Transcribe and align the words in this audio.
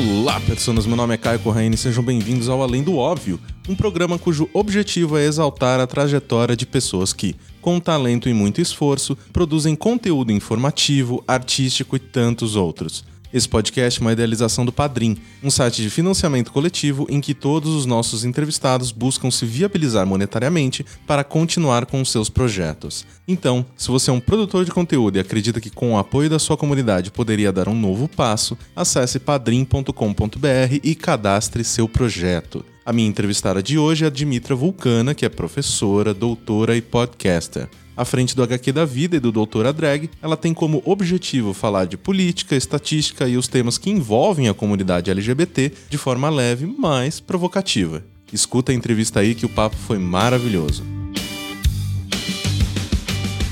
Olá, 0.00 0.40
pessoas! 0.40 0.86
Meu 0.86 0.96
nome 0.96 1.12
é 1.12 1.18
Caio 1.18 1.38
Corraine 1.40 1.74
e 1.74 1.78
sejam 1.78 2.02
bem-vindos 2.02 2.48
ao 2.48 2.62
Além 2.62 2.82
do 2.82 2.96
Óbvio, 2.96 3.38
um 3.68 3.76
programa 3.76 4.18
cujo 4.18 4.48
objetivo 4.54 5.18
é 5.18 5.26
exaltar 5.26 5.78
a 5.78 5.86
trajetória 5.86 6.56
de 6.56 6.64
pessoas 6.64 7.12
que, 7.12 7.36
com 7.60 7.78
talento 7.78 8.26
e 8.26 8.32
muito 8.32 8.62
esforço, 8.62 9.14
produzem 9.30 9.76
conteúdo 9.76 10.32
informativo, 10.32 11.22
artístico 11.28 11.96
e 11.96 11.98
tantos 11.98 12.56
outros. 12.56 13.04
Esse 13.32 13.48
podcast 13.48 14.00
é 14.00 14.02
uma 14.02 14.12
idealização 14.12 14.64
do 14.64 14.72
Padrim, 14.72 15.16
um 15.40 15.50
site 15.50 15.82
de 15.82 15.88
financiamento 15.88 16.50
coletivo 16.50 17.06
em 17.08 17.20
que 17.20 17.32
todos 17.32 17.72
os 17.72 17.86
nossos 17.86 18.24
entrevistados 18.24 18.90
buscam 18.90 19.30
se 19.30 19.46
viabilizar 19.46 20.04
monetariamente 20.04 20.84
para 21.06 21.22
continuar 21.22 21.86
com 21.86 22.04
seus 22.04 22.28
projetos. 22.28 23.06
Então, 23.28 23.64
se 23.76 23.88
você 23.88 24.10
é 24.10 24.12
um 24.12 24.18
produtor 24.18 24.64
de 24.64 24.72
conteúdo 24.72 25.16
e 25.16 25.20
acredita 25.20 25.60
que 25.60 25.70
com 25.70 25.92
o 25.92 25.98
apoio 25.98 26.28
da 26.28 26.40
sua 26.40 26.56
comunidade 26.56 27.12
poderia 27.12 27.52
dar 27.52 27.68
um 27.68 27.74
novo 27.74 28.08
passo, 28.08 28.58
acesse 28.74 29.20
padrim.com.br 29.20 30.80
e 30.82 30.94
cadastre 30.96 31.62
seu 31.62 31.88
projeto. 31.88 32.64
A 32.84 32.92
minha 32.92 33.08
entrevistada 33.08 33.62
de 33.62 33.78
hoje 33.78 34.04
é 34.04 34.08
a 34.08 34.10
Dimitra 34.10 34.56
Vulcana, 34.56 35.14
que 35.14 35.24
é 35.24 35.28
professora, 35.28 36.12
doutora 36.12 36.76
e 36.76 36.82
podcaster. 36.82 37.68
À 38.00 38.04
frente 38.06 38.34
do 38.34 38.42
HQ 38.42 38.72
da 38.72 38.86
Vida 38.86 39.16
e 39.18 39.20
do 39.20 39.30
Doutora 39.30 39.74
Drag, 39.74 40.08
ela 40.22 40.34
tem 40.34 40.54
como 40.54 40.80
objetivo 40.86 41.52
falar 41.52 41.84
de 41.84 41.98
política, 41.98 42.56
estatística 42.56 43.28
e 43.28 43.36
os 43.36 43.46
temas 43.46 43.76
que 43.76 43.90
envolvem 43.90 44.48
a 44.48 44.54
comunidade 44.54 45.10
LGBT 45.10 45.70
de 45.90 45.98
forma 45.98 46.30
leve, 46.30 46.64
mas 46.64 47.20
provocativa. 47.20 48.02
Escuta 48.32 48.72
a 48.72 48.74
entrevista 48.74 49.20
aí 49.20 49.34
que 49.34 49.44
o 49.44 49.50
papo 49.50 49.76
foi 49.76 49.98
maravilhoso. 49.98 50.82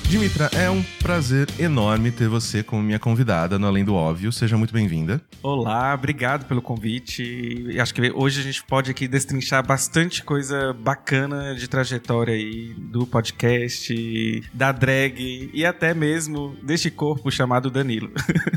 Dimitra, 0.09 0.49
é 0.55 0.71
um 0.71 0.83
prazer 1.03 1.47
enorme 1.59 2.11
ter 2.11 2.29
você 2.29 2.63
como 2.63 2.83
minha 2.83 2.99
convidada 2.99 3.59
no 3.59 3.67
Além 3.67 3.85
do 3.85 3.95
Óbvio. 3.95 4.33
Seja 4.33 4.57
muito 4.57 4.73
bem-vinda. 4.73 5.21
Olá, 5.43 5.93
obrigado 5.93 6.47
pelo 6.47 6.63
convite. 6.63 7.79
Acho 7.79 7.93
que 7.93 8.11
hoje 8.13 8.41
a 8.41 8.43
gente 8.43 8.65
pode 8.65 8.91
aqui 8.91 9.07
destrinchar 9.07 9.67
bastante 9.67 10.25
coisa 10.25 10.73
bacana 10.73 11.55
de 11.55 11.69
trajetória 11.69 12.33
aí 12.33 12.73
do 12.73 13.07
podcast, 13.07 14.43
da 14.55 14.73
drag 14.73 15.51
e 15.53 15.67
até 15.67 15.93
mesmo 15.93 16.57
deste 16.63 16.91
corpo 16.91 17.31
chamado 17.31 17.71
Danilo. 17.71 18.11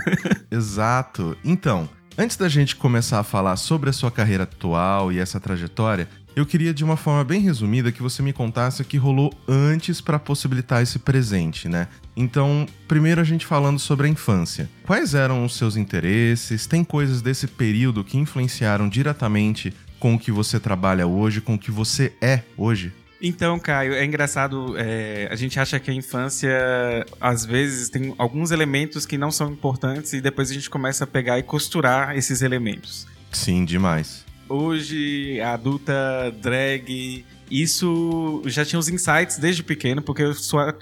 Exato. 0.49 1.35
Então, 1.43 1.89
antes 2.17 2.37
da 2.37 2.47
gente 2.47 2.77
começar 2.77 3.19
a 3.19 3.23
falar 3.23 3.57
sobre 3.57 3.89
a 3.89 3.93
sua 3.93 4.09
carreira 4.09 4.43
atual 4.43 5.11
e 5.11 5.19
essa 5.19 5.37
trajetória, 5.37 6.07
eu 6.35 6.45
queria, 6.45 6.73
de 6.73 6.83
uma 6.83 6.95
forma 6.95 7.23
bem 7.23 7.41
resumida, 7.41 7.91
que 7.91 8.01
você 8.01 8.21
me 8.21 8.31
contasse 8.31 8.81
o 8.81 8.85
que 8.85 8.97
rolou 8.97 9.33
antes 9.47 9.99
para 9.99 10.17
possibilitar 10.17 10.81
esse 10.81 10.99
presente, 10.99 11.67
né? 11.67 11.87
Então, 12.15 12.65
primeiro 12.87 13.19
a 13.19 13.23
gente 13.23 13.45
falando 13.45 13.79
sobre 13.79 14.07
a 14.07 14.09
infância. 14.09 14.69
Quais 14.85 15.13
eram 15.13 15.43
os 15.43 15.55
seus 15.55 15.75
interesses? 15.75 16.65
Tem 16.65 16.83
coisas 16.83 17.21
desse 17.21 17.47
período 17.47 18.03
que 18.03 18.17
influenciaram 18.17 18.87
diretamente 18.87 19.73
com 19.99 20.15
o 20.15 20.19
que 20.19 20.31
você 20.31 20.59
trabalha 20.59 21.05
hoje, 21.05 21.41
com 21.41 21.55
o 21.55 21.59
que 21.59 21.69
você 21.69 22.13
é 22.21 22.41
hoje? 22.57 22.93
Então, 23.21 23.59
Caio, 23.59 23.93
é 23.93 24.03
engraçado, 24.03 24.75
é, 24.77 25.27
a 25.29 25.35
gente 25.35 25.59
acha 25.59 25.79
que 25.79 25.91
a 25.91 25.93
infância, 25.93 26.49
às 27.19 27.45
vezes, 27.45 27.87
tem 27.87 28.15
alguns 28.17 28.49
elementos 28.49 29.05
que 29.05 29.15
não 29.15 29.29
são 29.29 29.51
importantes 29.51 30.13
e 30.13 30.21
depois 30.21 30.49
a 30.49 30.53
gente 30.53 30.69
começa 30.69 31.03
a 31.03 31.07
pegar 31.07 31.37
e 31.37 31.43
costurar 31.43 32.17
esses 32.17 32.41
elementos. 32.41 33.05
Sim, 33.31 33.63
demais 33.63 34.30
hoje, 34.51 35.39
adulta, 35.41 35.93
drag. 36.41 37.25
Isso 37.49 38.41
já 38.45 38.63
tinha 38.63 38.79
os 38.79 38.87
insights 38.87 39.37
desde 39.37 39.63
pequeno, 39.63 40.01
porque 40.01 40.23
eu 40.23 40.33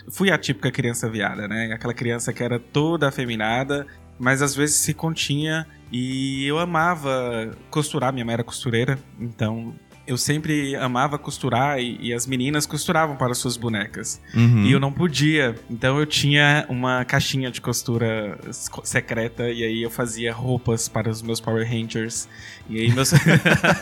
fui 0.10 0.32
a 0.32 0.38
típica 0.38 0.72
criança 0.72 1.10
viada, 1.10 1.48
né? 1.48 1.72
Aquela 1.74 1.94
criança 1.94 2.32
que 2.32 2.44
era 2.44 2.60
toda 2.60 3.08
afeminada, 3.08 3.88
mas 4.20 4.42
às 4.42 4.56
vezes 4.56 4.76
se 4.78 4.94
continha. 4.94 5.66
E 5.92 6.46
eu 6.46 6.60
amava 6.60 7.58
costurar, 7.72 8.14
minha 8.14 8.24
mãe 8.24 8.34
era 8.34 8.44
costureira, 8.44 9.00
então 9.20 9.74
eu 10.10 10.18
sempre 10.18 10.76
amava 10.76 11.20
costurar 11.20 11.80
e, 11.80 11.98
e, 12.02 12.14
as 12.14 12.26
meninas 12.26 12.66
costuravam 12.66 13.16
para 13.16 13.36
suas 13.36 13.56
bonecas. 13.56 14.20
Uhum. 14.34 14.66
E 14.66 14.72
eu 14.72 14.80
não 14.80 14.92
podia. 14.92 15.56
Então 15.70 16.00
eu 16.00 16.06
tinha 16.08 16.66
uma 16.68 17.06
caixinha 17.06 17.52
de 17.52 17.62
costura 17.62 18.40
secreta 18.84 19.52
e 19.52 19.64
aí 19.64 19.84
eu 19.84 19.92
fazia 19.92 20.34
roupas 20.34 20.90
para 20.90 21.12
os 21.12 21.22
meus 21.22 21.40
Power 21.40 21.64
Rangers. 21.70 22.28
E 22.68 22.80
aí 22.80 22.92
meus, 22.92 23.12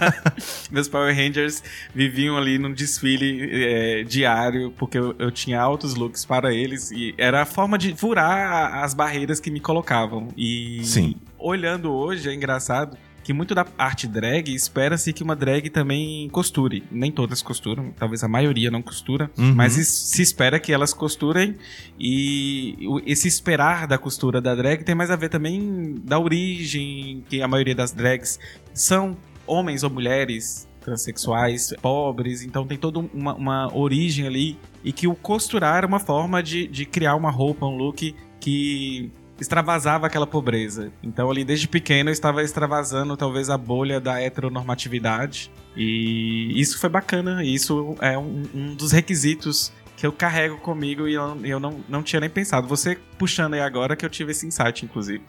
meus 0.70 0.90
Power 0.90 1.16
Rangers 1.16 1.64
viviam 1.96 2.38
ali 2.38 2.58
num 2.58 2.74
desfile 2.74 3.50
é, 3.50 4.04
diário, 4.04 4.74
porque 4.78 4.98
eu, 4.98 5.16
eu, 5.18 5.32
tinha 5.32 5.62
altos 5.62 5.96
looks 5.96 6.26
para 6.26 6.54
eles. 6.54 6.92
E 6.92 7.16
era 7.18 7.44
a 7.44 7.46
forma 7.46 7.78
de 7.78 7.96
furar 7.96 8.84
as 8.84 8.94
barreiras 8.94 9.40
que 9.40 9.50
me 9.50 9.62
colocavam. 9.62 10.28
E 10.36 10.82
Sim. 10.84 11.16
olhando 11.40 11.94
hoje, 11.94 12.30
é 12.30 12.34
engraçado 12.34 12.98
que 13.28 13.34
muito 13.34 13.54
da 13.54 13.66
arte 13.78 14.08
drag 14.08 14.56
espera-se 14.56 15.12
que 15.12 15.22
uma 15.22 15.36
drag 15.36 15.70
também 15.70 16.30
costure. 16.30 16.82
Nem 16.90 17.12
todas 17.12 17.42
costuram, 17.42 17.92
talvez 17.92 18.24
a 18.24 18.28
maioria 18.30 18.72
não 18.72 18.82
costura, 18.82 19.30
uhum. 19.38 19.54
mas 19.54 19.74
se 19.74 20.22
espera 20.22 20.62
que 20.62 20.72
elas 20.72 20.94
costurem 20.94 21.54
e 22.00 22.78
esse 23.06 23.28
esperar 23.28 23.86
da 23.86 23.98
costura 23.98 24.40
da 24.40 24.56
drag 24.56 24.82
tem 24.86 24.96
mais 24.96 25.12
a 25.12 25.18
ver 25.18 25.28
também 25.28 25.96
da 26.06 26.18
origem, 26.18 27.22
que 27.28 27.42
a 27.42 27.50
maioria 27.50 27.76
das 27.76 27.92
drags 27.92 28.40
são 28.74 29.18
homens 29.46 29.84
ou 29.84 29.90
mulheres 29.90 30.66
transexuais, 30.80 31.74
pobres, 31.82 32.44
então 32.44 32.66
tem 32.66 32.78
toda 32.78 33.00
uma, 33.14 33.34
uma 33.34 33.78
origem 33.78 34.26
ali 34.26 34.58
e 34.86 34.94
que 34.94 35.06
o 35.06 35.14
costurar 35.14 35.84
é 35.84 35.86
uma 35.86 36.00
forma 36.00 36.42
de, 36.42 36.66
de 36.66 36.86
criar 36.86 37.16
uma 37.16 37.30
roupa, 37.30 37.66
um 37.66 37.76
look 37.76 38.16
que 38.40 39.12
extravasava 39.40 40.08
aquela 40.08 40.28
pobreza. 40.28 40.92
Então 41.04 41.30
ali 41.30 41.44
desde 41.44 41.68
pequeno 41.68 42.10
eu 42.10 42.14
estava 42.14 42.44
extravasando 42.44 43.16
talvez 43.16 43.50
a 43.50 43.58
bolha 43.58 44.00
da 44.00 44.22
heteronormatividade 44.22 45.52
e 45.76 46.60
isso 46.60 46.80
foi 46.80 46.90
bacana. 46.90 47.44
Isso 47.44 47.96
é 48.02 48.18
um, 48.18 48.44
um 48.54 48.76
dos 48.76 48.92
requisitos 48.92 49.72
que 49.96 50.06
eu 50.06 50.12
carrego 50.12 50.58
comigo 50.58 51.08
e 51.08 51.16
eu, 51.16 51.38
eu 51.44 51.60
não, 51.60 51.80
não 51.90 52.04
tinha 52.04 52.20
nem 52.20 52.30
pensado. 52.30 52.68
Você 52.68 52.98
puxando 53.18 53.56
aí 53.56 53.62
agora 53.62 53.96
que 53.96 54.06
eu 54.06 54.10
tive 54.10 54.32
esse 54.32 54.46
insight, 54.46 54.86
inclusive. 54.86 55.24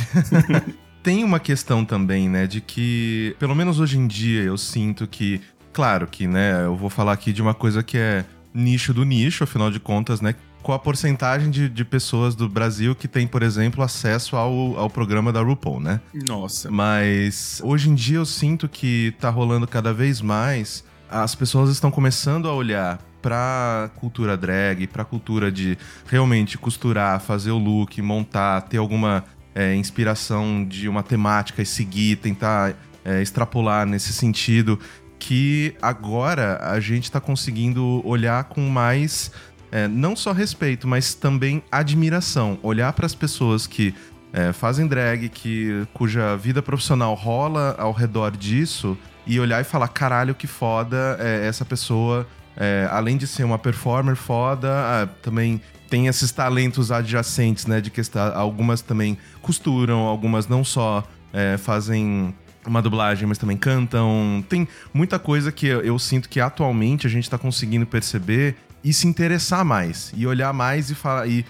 Tem 1.02 1.22
uma 1.22 1.38
questão 1.38 1.84
também, 1.84 2.28
né, 2.28 2.46
de 2.46 2.60
que, 2.60 3.36
pelo 3.38 3.54
menos 3.54 3.78
hoje 3.78 3.96
em 3.96 4.06
dia, 4.06 4.42
eu 4.42 4.58
sinto 4.58 5.06
que, 5.06 5.40
claro 5.72 6.06
que, 6.06 6.26
né, 6.26 6.64
eu 6.64 6.76
vou 6.76 6.90
falar 6.90 7.12
aqui 7.12 7.32
de 7.32 7.40
uma 7.40 7.54
coisa 7.54 7.82
que 7.82 7.96
é 7.96 8.24
nicho 8.52 8.92
do 8.92 9.04
nicho, 9.04 9.44
afinal 9.44 9.70
de 9.70 9.78
contas, 9.78 10.20
né, 10.20 10.34
com 10.62 10.72
a 10.72 10.78
porcentagem 10.78 11.50
de, 11.50 11.68
de 11.68 11.84
pessoas 11.84 12.34
do 12.34 12.48
Brasil 12.48 12.94
que 12.94 13.08
tem, 13.08 13.26
por 13.26 13.42
exemplo, 13.42 13.82
acesso 13.82 14.36
ao, 14.36 14.76
ao 14.78 14.90
programa 14.90 15.32
da 15.32 15.40
RuPaul, 15.40 15.80
né? 15.80 16.00
Nossa. 16.28 16.70
Mas 16.70 17.60
hoje 17.64 17.90
em 17.90 17.94
dia 17.94 18.18
eu 18.18 18.26
sinto 18.26 18.68
que 18.68 19.14
tá 19.20 19.30
rolando 19.30 19.66
cada 19.66 19.92
vez 19.92 20.20
mais. 20.20 20.84
As 21.10 21.34
pessoas 21.34 21.70
estão 21.70 21.90
começando 21.90 22.48
a 22.48 22.54
olhar 22.54 22.98
pra 23.22 23.90
cultura 23.96 24.36
drag, 24.36 24.86
pra 24.86 25.04
cultura 25.04 25.50
de 25.50 25.76
realmente 26.06 26.56
costurar, 26.56 27.20
fazer 27.20 27.50
o 27.50 27.58
look, 27.58 28.00
montar, 28.00 28.62
ter 28.62 28.76
alguma 28.76 29.24
é, 29.54 29.74
inspiração 29.74 30.64
de 30.64 30.88
uma 30.88 31.02
temática 31.02 31.62
e 31.62 31.66
seguir, 31.66 32.16
tentar 32.16 32.74
é, 33.04 33.22
extrapolar 33.22 33.86
nesse 33.86 34.12
sentido. 34.12 34.78
Que 35.18 35.74
agora 35.82 36.60
a 36.62 36.78
gente 36.78 37.10
tá 37.10 37.20
conseguindo 37.20 38.00
olhar 38.06 38.44
com 38.44 38.60
mais 38.68 39.32
é, 39.70 39.86
não 39.86 40.16
só 40.16 40.32
respeito, 40.32 40.86
mas 40.86 41.14
também 41.14 41.62
admiração. 41.70 42.58
Olhar 42.62 42.92
para 42.92 43.06
as 43.06 43.14
pessoas 43.14 43.66
que 43.66 43.94
é, 44.32 44.52
fazem 44.52 44.86
drag, 44.86 45.28
que, 45.28 45.86
cuja 45.92 46.36
vida 46.36 46.62
profissional 46.62 47.14
rola 47.14 47.74
ao 47.78 47.92
redor 47.92 48.36
disso, 48.36 48.96
e 49.26 49.38
olhar 49.38 49.60
e 49.60 49.64
falar: 49.64 49.88
caralho, 49.88 50.34
que 50.34 50.46
foda 50.46 51.16
é, 51.20 51.46
essa 51.46 51.64
pessoa. 51.64 52.26
É, 52.60 52.88
além 52.90 53.16
de 53.16 53.24
ser 53.24 53.44
uma 53.44 53.56
performer 53.56 54.16
foda, 54.16 54.68
ah, 54.68 55.08
também 55.22 55.60
tem 55.88 56.08
esses 56.08 56.32
talentos 56.32 56.90
adjacentes, 56.90 57.66
né? 57.66 57.80
De 57.80 57.88
que 57.88 58.00
algumas 58.34 58.80
também 58.80 59.16
costuram, 59.40 60.00
algumas 60.00 60.48
não 60.48 60.64
só 60.64 61.04
é, 61.32 61.56
fazem 61.56 62.34
uma 62.66 62.82
dublagem, 62.82 63.28
mas 63.28 63.38
também 63.38 63.56
cantam. 63.56 64.44
Tem 64.48 64.66
muita 64.92 65.18
coisa 65.20 65.52
que 65.52 65.66
eu, 65.66 65.80
eu 65.82 65.98
sinto 65.98 66.28
que 66.28 66.40
atualmente 66.40 67.06
a 67.06 67.10
gente 67.10 67.24
está 67.24 67.38
conseguindo 67.38 67.86
perceber 67.86 68.56
e 68.82 68.92
se 68.92 69.06
interessar 69.06 69.64
mais 69.64 70.12
e 70.16 70.26
olhar 70.26 70.52
mais 70.52 70.90
e 70.90 70.94
falar 70.94 71.26
e 71.26 71.44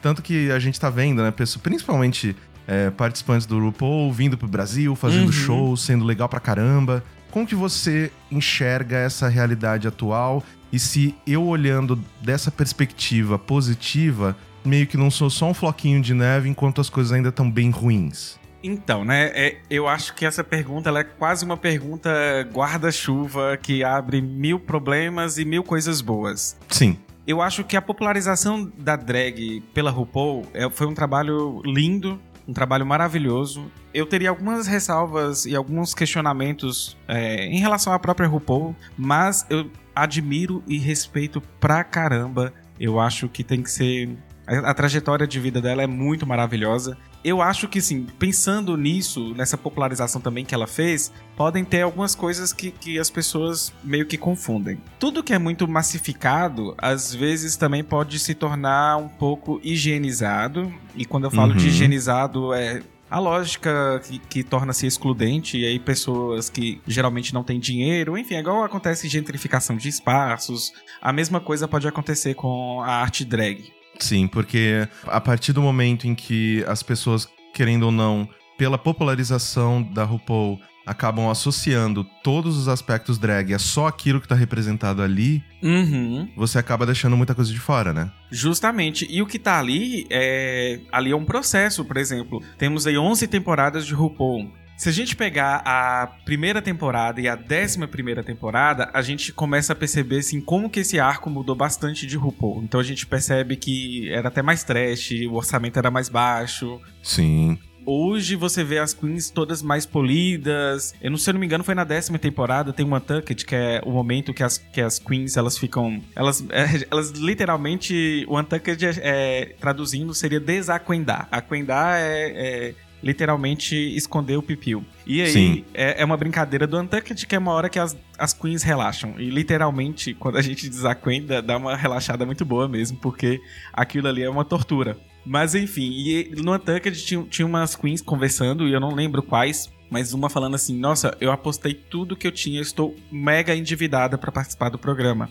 tanto 0.00 0.22
que 0.22 0.50
a 0.50 0.58
gente 0.58 0.80
tá 0.80 0.88
vendo, 0.88 1.22
né, 1.22 1.32
principalmente 1.62 2.34
é, 2.66 2.90
participantes 2.90 3.46
do 3.46 3.58
RuPaul 3.58 4.12
vindo 4.12 4.36
pro 4.36 4.48
Brasil, 4.48 4.94
fazendo 4.94 5.26
uhum. 5.26 5.32
shows, 5.32 5.82
sendo 5.82 6.04
legal 6.04 6.28
pra 6.28 6.40
caramba. 6.40 7.04
Como 7.30 7.46
que 7.46 7.54
você 7.54 8.10
enxerga 8.30 8.96
essa 8.96 9.28
realidade 9.28 9.86
atual? 9.86 10.42
E 10.72 10.78
se 10.78 11.14
eu 11.26 11.44
olhando 11.46 12.02
dessa 12.20 12.50
perspectiva 12.50 13.38
positiva, 13.38 14.36
meio 14.64 14.86
que 14.86 14.96
não 14.96 15.10
sou 15.10 15.30
só 15.30 15.50
um 15.50 15.54
floquinho 15.54 16.00
de 16.00 16.14
neve 16.14 16.48
enquanto 16.48 16.80
as 16.80 16.90
coisas 16.90 17.12
ainda 17.12 17.30
estão 17.30 17.50
bem 17.50 17.70
ruins? 17.70 18.38
Então, 18.62 19.04
né, 19.04 19.30
é, 19.34 19.56
eu 19.70 19.86
acho 19.86 20.14
que 20.14 20.26
essa 20.26 20.42
pergunta 20.42 20.90
é 20.90 21.04
quase 21.04 21.44
uma 21.44 21.56
pergunta 21.56 22.10
guarda-chuva 22.52 23.56
que 23.56 23.84
abre 23.84 24.20
mil 24.20 24.58
problemas 24.58 25.38
e 25.38 25.44
mil 25.44 25.62
coisas 25.62 26.00
boas. 26.00 26.56
Sim. 26.68 26.98
Eu 27.26 27.42
acho 27.42 27.62
que 27.62 27.76
a 27.76 27.82
popularização 27.82 28.70
da 28.78 28.96
drag 28.96 29.60
pela 29.74 29.90
RuPaul 29.90 30.46
é, 30.54 30.68
foi 30.70 30.86
um 30.86 30.94
trabalho 30.94 31.60
lindo 31.64 32.18
Um 32.48 32.52
trabalho 32.54 32.86
maravilhoso. 32.86 33.70
Eu 33.92 34.06
teria 34.06 34.30
algumas 34.30 34.66
ressalvas 34.66 35.44
e 35.44 35.54
alguns 35.54 35.92
questionamentos 35.94 36.96
é, 37.06 37.44
em 37.44 37.58
relação 37.58 37.92
à 37.92 37.98
própria 37.98 38.26
RuPaul, 38.26 38.74
mas 38.96 39.46
eu 39.50 39.70
admiro 39.94 40.62
e 40.66 40.78
respeito 40.78 41.42
pra 41.60 41.84
caramba. 41.84 42.52
Eu 42.80 42.98
acho 42.98 43.28
que 43.28 43.44
tem 43.44 43.62
que 43.62 43.70
ser. 43.70 44.16
A, 44.48 44.70
a 44.70 44.74
trajetória 44.74 45.26
de 45.26 45.38
vida 45.38 45.60
dela 45.60 45.82
é 45.82 45.86
muito 45.86 46.26
maravilhosa. 46.26 46.96
Eu 47.22 47.42
acho 47.42 47.68
que, 47.68 47.80
sim, 47.80 48.06
pensando 48.18 48.76
nisso, 48.76 49.34
nessa 49.34 49.58
popularização 49.58 50.20
também 50.20 50.44
que 50.44 50.54
ela 50.54 50.66
fez, 50.66 51.12
podem 51.36 51.64
ter 51.64 51.82
algumas 51.82 52.14
coisas 52.14 52.52
que, 52.52 52.70
que 52.70 52.98
as 52.98 53.10
pessoas 53.10 53.72
meio 53.84 54.06
que 54.06 54.16
confundem. 54.16 54.80
Tudo 54.98 55.22
que 55.22 55.34
é 55.34 55.38
muito 55.38 55.68
massificado, 55.68 56.74
às 56.78 57.14
vezes 57.14 57.56
também 57.56 57.84
pode 57.84 58.18
se 58.18 58.34
tornar 58.34 58.96
um 58.96 59.08
pouco 59.08 59.60
higienizado. 59.62 60.72
E 60.96 61.04
quando 61.04 61.24
eu 61.24 61.30
falo 61.30 61.52
uhum. 61.52 61.58
de 61.58 61.68
higienizado, 61.68 62.54
é 62.54 62.82
a 63.10 63.18
lógica 63.18 64.00
que, 64.04 64.18
que 64.18 64.42
torna-se 64.42 64.86
excludente, 64.86 65.58
e 65.58 65.66
aí 65.66 65.78
pessoas 65.78 66.50
que 66.50 66.80
geralmente 66.86 67.32
não 67.32 67.42
têm 67.42 67.58
dinheiro, 67.58 68.18
enfim, 68.18 68.34
é 68.34 68.40
igual 68.40 68.62
acontece 68.64 69.08
gentrificação 69.08 69.76
de 69.76 69.88
espaços, 69.88 70.72
a 71.00 71.12
mesma 71.12 71.40
coisa 71.40 71.66
pode 71.66 71.88
acontecer 71.88 72.34
com 72.34 72.82
a 72.82 72.90
arte 73.00 73.24
drag. 73.24 73.72
Sim, 73.98 74.26
porque 74.26 74.88
a 75.06 75.20
partir 75.20 75.52
do 75.52 75.62
momento 75.62 76.06
em 76.06 76.14
que 76.14 76.64
as 76.66 76.82
pessoas, 76.82 77.28
querendo 77.52 77.84
ou 77.84 77.92
não, 77.92 78.28
pela 78.56 78.78
popularização 78.78 79.82
da 79.82 80.04
RuPaul, 80.04 80.60
acabam 80.88 81.28
associando 81.28 82.02
todos 82.24 82.56
os 82.56 82.66
aspectos 82.66 83.18
drag 83.18 83.52
a 83.52 83.58
só 83.58 83.86
aquilo 83.86 84.20
que 84.20 84.26
tá 84.26 84.34
representado 84.34 85.02
ali, 85.02 85.44
uhum. 85.62 86.26
você 86.34 86.58
acaba 86.58 86.86
deixando 86.86 87.16
muita 87.16 87.34
coisa 87.34 87.52
de 87.52 87.60
fora, 87.60 87.92
né? 87.92 88.10
Justamente. 88.30 89.06
E 89.10 89.20
o 89.20 89.26
que 89.26 89.38
tá 89.38 89.58
ali 89.58 90.06
é. 90.10 90.80
Ali 90.90 91.10
é 91.10 91.16
um 91.16 91.26
processo, 91.26 91.84
por 91.84 91.98
exemplo. 91.98 92.42
Temos 92.56 92.86
aí 92.86 92.96
11 92.96 93.28
temporadas 93.28 93.86
de 93.86 93.92
RuPaul. 93.92 94.50
Se 94.78 94.88
a 94.88 94.92
gente 94.92 95.16
pegar 95.16 95.60
a 95.64 96.06
primeira 96.24 96.62
temporada 96.62 97.20
e 97.20 97.26
a 97.26 97.34
décima 97.34 97.88
primeira 97.88 98.22
temporada, 98.22 98.88
a 98.94 99.02
gente 99.02 99.32
começa 99.32 99.72
a 99.72 99.76
perceber 99.76 100.18
assim, 100.18 100.40
como 100.40 100.70
que 100.70 100.78
esse 100.78 101.00
arco 101.00 101.28
mudou 101.28 101.56
bastante 101.56 102.06
de 102.06 102.16
RuPaul. 102.16 102.62
Então 102.62 102.78
a 102.78 102.84
gente 102.84 103.04
percebe 103.04 103.56
que 103.56 104.08
era 104.08 104.28
até 104.28 104.40
mais 104.40 104.62
trash, 104.62 105.10
o 105.28 105.34
orçamento 105.34 105.80
era 105.80 105.90
mais 105.90 106.08
baixo. 106.08 106.80
Sim. 107.02 107.58
Hoje 107.84 108.36
você 108.36 108.62
vê 108.62 108.78
as 108.78 108.94
queens 108.94 109.30
todas 109.30 109.62
mais 109.62 109.84
polidas. 109.84 110.94
Eu 111.02 111.10
não, 111.10 111.18
se 111.18 111.28
eu 111.28 111.34
não 111.34 111.40
me 111.40 111.46
engano, 111.46 111.64
foi 111.64 111.74
na 111.74 111.82
décima 111.82 112.18
temporada. 112.18 112.72
Tem 112.72 112.86
uma 112.86 113.00
Tucket, 113.00 113.44
que 113.44 113.56
é 113.56 113.82
o 113.84 113.90
momento 113.90 114.32
que 114.32 114.44
as, 114.44 114.58
que 114.58 114.80
as 114.80 115.00
queens 115.00 115.36
elas 115.36 115.58
ficam. 115.58 116.00
Elas, 116.14 116.44
é, 116.52 116.86
elas 116.88 117.10
literalmente. 117.10 118.24
O 118.28 118.38
Untucked, 118.38 118.86
é, 118.86 118.92
é, 119.02 119.44
traduzindo, 119.58 120.14
seria 120.14 120.38
desaquendar. 120.38 121.26
Aquendar 121.32 121.96
é, 121.98 122.68
é 122.68 122.74
literalmente 123.02 123.74
esconder 123.96 124.36
o 124.36 124.42
pipiu. 124.42 124.84
E 125.06 125.22
aí 125.22 125.64
é, 125.74 126.02
é, 126.02 126.04
uma 126.04 126.16
brincadeira 126.16 126.66
do 126.66 126.78
Untucked 126.78 127.26
que 127.26 127.34
é 127.34 127.38
uma 127.38 127.52
hora 127.52 127.68
que 127.68 127.78
as, 127.78 127.96
as 128.18 128.32
queens 128.32 128.62
relaxam. 128.62 129.14
E 129.18 129.30
literalmente, 129.30 130.14
quando 130.14 130.36
a 130.36 130.42
gente 130.42 130.68
desaquenda, 130.68 131.40
dá 131.40 131.56
uma 131.56 131.76
relaxada 131.76 132.26
muito 132.26 132.44
boa 132.44 132.68
mesmo, 132.68 132.98
porque 132.98 133.40
aquilo 133.72 134.08
ali 134.08 134.22
é 134.22 134.30
uma 134.30 134.44
tortura. 134.44 134.96
Mas 135.24 135.54
enfim, 135.54 135.90
e 135.90 136.30
no 136.42 136.54
Untucked 136.54 137.04
tinha, 137.04 137.22
tinha 137.24 137.46
umas 137.46 137.76
queens 137.76 138.00
conversando, 138.00 138.66
e 138.66 138.72
eu 138.72 138.80
não 138.80 138.94
lembro 138.94 139.22
quais, 139.22 139.70
mas 139.90 140.12
uma 140.12 140.30
falando 140.30 140.54
assim: 140.54 140.78
Nossa, 140.78 141.16
eu 141.20 141.30
apostei 141.30 141.74
tudo 141.74 142.16
que 142.16 142.26
eu 142.26 142.32
tinha, 142.32 142.60
estou 142.60 142.96
mega 143.10 143.54
endividada 143.54 144.16
para 144.16 144.32
participar 144.32 144.70
do 144.70 144.78
programa. 144.78 145.28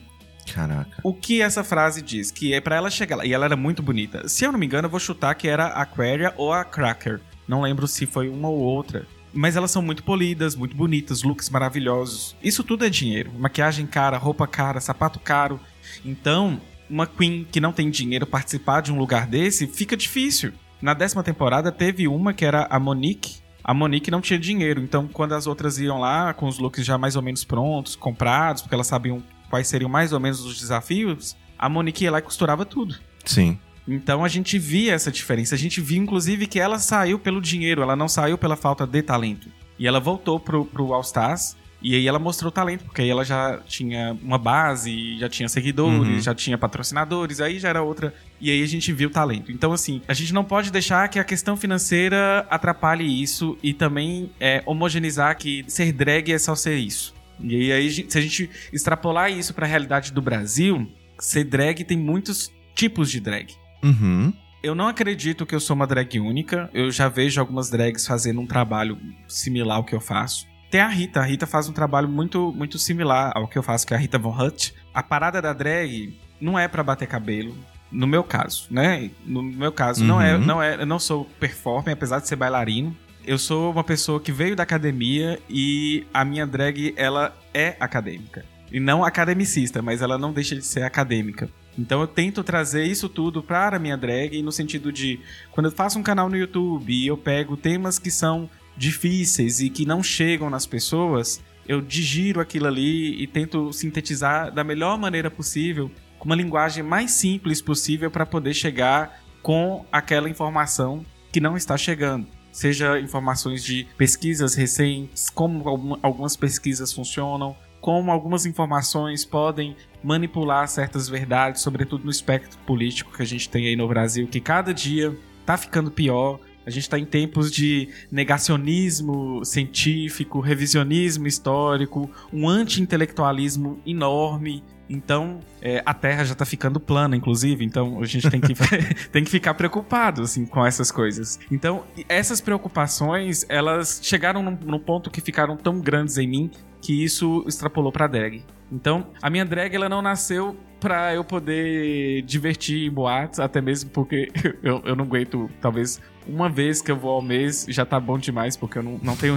Caraca. 0.53 1.01
O 1.03 1.13
que 1.13 1.41
essa 1.41 1.63
frase 1.63 2.01
diz? 2.01 2.31
Que 2.31 2.53
é 2.53 2.61
para 2.61 2.75
ela 2.75 2.89
chegar 2.89 3.17
lá. 3.17 3.25
E 3.25 3.33
ela 3.33 3.45
era 3.45 3.55
muito 3.55 3.83
bonita. 3.83 4.27
Se 4.27 4.45
eu 4.45 4.51
não 4.51 4.59
me 4.59 4.65
engano, 4.65 4.85
eu 4.85 4.89
vou 4.89 4.99
chutar 4.99 5.35
que 5.35 5.47
era 5.47 5.65
a 5.65 5.81
Aquaria 5.81 6.33
ou 6.37 6.53
a 6.53 6.63
Cracker. 6.63 7.19
Não 7.47 7.61
lembro 7.61 7.87
se 7.87 8.05
foi 8.05 8.29
uma 8.29 8.49
ou 8.49 8.59
outra. 8.59 9.07
Mas 9.33 9.55
elas 9.55 9.71
são 9.71 9.81
muito 9.81 10.03
polidas, 10.03 10.55
muito 10.55 10.75
bonitas, 10.75 11.23
looks 11.23 11.49
maravilhosos. 11.49 12.35
Isso 12.43 12.63
tudo 12.63 12.85
é 12.85 12.89
dinheiro. 12.89 13.31
Maquiagem 13.37 13.85
cara, 13.85 14.17
roupa 14.17 14.47
cara, 14.47 14.79
sapato 14.79 15.19
caro. 15.19 15.59
Então, 16.03 16.59
uma 16.89 17.05
queen 17.05 17.45
que 17.51 17.59
não 17.59 17.71
tem 17.71 17.89
dinheiro 17.89 18.25
participar 18.25 18.81
de 18.81 18.91
um 18.91 18.97
lugar 18.97 19.27
desse 19.27 19.67
fica 19.67 19.95
difícil. 19.95 20.53
Na 20.81 20.93
décima 20.93 21.23
temporada 21.23 21.71
teve 21.71 22.07
uma 22.07 22.33
que 22.33 22.45
era 22.45 22.67
a 22.69 22.79
Monique. 22.79 23.37
A 23.63 23.73
Monique 23.73 24.09
não 24.09 24.21
tinha 24.21 24.39
dinheiro, 24.39 24.81
então 24.81 25.07
quando 25.07 25.33
as 25.33 25.45
outras 25.45 25.77
iam 25.77 25.99
lá 25.99 26.33
com 26.33 26.47
os 26.47 26.57
looks 26.57 26.85
já 26.85 26.97
mais 26.97 27.15
ou 27.17 27.21
menos 27.21 27.43
prontos, 27.43 27.95
comprados, 27.95 28.61
porque 28.61 28.73
elas 28.73 28.87
sabiam 28.87 29.21
quais 29.49 29.67
seriam 29.67 29.89
mais 29.89 30.13
ou 30.13 30.19
menos 30.19 30.39
os 30.45 30.57
desafios, 30.57 31.35
a 31.59 31.67
Monique 31.67 32.03
ia 32.03 32.11
lá 32.11 32.19
e 32.19 32.21
costurava 32.21 32.65
tudo. 32.65 32.95
Sim. 33.25 33.59
Então 33.87 34.23
a 34.23 34.27
gente 34.27 34.59
via 34.59 34.93
essa 34.93 35.11
diferença. 35.11 35.55
A 35.55 35.57
gente 35.57 35.79
viu, 35.79 36.01
inclusive, 36.01 36.45
que 36.45 36.59
ela 36.59 36.77
saiu 36.77 37.17
pelo 37.17 37.41
dinheiro, 37.41 37.81
ela 37.81 37.95
não 37.95 38.07
saiu 38.07 38.37
pela 38.37 38.55
falta 38.55 38.85
de 38.85 39.01
talento. 39.01 39.49
E 39.79 39.87
ela 39.87 39.99
voltou 39.99 40.39
pro, 40.39 40.65
pro 40.65 40.93
All 40.93 41.01
Stars. 41.01 41.55
E 41.79 41.93
aí 41.93 42.07
ela 42.07 42.17
mostrou 42.17 42.51
talento, 42.51 42.83
porque 42.85 43.03
aí 43.03 43.09
ela 43.09 43.23
já 43.23 43.59
tinha 43.59 44.17
uma 44.23 44.39
base, 44.39 45.19
já 45.19 45.29
tinha 45.29 45.47
seguidores, 45.47 46.15
uhum. 46.15 46.19
já 46.19 46.33
tinha 46.33 46.57
patrocinadores, 46.57 47.39
aí 47.39 47.59
já 47.59 47.69
era 47.69 47.83
outra. 47.83 48.15
E 48.41 48.49
aí 48.49 48.63
a 48.63 48.67
gente 48.67 48.91
viu 48.91 49.09
o 49.09 49.11
talento. 49.11 49.51
Então, 49.51 49.71
assim, 49.71 50.01
a 50.07 50.13
gente 50.13 50.33
não 50.33 50.43
pode 50.43 50.71
deixar 50.71 51.07
que 51.07 51.19
a 51.19 51.23
questão 51.23 51.55
financeira 51.55 52.47
atrapalhe 52.49 53.21
isso 53.21 53.55
e 53.61 53.73
também 53.73 54.31
é, 54.39 54.63
homogeneizar 54.65 55.37
que 55.37 55.63
ser 55.67 55.91
drag 55.91 56.31
é 56.31 56.39
só 56.39 56.55
ser 56.55 56.77
isso. 56.77 57.13
E 57.39 57.71
aí, 57.71 57.91
se 57.91 58.17
a 58.17 58.21
gente 58.21 58.49
extrapolar 58.73 59.31
isso 59.31 59.53
para 59.53 59.67
a 59.67 59.69
realidade 59.69 60.11
do 60.11 60.21
Brasil, 60.21 60.91
ser 61.19 61.43
drag 61.43 61.83
tem 61.83 61.97
muitos 61.97 62.51
tipos 62.73 63.11
de 63.11 63.19
drag. 63.19 63.53
Uhum. 63.83 64.33
Eu 64.61 64.73
não 64.73 64.87
acredito 64.87 65.45
que 65.45 65.55
eu 65.55 65.59
sou 65.59 65.75
uma 65.75 65.87
drag 65.87 66.19
única. 66.19 66.69
Eu 66.73 66.91
já 66.91 67.07
vejo 67.07 67.39
algumas 67.39 67.69
drags 67.69 68.05
fazendo 68.05 68.41
um 68.41 68.47
trabalho 68.47 68.97
similar 69.27 69.77
ao 69.77 69.83
que 69.83 69.95
eu 69.95 70.01
faço. 70.01 70.47
Tem 70.69 70.81
a 70.81 70.87
Rita. 70.87 71.21
A 71.21 71.23
Rita 71.23 71.47
faz 71.47 71.69
um 71.69 71.73
trabalho 71.73 72.09
muito, 72.09 72.51
muito 72.53 72.77
similar 72.77 73.31
ao 73.35 73.47
que 73.47 73.57
eu 73.57 73.63
faço, 73.63 73.87
que 73.87 73.93
é 73.93 73.97
a 73.97 73.99
Rita 73.99 74.19
Von 74.19 74.37
Hutt. 74.37 74.73
A 74.93 75.01
parada 75.01 75.41
da 75.41 75.53
drag 75.53 76.17
não 76.41 76.57
é 76.57 76.67
para 76.67 76.83
bater 76.83 77.07
cabelo. 77.07 77.55
No 77.89 78.05
meu 78.05 78.23
caso, 78.23 78.67
né? 78.69 79.09
No 79.25 79.41
meu 79.41 79.71
caso, 79.71 80.01
uhum. 80.01 80.07
não 80.07 80.21
é, 80.21 80.37
não 80.37 80.61
é, 80.61 80.81
eu 80.81 80.85
não 80.85 80.99
sou 80.99 81.23
performer, 81.39 81.93
apesar 81.93 82.19
de 82.19 82.27
ser 82.27 82.35
bailarino. 82.35 82.95
Eu 83.25 83.37
sou 83.37 83.71
uma 83.71 83.83
pessoa 83.83 84.19
que 84.19 84.31
veio 84.31 84.55
da 84.55 84.63
academia 84.63 85.39
e 85.49 86.05
a 86.13 86.25
minha 86.25 86.45
drag, 86.45 86.93
ela 86.97 87.33
é 87.53 87.75
acadêmica. 87.79 88.43
E 88.71 88.79
não 88.79 89.05
academicista, 89.05 89.81
mas 89.81 90.01
ela 90.01 90.17
não 90.17 90.33
deixa 90.33 90.55
de 90.55 90.65
ser 90.65 90.83
acadêmica. 90.83 91.49
Então 91.77 92.01
eu 92.01 92.07
tento 92.07 92.43
trazer 92.43 92.85
isso 92.85 93.07
tudo 93.07 93.43
para 93.43 93.77
a 93.77 93.79
minha 93.79 93.95
drag 93.95 94.41
no 94.41 94.51
sentido 94.51 94.91
de 94.91 95.19
quando 95.51 95.67
eu 95.67 95.71
faço 95.71 95.99
um 95.99 96.03
canal 96.03 96.27
no 96.29 96.35
YouTube 96.35 96.91
e 96.91 97.05
eu 97.07 97.17
pego 97.17 97.55
temas 97.55 97.99
que 97.99 98.09
são 98.09 98.49
difíceis 98.75 99.59
e 99.59 99.69
que 99.69 99.85
não 99.85 100.01
chegam 100.01 100.49
nas 100.49 100.65
pessoas, 100.65 101.41
eu 101.67 101.81
digiro 101.81 102.39
aquilo 102.39 102.67
ali 102.67 103.21
e 103.21 103.27
tento 103.27 103.73
sintetizar 103.73 104.51
da 104.53 104.63
melhor 104.63 104.97
maneira 104.97 105.29
possível, 105.29 105.91
com 106.17 106.25
uma 106.25 106.35
linguagem 106.35 106.83
mais 106.83 107.11
simples 107.11 107.61
possível 107.61 108.09
para 108.09 108.25
poder 108.25 108.53
chegar 108.53 109.21
com 109.41 109.85
aquela 109.91 110.29
informação 110.29 111.05
que 111.31 111.39
não 111.39 111.57
está 111.57 111.77
chegando. 111.77 112.27
Seja 112.51 112.99
informações 112.99 113.63
de 113.63 113.85
pesquisas 113.97 114.55
recentes, 114.55 115.29
como 115.29 115.99
algumas 116.01 116.35
pesquisas 116.35 116.91
funcionam, 116.91 117.55
como 117.79 118.11
algumas 118.11 118.45
informações 118.45 119.23
podem 119.23 119.75
manipular 120.07 120.65
certas 120.69 121.09
verdades, 121.09 121.61
sobretudo 121.61 122.05
no 122.05 122.11
espectro 122.11 122.57
político 122.59 123.11
que 123.11 123.21
a 123.21 123.25
gente 123.25 123.49
tem 123.49 123.67
aí 123.67 123.75
no 123.75 123.85
Brasil, 123.89 124.25
que 124.25 124.39
cada 124.39 124.73
dia 124.73 125.13
tá 125.45 125.57
ficando 125.57 125.91
pior. 125.91 126.39
A 126.65 126.69
gente 126.69 126.83
está 126.83 126.97
em 126.97 127.05
tempos 127.05 127.51
de 127.51 127.89
negacionismo 128.09 129.43
científico, 129.43 130.39
revisionismo 130.39 131.27
histórico, 131.27 132.09
um 132.31 132.47
anti-intelectualismo 132.47 133.79
enorme. 133.85 134.63
Então, 134.89 135.39
é, 135.61 135.81
a 135.85 135.93
Terra 135.93 136.23
já 136.23 136.33
está 136.33 136.45
ficando 136.45 136.79
plana, 136.79 137.15
inclusive. 137.15 137.63
Então, 137.63 138.01
a 138.01 138.05
gente 138.05 138.29
tem 138.29 138.39
que, 138.39 138.53
tem 139.11 139.23
que 139.23 139.29
ficar 139.29 139.53
preocupado 139.55 140.21
assim, 140.21 140.45
com 140.45 140.65
essas 140.65 140.91
coisas. 140.91 141.39
Então, 141.51 141.83
essas 142.07 142.39
preocupações, 142.39 143.45
elas 143.49 143.99
chegaram 144.03 144.41
num, 144.41 144.57
num 144.65 144.79
ponto 144.79 145.09
que 145.09 145.19
ficaram 145.19 145.57
tão 145.57 145.79
grandes 145.79 146.17
em 146.17 146.27
mim 146.27 146.51
que 146.81 147.03
isso 147.03 147.43
extrapolou 147.47 147.91
para 147.91 148.07
drag. 148.07 148.43
Então, 148.71 149.07
a 149.21 149.29
minha 149.29 149.45
drag 149.45 149.75
ela 149.75 149.89
não 149.89 150.01
nasceu 150.01 150.57
pra 150.79 151.13
eu 151.13 151.23
poder 151.23 152.21
divertir 152.23 152.87
em 152.87 152.91
boates, 152.91 153.39
até 153.39 153.61
mesmo 153.61 153.89
porque 153.89 154.31
eu, 154.61 154.81
eu 154.85 154.95
não 154.95 155.05
aguento, 155.05 155.49
talvez 155.61 156.01
uma 156.27 156.49
vez 156.49 156.81
que 156.81 156.91
eu 156.91 156.97
vou 156.97 157.11
ao 157.11 157.21
mês 157.21 157.65
já 157.69 157.85
tá 157.85 157.99
bom 157.99 158.17
demais, 158.17 158.57
porque 158.57 158.77
eu 158.77 158.83
não, 158.83 158.99
não 159.01 159.15
tenho. 159.15 159.35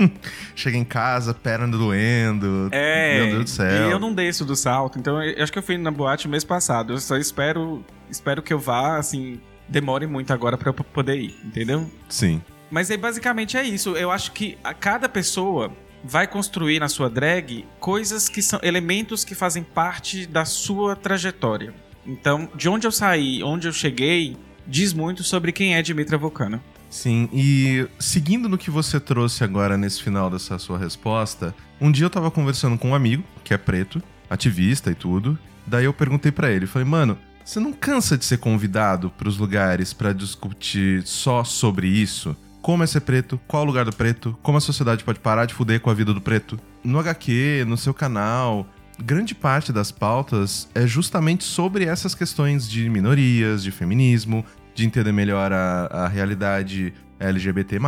Chega 0.56 0.76
em 0.76 0.84
casa, 0.84 1.34
perna 1.34 1.68
doendo. 1.68 2.68
É. 2.72 3.18
Meu 3.18 3.26
Deus 3.32 3.44
do 3.44 3.50
céu. 3.50 3.88
E 3.88 3.90
eu 3.90 3.98
não 3.98 4.14
desço 4.14 4.44
do 4.44 4.56
salto, 4.56 4.98
então 4.98 5.22
eu 5.22 5.42
acho 5.42 5.52
que 5.52 5.58
eu 5.58 5.62
fui 5.62 5.76
na 5.76 5.90
boate 5.90 6.28
mês 6.28 6.44
passado. 6.44 6.94
Eu 6.94 6.98
só 6.98 7.16
espero, 7.16 7.84
espero 8.10 8.42
que 8.42 8.52
eu 8.52 8.58
vá, 8.58 8.96
assim, 8.96 9.40
demore 9.68 10.06
muito 10.06 10.32
agora 10.32 10.56
para 10.56 10.70
eu 10.70 10.74
poder 10.74 11.16
ir, 11.16 11.36
entendeu? 11.44 11.88
Sim. 12.08 12.42
Mas 12.70 12.90
aí 12.90 12.96
basicamente 12.96 13.56
é 13.56 13.62
isso. 13.62 13.94
Eu 13.96 14.10
acho 14.10 14.32
que 14.32 14.56
a 14.64 14.72
cada 14.72 15.08
pessoa 15.08 15.70
vai 16.04 16.26
construir 16.26 16.80
na 16.80 16.88
sua 16.88 17.08
drag 17.08 17.64
coisas 17.78 18.28
que 18.28 18.42
são 18.42 18.60
elementos 18.62 19.24
que 19.24 19.34
fazem 19.34 19.62
parte 19.62 20.26
da 20.26 20.44
sua 20.44 20.96
trajetória. 20.96 21.74
Então, 22.06 22.48
de 22.54 22.68
onde 22.68 22.86
eu 22.86 22.92
saí, 22.92 23.42
onde 23.42 23.68
eu 23.68 23.72
cheguei, 23.72 24.36
diz 24.66 24.92
muito 24.92 25.22
sobre 25.22 25.52
quem 25.52 25.76
é 25.76 25.82
Dimitra 25.82 26.18
Vulcano. 26.18 26.60
Sim, 26.90 27.28
e 27.32 27.88
seguindo 27.98 28.48
no 28.48 28.58
que 28.58 28.70
você 28.70 29.00
trouxe 29.00 29.42
agora 29.42 29.78
nesse 29.78 30.02
final 30.02 30.28
dessa 30.28 30.58
sua 30.58 30.76
resposta, 30.76 31.54
um 31.80 31.90
dia 31.90 32.04
eu 32.04 32.10
tava 32.10 32.30
conversando 32.30 32.76
com 32.76 32.90
um 32.90 32.94
amigo, 32.94 33.24
que 33.42 33.54
é 33.54 33.58
preto, 33.58 34.02
ativista 34.28 34.90
e 34.90 34.94
tudo. 34.94 35.38
Daí 35.66 35.86
eu 35.86 35.94
perguntei 35.94 36.30
para 36.30 36.50
ele, 36.50 36.66
falei, 36.66 36.86
mano, 36.86 37.16
você 37.44 37.58
não 37.58 37.72
cansa 37.72 38.18
de 38.18 38.24
ser 38.24 38.38
convidado 38.38 39.10
para 39.10 39.28
os 39.28 39.38
lugares 39.38 39.92
para 39.92 40.12
discutir 40.12 41.02
só 41.06 41.42
sobre 41.44 41.88
isso? 41.88 42.36
Como 42.62 42.84
é 42.84 42.86
ser 42.86 43.00
preto? 43.00 43.40
Qual 43.48 43.64
o 43.64 43.66
lugar 43.66 43.84
do 43.84 43.92
preto? 43.92 44.38
Como 44.40 44.56
a 44.56 44.60
sociedade 44.60 45.02
pode 45.02 45.18
parar 45.18 45.46
de 45.46 45.52
fuder 45.52 45.80
com 45.80 45.90
a 45.90 45.94
vida 45.94 46.14
do 46.14 46.20
preto? 46.20 46.56
No 46.84 47.00
HQ, 47.00 47.64
no 47.66 47.76
seu 47.76 47.92
canal, 47.92 48.64
grande 49.02 49.34
parte 49.34 49.72
das 49.72 49.90
pautas 49.90 50.68
é 50.72 50.86
justamente 50.86 51.42
sobre 51.42 51.84
essas 51.84 52.14
questões 52.14 52.70
de 52.70 52.88
minorias, 52.88 53.64
de 53.64 53.72
feminismo, 53.72 54.46
de 54.76 54.86
entender 54.86 55.10
melhor 55.10 55.52
a, 55.52 55.86
a 55.86 56.08
realidade 56.08 56.94
LGBT. 57.18 57.80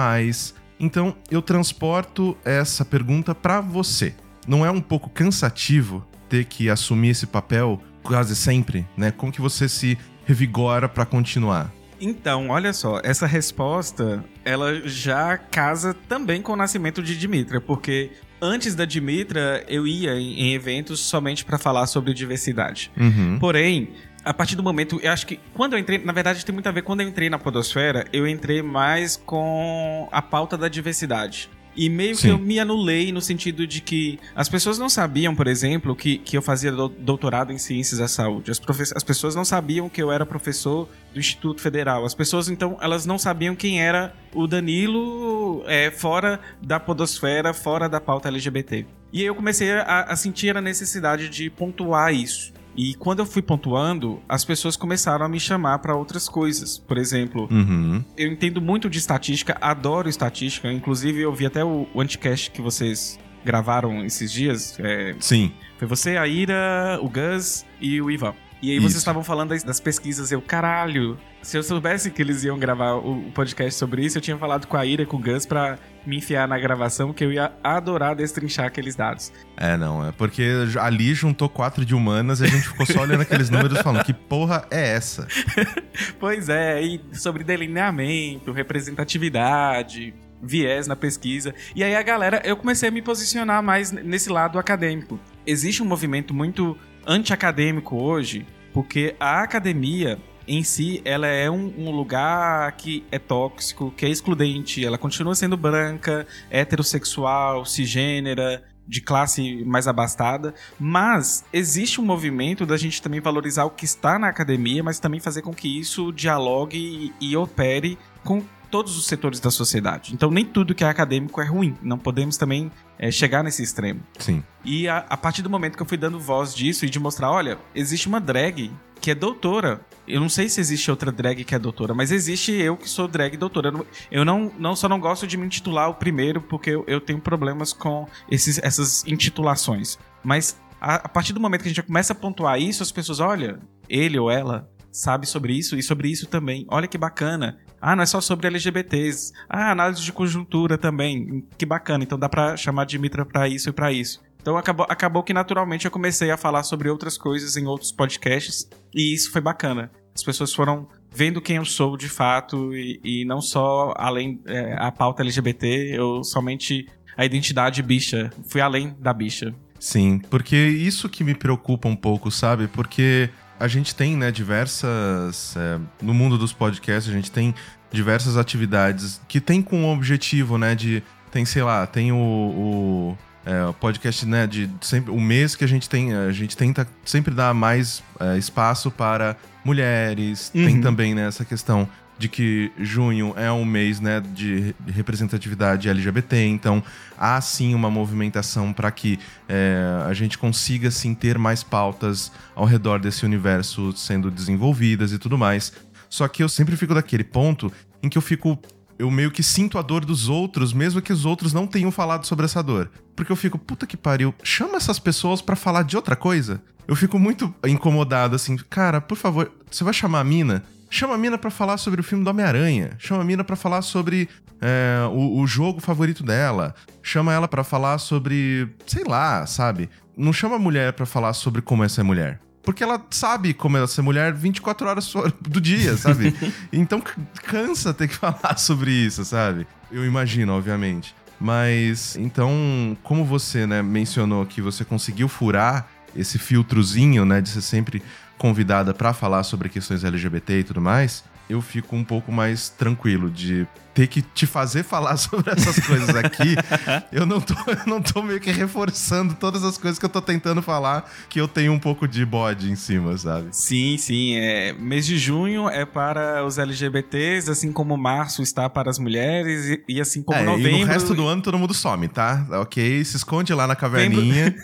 Então, 0.81 1.15
eu 1.31 1.41
transporto 1.41 2.37
essa 2.45 2.85
pergunta 2.85 3.33
para 3.33 3.61
você. 3.61 4.13
Não 4.45 4.67
é 4.67 4.73
um 4.73 4.81
pouco 4.81 5.09
cansativo 5.09 6.05
ter 6.29 6.47
que 6.47 6.69
assumir 6.69 7.11
esse 7.11 7.29
papel 7.29 7.81
quase 8.03 8.35
sempre, 8.35 8.85
né? 8.97 9.13
Como 9.13 9.31
que 9.31 9.41
você 9.41 9.69
se 9.69 9.97
revigora 10.27 10.89
para 10.89 11.07
continuar? 11.07 11.73
Então, 12.01 12.49
olha 12.49 12.73
só, 12.73 13.01
essa 13.05 13.25
resposta, 13.25 14.23
ela 14.45 14.81
já 14.85 15.37
casa 15.39 15.95
também 16.09 16.43
com 16.43 16.53
o 16.53 16.57
nascimento 16.57 17.03
de 17.03 17.17
Dimitra, 17.17 17.61
porque 17.61 18.11
antes 18.41 18.75
da 18.75 18.85
Dimitra 18.85 19.65
eu 19.69 19.87
ia 19.87 20.15
em, 20.19 20.53
eventos 20.53 21.01
somente 21.01 21.45
para 21.45 21.59
falar 21.59 21.87
sobre 21.87 22.13
diversidade. 22.13 22.91
Uhum. 22.97 23.39
Porém, 23.39 23.91
a 24.25 24.33
partir 24.33 24.57
do 24.57 24.63
momento, 24.63 25.01
eu 25.03 25.11
acho 25.11 25.27
que 25.27 25.39
quando 25.53 25.75
eu 25.75 25.79
entrei, 25.79 25.99
na 25.99 26.13
verdade 26.13 26.45
tem 26.45 26.53
muito 26.53 26.69
a 26.69 26.73
ver, 26.73 26.83
quando 26.83 27.01
eu 27.01 27.09
entrei 27.09 27.29
na 27.29 27.39
Podosfera, 27.39 28.07
eu 28.13 28.27
entrei 28.27 28.63
mais 28.63 29.17
com 29.17 30.09
a 30.11 30.23
pauta 30.23 30.57
da 30.57 30.69
diversidade. 30.69 31.51
E 31.77 31.89
meio 31.89 32.15
Sim. 32.15 32.23
que 32.23 32.29
eu 32.29 32.39
me 32.39 32.61
anulei 32.61 33.11
no 33.13 33.21
sentido 33.21 33.67
de 33.67 33.81
que 33.81 34.19
as 34.35 34.49
pessoas 34.49 34.79
não 34.79 34.89
sabiam, 34.89 35.35
por 35.35 35.47
exemplo, 35.47 35.95
que, 35.97 36.19
que 36.19 36.37
eu 36.37 36.43
fazia 36.43 36.71
doutorado 36.71 37.53
em 37.53 37.59
ciências 37.59 37.99
da 37.99 38.09
saúde. 38.09 38.51
As, 38.51 38.61
as 38.95 39.03
pessoas 39.03 39.35
não 39.35 39.45
sabiam 39.45 39.89
que 39.89 40.03
eu 40.03 40.13
era 40.13 40.25
professor 40.25 40.89
do 41.13 41.19
Instituto 41.19 41.61
Federal. 41.61 42.05
As 42.05 42.15
pessoas, 42.15 42.49
então, 42.49 42.79
elas 42.81 43.05
não 43.05 43.19
sabiam 43.19 43.57
quem 43.57 43.83
era 43.83 44.15
o 44.33 44.47
Danilo 44.47 45.65
é, 45.67 45.91
fora 45.91 46.41
da 46.63 46.79
podosfera, 46.79 47.53
fora 47.53 47.89
da 47.89 48.01
pauta 48.01 48.29
LGBT. 48.29 48.87
E 49.13 49.21
aí 49.21 49.27
eu 49.27 49.35
comecei 49.35 49.73
a, 49.73 50.03
a 50.03 50.17
sentir 50.17 50.57
a 50.57 50.61
necessidade 50.61 51.29
de 51.29 51.51
pontuar 51.51 52.15
isso. 52.15 52.54
E 52.77 52.95
quando 52.95 53.21
eu 53.21 53.27
fui 53.27 53.43
pontuando, 53.43 54.21
as 54.29 54.45
pessoas 54.45 54.77
começaram 54.77 55.25
a 55.25 55.29
me 55.29 55.39
chamar 55.39 55.79
para 55.79 55.95
outras 55.95 56.29
coisas. 56.29 56.79
Por 56.79 56.99
exemplo, 56.99 57.49
uhum. 57.51 58.05
eu 58.17 58.33
entendo 58.33 58.61
muito 58.61 58.91
de 58.91 58.99
estatística, 58.99 59.57
adoro 59.61 60.09
estatística. 60.09 60.73
Inclusive, 60.73 61.21
eu 61.21 61.33
vi 61.33 61.47
até 61.47 61.65
o, 61.65 61.87
o 61.95 62.01
anticast 62.01 62.51
que 62.51 62.61
vocês 62.61 63.19
gravaram 63.45 64.05
esses 64.05 64.33
dias. 64.33 64.79
É, 64.81 65.15
Sim. 65.21 65.53
Foi 65.79 65.87
você, 65.87 66.17
a 66.17 66.27
Ira, 66.27 66.99
o 67.03 67.09
Gus 67.09 67.65
e 67.81 68.01
o 68.01 68.11
Ivan. 68.11 68.35
E 68.65 68.71
aí 68.71 68.77
Isso. 68.79 68.89
vocês 68.89 68.97
estavam 68.97 69.23
falando 69.23 69.51
das, 69.51 69.63
das, 69.63 69.79
pesquisas, 69.79 70.33
eu, 70.33 70.41
caralho, 70.41 71.19
se 71.43 71.55
eu 71.55 71.63
soubesse 71.63 72.11
que 72.11 72.23
eles 72.23 72.45
iam 72.45 72.59
gravar 72.59 72.95
o, 72.95 73.29
o, 73.29 73.33
podcast 73.33 73.79
sobre 73.79 74.03
isso, 74.03 74.17
eu 74.17 74.23
tinha 74.23 74.39
falado 74.39 74.67
com 74.67 74.75
a 74.75 74.87
Ira 74.87 75.03
e 75.03 75.07
com 75.07 75.19
o 75.19 75.21
Gus 75.21 75.45
pra 75.45 75.79
me 76.07 76.17
enfiar 76.17 76.49
na 76.49 76.59
gravação, 76.59 77.13
que 77.13 77.23
eu 77.23 77.31
ia 77.31 77.53
adorar 77.63 78.17
destrinchar 78.17 78.65
aqueles 78.65 78.97
dados. 78.97 79.31
É, 79.55 79.77
não, 79.77 80.09
é 80.09 80.13
porque 80.13 80.51
ali 80.81 81.13
juntou 81.13 81.47
quatro 81.47 81.85
de 81.85 81.95
humanas 81.95 82.41
e 82.41 82.45
a 82.45 82.47
gente 82.47 82.67
ficou 82.67 82.87
só 82.87 83.03
olhando 83.03 83.21
aqueles 83.21 83.51
números 83.51 83.83
falando, 83.83 84.03
que 84.03 84.15
porra 84.15 84.67
é 84.71 84.95
essa? 84.95 85.29
pois 86.19 86.49
é, 86.49 86.81
e 86.81 87.03
sobre 87.13 87.45
delineamento, 87.45 88.51
representatividade, 88.51 90.15
viés 90.43 90.87
na 90.87 90.97
pesquisa. 90.97 91.55
E 91.77 91.85
aí 91.85 91.95
a 91.95 92.03
galera, 92.03 92.41
eu 92.47 92.57
comecei 92.57 92.89
a 92.89 92.93
me 92.93 93.03
posicionar 93.03 93.63
mais 93.63 93.93
nesse 93.93 94.31
lado 94.31 94.59
acadêmico. 94.59 95.21
Existe 95.47 95.83
um 95.83 95.87
movimento 95.87 96.33
muito 96.33 96.79
anti-acadêmico 97.07 97.97
hoje, 97.97 98.47
porque 98.75 99.17
a 99.19 99.41
academia 99.41 100.19
em 100.47 100.63
si, 100.63 101.01
ela 101.07 101.27
é 101.27 101.51
um, 101.51 101.73
um, 101.79 101.91
lugar 101.91 102.71
que 102.73 103.03
é 103.11 103.19
tóxico, 103.19 103.91
que 103.97 104.05
é 104.05 104.11
excludente, 104.11 104.85
ela 104.85 104.99
continua 104.99 105.35
sendo 105.35 105.57
branca, 105.57 106.27
heterossexual, 106.51 107.65
cisgênera, 107.65 108.63
de 108.87 109.01
classe 109.01 109.65
mais 109.65 109.89
abastada, 109.89 110.53
mas 110.79 111.45
existe 111.53 112.01
um 112.01 112.05
movimento 112.05 112.67
da 112.67 112.77
gente 112.77 113.01
também 113.01 113.21
valorizar 113.21 113.65
o 113.65 113.71
que 113.71 113.87
está 113.87 114.19
na 114.19 114.29
academia, 114.29 114.83
mas 114.83 114.99
também 114.99 115.21
fazer 115.21 115.41
com 115.41 115.55
que 115.55 115.79
isso 115.79 116.13
dialogue 116.13 116.77
e, 117.21 117.31
e 117.31 117.35
opere 117.35 117.99
com 118.23 118.43
todos 118.75 118.99
os 118.99 119.07
setores 119.07 119.39
da 119.39 119.53
sociedade. 119.53 120.13
Então, 120.13 120.33
nem 120.33 120.45
tudo 120.45 120.75
que 120.75 120.83
é 120.83 120.89
acadêmico 120.89 121.41
é 121.41 121.45
ruim. 121.45 121.77
Não 121.81 121.97
podemos 121.97 122.37
também 122.37 122.73
é, 122.99 123.09
chegar 123.09 123.45
nesse 123.45 123.63
extremo. 123.63 124.01
Sim. 124.19 124.43
E 124.65 124.89
a, 124.89 125.07
a, 125.09 125.17
partir 125.17 125.43
do 125.43 125.49
momento 125.49 125.77
que 125.77 125.83
eu 125.83 125.87
fui 125.87 125.97
dando 125.97 126.19
voz 126.19 126.53
disso 126.53 126.85
e 126.85 126.91
de 126.91 126.99
mostrar, 126.99 127.31
olha, 127.31 127.57
existe 127.73 128.09
uma 128.09 128.21
drag 128.21 128.73
que 129.01 129.13
é 129.13 129.15
doutora. 129.15 129.81
Eu 130.09 130.21
não 130.21 130.29
sei 130.29 130.49
se 130.49 130.61
existe 130.61 130.91
outra 130.91 131.13
drag 131.13 131.45
que 131.45 131.55
é 131.55 131.59
doutora, 131.61 131.95
mas 131.95 132.11
existe 132.11 132.51
eu 132.51 132.77
que 132.77 132.91
sou 132.91 133.07
drag 133.07 133.37
doutora. 133.37 133.73
Eu 134.11 134.25
não, 134.25 134.51
não 134.59 134.75
só 134.75 134.89
não 134.89 134.99
gosto 134.99 135.25
de 135.25 135.37
me 135.37 135.47
intitular 135.47 135.89
o 135.89 135.95
primeiro 135.95 136.41
porque 136.41 136.71
eu, 136.71 136.83
eu 136.89 137.01
tenho 137.01 137.21
problemas 137.21 137.73
com 137.73 138.09
esses, 138.29 138.59
essas 138.59 139.07
intitulações. 139.07 139.97
Mas 140.25 140.61
a, 140.81 140.97
a 140.97 141.09
partir 141.09 141.33
do 141.33 141.39
momento 141.39 141.63
que 141.63 141.69
a 141.69 141.73
gente 141.73 141.85
começa 141.85 142.13
a 142.13 142.17
pontuar 142.17 142.61
isso, 142.61 142.83
as 142.83 142.91
pessoas, 142.91 143.21
olha, 143.21 143.61
ele 143.89 144.19
ou 144.19 144.29
ela 144.29 144.69
sabe 144.95 145.27
sobre 145.27 145.53
isso 145.53 145.77
e 145.77 145.83
sobre 145.83 146.09
isso 146.09 146.27
também. 146.27 146.65
Olha 146.69 146.87
que 146.87 146.97
bacana. 146.97 147.59
Ah, 147.81 147.97
não 147.97 148.05
é 148.05 148.07
só 148.07 148.21
sobre 148.21 148.47
LGBTs. 148.47 149.33
Ah, 149.49 149.73
análise 149.73 150.01
de 150.01 150.13
conjuntura 150.13 150.79
também. 150.79 151.45
Que 151.59 151.67
bacana. 151.67 152.05
Então 152.05 152.19
dá 152.19 152.29
pra 152.29 152.57
chamar 152.57 152.87
de 152.87 152.99
Mitra 152.99 153.27
pra 153.27 153.49
isso 153.49 153.69
e 153.69 153.73
pra 153.73 153.93
isso. 153.93 154.23
Então 154.41 154.57
acabou, 154.57 154.87
acabou 154.89 155.23
que 155.23 155.35
naturalmente 155.35 155.85
eu 155.85 155.91
comecei 155.91 156.31
a 156.31 156.37
falar 156.37 156.63
sobre 156.63 156.89
outras 156.89 157.19
coisas 157.19 157.57
em 157.57 157.67
outros 157.67 157.91
podcasts. 157.91 158.69
E 158.95 159.13
isso 159.13 159.33
foi 159.33 159.41
bacana. 159.41 159.91
As 160.15 160.23
pessoas 160.23 160.55
foram 160.55 160.87
vendo 161.13 161.41
quem 161.41 161.57
eu 161.57 161.65
sou 161.65 161.97
de 161.97 162.09
fato 162.09 162.73
e, 162.73 163.01
e 163.03 163.25
não 163.25 163.41
só 163.41 163.93
além 163.97 164.41
é, 164.47 164.77
a 164.79 164.93
pauta 164.93 165.23
LGBT, 165.23 165.91
eu 165.93 166.23
somente 166.23 166.87
a 167.17 167.25
identidade 167.25 167.83
bicha. 167.83 168.31
Fui 168.49 168.61
além 168.61 168.95
da 169.01 169.13
bicha. 169.13 169.53
Sim, 169.81 170.21
porque 170.31 170.57
isso 170.57 171.09
que 171.09 171.25
me 171.25 171.35
preocupa 171.35 171.89
um 171.89 171.97
pouco, 171.97 172.31
sabe? 172.31 172.69
Porque 172.69 173.29
a 173.59 173.69
gente 173.69 173.95
tem, 173.95 174.17
né, 174.17 174.31
diversas. 174.31 175.55
É, 175.57 175.79
no 176.03 176.15
mundo 176.15 176.37
dos 176.37 176.53
podcasts, 176.53 177.13
a 177.13 177.17
gente 177.17 177.31
tem 177.31 177.55
diversas 177.91 178.37
atividades 178.37 179.21
que 179.29 179.41
tem 179.41 179.63
com 179.63 179.85
o 179.85 179.93
objetivo, 179.93 180.59
né, 180.59 180.75
de. 180.75 181.03
Tem, 181.31 181.45
sei 181.45 181.63
lá, 181.63 181.87
tem 181.87 182.13
o, 182.13 182.17
o 182.17 183.19
é, 183.45 183.73
podcast, 183.81 184.25
né, 184.27 184.47
de 184.47 184.71
sempre 184.81 185.11
o 185.11 185.21
mês 185.21 185.57
que 185.57 185.65
a 185.65 185.67
gente 185.67 185.89
tem, 185.89 186.15
a 186.15 186.31
gente 186.31 186.57
tenta 186.57 186.87
sempre 187.05 187.35
dar 187.35 187.53
mais 187.53 188.03
é, 188.21 188.39
espaço 188.39 188.91
para 188.91 189.37
mulheres. 189.65 190.51
Uhum. 190.55 190.65
Tem 190.65 190.81
também 190.81 191.15
né, 191.15 191.27
essa 191.27 191.45
questão 191.45 191.89
de 192.19 192.29
que 192.29 192.73
junho 192.79 193.35
é 193.37 193.51
um 193.51 193.65
mês 193.65 194.01
né, 194.01 194.21
de 194.21 194.75
representatividade 194.87 195.89
LGBT, 195.89 196.47
então 196.47 196.83
há 197.19 197.41
sim 197.41 197.75
uma 197.75 197.91
movimentação 197.91 198.73
para 198.73 198.91
que 198.91 199.19
é, 199.49 200.05
a 200.07 200.13
gente 200.13 200.39
consiga 200.39 200.91
sim 200.91 201.15
ter 201.15 201.39
mais 201.39 201.63
pautas 201.63 202.31
ao 202.55 202.65
redor 202.65 203.01
desse 203.01 203.25
universo 203.25 203.93
sendo 203.97 204.31
desenvolvidas 204.31 205.13
e 205.13 205.19
tudo 205.19 205.37
mais. 205.37 205.73
Só 206.09 206.29
que 206.29 206.43
eu 206.43 206.49
sempre 206.49 206.77
fico 206.77 206.95
daquele 206.95 207.25
ponto 207.25 207.73
em 208.03 208.09
que 208.09 208.17
eu 208.17 208.23
fico. 208.23 208.59
Eu 208.97 209.11
meio 209.11 209.33
que 209.33 209.43
sinto 209.43 209.77
a 209.77 209.83
dor 209.83 210.05
dos 210.05 210.29
outros, 210.29 210.73
mesmo 210.73 211.03
que 211.03 211.13
os 211.13 211.25
outros 211.25 211.53
não 211.53 211.67
tenham 211.67 211.91
falado 211.91 212.25
sobre 212.25 212.45
essa 212.45 212.63
dor. 212.63 212.89
Porque 213.17 213.33
eu 213.33 213.35
fico, 213.35 213.59
puta 213.59 213.85
que 213.85 213.97
pariu, 213.97 214.33
chama 214.45 214.77
essas 214.77 215.01
pessoas 215.01 215.43
para 215.43 215.57
falar 215.57 215.83
de 215.83 215.97
outra 215.97 216.15
coisa. 216.15 216.63
Eu 216.87 216.95
fico 216.95 217.19
muito 217.19 217.53
incomodado, 217.67 218.37
assim, 218.37 218.57
cara, 218.71 219.01
por 219.01 219.17
favor, 219.17 219.51
você 219.69 219.83
vai 219.83 219.93
chamar 219.93 220.21
a 220.21 220.25
mina? 220.25 220.63
Chama 220.95 221.17
a 221.17 221.19
mina 221.19 221.37
pra 221.37 221.51
falar 221.51 221.77
sobre 221.77 222.01
o 222.01 222.05
filme 222.05 222.23
do 222.23 222.31
Homem-Aranha. 222.31 222.91
Chama 223.01 223.23
a 223.23 223.25
mina 223.25 223.43
pra 223.43 223.57
falar 223.57 223.83
sobre 223.83 224.29
é, 224.61 224.99
o, 225.11 225.41
o, 225.41 225.45
jogo 225.45 225.81
favorito 225.81 226.23
dela. 226.23 226.73
Chama 227.03 227.33
ela 227.33 227.49
pra 227.49 227.65
falar 227.65 227.99
sobre. 227.99 228.69
sei 228.87 229.03
lá, 229.03 229.45
sabe? 229.45 229.91
Não 230.17 230.33
chama 230.33 230.55
a 230.55 230.59
mulher 230.59 230.93
pra 230.93 231.05
falar 231.05 231.33
sobre 231.33 231.61
como 231.61 231.83
é 231.83 231.89
ser 231.89 232.05
mulher. 232.05 232.39
Porque 232.63 232.85
ela 232.85 233.05
sabe 233.11 233.53
como 233.53 233.77
é 233.77 233.85
ser 233.89 234.03
mulher 234.03 234.33
24 234.33 234.87
horas 234.87 235.13
do 235.41 235.61
dia, 235.61 235.97
sabe? 235.97 236.33
então 236.73 237.03
cansa 237.43 237.93
ter 237.93 238.07
que 238.07 238.15
falar 238.15 238.57
sobre 238.57 238.93
isso, 238.93 239.25
sabe? 239.25 239.67
Eu 239.91 240.07
imagino, 240.07 240.53
obviamente. 240.53 241.13
Mas 241.41 242.15
então, 242.15 242.97
como 243.03 243.25
você, 243.25 243.67
né, 243.67 243.83
mencionou 243.83 244.47
que 244.47 244.63
você 244.63 244.85
conseguiu 244.85 245.27
furar 245.27 245.89
esse 246.15 246.39
filtrozinho, 246.39 247.25
né, 247.25 247.41
de 247.41 247.49
ser 247.49 247.63
sempre 247.63 248.01
convidada 248.39 248.93
para 248.93 249.13
falar 249.13 249.43
sobre 249.43 249.69
questões 249.69 250.05
LGBT 250.05 250.61
e 250.61 250.65
tudo 250.65 250.81
mais, 250.81 251.25
eu 251.49 251.61
fico 251.61 251.95
um 251.95 252.05
pouco 252.05 252.33
mais 252.33 252.69
tranquilo 252.69 253.31
de 253.31 253.67
ter 253.93 254.09
que 254.09 254.23
te 254.23 254.47
fazer 254.47 254.83
falar 254.85 255.17
sobre 255.17 255.53
essas 255.53 255.79
coisas 255.79 256.15
aqui, 256.17 256.57
eu 257.13 257.25
não, 257.25 257.41
tô, 257.41 257.55
eu 257.71 257.87
não 257.87 258.03
tô 258.03 258.23
meio 258.23 258.41
que 258.41 258.51
reforçando 258.51 259.35
todas 259.35 259.63
as 259.63 259.79
coisas 259.79 259.99
que 259.99 260.05
eu 260.05 260.09
tô 260.09 260.21
tentando 260.21 260.61
falar, 260.63 261.09
que 261.29 261.41
eu 261.41 261.47
tenho 261.47 261.73
um 261.73 261.79
pouco 261.79 262.09
de 262.09 262.25
bode 262.25 262.71
em 262.71 262.77
cima, 262.77 263.17
sabe? 263.17 263.49
Sim, 263.53 263.97
sim. 263.99 264.37
É, 264.37 264.73
mês 264.73 265.07
de 265.07 265.17
junho 265.17 265.69
é 265.69 265.85
para 265.85 266.45
os 266.45 266.59
LGBTs, 266.59 267.51
assim 267.51 267.73
como 267.73 267.97
março 267.97 268.43
está 268.43 268.69
para 268.69 268.91
as 268.91 268.99
mulheres, 268.99 269.67
e, 269.67 269.85
e 269.95 270.01
assim 270.01 270.23
como 270.23 270.39
é, 270.39 270.45
novembro. 270.45 270.71
E 270.71 270.81
no 270.81 270.87
resto 270.87 271.15
do 271.15 271.27
ano 271.27 271.43
todo 271.43 271.59
mundo 271.59 271.75
some, 271.75 272.09
tá? 272.09 272.47
Ok? 272.61 273.05
Se 273.05 273.17
esconde 273.17 273.53
lá 273.55 273.67
na 273.67 273.77
caverninha. 273.77 274.55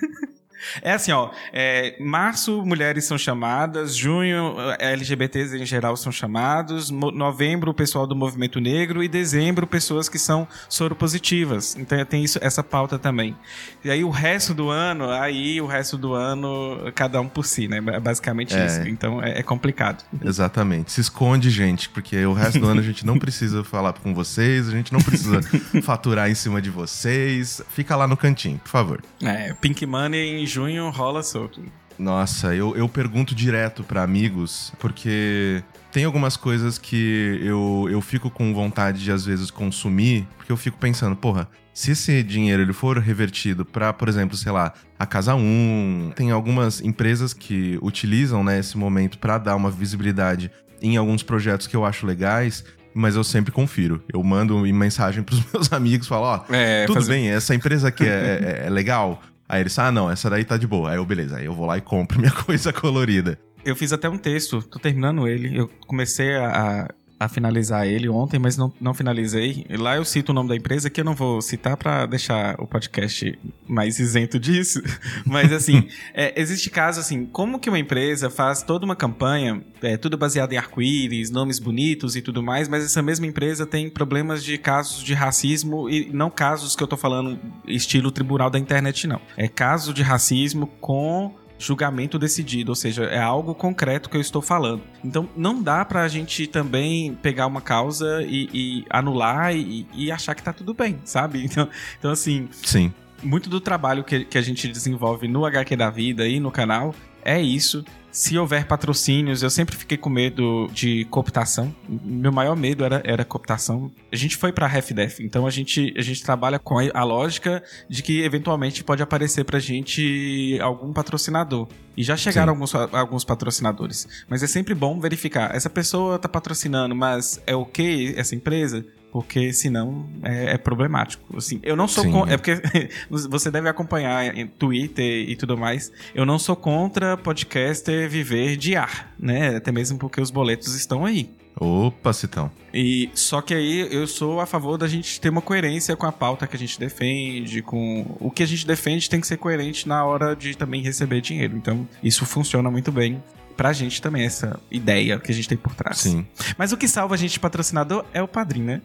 É 0.83 0.93
assim, 0.93 1.13
ó. 1.13 1.31
É, 1.53 1.97
março, 2.01 2.65
mulheres 2.65 3.05
são 3.05 3.19
chamadas. 3.19 3.95
Junho, 3.97 4.57
LGBTs 4.79 5.57
em 5.57 5.67
geral 5.67 5.97
são 5.97 6.13
chamados. 6.13 6.91
Novembro, 6.91 7.71
o 7.71 7.75
pessoal 7.75 8.07
do 8.07 8.15
movimento 8.15 8.61
negro. 8.61 9.03
E 9.03 9.09
dezembro, 9.09 9.67
pessoas 9.67 10.09
que 10.09 10.19
são 10.19 10.47
soropositivas. 10.69 11.77
Então 11.77 12.03
tem 12.05 12.25
isso, 12.25 12.39
essa 12.43 12.63
pauta 12.63 12.99
também. 12.99 13.37
E 13.85 13.91
aí 13.91 14.05
o 14.05 14.11
resto 14.11 14.55
do 14.55 14.71
ano, 14.71 15.11
aí 15.11 15.61
o 15.61 15.67
resto 15.67 15.97
do 15.97 16.15
ano, 16.15 16.93
cada 16.95 17.21
um 17.21 17.29
por 17.29 17.45
si, 17.45 17.69
né? 17.69 17.79
É 17.79 18.01
basicamente 18.01 18.55
é. 18.55 18.67
isso. 18.67 18.81
Então 18.89 19.23
é, 19.23 19.39
é, 19.39 19.43
complicado. 19.43 20.05
Exatamente. 20.25 20.93
Se 20.93 21.01
esconde, 21.01 21.51
gente, 21.51 21.89
porque 21.89 22.25
o 22.25 22.33
resto 22.33 22.59
do 22.59 22.67
ano 22.67 22.81
a 22.81 22.85
gente 22.85 23.05
não 23.05 23.19
precisa 23.19 23.65
falar 23.65 23.93
com 23.95 24.15
vocês, 24.15 24.69
a 24.69 24.73
gente 24.73 24.93
não 24.93 25.01
precisa 25.01 25.41
faturar 25.83 26.31
em 26.31 26.35
cima 26.35 26.61
de 26.61 26.71
vocês. 26.71 27.63
Fica 27.71 27.97
lá 27.97 28.07
no 28.07 28.17
cantinho, 28.17 28.59
por 28.59 28.69
favor. 28.69 29.03
É, 29.23 29.55
Pink 29.55 29.85
Money 29.87 30.43
em 30.43 30.47
junho 30.51 30.91
rola 30.91 31.23
solto. 31.23 31.63
Nossa, 31.99 32.55
eu, 32.55 32.77
eu 32.77 32.89
pergunto 32.89 33.35
direto 33.35 33.85
para 33.85 34.03
amigos, 34.03 34.73
porque 34.79 35.63
tem 35.93 36.05
algumas 36.05 36.37
coisas 36.37 36.79
que 36.79 37.39
eu, 37.43 37.87
eu 37.91 38.01
fico 38.01 38.31
com 38.31 38.55
vontade 38.55 39.05
de 39.05 39.13
às 39.13 39.25
vezes 39.25 39.51
consumir, 39.51 40.27
porque 40.37 40.51
eu 40.51 40.57
fico 40.57 40.79
pensando, 40.79 41.15
porra, 41.15 41.47
se 41.75 41.91
esse 41.93 42.23
dinheiro 42.23 42.63
ele 42.63 42.73
for 42.73 42.99
revertido 42.99 43.65
para, 43.65 43.93
por 43.93 44.09
exemplo, 44.09 44.37
sei 44.37 44.51
lá, 44.51 44.73
a 44.99 45.07
Casa 45.07 45.35
1, 45.35 46.13
tem 46.17 46.31
algumas 46.31 46.81
empresas 46.81 47.35
que 47.35 47.79
utilizam 47.83 48.43
né, 48.43 48.59
esse 48.59 48.79
momento 48.79 49.19
para 49.19 49.37
dar 49.37 49.57
uma 49.57 49.71
visibilidade 49.71 50.51
em 50.81 50.97
alguns 50.97 51.23
projetos 51.23 51.67
que 51.67 51.77
eu 51.77 51.85
acho 51.85 52.07
legais, 52.07 52.65
mas 52.95 53.15
eu 53.15 53.23
sempre 53.23 53.53
confiro. 53.53 54.03
Eu 54.13 54.23
mando 54.23 54.59
mensagem 54.59 55.23
pros 55.23 55.45
meus 55.53 55.73
amigos, 55.73 56.09
falo, 56.09 56.25
ó, 56.25 56.45
oh, 56.49 56.55
é, 56.55 56.87
tudo 56.87 57.01
fazer... 57.01 57.13
bem, 57.13 57.29
essa 57.29 57.55
empresa 57.55 57.89
aqui 57.89 58.05
é, 58.05 58.63
é, 58.63 58.67
é 58.67 58.71
legal. 58.71 59.23
Aí 59.51 59.63
eles, 59.63 59.77
ah, 59.81 59.91
não, 59.91 60.09
essa 60.09 60.31
daí 60.31 60.45
tá 60.45 60.57
de 60.57 60.65
boa. 60.65 60.91
Aí 60.91 60.97
eu, 60.97 61.05
beleza, 61.05 61.39
aí 61.39 61.45
eu 61.45 61.53
vou 61.53 61.67
lá 61.67 61.77
e 61.77 61.81
compro 61.81 62.21
minha 62.21 62.31
coisa 62.47 62.73
colorida. 62.73 63.37
Eu 63.65 63.75
fiz 63.75 63.93
até 63.93 64.09
um 64.09 64.17
texto, 64.17 64.63
tô 64.63 64.79
terminando 64.79 65.27
ele. 65.27 65.59
Eu 65.59 65.69
comecei 65.89 66.37
a, 66.37 66.85
a 66.85 66.89
finalizar 67.29 67.87
ele 67.87 68.09
ontem, 68.09 68.39
mas 68.39 68.57
não, 68.57 68.73
não 68.81 68.95
finalizei. 68.95 69.67
Lá 69.71 69.97
eu 69.97 70.05
cito 70.05 70.33
o 70.33 70.35
nome 70.35 70.49
da 70.49 70.57
empresa 70.57 70.89
que 70.89 71.01
eu 71.01 71.05
não 71.05 71.15
vou 71.15 71.43
citar 71.43 71.77
para 71.77 72.07
deixar 72.07 72.57
o 72.59 72.67
podcast 72.67 73.39
mais 73.69 73.99
isento 73.99 74.39
disso. 74.39 74.83
Mas 75.25 75.53
assim, 75.53 75.89
é, 76.15 76.39
existe 76.41 76.71
caso 76.71 77.01
assim, 77.01 77.27
como 77.27 77.59
que 77.59 77.69
uma 77.69 77.79
empresa 77.79 78.31
faz 78.31 78.63
toda 78.63 78.85
uma 78.85 78.97
campanha, 78.97 79.63
é, 79.83 79.97
tudo 79.97 80.17
baseado 80.17 80.53
em 80.53 80.57
arco-íris, 80.57 81.31
nomes 81.31 81.59
bonitos 81.59 82.17
e 82.17 82.23
tudo 82.23 82.43
mais, 82.43 82.69
mas 82.69 82.85
essa 82.85 83.03
mesma 83.03 83.27
empresa 83.27 83.67
tem 83.67 83.89
problemas 83.89 84.43
de 84.43 84.59
casos 84.59 85.03
de 85.03 85.15
racismo 85.15 85.89
e 85.89 86.11
não 86.13 86.31
casos 86.31 86.75
que 86.75 86.83
eu 86.83 86.89
tô 86.89 86.97
falando 86.97 87.39
estilo 87.67 88.11
tribunal 88.11 88.51
da 88.51 88.59
internet, 88.59 89.07
não. 89.07 89.21
É 89.37 89.49
caso 89.49 89.93
de 89.93 90.03
racismo 90.03 90.67
com 90.81 91.35
julgamento 91.61 92.19
decidido, 92.19 92.73
ou 92.73 92.75
seja, 92.75 93.05
é 93.05 93.21
algo 93.21 93.55
concreto 93.55 94.09
que 94.09 94.17
eu 94.17 94.21
estou 94.21 94.41
falando. 94.41 94.83
Então 95.05 95.29
não 95.37 95.63
dá 95.63 95.85
pra 95.85 96.09
gente 96.09 96.47
também 96.47 97.15
pegar 97.15 97.47
uma 97.47 97.61
causa 97.61 98.23
e, 98.23 98.49
e 98.53 98.85
anular 98.89 99.55
e, 99.55 99.87
e, 99.93 100.11
achar 100.11 100.35
que 100.35 100.43
tá 100.43 100.53
tudo 100.53 100.73
bem, 100.73 100.99
sabe? 101.05 101.45
Então, 101.51 101.69
então 101.99 102.11
assim. 102.13 102.49
Sim. 102.63 102.93
Muito 103.23 103.51
do 103.51 103.61
trabalho 103.61 104.05
que, 104.05 104.25
que 104.25 104.39
a 104.39 104.43
gente 104.43 104.69
desenvolve 104.69 105.27
no 105.27 105.45
HQ 105.45 105.77
da 105.77 105.91
Vida 105.91 106.27
e 106.27 106.39
no 106.39 106.51
canal 106.51 106.95
é 107.23 107.41
isso 107.41 107.85
se 108.13 108.37
houver 108.37 108.67
patrocínios, 108.67 109.43
eu 109.43 109.51
sempre 109.51 109.77
fiquei 109.77 109.97
com 109.97 110.11
medo 110.11 110.69
de 110.73 111.05
cooptação. 111.07 111.75
Meu 111.89 112.33
maior 112.33 112.57
medo 112.57 112.85
era, 112.85 113.01
era 113.05 113.25
cooptação. 113.25 113.91
A 114.11 114.17
gente 114.17 114.37
foi 114.37 114.53
para 114.53 114.67
a 114.67 114.69
RefDef, 114.69 115.23
então 115.23 115.47
a 115.47 115.51
gente, 115.51 115.95
a 115.97 116.03
gente 116.03 116.23
trabalha 116.23 116.59
com 116.59 116.79
a, 116.79 117.05
lógica 117.05 117.63
de 117.89 118.03
que 118.03 118.23
eventualmente 118.23 118.83
pode 118.83 119.03
aparecer 119.03 119.45
pra 119.45 119.59
gente 119.59 120.59
algum 120.61 120.93
patrocinador. 120.93 121.69
E 121.97 122.03
já 122.03 122.17
chegaram 122.17 122.53
alguns, 122.53 122.75
alguns 122.75 123.25
patrocinadores. 123.25 124.09
Mas 124.29 124.43
é 124.43 124.47
sempre 124.47 124.75
bom 124.75 124.99
verificar. 124.99 125.55
Essa 125.55 125.69
pessoa 125.69 126.19
tá 126.19 126.29
patrocinando, 126.29 126.95
mas 126.95 127.41
é 127.47 127.55
ok 127.55 128.15
essa 128.17 128.35
empresa? 128.35 128.85
Porque 129.13 129.53
senão 129.53 130.09
é, 130.23 130.55
é 130.55 130.59
problemático. 130.59 131.37
Assim, 131.37 131.61
eu 131.63 131.77
não 131.77 131.89
sou 131.89 132.05
contra, 132.11 132.35
é 132.35 132.37
porque 132.37 132.61
você 133.09 133.51
deve 133.51 133.69
acompanhar 133.69 134.37
em 134.37 134.47
Twitter 134.47 135.29
e 135.29 135.37
tudo 135.37 135.57
mais. 135.57 135.93
Eu 136.15 136.25
não 136.25 136.39
sou 136.39 136.57
contra 136.57 137.17
podcaster 137.17 138.09
viver 138.09 138.57
de 138.57 138.77
ar, 138.77 139.13
né? 139.19 139.57
Até 139.57 139.73
mesmo 139.73 139.99
porque 139.99 140.21
os 140.21 140.31
boletos 140.31 140.75
estão 140.75 141.05
aí. 141.05 141.31
Opa, 141.59 142.13
Citão. 142.13 142.51
E 142.73 143.11
só 143.13 143.43
que 143.43 143.53
aí 143.53 143.81
eu 143.93 144.07
sou 144.07 144.41
a 144.41 144.47
favor 144.47 144.79
da 144.79 144.87
gente 144.87 145.21
ter 145.21 145.29
uma 145.29 145.43
coerência 145.43 145.97
com 145.97 146.07
a 146.07 146.13
pauta 146.13 146.47
que 146.47 146.57
a 146.57 146.59
gente 146.59 146.79
defende, 146.79 147.61
com 147.61 148.17
o 148.21 148.31
que 148.31 148.43
a 148.43 148.47
gente 148.47 148.67
defende 148.67 149.11
tem 149.11 149.21
que 149.21 149.27
ser 149.27 149.37
coerente 149.37 149.89
na 149.89 150.05
hora 150.05 150.35
de 150.35 150.57
também 150.57 150.81
receber 150.81 151.21
dinheiro. 151.21 151.57
Então, 151.57 151.87
isso 152.03 152.25
funciona 152.25 152.71
muito 152.71 152.91
bem 152.93 153.23
pra 153.61 153.75
gente 153.75 154.01
também, 154.01 154.25
essa 154.25 154.59
ideia 154.71 155.19
que 155.19 155.31
a 155.31 155.35
gente 155.35 155.47
tem 155.47 155.59
por 155.59 155.75
trás. 155.75 155.99
Sim. 155.99 156.27
Mas 156.57 156.73
o 156.73 156.79
que 156.79 156.89
salva 156.89 157.15
a 157.15 157.19
gente 157.19 157.33
de 157.33 157.41
patrocinador 157.41 158.07
é 158.15 158.23
o 158.23 158.27
padrinho, 158.27 158.65
né? 158.65 158.83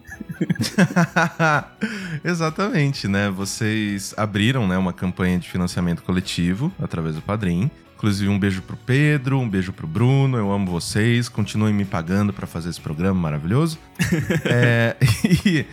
Exatamente, 2.22 3.08
né? 3.08 3.30
Vocês 3.30 4.14
abriram 4.18 4.68
né, 4.68 4.78
uma 4.78 4.92
campanha 4.92 5.40
de 5.40 5.50
financiamento 5.50 6.04
coletivo 6.04 6.74
através 6.78 7.16
do 7.16 7.22
padrinho. 7.22 7.72
Inclusive, 7.96 8.30
um 8.30 8.38
beijo 8.38 8.62
pro 8.64 8.76
Pedro, 8.76 9.40
um 9.40 9.48
beijo 9.48 9.72
pro 9.72 9.88
Bruno. 9.88 10.38
Eu 10.38 10.52
amo 10.52 10.70
vocês. 10.70 11.30
Continuem 11.30 11.74
me 11.74 11.86
pagando 11.86 12.34
para 12.34 12.46
fazer 12.46 12.70
esse 12.70 12.82
programa 12.82 13.18
maravilhoso. 13.18 13.80
é, 14.44 14.98
e, 15.46 15.66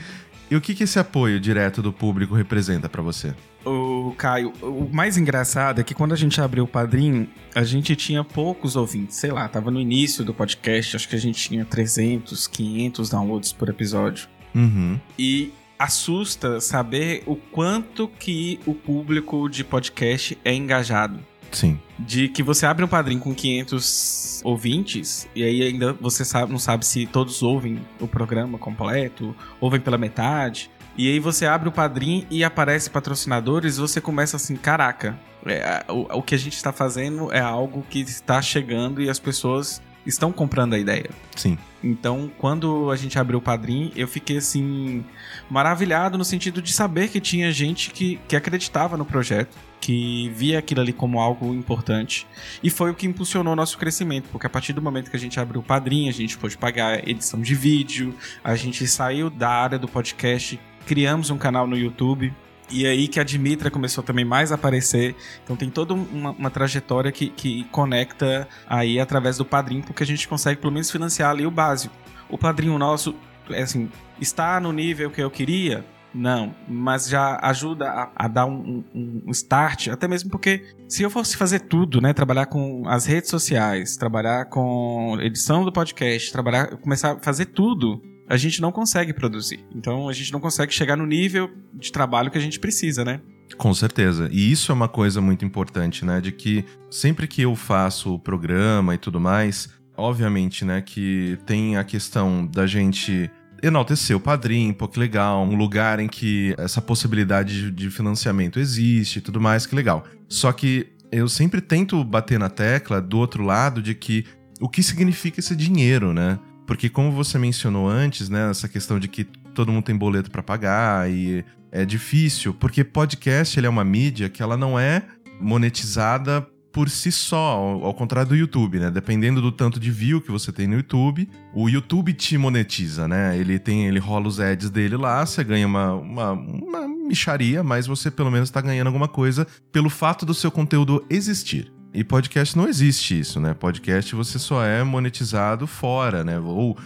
e, 0.52 0.56
o 0.56 0.60
que, 0.60 0.74
que 0.74 0.84
esse 0.84 0.98
apoio 0.98 1.40
direto 1.40 1.80
do 1.80 1.92
público 1.92 2.34
representa 2.34 2.88
para 2.88 3.00
você? 3.00 3.34
O 3.64 4.14
Caio, 4.18 4.52
o 4.60 4.88
mais 4.92 5.16
engraçado 5.16 5.80
é 5.80 5.84
que 5.84 5.94
quando 5.94 6.12
a 6.12 6.16
gente 6.16 6.40
abriu 6.40 6.64
o 6.64 6.66
padrinho, 6.66 7.28
a 7.54 7.62
gente 7.64 7.96
tinha 7.96 8.22
poucos 8.22 8.76
ouvintes. 8.76 9.16
Sei 9.16 9.30
lá, 9.30 9.48
tava 9.48 9.70
no 9.70 9.80
início 9.80 10.24
do 10.24 10.34
podcast, 10.34 10.96
acho 10.96 11.08
que 11.08 11.16
a 11.16 11.20
gente 11.20 11.48
tinha 11.48 11.64
300, 11.64 12.46
500 12.46 13.08
downloads 13.08 13.52
por 13.52 13.68
episódio. 13.68 14.28
Uhum. 14.54 15.00
E 15.18 15.52
assusta 15.78 16.60
saber 16.60 17.22
o 17.26 17.34
quanto 17.34 18.06
que 18.06 18.60
o 18.66 18.74
público 18.74 19.48
de 19.48 19.64
podcast 19.64 20.38
é 20.44 20.52
engajado. 20.52 21.18
Sim. 21.52 21.78
De 21.98 22.28
que 22.28 22.42
você 22.42 22.66
abre 22.66 22.84
um 22.84 22.88
padrinho 22.88 23.20
com 23.20 23.34
500 23.34 24.40
ouvintes 24.44 25.28
e 25.34 25.42
aí 25.44 25.62
ainda 25.62 25.92
você 25.92 26.24
sabe, 26.24 26.50
não 26.50 26.58
sabe 26.58 26.84
se 26.84 27.06
todos 27.06 27.42
ouvem 27.42 27.80
o 28.00 28.08
programa 28.08 28.58
completo, 28.58 29.36
ouvem 29.60 29.80
pela 29.80 29.98
metade. 29.98 30.70
E 30.96 31.08
aí 31.10 31.18
você 31.18 31.46
abre 31.46 31.68
o 31.68 31.72
padrinho 31.72 32.26
e 32.30 32.44
aparece 32.44 32.90
patrocinadores, 32.90 33.78
você 33.78 34.00
começa 34.00 34.36
assim, 34.36 34.56
caraca, 34.56 35.18
é, 35.46 35.84
o, 35.88 36.18
o 36.18 36.22
que 36.22 36.34
a 36.34 36.38
gente 36.38 36.54
está 36.54 36.72
fazendo 36.72 37.32
é 37.32 37.40
algo 37.40 37.84
que 37.88 38.00
está 38.00 38.42
chegando 38.42 39.00
e 39.00 39.08
as 39.08 39.18
pessoas 39.18 39.80
estão 40.06 40.32
comprando 40.32 40.74
a 40.74 40.78
ideia. 40.78 41.10
Sim. 41.36 41.56
Então, 41.82 42.30
quando 42.38 42.90
a 42.90 42.96
gente 42.96 43.18
abriu 43.18 43.38
o 43.38 43.42
padrinho, 43.42 43.90
eu 43.96 44.06
fiquei 44.06 44.36
assim 44.36 45.04
maravilhado 45.48 46.18
no 46.18 46.24
sentido 46.24 46.60
de 46.60 46.72
saber 46.72 47.08
que 47.08 47.20
tinha 47.20 47.50
gente 47.52 47.90
que, 47.90 48.20
que 48.28 48.36
acreditava 48.36 48.96
no 48.96 49.04
projeto, 49.04 49.56
que 49.82 50.30
via 50.30 50.60
aquilo 50.60 50.80
ali 50.80 50.94
como 50.94 51.20
algo 51.20 51.52
importante. 51.52 52.26
E 52.62 52.70
foi 52.70 52.90
o 52.90 52.94
que 52.94 53.06
impulsionou 53.06 53.52
o 53.52 53.56
nosso 53.56 53.76
crescimento, 53.76 54.30
porque 54.32 54.46
a 54.46 54.50
partir 54.50 54.72
do 54.72 54.80
momento 54.80 55.10
que 55.10 55.16
a 55.16 55.20
gente 55.20 55.38
abriu 55.38 55.60
o 55.60 55.64
padrinho, 55.64 56.08
a 56.08 56.12
gente 56.14 56.38
pôde 56.38 56.56
pagar 56.56 57.06
edição 57.06 57.42
de 57.42 57.54
vídeo, 57.54 58.14
a 58.42 58.54
gente 58.56 58.86
saiu 58.86 59.28
da 59.28 59.50
área 59.50 59.78
do 59.78 59.88
podcast 59.88 60.58
criamos 60.86 61.30
um 61.30 61.38
canal 61.38 61.66
no 61.66 61.76
YouTube. 61.76 62.34
E 62.70 62.86
aí 62.86 63.06
que 63.06 63.20
a 63.20 63.24
Dimitra 63.24 63.70
começou 63.70 64.02
também 64.02 64.24
mais 64.24 64.50
a 64.50 64.54
aparecer. 64.54 65.14
Então 65.44 65.56
tem 65.56 65.68
toda 65.68 65.92
uma, 65.92 66.30
uma, 66.30 66.50
trajetória 66.50 67.12
que, 67.12 67.28
que 67.28 67.64
conecta 67.64 68.48
aí 68.66 68.98
através 68.98 69.36
do 69.36 69.44
padrinho, 69.44 69.82
porque 69.82 70.02
a 70.02 70.06
gente 70.06 70.26
consegue 70.26 70.60
pelo 70.60 70.72
menos 70.72 70.90
financiar 70.90 71.30
ali 71.30 71.44
o 71.44 71.50
básico. 71.50 71.94
O 72.30 72.38
padrinho 72.38 72.78
nosso, 72.78 73.14
é 73.50 73.62
assim, 73.62 73.90
está 74.18 74.58
no 74.58 74.72
nível 74.72 75.10
que 75.10 75.22
eu 75.22 75.30
queria? 75.30 75.84
Não, 76.14 76.55
mas 76.68 77.09
já 77.09 77.38
ajuda 77.42 77.88
a, 77.88 78.11
a 78.14 78.29
dar 78.29 78.46
um, 78.46 78.85
um, 78.94 79.22
um, 79.27 79.31
start, 79.31 79.88
até 79.88 80.07
mesmo 80.07 80.31
porque 80.31 80.62
se 80.88 81.03
eu 81.03 81.11
fosse 81.11 81.37
fazer 81.37 81.61
tudo, 81.61 82.01
né, 82.01 82.12
trabalhar 82.12 82.46
com 82.46 82.87
as 82.87 83.07
redes 83.07 83.31
sociais, 83.31 83.96
trabalhar 83.96 84.46
com 84.46 85.16
edição 85.20 85.64
do 85.64 85.72
podcast, 85.72 86.31
trabalhar, 86.31 86.77
começar 86.77 87.12
a 87.12 87.18
fazer 87.18 87.46
tudo, 87.46 88.03
a 88.29 88.37
gente 88.37 88.61
não 88.61 88.70
consegue 88.70 89.12
produzir. 89.12 89.64
Então 89.75 90.09
a 90.09 90.12
gente 90.12 90.33
não 90.33 90.40
consegue 90.40 90.72
chegar 90.72 90.96
no 90.96 91.07
nível 91.07 91.51
de 91.72 91.90
trabalho 91.90 92.31
que 92.31 92.38
a 92.38 92.40
gente 92.40 92.61
precisa, 92.61 93.05
né? 93.05 93.20
Com 93.57 93.72
certeza. 93.75 94.29
E 94.33 94.51
isso 94.51 94.72
é 94.72 94.75
uma 94.75 94.88
coisa 94.88 95.20
muito 95.20 95.44
importante, 95.44 96.05
né? 96.05 96.20
De 96.20 96.33
que 96.33 96.64
sempre 96.90 97.27
que 97.27 97.42
eu 97.42 97.55
faço 97.55 98.14
o 98.14 98.18
programa 98.18 98.94
e 98.94 98.98
tudo 98.98 99.20
mais, 99.20 99.68
obviamente, 99.96 100.64
né, 100.64 100.81
que 100.81 101.38
tem 101.46 101.77
a 101.77 101.85
questão 101.85 102.46
da 102.46 102.66
gente 102.66 103.31
enaltecer 103.62 104.16
o 104.16 104.20
padrinho, 104.20 104.75
pô, 104.75 104.88
que 104.88 104.98
legal, 104.98 105.44
um 105.44 105.55
lugar 105.55 106.01
em 106.01 106.09
que 106.09 106.55
essa 106.59 106.83
possibilidade 106.83 107.70
de 107.70 107.90
financiamento 107.90 108.59
existe 108.59 109.18
e 109.18 109.22
tudo 109.22 109.40
mais, 109.40 109.64
que 109.64 109.75
legal. 109.75 110.05
Só 110.29 110.53
que 110.53 110.88
eu 111.12 111.29
sempre 111.29 111.61
tento 111.61 112.03
bater 112.03 112.38
na 112.38 112.48
tecla 112.48 113.01
do 113.01 113.18
outro 113.18 113.44
lado 113.44 113.81
de 113.81 113.94
que 113.94 114.25
o 114.61 114.68
que 114.68 114.83
significa 114.83 115.40
esse 115.40 115.55
dinheiro, 115.55 116.12
né? 116.12 116.38
Porque 116.66 116.88
como 116.88 117.12
você 117.12 117.38
mencionou 117.38 117.88
antes, 117.88 118.29
né, 118.29 118.51
essa 118.51 118.68
questão 118.68 118.98
de 118.98 119.09
que 119.09 119.25
todo 119.25 119.70
mundo 119.70 119.85
tem 119.85 119.96
boleto 119.96 120.31
para 120.31 120.42
pagar 120.42 121.11
e 121.11 121.44
é 121.70 121.85
difícil, 121.85 122.55
porque 122.55 122.83
podcast 122.83 123.59
ele 123.59 123.66
é 123.66 123.70
uma 123.70 123.85
mídia 123.85 124.29
que 124.29 124.42
ela 124.42 124.57
não 124.57 124.79
é 124.79 125.03
monetizada 125.40 126.46
por 126.72 126.88
si 126.88 127.12
só, 127.12 127.58
ao, 127.82 127.92
contrário 127.92 128.30
do 128.30 128.37
YouTube, 128.37 128.78
né? 128.78 128.90
Dependendo 128.90 129.42
do 129.42 129.52
tanto 129.52 129.78
de 129.78 129.90
view 129.90 130.22
que 130.22 130.30
você 130.30 130.50
tem 130.50 130.66
no 130.66 130.76
YouTube, 130.76 131.28
o 131.54 131.68
YouTube 131.68 132.14
te 132.14 132.38
monetiza, 132.38 133.06
né? 133.06 133.37
Ele 133.38 133.58
tem, 133.58 133.87
ele 133.87 133.98
rola 133.98 134.26
os 134.26 134.40
ads 134.40 134.70
dele 134.70 134.96
lá, 134.96 135.24
você 135.24 135.44
ganha 135.44 135.66
uma, 135.66 135.92
uma, 135.92 136.32
uma 136.32 136.88
micharia, 136.88 137.62
mas 137.62 137.87
você 137.87 138.11
pelo 138.11 138.30
menos 138.30 138.48
está 138.48 138.61
ganhando 138.62 138.87
alguma 138.87 139.06
coisa 139.06 139.46
pelo 139.70 139.90
fato 139.90 140.24
do 140.24 140.32
seu 140.32 140.50
conteúdo 140.50 141.04
existir. 141.11 141.70
E 141.92 142.02
podcast 142.02 142.56
não 142.56 142.66
existe 142.66 143.20
isso, 143.20 143.38
né? 143.38 143.52
Podcast 143.52 144.14
você 144.14 144.38
só 144.38 144.64
é 144.64 144.82
monetizado 144.82 145.66
fora, 145.66 146.24
né? 146.24 146.38
Ou 146.38 146.76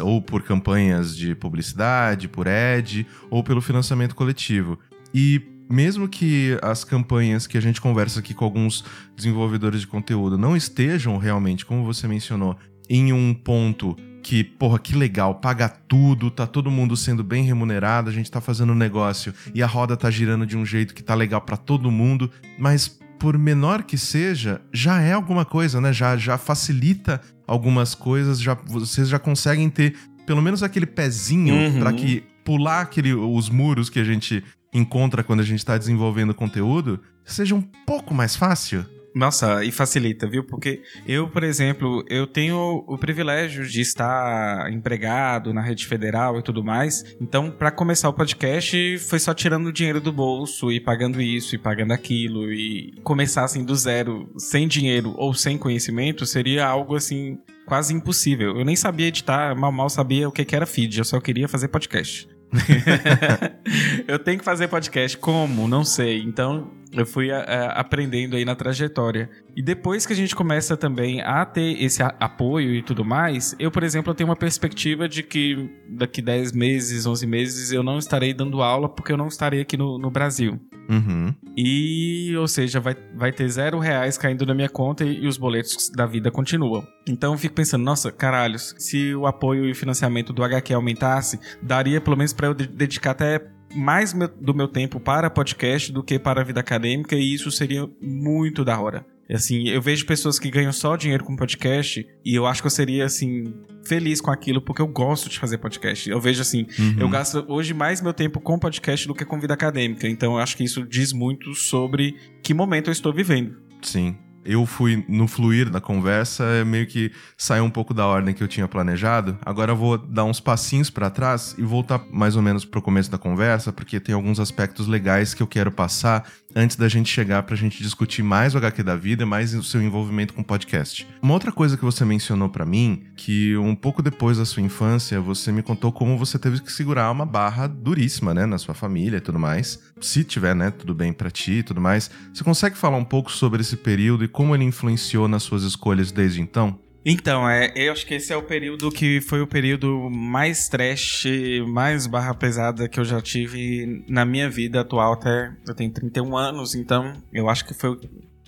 ou 0.00 0.22
por 0.22 0.44
campanhas 0.44 1.16
de 1.16 1.34
publicidade, 1.34 2.28
por 2.28 2.46
ad, 2.46 3.04
ou 3.28 3.42
pelo 3.42 3.60
financiamento 3.60 4.14
coletivo. 4.14 4.78
E 5.12 5.42
mesmo 5.72 6.06
que 6.06 6.58
as 6.60 6.84
campanhas 6.84 7.46
que 7.46 7.56
a 7.56 7.60
gente 7.60 7.80
conversa 7.80 8.20
aqui 8.20 8.34
com 8.34 8.44
alguns 8.44 8.84
desenvolvedores 9.16 9.80
de 9.80 9.86
conteúdo 9.86 10.36
não 10.36 10.54
estejam 10.54 11.16
realmente, 11.16 11.64
como 11.64 11.82
você 11.84 12.06
mencionou, 12.06 12.56
em 12.90 13.12
um 13.12 13.32
ponto 13.32 13.96
que, 14.22 14.44
porra, 14.44 14.78
que 14.78 14.94
legal, 14.94 15.36
paga 15.36 15.68
tudo, 15.68 16.30
tá 16.30 16.46
todo 16.46 16.70
mundo 16.70 16.96
sendo 16.96 17.24
bem 17.24 17.42
remunerado, 17.44 18.10
a 18.10 18.12
gente 18.12 18.30
tá 18.30 18.40
fazendo 18.40 18.72
um 18.72 18.76
negócio 18.76 19.32
e 19.54 19.62
a 19.62 19.66
roda 19.66 19.96
tá 19.96 20.10
girando 20.10 20.46
de 20.46 20.56
um 20.56 20.64
jeito 20.64 20.94
que 20.94 21.02
tá 21.02 21.14
legal 21.14 21.40
para 21.40 21.56
todo 21.56 21.90
mundo, 21.90 22.30
mas 22.58 23.00
por 23.18 23.38
menor 23.38 23.84
que 23.84 23.96
seja, 23.96 24.60
já 24.72 25.00
é 25.00 25.12
alguma 25.12 25.44
coisa, 25.44 25.80
né? 25.80 25.92
Já, 25.92 26.16
já 26.16 26.36
facilita 26.36 27.20
algumas 27.46 27.94
coisas, 27.94 28.40
já 28.40 28.54
vocês 28.54 29.08
já 29.08 29.18
conseguem 29.18 29.70
ter 29.70 29.96
pelo 30.26 30.42
menos 30.42 30.62
aquele 30.62 30.86
pezinho 30.86 31.54
uhum. 31.54 31.78
para 31.78 31.92
que 31.92 32.24
pular 32.44 32.82
aquele, 32.82 33.14
os 33.14 33.48
muros 33.48 33.88
que 33.88 33.98
a 33.98 34.04
gente 34.04 34.44
encontra 34.72 35.22
quando 35.22 35.40
a 35.40 35.44
gente 35.44 35.58
está 35.58 35.76
desenvolvendo 35.76 36.34
conteúdo 36.34 37.00
seja 37.24 37.54
um 37.54 37.62
pouco 37.62 38.14
mais 38.14 38.34
fácil? 38.34 38.84
Nossa, 39.14 39.62
e 39.62 39.70
facilita, 39.70 40.26
viu? 40.26 40.42
Porque 40.42 40.82
eu, 41.06 41.28
por 41.28 41.44
exemplo, 41.44 42.02
eu 42.08 42.26
tenho 42.26 42.82
o 42.86 42.96
privilégio 42.96 43.66
de 43.66 43.80
estar 43.82 44.72
empregado 44.72 45.52
na 45.52 45.60
rede 45.60 45.86
federal 45.86 46.38
e 46.38 46.42
tudo 46.42 46.64
mais. 46.64 47.04
Então, 47.20 47.50
para 47.50 47.70
começar 47.70 48.08
o 48.08 48.14
podcast, 48.14 48.98
foi 49.00 49.18
só 49.18 49.34
tirando 49.34 49.66
o 49.66 49.72
dinheiro 49.72 50.00
do 50.00 50.12
bolso 50.12 50.72
e 50.72 50.80
pagando 50.80 51.20
isso 51.20 51.54
e 51.54 51.58
pagando 51.58 51.92
aquilo 51.92 52.50
e 52.50 52.94
começar 53.02 53.44
assim 53.44 53.64
do 53.64 53.76
zero, 53.76 54.32
sem 54.38 54.66
dinheiro 54.66 55.14
ou 55.18 55.34
sem 55.34 55.58
conhecimento, 55.58 56.24
seria 56.24 56.66
algo 56.66 56.96
assim 56.96 57.38
quase 57.66 57.92
impossível. 57.92 58.56
Eu 58.56 58.64
nem 58.64 58.76
sabia 58.76 59.08
editar, 59.08 59.54
mal 59.54 59.70
mal 59.70 59.90
sabia 59.90 60.26
o 60.26 60.32
que 60.32 60.56
era 60.56 60.64
feed, 60.64 60.98
eu 60.98 61.04
só 61.04 61.20
queria 61.20 61.48
fazer 61.48 61.68
podcast. 61.68 62.28
eu 64.06 64.18
tenho 64.18 64.38
que 64.38 64.44
fazer 64.44 64.68
podcast. 64.68 65.16
Como? 65.16 65.66
Não 65.66 65.84
sei. 65.84 66.22
Então, 66.22 66.70
eu 66.92 67.06
fui 67.06 67.30
a, 67.30 67.38
a, 67.38 67.80
aprendendo 67.80 68.36
aí 68.36 68.44
na 68.44 68.54
trajetória. 68.54 69.30
E 69.56 69.62
depois 69.62 70.06
que 70.06 70.12
a 70.12 70.16
gente 70.16 70.34
começa 70.34 70.76
também 70.76 71.20
a 71.20 71.44
ter 71.44 71.82
esse 71.82 72.02
apoio 72.02 72.74
e 72.74 72.82
tudo 72.82 73.04
mais, 73.04 73.54
eu, 73.58 73.70
por 73.70 73.82
exemplo, 73.82 74.10
eu 74.10 74.14
tenho 74.14 74.28
uma 74.28 74.36
perspectiva 74.36 75.08
de 75.08 75.22
que 75.22 75.70
daqui 75.88 76.20
10 76.20 76.52
meses, 76.52 77.06
11 77.06 77.26
meses, 77.26 77.72
eu 77.72 77.82
não 77.82 77.98
estarei 77.98 78.34
dando 78.34 78.62
aula 78.62 78.88
porque 78.88 79.12
eu 79.12 79.16
não 79.16 79.28
estarei 79.28 79.60
aqui 79.60 79.76
no, 79.76 79.98
no 79.98 80.10
Brasil. 80.10 80.60
Uhum. 80.88 81.34
E, 81.56 82.34
ou 82.36 82.48
seja, 82.48 82.80
vai, 82.80 82.96
vai 83.14 83.32
ter 83.32 83.48
zero 83.48 83.78
reais 83.78 84.18
caindo 84.18 84.44
na 84.44 84.54
minha 84.54 84.68
conta 84.68 85.04
e, 85.04 85.24
e 85.24 85.26
os 85.26 85.36
boletos 85.36 85.90
da 85.90 86.06
vida 86.06 86.30
continuam. 86.30 86.86
Então 87.08 87.32
eu 87.32 87.38
fico 87.38 87.54
pensando, 87.54 87.84
nossa, 87.84 88.10
caralho, 88.10 88.58
se 88.58 89.14
o 89.14 89.26
apoio 89.26 89.68
e 89.68 89.74
financiamento 89.74 90.32
do 90.32 90.42
HQ 90.42 90.74
aumentasse, 90.74 91.38
daria 91.62 92.00
pelo 92.00 92.16
menos 92.16 92.32
para 92.32 92.48
eu 92.48 92.54
dedicar 92.54 93.12
até 93.12 93.40
mais 93.74 94.12
do 94.12 94.54
meu 94.54 94.68
tempo 94.68 95.00
para 95.00 95.30
podcast 95.30 95.92
do 95.92 96.02
que 96.02 96.18
para 96.18 96.40
a 96.40 96.44
vida 96.44 96.60
acadêmica 96.60 97.16
e 97.16 97.34
isso 97.34 97.50
seria 97.50 97.88
muito 98.00 98.64
da 98.64 98.78
hora. 98.80 99.04
Assim, 99.30 99.68
eu 99.68 99.80
vejo 99.80 100.04
pessoas 100.04 100.38
que 100.38 100.50
ganham 100.50 100.72
só 100.72 100.94
dinheiro 100.94 101.24
com 101.24 101.34
podcast 101.34 102.06
e 102.24 102.34
eu 102.34 102.46
acho 102.46 102.60
que 102.60 102.66
eu 102.66 102.70
seria, 102.70 103.06
assim, 103.06 103.54
feliz 103.84 104.20
com 104.20 104.30
aquilo 104.30 104.60
porque 104.60 104.82
eu 104.82 104.86
gosto 104.86 105.28
de 105.30 105.38
fazer 105.38 105.58
podcast. 105.58 106.10
Eu 106.10 106.20
vejo, 106.20 106.42
assim, 106.42 106.66
uhum. 106.78 106.96
eu 106.98 107.08
gasto 107.08 107.44
hoje 107.48 107.72
mais 107.72 108.02
meu 108.02 108.12
tempo 108.12 108.40
com 108.40 108.58
podcast 108.58 109.06
do 109.06 109.14
que 109.14 109.24
com 109.24 109.40
vida 109.40 109.54
acadêmica. 109.54 110.06
Então 110.06 110.34
eu 110.34 110.38
acho 110.38 110.56
que 110.56 110.64
isso 110.64 110.84
diz 110.86 111.12
muito 111.12 111.54
sobre 111.54 112.14
que 112.42 112.52
momento 112.52 112.88
eu 112.88 112.92
estou 112.92 113.12
vivendo. 113.12 113.56
Sim 113.80 114.16
eu 114.44 114.66
fui 114.66 115.04
no 115.08 115.26
fluir 115.26 115.70
da 115.70 115.80
conversa, 115.80 116.44
é 116.44 116.64
meio 116.64 116.86
que 116.86 117.12
saiu 117.36 117.64
um 117.64 117.70
pouco 117.70 117.94
da 117.94 118.06
ordem 118.06 118.34
que 118.34 118.42
eu 118.42 118.48
tinha 118.48 118.66
planejado. 118.68 119.38
Agora 119.44 119.72
eu 119.72 119.76
vou 119.76 119.98
dar 119.98 120.24
uns 120.24 120.40
passinhos 120.40 120.90
para 120.90 121.10
trás 121.10 121.54
e 121.58 121.62
voltar 121.62 122.04
mais 122.10 122.36
ou 122.36 122.42
menos 122.42 122.64
pro 122.64 122.82
começo 122.82 123.10
da 123.10 123.18
conversa, 123.18 123.72
porque 123.72 124.00
tem 124.00 124.14
alguns 124.14 124.40
aspectos 124.40 124.86
legais 124.86 125.34
que 125.34 125.42
eu 125.42 125.46
quero 125.46 125.70
passar 125.70 126.28
antes 126.54 126.76
da 126.76 126.88
gente 126.88 127.08
chegar 127.08 127.42
pra 127.42 127.56
gente 127.56 127.82
discutir 127.82 128.22
mais 128.22 128.54
o 128.54 128.58
HQ 128.58 128.82
da 128.82 128.96
vida, 128.96 129.24
mais 129.26 129.54
o 129.54 129.62
seu 129.62 129.82
envolvimento 129.82 130.34
com 130.34 130.42
o 130.42 130.44
podcast. 130.44 131.06
Uma 131.20 131.34
outra 131.34 131.52
coisa 131.52 131.76
que 131.76 131.84
você 131.84 132.04
mencionou 132.04 132.48
para 132.48 132.64
mim, 132.64 133.04
que 133.16 133.56
um 133.56 133.74
pouco 133.74 134.02
depois 134.02 134.38
da 134.38 134.44
sua 134.44 134.62
infância, 134.62 135.20
você 135.20 135.52
me 135.52 135.62
contou 135.62 135.92
como 135.92 136.18
você 136.18 136.38
teve 136.38 136.60
que 136.60 136.72
segurar 136.72 137.10
uma 137.10 137.26
barra 137.26 137.66
duríssima, 137.66 138.34
né, 138.34 138.46
na 138.46 138.58
sua 138.58 138.74
família 138.74 139.18
e 139.18 139.20
tudo 139.20 139.38
mais. 139.38 139.80
Se 140.00 140.24
tiver, 140.24 140.54
né, 140.54 140.70
tudo 140.70 140.94
bem 140.94 141.12
para 141.12 141.30
ti 141.30 141.52
e 141.52 141.62
tudo 141.62 141.80
mais. 141.80 142.10
Você 142.32 142.44
consegue 142.44 142.76
falar 142.76 142.96
um 142.96 143.04
pouco 143.04 143.30
sobre 143.30 143.60
esse 143.60 143.76
período 143.76 144.24
e 144.24 144.28
como 144.28 144.54
ele 144.54 144.64
influenciou 144.64 145.28
nas 145.28 145.42
suas 145.42 145.62
escolhas 145.62 146.12
desde 146.12 146.40
então? 146.40 146.78
Então, 147.04 147.48
é, 147.48 147.72
eu 147.74 147.92
acho 147.92 148.06
que 148.06 148.14
esse 148.14 148.32
é 148.32 148.36
o 148.36 148.42
período 148.42 148.90
que 148.90 149.20
foi 149.20 149.40
o 149.40 149.46
período 149.46 150.08
mais 150.10 150.68
trash, 150.68 151.24
mais 151.66 152.06
barra 152.06 152.34
pesada 152.34 152.88
que 152.88 153.00
eu 153.00 153.04
já 153.04 153.20
tive 153.20 154.04
na 154.08 154.24
minha 154.24 154.48
vida 154.48 154.80
atual 154.80 155.14
até. 155.14 155.52
Eu 155.66 155.74
tenho 155.74 155.90
31 155.90 156.36
anos, 156.36 156.74
então 156.74 157.12
eu 157.32 157.48
acho 157.48 157.64
que 157.64 157.74
foi. 157.74 157.98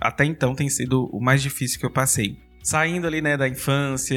Até 0.00 0.24
então 0.24 0.54
tem 0.54 0.68
sido 0.68 1.06
o 1.12 1.20
mais 1.20 1.42
difícil 1.42 1.80
que 1.80 1.86
eu 1.86 1.90
passei. 1.90 2.36
Saindo 2.62 3.06
ali, 3.06 3.20
né, 3.20 3.36
da 3.36 3.46
infância, 3.46 4.16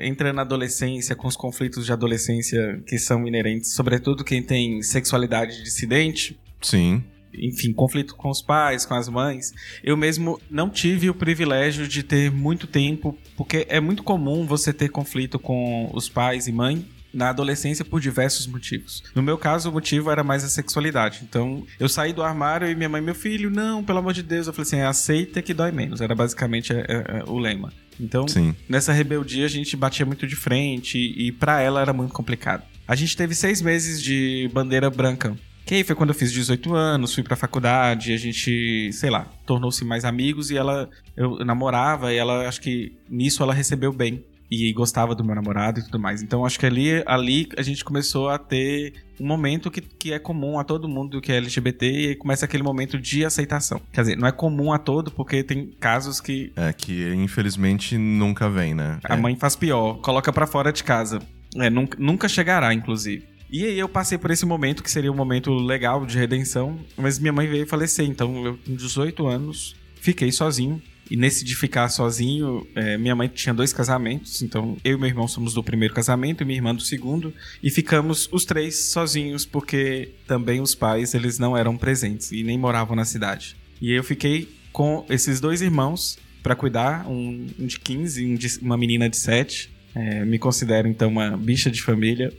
entrando 0.00 0.36
na 0.36 0.42
adolescência, 0.42 1.16
com 1.16 1.26
os 1.26 1.36
conflitos 1.36 1.84
de 1.84 1.92
adolescência 1.92 2.80
que 2.86 2.98
são 2.98 3.26
inerentes, 3.26 3.74
sobretudo 3.74 4.22
quem 4.22 4.42
tem 4.42 4.80
sexualidade 4.80 5.62
dissidente. 5.62 6.38
Sim 6.60 7.02
enfim, 7.38 7.72
conflito 7.72 8.14
com 8.14 8.30
os 8.30 8.42
pais, 8.42 8.84
com 8.84 8.94
as 8.94 9.08
mães. 9.08 9.52
Eu 9.82 9.96
mesmo 9.96 10.40
não 10.50 10.68
tive 10.68 11.10
o 11.10 11.14
privilégio 11.14 11.86
de 11.86 12.02
ter 12.02 12.30
muito 12.30 12.66
tempo, 12.66 13.16
porque 13.36 13.66
é 13.68 13.80
muito 13.80 14.02
comum 14.02 14.46
você 14.46 14.72
ter 14.72 14.88
conflito 14.88 15.38
com 15.38 15.90
os 15.92 16.08
pais 16.08 16.46
e 16.46 16.52
mãe 16.52 16.84
na 17.14 17.30
adolescência 17.30 17.84
por 17.84 18.00
diversos 18.00 18.46
motivos. 18.46 19.02
No 19.14 19.22
meu 19.22 19.38
caso, 19.38 19.70
o 19.70 19.72
motivo 19.72 20.10
era 20.10 20.24
mais 20.24 20.42
a 20.42 20.48
sexualidade. 20.48 21.20
Então, 21.22 21.64
eu 21.78 21.88
saí 21.88 22.12
do 22.12 22.22
armário 22.22 22.68
e 22.68 22.74
minha 22.74 22.88
mãe, 22.88 23.00
meu 23.00 23.14
filho, 23.14 23.48
não, 23.48 23.84
pelo 23.84 24.00
amor 24.00 24.12
de 24.12 24.22
Deus. 24.22 24.48
Eu 24.48 24.52
falei 24.52 24.66
assim, 24.66 24.80
aceita 24.80 25.40
que 25.40 25.54
dói 25.54 25.70
menos. 25.70 26.00
Era 26.00 26.14
basicamente 26.14 26.72
é, 26.72 26.80
é, 26.80 27.18
é, 27.18 27.24
o 27.26 27.38
lema. 27.38 27.72
Então, 28.00 28.26
Sim. 28.26 28.54
nessa 28.68 28.92
rebeldia, 28.92 29.44
a 29.46 29.48
gente 29.48 29.76
batia 29.76 30.04
muito 30.04 30.26
de 30.26 30.34
frente 30.34 30.98
e, 30.98 31.28
e 31.28 31.32
para 31.32 31.60
ela 31.60 31.80
era 31.80 31.92
muito 31.92 32.12
complicado. 32.12 32.64
A 32.86 32.96
gente 32.96 33.16
teve 33.16 33.34
seis 33.34 33.62
meses 33.62 34.02
de 34.02 34.50
bandeira 34.52 34.90
branca 34.90 35.36
que 35.64 35.74
aí 35.74 35.84
foi 35.84 35.96
quando 35.96 36.10
eu 36.10 36.14
fiz 36.14 36.32
18 36.32 36.74
anos, 36.74 37.14
fui 37.14 37.22
pra 37.22 37.36
faculdade, 37.36 38.12
a 38.12 38.16
gente, 38.16 38.90
sei 38.92 39.10
lá, 39.10 39.26
tornou-se 39.46 39.84
mais 39.84 40.04
amigos 40.04 40.50
e 40.50 40.56
ela, 40.56 40.88
eu 41.16 41.44
namorava 41.44 42.12
e 42.12 42.16
ela, 42.16 42.46
acho 42.46 42.60
que 42.60 42.92
nisso 43.08 43.42
ela 43.42 43.54
recebeu 43.54 43.92
bem 43.92 44.24
e 44.50 44.72
gostava 44.72 45.14
do 45.14 45.24
meu 45.24 45.34
namorado 45.34 45.80
e 45.80 45.82
tudo 45.82 45.98
mais. 45.98 46.22
Então 46.22 46.44
acho 46.44 46.58
que 46.58 46.66
ali, 46.66 47.02
ali 47.06 47.48
a 47.56 47.62
gente 47.62 47.84
começou 47.84 48.28
a 48.28 48.38
ter 48.38 48.92
um 49.18 49.26
momento 49.26 49.70
que, 49.70 49.80
que 49.80 50.12
é 50.12 50.18
comum 50.18 50.58
a 50.58 50.64
todo 50.64 50.88
mundo 50.88 51.20
que 51.20 51.32
é 51.32 51.36
LGBT 51.36 51.90
e 51.90 52.08
aí 52.08 52.14
começa 52.14 52.44
aquele 52.44 52.62
momento 52.62 52.98
de 52.98 53.24
aceitação. 53.24 53.80
Quer 53.92 54.02
dizer, 54.02 54.16
não 54.16 54.28
é 54.28 54.32
comum 54.32 54.72
a 54.72 54.78
todo 54.78 55.10
porque 55.10 55.42
tem 55.42 55.66
casos 55.80 56.20
que. 56.20 56.52
É, 56.56 56.72
que 56.72 57.12
infelizmente 57.14 57.96
nunca 57.96 58.48
vem, 58.48 58.74
né? 58.74 58.98
A 59.04 59.14
é. 59.14 59.16
mãe 59.16 59.36
faz 59.36 59.56
pior, 59.56 59.94
coloca 60.00 60.32
para 60.32 60.46
fora 60.46 60.72
de 60.72 60.84
casa. 60.84 61.20
É, 61.56 61.70
nunca, 61.70 61.96
nunca 62.00 62.28
chegará, 62.28 62.74
inclusive. 62.74 63.33
E 63.54 63.64
aí 63.64 63.78
eu 63.78 63.88
passei 63.88 64.18
por 64.18 64.32
esse 64.32 64.44
momento, 64.44 64.82
que 64.82 64.90
seria 64.90 65.12
um 65.12 65.14
momento 65.14 65.54
legal 65.54 66.04
de 66.04 66.18
redenção, 66.18 66.76
mas 66.96 67.20
minha 67.20 67.32
mãe 67.32 67.46
veio 67.46 67.64
falecer, 67.64 68.04
então 68.04 68.44
eu 68.44 68.58
com 68.58 68.74
18 68.74 69.28
anos 69.28 69.76
fiquei 70.00 70.32
sozinho. 70.32 70.82
E 71.08 71.16
nesse 71.16 71.44
de 71.44 71.54
ficar 71.54 71.88
sozinho, 71.88 72.66
é, 72.74 72.98
minha 72.98 73.14
mãe 73.14 73.28
tinha 73.28 73.54
dois 73.54 73.72
casamentos, 73.72 74.42
então 74.42 74.76
eu 74.82 74.96
e 74.96 74.98
meu 74.98 75.08
irmão 75.08 75.28
somos 75.28 75.54
do 75.54 75.62
primeiro 75.62 75.94
casamento 75.94 76.42
e 76.42 76.44
minha 76.44 76.58
irmã 76.58 76.74
do 76.74 76.82
segundo, 76.82 77.32
e 77.62 77.70
ficamos 77.70 78.28
os 78.32 78.44
três 78.44 78.86
sozinhos 78.86 79.46
porque 79.46 80.08
também 80.26 80.60
os 80.60 80.74
pais 80.74 81.14
eles 81.14 81.38
não 81.38 81.56
eram 81.56 81.76
presentes 81.76 82.32
e 82.32 82.42
nem 82.42 82.58
moravam 82.58 82.96
na 82.96 83.04
cidade. 83.04 83.54
E 83.80 83.92
eu 83.92 84.02
fiquei 84.02 84.48
com 84.72 85.06
esses 85.08 85.38
dois 85.38 85.62
irmãos 85.62 86.18
para 86.42 86.56
cuidar, 86.56 87.08
um, 87.08 87.46
um, 87.58 87.66
de 87.66 87.78
15, 87.78 88.26
um 88.26 88.34
de, 88.34 88.58
uma 88.60 88.76
menina 88.76 89.08
de 89.08 89.16
7. 89.16 89.70
É, 89.94 90.24
me 90.24 90.38
considero 90.38 90.88
então 90.88 91.08
uma 91.08 91.36
bicha 91.36 91.70
de 91.70 91.80
família. 91.82 92.32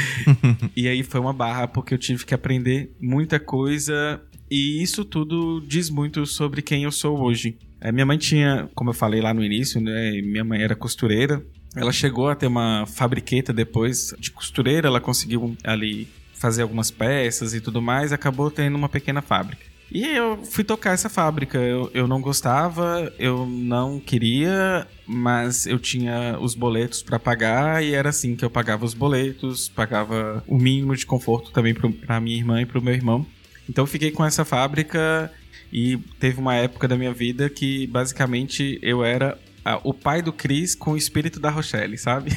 e 0.76 0.86
aí 0.88 1.02
foi 1.02 1.20
uma 1.20 1.32
barra 1.32 1.66
porque 1.66 1.94
eu 1.94 1.98
tive 1.98 2.26
que 2.26 2.34
aprender 2.34 2.94
muita 3.00 3.40
coisa 3.40 4.20
e 4.50 4.82
isso 4.82 5.04
tudo 5.04 5.62
diz 5.66 5.88
muito 5.88 6.26
sobre 6.26 6.60
quem 6.60 6.84
eu 6.84 6.92
sou 6.92 7.18
hoje. 7.18 7.56
É, 7.80 7.90
minha 7.90 8.04
mãe 8.04 8.18
tinha, 8.18 8.68
como 8.74 8.90
eu 8.90 8.94
falei 8.94 9.20
lá 9.20 9.32
no 9.32 9.42
início, 9.42 9.80
né? 9.80 10.12
Minha 10.20 10.44
mãe 10.44 10.62
era 10.62 10.76
costureira. 10.76 11.42
Ela 11.74 11.90
chegou 11.90 12.28
a 12.28 12.34
ter 12.34 12.46
uma 12.46 12.84
fabriqueta 12.86 13.52
depois 13.52 14.14
de 14.18 14.30
costureira, 14.30 14.88
ela 14.88 15.00
conseguiu 15.00 15.56
ali 15.64 16.06
fazer 16.34 16.62
algumas 16.62 16.90
peças 16.90 17.54
e 17.54 17.60
tudo 17.62 17.80
mais, 17.80 18.12
acabou 18.12 18.50
tendo 18.50 18.76
uma 18.76 18.90
pequena 18.90 19.22
fábrica. 19.22 19.71
E 19.92 20.06
eu 20.06 20.42
fui 20.42 20.64
tocar 20.64 20.92
essa 20.92 21.10
fábrica. 21.10 21.58
Eu, 21.58 21.90
eu 21.92 22.08
não 22.08 22.20
gostava, 22.20 23.12
eu 23.18 23.44
não 23.44 24.00
queria, 24.00 24.86
mas 25.06 25.66
eu 25.66 25.78
tinha 25.78 26.38
os 26.40 26.54
boletos 26.54 27.02
para 27.02 27.18
pagar 27.18 27.84
e 27.84 27.92
era 27.92 28.08
assim 28.08 28.34
que 28.34 28.42
eu 28.42 28.48
pagava 28.48 28.86
os 28.86 28.94
boletos, 28.94 29.68
pagava 29.68 30.42
o 30.48 30.56
mínimo 30.56 30.96
de 30.96 31.04
conforto 31.04 31.52
também 31.52 31.74
para 31.74 32.20
minha 32.20 32.36
irmã 32.36 32.62
e 32.62 32.66
para 32.66 32.78
o 32.78 32.82
meu 32.82 32.94
irmão. 32.94 33.26
Então 33.68 33.86
fiquei 33.86 34.10
com 34.10 34.24
essa 34.24 34.46
fábrica 34.46 35.30
e 35.70 35.98
teve 36.18 36.40
uma 36.40 36.54
época 36.54 36.88
da 36.88 36.96
minha 36.96 37.12
vida 37.12 37.50
que 37.50 37.86
basicamente 37.86 38.78
eu 38.80 39.04
era 39.04 39.38
o 39.84 39.92
pai 39.92 40.22
do 40.22 40.32
Chris 40.32 40.74
com 40.74 40.92
o 40.92 40.96
espírito 40.96 41.38
da 41.38 41.50
Rochelle, 41.50 41.98
sabe? 41.98 42.30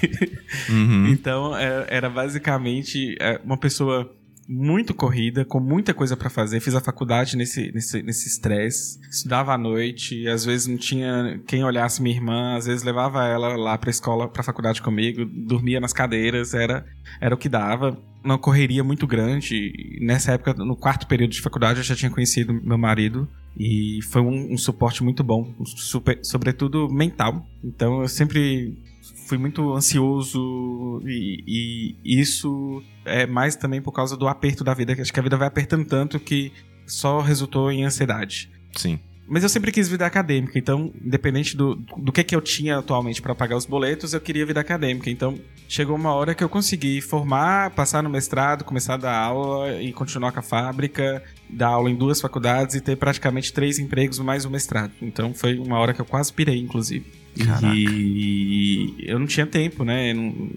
Uhum. 0.69 1.07
então 1.11 1.57
é, 1.57 1.85
era 1.87 2.09
basicamente 2.09 3.15
é, 3.19 3.39
uma 3.43 3.57
pessoa 3.57 4.13
muito 4.47 4.93
corrida, 4.93 5.43
com 5.43 5.59
muita 5.59 5.93
coisa 5.93 6.15
para 6.15 6.29
fazer. 6.29 6.59
Fiz 6.59 6.75
a 6.75 6.81
faculdade 6.81 7.35
nesse 7.35 7.71
nesse 7.71 8.03
nesse 8.03 8.27
estresse, 8.27 8.99
estudava 9.09 9.53
à 9.53 9.57
noite, 9.57 10.27
às 10.27 10.45
vezes 10.45 10.67
não 10.67 10.77
tinha 10.77 11.41
quem 11.47 11.63
olhasse 11.63 12.01
minha 12.01 12.15
irmã, 12.15 12.55
às 12.55 12.65
vezes 12.65 12.83
levava 12.83 13.25
ela 13.25 13.55
lá 13.55 13.77
para 13.77 13.89
escola, 13.89 14.27
para 14.27 14.43
faculdade 14.43 14.81
comigo, 14.81 15.25
dormia 15.25 15.79
nas 15.79 15.93
cadeiras, 15.93 16.53
era 16.53 16.85
era 17.19 17.33
o 17.33 17.37
que 17.37 17.49
dava. 17.49 17.97
Uma 18.23 18.39
correria 18.39 18.83
muito 18.83 19.05
grande. 19.05 19.99
Nessa 20.01 20.31
época, 20.31 20.53
no 20.55 20.75
quarto 20.75 21.05
período 21.05 21.31
de 21.31 21.41
faculdade, 21.41 21.79
eu 21.79 21.83
já 21.83 21.95
tinha 21.95 22.09
conhecido 22.09 22.53
meu 22.53 22.77
marido 22.77 23.27
e 23.57 23.99
foi 24.11 24.21
um, 24.21 24.53
um 24.53 24.57
suporte 24.57 25.03
muito 25.03 25.23
bom, 25.23 25.53
super, 25.63 26.19
sobretudo 26.23 26.89
mental. 26.89 27.45
Então 27.63 28.01
eu 28.01 28.07
sempre 28.07 28.77
fui 29.25 29.37
muito 29.37 29.73
ansioso 29.73 31.01
e, 31.05 31.95
e, 32.05 32.21
isso 32.21 32.81
é 33.03 33.25
mais 33.25 33.55
também 33.55 33.81
por 33.81 33.91
causa 33.91 34.15
do 34.15 34.27
aperto 34.27 34.63
da 34.63 34.73
vida. 34.73 34.95
Acho 34.99 35.11
que 35.11 35.19
a 35.19 35.23
vida 35.23 35.37
vai 35.37 35.47
apertando 35.47 35.85
tanto 35.85 36.19
que 36.19 36.51
só 36.85 37.19
resultou 37.19 37.71
em 37.71 37.83
ansiedade. 37.83 38.49
Sim. 38.75 38.99
Mas 39.27 39.41
eu 39.41 39.49
sempre 39.49 39.71
quis 39.71 39.89
vida 39.89 40.05
acadêmica, 40.05 40.59
então, 40.59 40.93
independente 41.03 41.57
do, 41.57 41.75
do 41.97 42.11
que, 42.11 42.23
que 42.23 42.35
eu 42.35 42.41
tinha 42.41 42.77
atualmente 42.77 43.23
para 43.23 43.33
pagar 43.33 43.57
os 43.57 43.65
boletos, 43.65 44.13
eu 44.13 44.21
queria 44.21 44.45
vida 44.45 44.59
acadêmica. 44.59 45.09
Então, 45.09 45.39
chegou 45.67 45.95
uma 45.95 46.13
hora 46.13 46.35
que 46.35 46.43
eu 46.43 46.49
consegui 46.49 47.01
formar, 47.01 47.71
passar 47.71 48.03
no 48.03 48.09
mestrado, 48.09 48.63
começar 48.63 48.93
a 48.93 48.97
dar 48.97 49.17
aula 49.17 49.81
e 49.81 49.91
continuar 49.91 50.31
com 50.31 50.39
a 50.39 50.43
fábrica, 50.43 51.23
dar 51.49 51.69
aula 51.69 51.89
em 51.89 51.95
duas 51.95 52.21
faculdades 52.21 52.75
e 52.75 52.81
ter 52.81 52.97
praticamente 52.97 53.51
três 53.51 53.79
empregos 53.79 54.19
mais 54.19 54.45
o 54.45 54.51
mestrado. 54.51 54.91
Então, 55.01 55.33
foi 55.33 55.57
uma 55.57 55.79
hora 55.79 55.91
que 55.91 56.01
eu 56.01 56.05
quase 56.05 56.31
pirei, 56.31 56.59
inclusive. 56.59 57.24
Caraca. 57.37 57.73
E 57.75 58.95
eu 58.99 59.19
não 59.19 59.27
tinha 59.27 59.45
tempo, 59.45 59.83
né? 59.83 60.13
No 60.13 60.51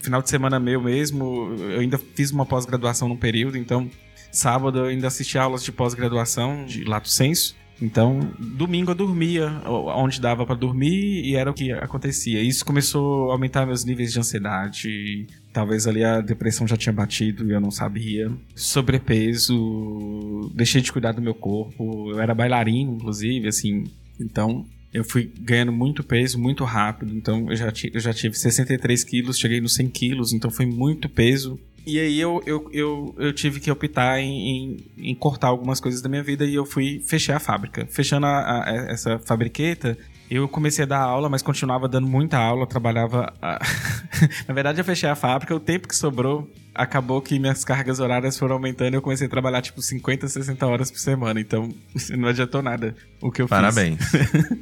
final 0.00 0.20
de 0.20 0.28
semana 0.28 0.60
meu 0.60 0.80
mesmo, 0.80 1.54
eu 1.58 1.80
ainda 1.80 1.98
fiz 1.98 2.30
uma 2.30 2.44
pós-graduação 2.44 3.08
num 3.08 3.16
período, 3.16 3.56
então 3.56 3.90
sábado 4.30 4.78
eu 4.78 4.84
ainda 4.86 5.08
assisti 5.08 5.38
aulas 5.38 5.64
de 5.64 5.72
pós-graduação 5.72 6.64
de 6.66 6.84
lato 6.84 7.08
senso. 7.08 7.58
Então, 7.82 8.30
domingo 8.38 8.90
eu 8.90 8.94
dormia 8.94 9.62
onde 9.64 10.20
dava 10.20 10.44
para 10.44 10.54
dormir 10.54 11.24
e 11.24 11.34
era 11.34 11.50
o 11.50 11.54
que 11.54 11.72
acontecia. 11.72 12.42
Isso 12.42 12.62
começou 12.62 13.30
a 13.30 13.32
aumentar 13.32 13.64
meus 13.64 13.86
níveis 13.86 14.12
de 14.12 14.18
ansiedade. 14.18 15.26
Talvez 15.50 15.86
ali 15.86 16.04
a 16.04 16.20
depressão 16.20 16.68
já 16.68 16.76
tinha 16.76 16.92
batido 16.92 17.48
e 17.48 17.52
eu 17.54 17.60
não 17.60 17.70
sabia. 17.70 18.30
Sobrepeso, 18.54 20.52
deixei 20.54 20.82
de 20.82 20.92
cuidar 20.92 21.12
do 21.12 21.22
meu 21.22 21.34
corpo. 21.34 22.10
Eu 22.10 22.20
era 22.20 22.34
bailarino, 22.34 22.96
inclusive, 22.96 23.48
assim. 23.48 23.84
Então, 24.20 24.66
eu 24.92 25.04
fui 25.04 25.30
ganhando 25.40 25.72
muito 25.72 26.02
peso 26.02 26.38
muito 26.38 26.64
rápido. 26.64 27.14
Então 27.14 27.50
eu 27.50 27.56
já, 27.56 27.72
eu 27.92 28.00
já 28.00 28.12
tive 28.12 28.36
63 28.36 29.04
quilos, 29.04 29.38
cheguei 29.38 29.60
nos 29.60 29.74
100 29.74 29.88
quilos, 29.88 30.32
então 30.32 30.50
foi 30.50 30.66
muito 30.66 31.08
peso. 31.08 31.58
E 31.86 31.98
aí 31.98 32.20
eu, 32.20 32.42
eu, 32.44 32.68
eu, 32.72 33.14
eu 33.18 33.32
tive 33.32 33.58
que 33.58 33.70
optar 33.70 34.20
em, 34.20 34.50
em, 34.50 34.76
em, 34.98 35.14
cortar 35.14 35.48
algumas 35.48 35.80
coisas 35.80 36.02
da 36.02 36.08
minha 36.08 36.22
vida 36.22 36.44
e 36.44 36.54
eu 36.54 36.66
fui 36.66 37.02
fechar 37.06 37.36
a 37.36 37.40
fábrica. 37.40 37.86
Fechando 37.90 38.26
a, 38.26 38.64
a, 38.64 38.70
essa 38.90 39.18
fabriqueta, 39.18 39.96
eu 40.30 40.46
comecei 40.46 40.84
a 40.84 40.86
dar 40.86 41.00
aula, 41.00 41.28
mas 41.28 41.40
continuava 41.42 41.88
dando 41.88 42.06
muita 42.06 42.38
aula, 42.38 42.66
trabalhava. 42.66 43.32
A... 43.40 43.58
Na 44.46 44.54
verdade, 44.54 44.80
eu 44.80 44.84
fechei 44.84 45.08
a 45.08 45.16
fábrica, 45.16 45.54
o 45.54 45.60
tempo 45.60 45.88
que 45.88 45.96
sobrou, 45.96 46.48
acabou 46.74 47.20
que 47.20 47.38
minhas 47.38 47.64
cargas 47.64 48.00
horárias 48.00 48.38
foram 48.38 48.54
aumentando 48.54 48.94
e 48.94 48.96
eu 48.96 49.02
comecei 49.02 49.26
a 49.26 49.30
trabalhar 49.30 49.62
tipo 49.62 49.80
50, 49.80 50.28
60 50.28 50.66
horas 50.66 50.90
por 50.90 50.98
semana. 50.98 51.40
Então, 51.40 51.68
não 52.16 52.28
adiantou 52.28 52.62
nada 52.62 52.94
o 53.20 53.30
que 53.30 53.42
eu 53.42 53.48
Parabéns. 53.48 53.98
fiz. 54.04 54.30
Parabéns. 54.30 54.58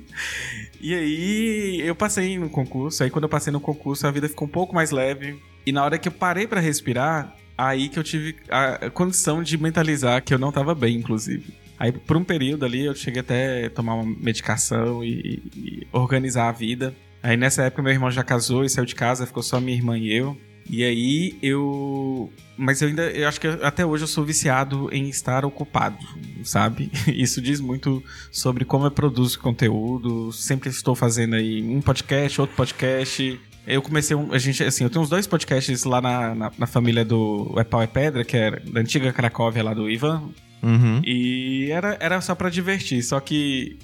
e 0.81 0.95
aí, 0.95 1.81
eu 1.81 1.95
passei 1.95 2.39
no 2.39 2.51
concurso. 2.51 3.03
Aí, 3.03 3.11
quando 3.11 3.25
eu 3.25 3.29
passei 3.29 3.53
no 3.53 3.61
concurso, 3.61 4.07
a 4.07 4.11
vida 4.11 4.29
ficou 4.29 4.47
um 4.47 4.51
pouco 4.51 4.75
mais 4.75 4.91
leve. 4.91 5.39
E 5.67 5.73
na 5.73 5.85
hora 5.85 5.99
que 5.99 6.09
eu 6.09 6.13
parei 6.13 6.47
para 6.47 6.61
respirar, 6.61 7.35
aí 7.57 7.89
que 7.89 7.99
eu 7.99 8.05
tive 8.05 8.37
a 8.49 8.89
condição 8.91 9.43
de 9.43 9.59
mentalizar 9.59 10.23
que 10.23 10.33
eu 10.33 10.39
não 10.39 10.53
tava 10.53 10.75
bem, 10.75 10.97
inclusive. 10.97 11.55
Aí, 11.79 11.93
por 11.93 12.17
um 12.17 12.25
período 12.25 12.65
ali, 12.65 12.85
eu 12.85 12.95
cheguei 12.95 13.21
até 13.21 13.67
a 13.67 13.71
tomar 13.71 13.95
uma 13.95 14.05
medicação 14.05 15.05
e, 15.05 15.43
e, 15.55 15.87
organizar 15.93 16.49
a 16.49 16.53
vida. 16.53 16.95
Aí, 17.23 17.37
nessa 17.37 17.63
época, 17.63 17.83
meu 17.83 17.93
irmão 17.93 18.11
já 18.11 18.25
casou 18.25 18.65
e 18.65 18.69
saiu 18.69 18.85
de 18.85 18.95
casa, 18.95 19.27
ficou 19.27 19.43
só 19.43 19.61
minha 19.61 19.77
irmã 19.77 19.97
e 19.97 20.13
eu. 20.13 20.37
E 20.69 20.85
aí, 20.85 21.39
eu. 21.43 22.31
Mas 22.57 22.83
eu 22.83 22.89
ainda. 22.89 23.11
Eu 23.11 23.29
acho 23.29 23.41
que 23.41 23.47
até 23.47 23.87
hoje 23.87 24.05
eu 24.05 24.09
sou 24.09 24.25
viciado 24.25 24.89
em 24.93 25.09
estar 25.09 25.45
ocupado, 25.45 25.99
sabe? 26.45 26.91
Isso 27.09 27.41
diz 27.41 27.61
muito 27.61 28.03
sobre 28.31 28.65
como 28.65 28.87
eu 28.87 28.91
produzo 28.91 29.39
conteúdo. 29.39 30.33
Sempre 30.33 30.69
estou 30.69 30.95
fazendo 30.95 31.35
aí 31.35 31.63
um 31.63 31.81
podcast, 31.81 32.41
outro 32.41 32.57
podcast. 32.57 33.41
Eu 33.67 33.83
comecei 33.83 34.17
um. 34.17 34.33
A 34.33 34.39
gente, 34.39 34.63
assim, 34.63 34.85
eu 34.85 34.91
tenho 34.91 35.03
uns 35.03 35.11
dois 35.11 35.27
podcasts 35.27 35.85
lá 35.85 36.01
na, 36.01 36.35
na, 36.35 36.53
na 36.59 36.67
família 36.67 37.05
do 37.05 37.55
É 37.57 37.65
Pau 37.65 37.83
é 37.83 37.87
Pedra, 37.87 38.25
que 38.25 38.37
é 38.37 38.61
da 38.61 38.81
antiga 38.81 39.13
Cracóvia 39.13 39.63
lá 39.63 39.75
do 39.75 39.89
Ivan, 39.91 40.31
Uhum. 40.63 41.01
E 41.05 41.71
era, 41.71 41.97
era 42.01 42.21
só 42.21 42.35
para 42.35 42.51
divertir. 42.51 43.03
Só 43.03 43.21
que 43.21 43.79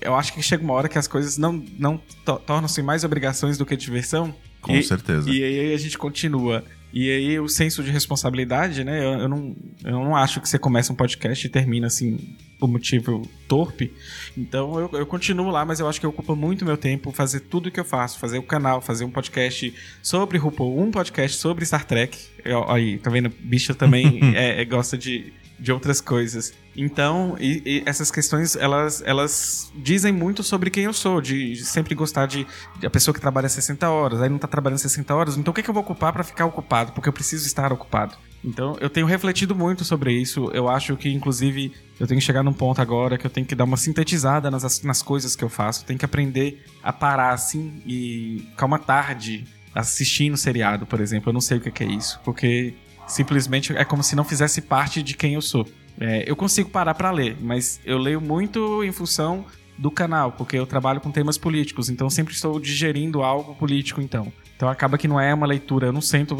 eu 0.00 0.14
acho 0.14 0.32
que 0.32 0.42
chega 0.42 0.62
uma 0.62 0.74
hora 0.74 0.88
que 0.88 0.98
as 0.98 1.06
coisas 1.06 1.36
não, 1.36 1.64
não 1.78 2.00
tornam-se 2.46 2.82
mais 2.82 3.04
obrigações 3.04 3.58
do 3.58 3.66
que 3.66 3.76
diversão. 3.76 4.34
Com 4.60 4.74
e, 4.74 4.82
certeza. 4.82 5.30
E 5.30 5.42
aí 5.42 5.74
a 5.74 5.78
gente 5.78 5.96
continua. 5.96 6.64
E 6.92 7.08
aí 7.08 7.38
o 7.38 7.48
senso 7.48 7.82
de 7.82 7.90
responsabilidade, 7.90 8.82
né? 8.82 8.98
Eu, 9.04 9.20
eu, 9.20 9.28
não, 9.28 9.56
eu 9.84 9.92
não 9.92 10.16
acho 10.16 10.40
que 10.40 10.48
você 10.48 10.58
começa 10.58 10.92
um 10.92 10.96
podcast 10.96 11.46
e 11.46 11.50
termina 11.50 11.86
assim 11.86 12.36
por 12.58 12.68
motivo 12.68 13.22
torpe. 13.46 13.92
Então 14.36 14.78
eu, 14.78 14.90
eu 14.92 15.06
continuo 15.06 15.50
lá, 15.50 15.64
mas 15.64 15.78
eu 15.78 15.88
acho 15.88 16.00
que 16.00 16.06
ocupa 16.06 16.34
muito 16.34 16.64
meu 16.64 16.76
tempo 16.76 17.12
fazer 17.12 17.40
tudo 17.40 17.68
o 17.68 17.70
que 17.70 17.78
eu 17.78 17.84
faço. 17.84 18.18
Fazer 18.18 18.38
o 18.38 18.42
canal, 18.42 18.80
fazer 18.80 19.04
um 19.04 19.10
podcast 19.10 19.72
sobre 20.02 20.36
RuPaul, 20.36 20.80
um 20.80 20.90
podcast 20.90 21.38
sobre 21.38 21.64
Star 21.64 21.84
Trek. 21.84 22.18
Eu, 22.44 22.68
aí, 22.68 22.98
tá 22.98 23.08
vendo? 23.08 23.30
Bicha 23.40 23.72
também 23.72 24.20
é, 24.34 24.60
é, 24.60 24.64
gosta 24.64 24.98
de, 24.98 25.32
de 25.60 25.70
outras 25.70 26.00
coisas. 26.00 26.52
Então, 26.74 27.36
e, 27.38 27.62
e 27.66 27.82
essas 27.84 28.10
questões, 28.10 28.56
elas, 28.56 29.02
elas 29.04 29.70
dizem 29.76 30.12
muito 30.12 30.42
sobre 30.42 30.70
quem 30.70 30.84
eu 30.84 30.92
sou, 30.92 31.20
de, 31.20 31.52
de 31.52 31.64
sempre 31.64 31.94
gostar 31.94 32.26
de, 32.26 32.46
de, 32.78 32.86
a 32.86 32.90
pessoa 32.90 33.14
que 33.14 33.20
trabalha 33.20 33.48
60 33.48 33.88
horas, 33.88 34.22
aí 34.22 34.28
não 34.28 34.38
tá 34.38 34.48
trabalhando 34.48 34.78
60 34.78 35.14
horas, 35.14 35.36
então 35.36 35.50
o 35.50 35.54
que, 35.54 35.60
é 35.60 35.64
que 35.64 35.70
eu 35.70 35.74
vou 35.74 35.82
ocupar 35.82 36.12
para 36.12 36.24
ficar 36.24 36.46
ocupado? 36.46 36.92
Porque 36.92 37.08
eu 37.08 37.12
preciso 37.12 37.46
estar 37.46 37.72
ocupado. 37.72 38.16
Então, 38.42 38.76
eu 38.80 38.88
tenho 38.88 39.06
refletido 39.06 39.54
muito 39.54 39.84
sobre 39.84 40.14
isso. 40.14 40.50
Eu 40.54 40.66
acho 40.66 40.96
que, 40.96 41.10
inclusive, 41.10 41.74
eu 41.98 42.06
tenho 42.06 42.18
que 42.18 42.24
chegar 42.24 42.42
num 42.42 42.54
ponto 42.54 42.80
agora 42.80 43.18
que 43.18 43.26
eu 43.26 43.30
tenho 43.30 43.46
que 43.46 43.54
dar 43.54 43.64
uma 43.64 43.76
sintetizada 43.76 44.50
nas, 44.50 44.82
nas 44.82 45.02
coisas 45.02 45.36
que 45.36 45.44
eu 45.44 45.50
faço. 45.50 45.84
Tenho 45.84 45.98
que 45.98 46.06
aprender 46.06 46.64
a 46.82 46.90
parar 46.90 47.34
assim 47.34 47.82
e 47.84 48.46
ficar 48.50 48.64
uma 48.64 48.78
tarde 48.78 49.44
assistindo 49.74 50.38
seriado, 50.38 50.86
por 50.86 51.00
exemplo. 51.00 51.28
Eu 51.28 51.34
não 51.34 51.40
sei 51.40 51.58
o 51.58 51.60
que 51.60 51.84
é 51.84 51.86
isso, 51.86 52.18
porque 52.24 52.74
simplesmente 53.10 53.76
é 53.76 53.84
como 53.84 54.02
se 54.02 54.16
não 54.16 54.24
fizesse 54.24 54.62
parte 54.62 55.02
de 55.02 55.14
quem 55.14 55.34
eu 55.34 55.42
sou. 55.42 55.66
É, 55.98 56.24
eu 56.26 56.34
consigo 56.34 56.70
parar 56.70 56.94
para 56.94 57.10
ler, 57.10 57.36
mas 57.40 57.80
eu 57.84 57.98
leio 57.98 58.20
muito 58.20 58.82
em 58.82 58.92
função 58.92 59.44
do 59.76 59.90
canal, 59.90 60.32
porque 60.32 60.56
eu 60.56 60.66
trabalho 60.66 61.00
com 61.00 61.10
temas 61.10 61.38
políticos, 61.38 61.88
então 61.88 62.08
sempre 62.10 62.34
estou 62.34 62.60
digerindo 62.60 63.22
algo 63.22 63.54
político, 63.54 64.00
então. 64.00 64.32
Então 64.54 64.68
acaba 64.68 64.98
que 64.98 65.08
não 65.08 65.18
é 65.18 65.32
uma 65.32 65.46
leitura. 65.46 65.86
Eu 65.86 65.92
não 65.92 66.02
sento, 66.02 66.36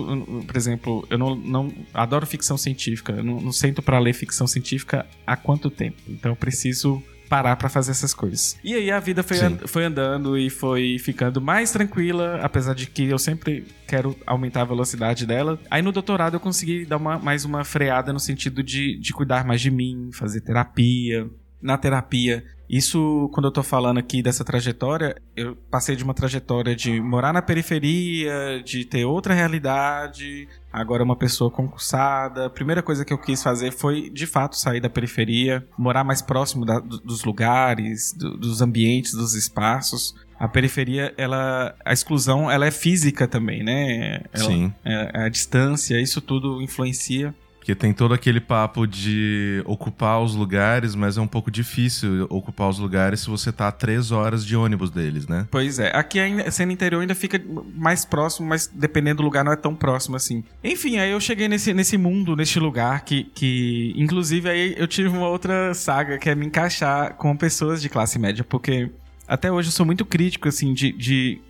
por 0.46 0.54
exemplo, 0.54 1.06
eu 1.08 1.16
não, 1.16 1.34
não 1.34 1.72
adoro 1.94 2.26
ficção 2.26 2.58
científica. 2.58 3.12
Eu 3.12 3.24
não, 3.24 3.40
não 3.40 3.50
sento 3.50 3.80
para 3.80 3.98
ler 3.98 4.12
ficção 4.12 4.46
científica 4.46 5.06
há 5.26 5.36
quanto 5.36 5.70
tempo. 5.70 5.96
Então 6.06 6.32
eu 6.32 6.36
preciso 6.36 7.02
parar 7.30 7.54
para 7.54 7.68
fazer 7.68 7.92
essas 7.92 8.12
coisas. 8.12 8.58
E 8.62 8.74
aí 8.74 8.90
a 8.90 8.98
vida 8.98 9.22
foi, 9.22 9.38
foi 9.66 9.84
andando 9.84 10.36
e 10.36 10.50
foi 10.50 10.98
ficando 10.98 11.40
mais 11.40 11.70
tranquila, 11.70 12.40
apesar 12.42 12.74
de 12.74 12.86
que 12.86 13.04
eu 13.04 13.18
sempre 13.20 13.64
quero 13.86 14.16
aumentar 14.26 14.62
a 14.62 14.64
velocidade 14.64 15.24
dela. 15.24 15.56
Aí 15.70 15.80
no 15.80 15.92
doutorado 15.92 16.34
eu 16.34 16.40
consegui 16.40 16.84
dar 16.84 16.96
uma, 16.96 17.20
mais 17.20 17.44
uma 17.44 17.62
freada 17.62 18.12
no 18.12 18.18
sentido 18.18 18.64
de, 18.64 18.98
de 18.98 19.12
cuidar 19.12 19.44
mais 19.44 19.60
de 19.60 19.70
mim, 19.70 20.10
fazer 20.12 20.40
terapia. 20.40 21.30
na 21.62 21.78
terapia. 21.78 22.44
Isso, 22.68 23.28
quando 23.32 23.46
eu 23.46 23.52
tô 23.52 23.64
falando 23.64 23.98
aqui 23.98 24.22
dessa 24.22 24.44
trajetória, 24.44 25.16
eu 25.36 25.56
passei 25.70 25.96
de 25.96 26.04
uma 26.04 26.14
trajetória 26.14 26.74
de 26.74 27.00
morar 27.00 27.32
na 27.32 27.42
periferia, 27.42 28.62
de 28.64 28.84
ter 28.84 29.04
outra 29.04 29.34
realidade, 29.34 30.48
agora 30.72 31.02
uma 31.02 31.16
pessoa 31.16 31.50
concursada. 31.50 32.46
A 32.46 32.50
primeira 32.50 32.82
coisa 32.82 33.04
que 33.04 33.12
eu 33.12 33.18
quis 33.18 33.42
fazer 33.42 33.72
foi, 33.72 34.10
de 34.10 34.26
fato, 34.26 34.56
sair 34.56 34.80
da 34.80 34.88
periferia, 34.88 35.66
morar 35.76 36.04
mais 36.04 36.22
próximo 36.22 36.64
da, 36.64 36.78
dos 36.78 37.24
lugares, 37.24 38.12
do, 38.12 38.36
dos 38.36 38.62
ambientes, 38.62 39.12
dos 39.12 39.34
espaços. 39.34 40.14
A 40.38 40.48
periferia, 40.48 41.12
ela, 41.18 41.74
a 41.84 41.92
exclusão, 41.92 42.50
ela 42.50 42.64
é 42.64 42.70
física 42.70 43.28
também, 43.28 43.62
né? 43.62 44.22
Ela, 44.32 44.44
Sim. 44.44 44.72
É, 44.84 45.24
a 45.24 45.28
distância, 45.28 46.00
isso 46.00 46.20
tudo 46.20 46.62
influencia. 46.62 47.34
Porque 47.70 47.74
tem 47.74 47.92
todo 47.92 48.12
aquele 48.12 48.40
papo 48.40 48.84
de 48.84 49.62
ocupar 49.64 50.20
os 50.20 50.34
lugares, 50.34 50.96
mas 50.96 51.16
é 51.16 51.20
um 51.20 51.26
pouco 51.26 51.50
difícil 51.52 52.26
ocupar 52.28 52.68
os 52.68 52.80
lugares 52.80 53.20
se 53.20 53.30
você 53.30 53.52
tá 53.52 53.68
a 53.68 53.72
três 53.72 54.10
horas 54.10 54.44
de 54.44 54.56
ônibus 54.56 54.90
deles, 54.90 55.28
né? 55.28 55.46
Pois 55.50 55.78
é. 55.78 55.96
Aqui, 55.96 56.18
ainda, 56.18 56.50
sendo 56.50 56.72
interior, 56.72 57.00
ainda 57.00 57.14
fica 57.14 57.40
mais 57.74 58.04
próximo, 58.04 58.48
mas 58.48 58.66
dependendo 58.66 59.18
do 59.18 59.22
lugar, 59.22 59.44
não 59.44 59.52
é 59.52 59.56
tão 59.56 59.74
próximo 59.74 60.16
assim. 60.16 60.42
Enfim, 60.64 60.98
aí 60.98 61.12
eu 61.12 61.20
cheguei 61.20 61.46
nesse, 61.46 61.72
nesse 61.72 61.96
mundo, 61.96 62.34
neste 62.34 62.58
lugar, 62.58 63.04
que, 63.04 63.24
que. 63.24 63.94
Inclusive, 63.96 64.48
aí 64.48 64.74
eu 64.76 64.88
tive 64.88 65.08
uma 65.08 65.28
outra 65.28 65.72
saga, 65.72 66.18
que 66.18 66.28
é 66.28 66.34
me 66.34 66.46
encaixar 66.46 67.14
com 67.14 67.36
pessoas 67.36 67.80
de 67.80 67.88
classe 67.88 68.18
média, 68.18 68.42
porque. 68.42 68.90
Até 69.30 69.52
hoje 69.52 69.68
eu 69.68 69.72
sou 69.72 69.86
muito 69.86 70.04
crítico, 70.04 70.48
assim, 70.48 70.74
de, 70.74 70.90
de 70.90 71.40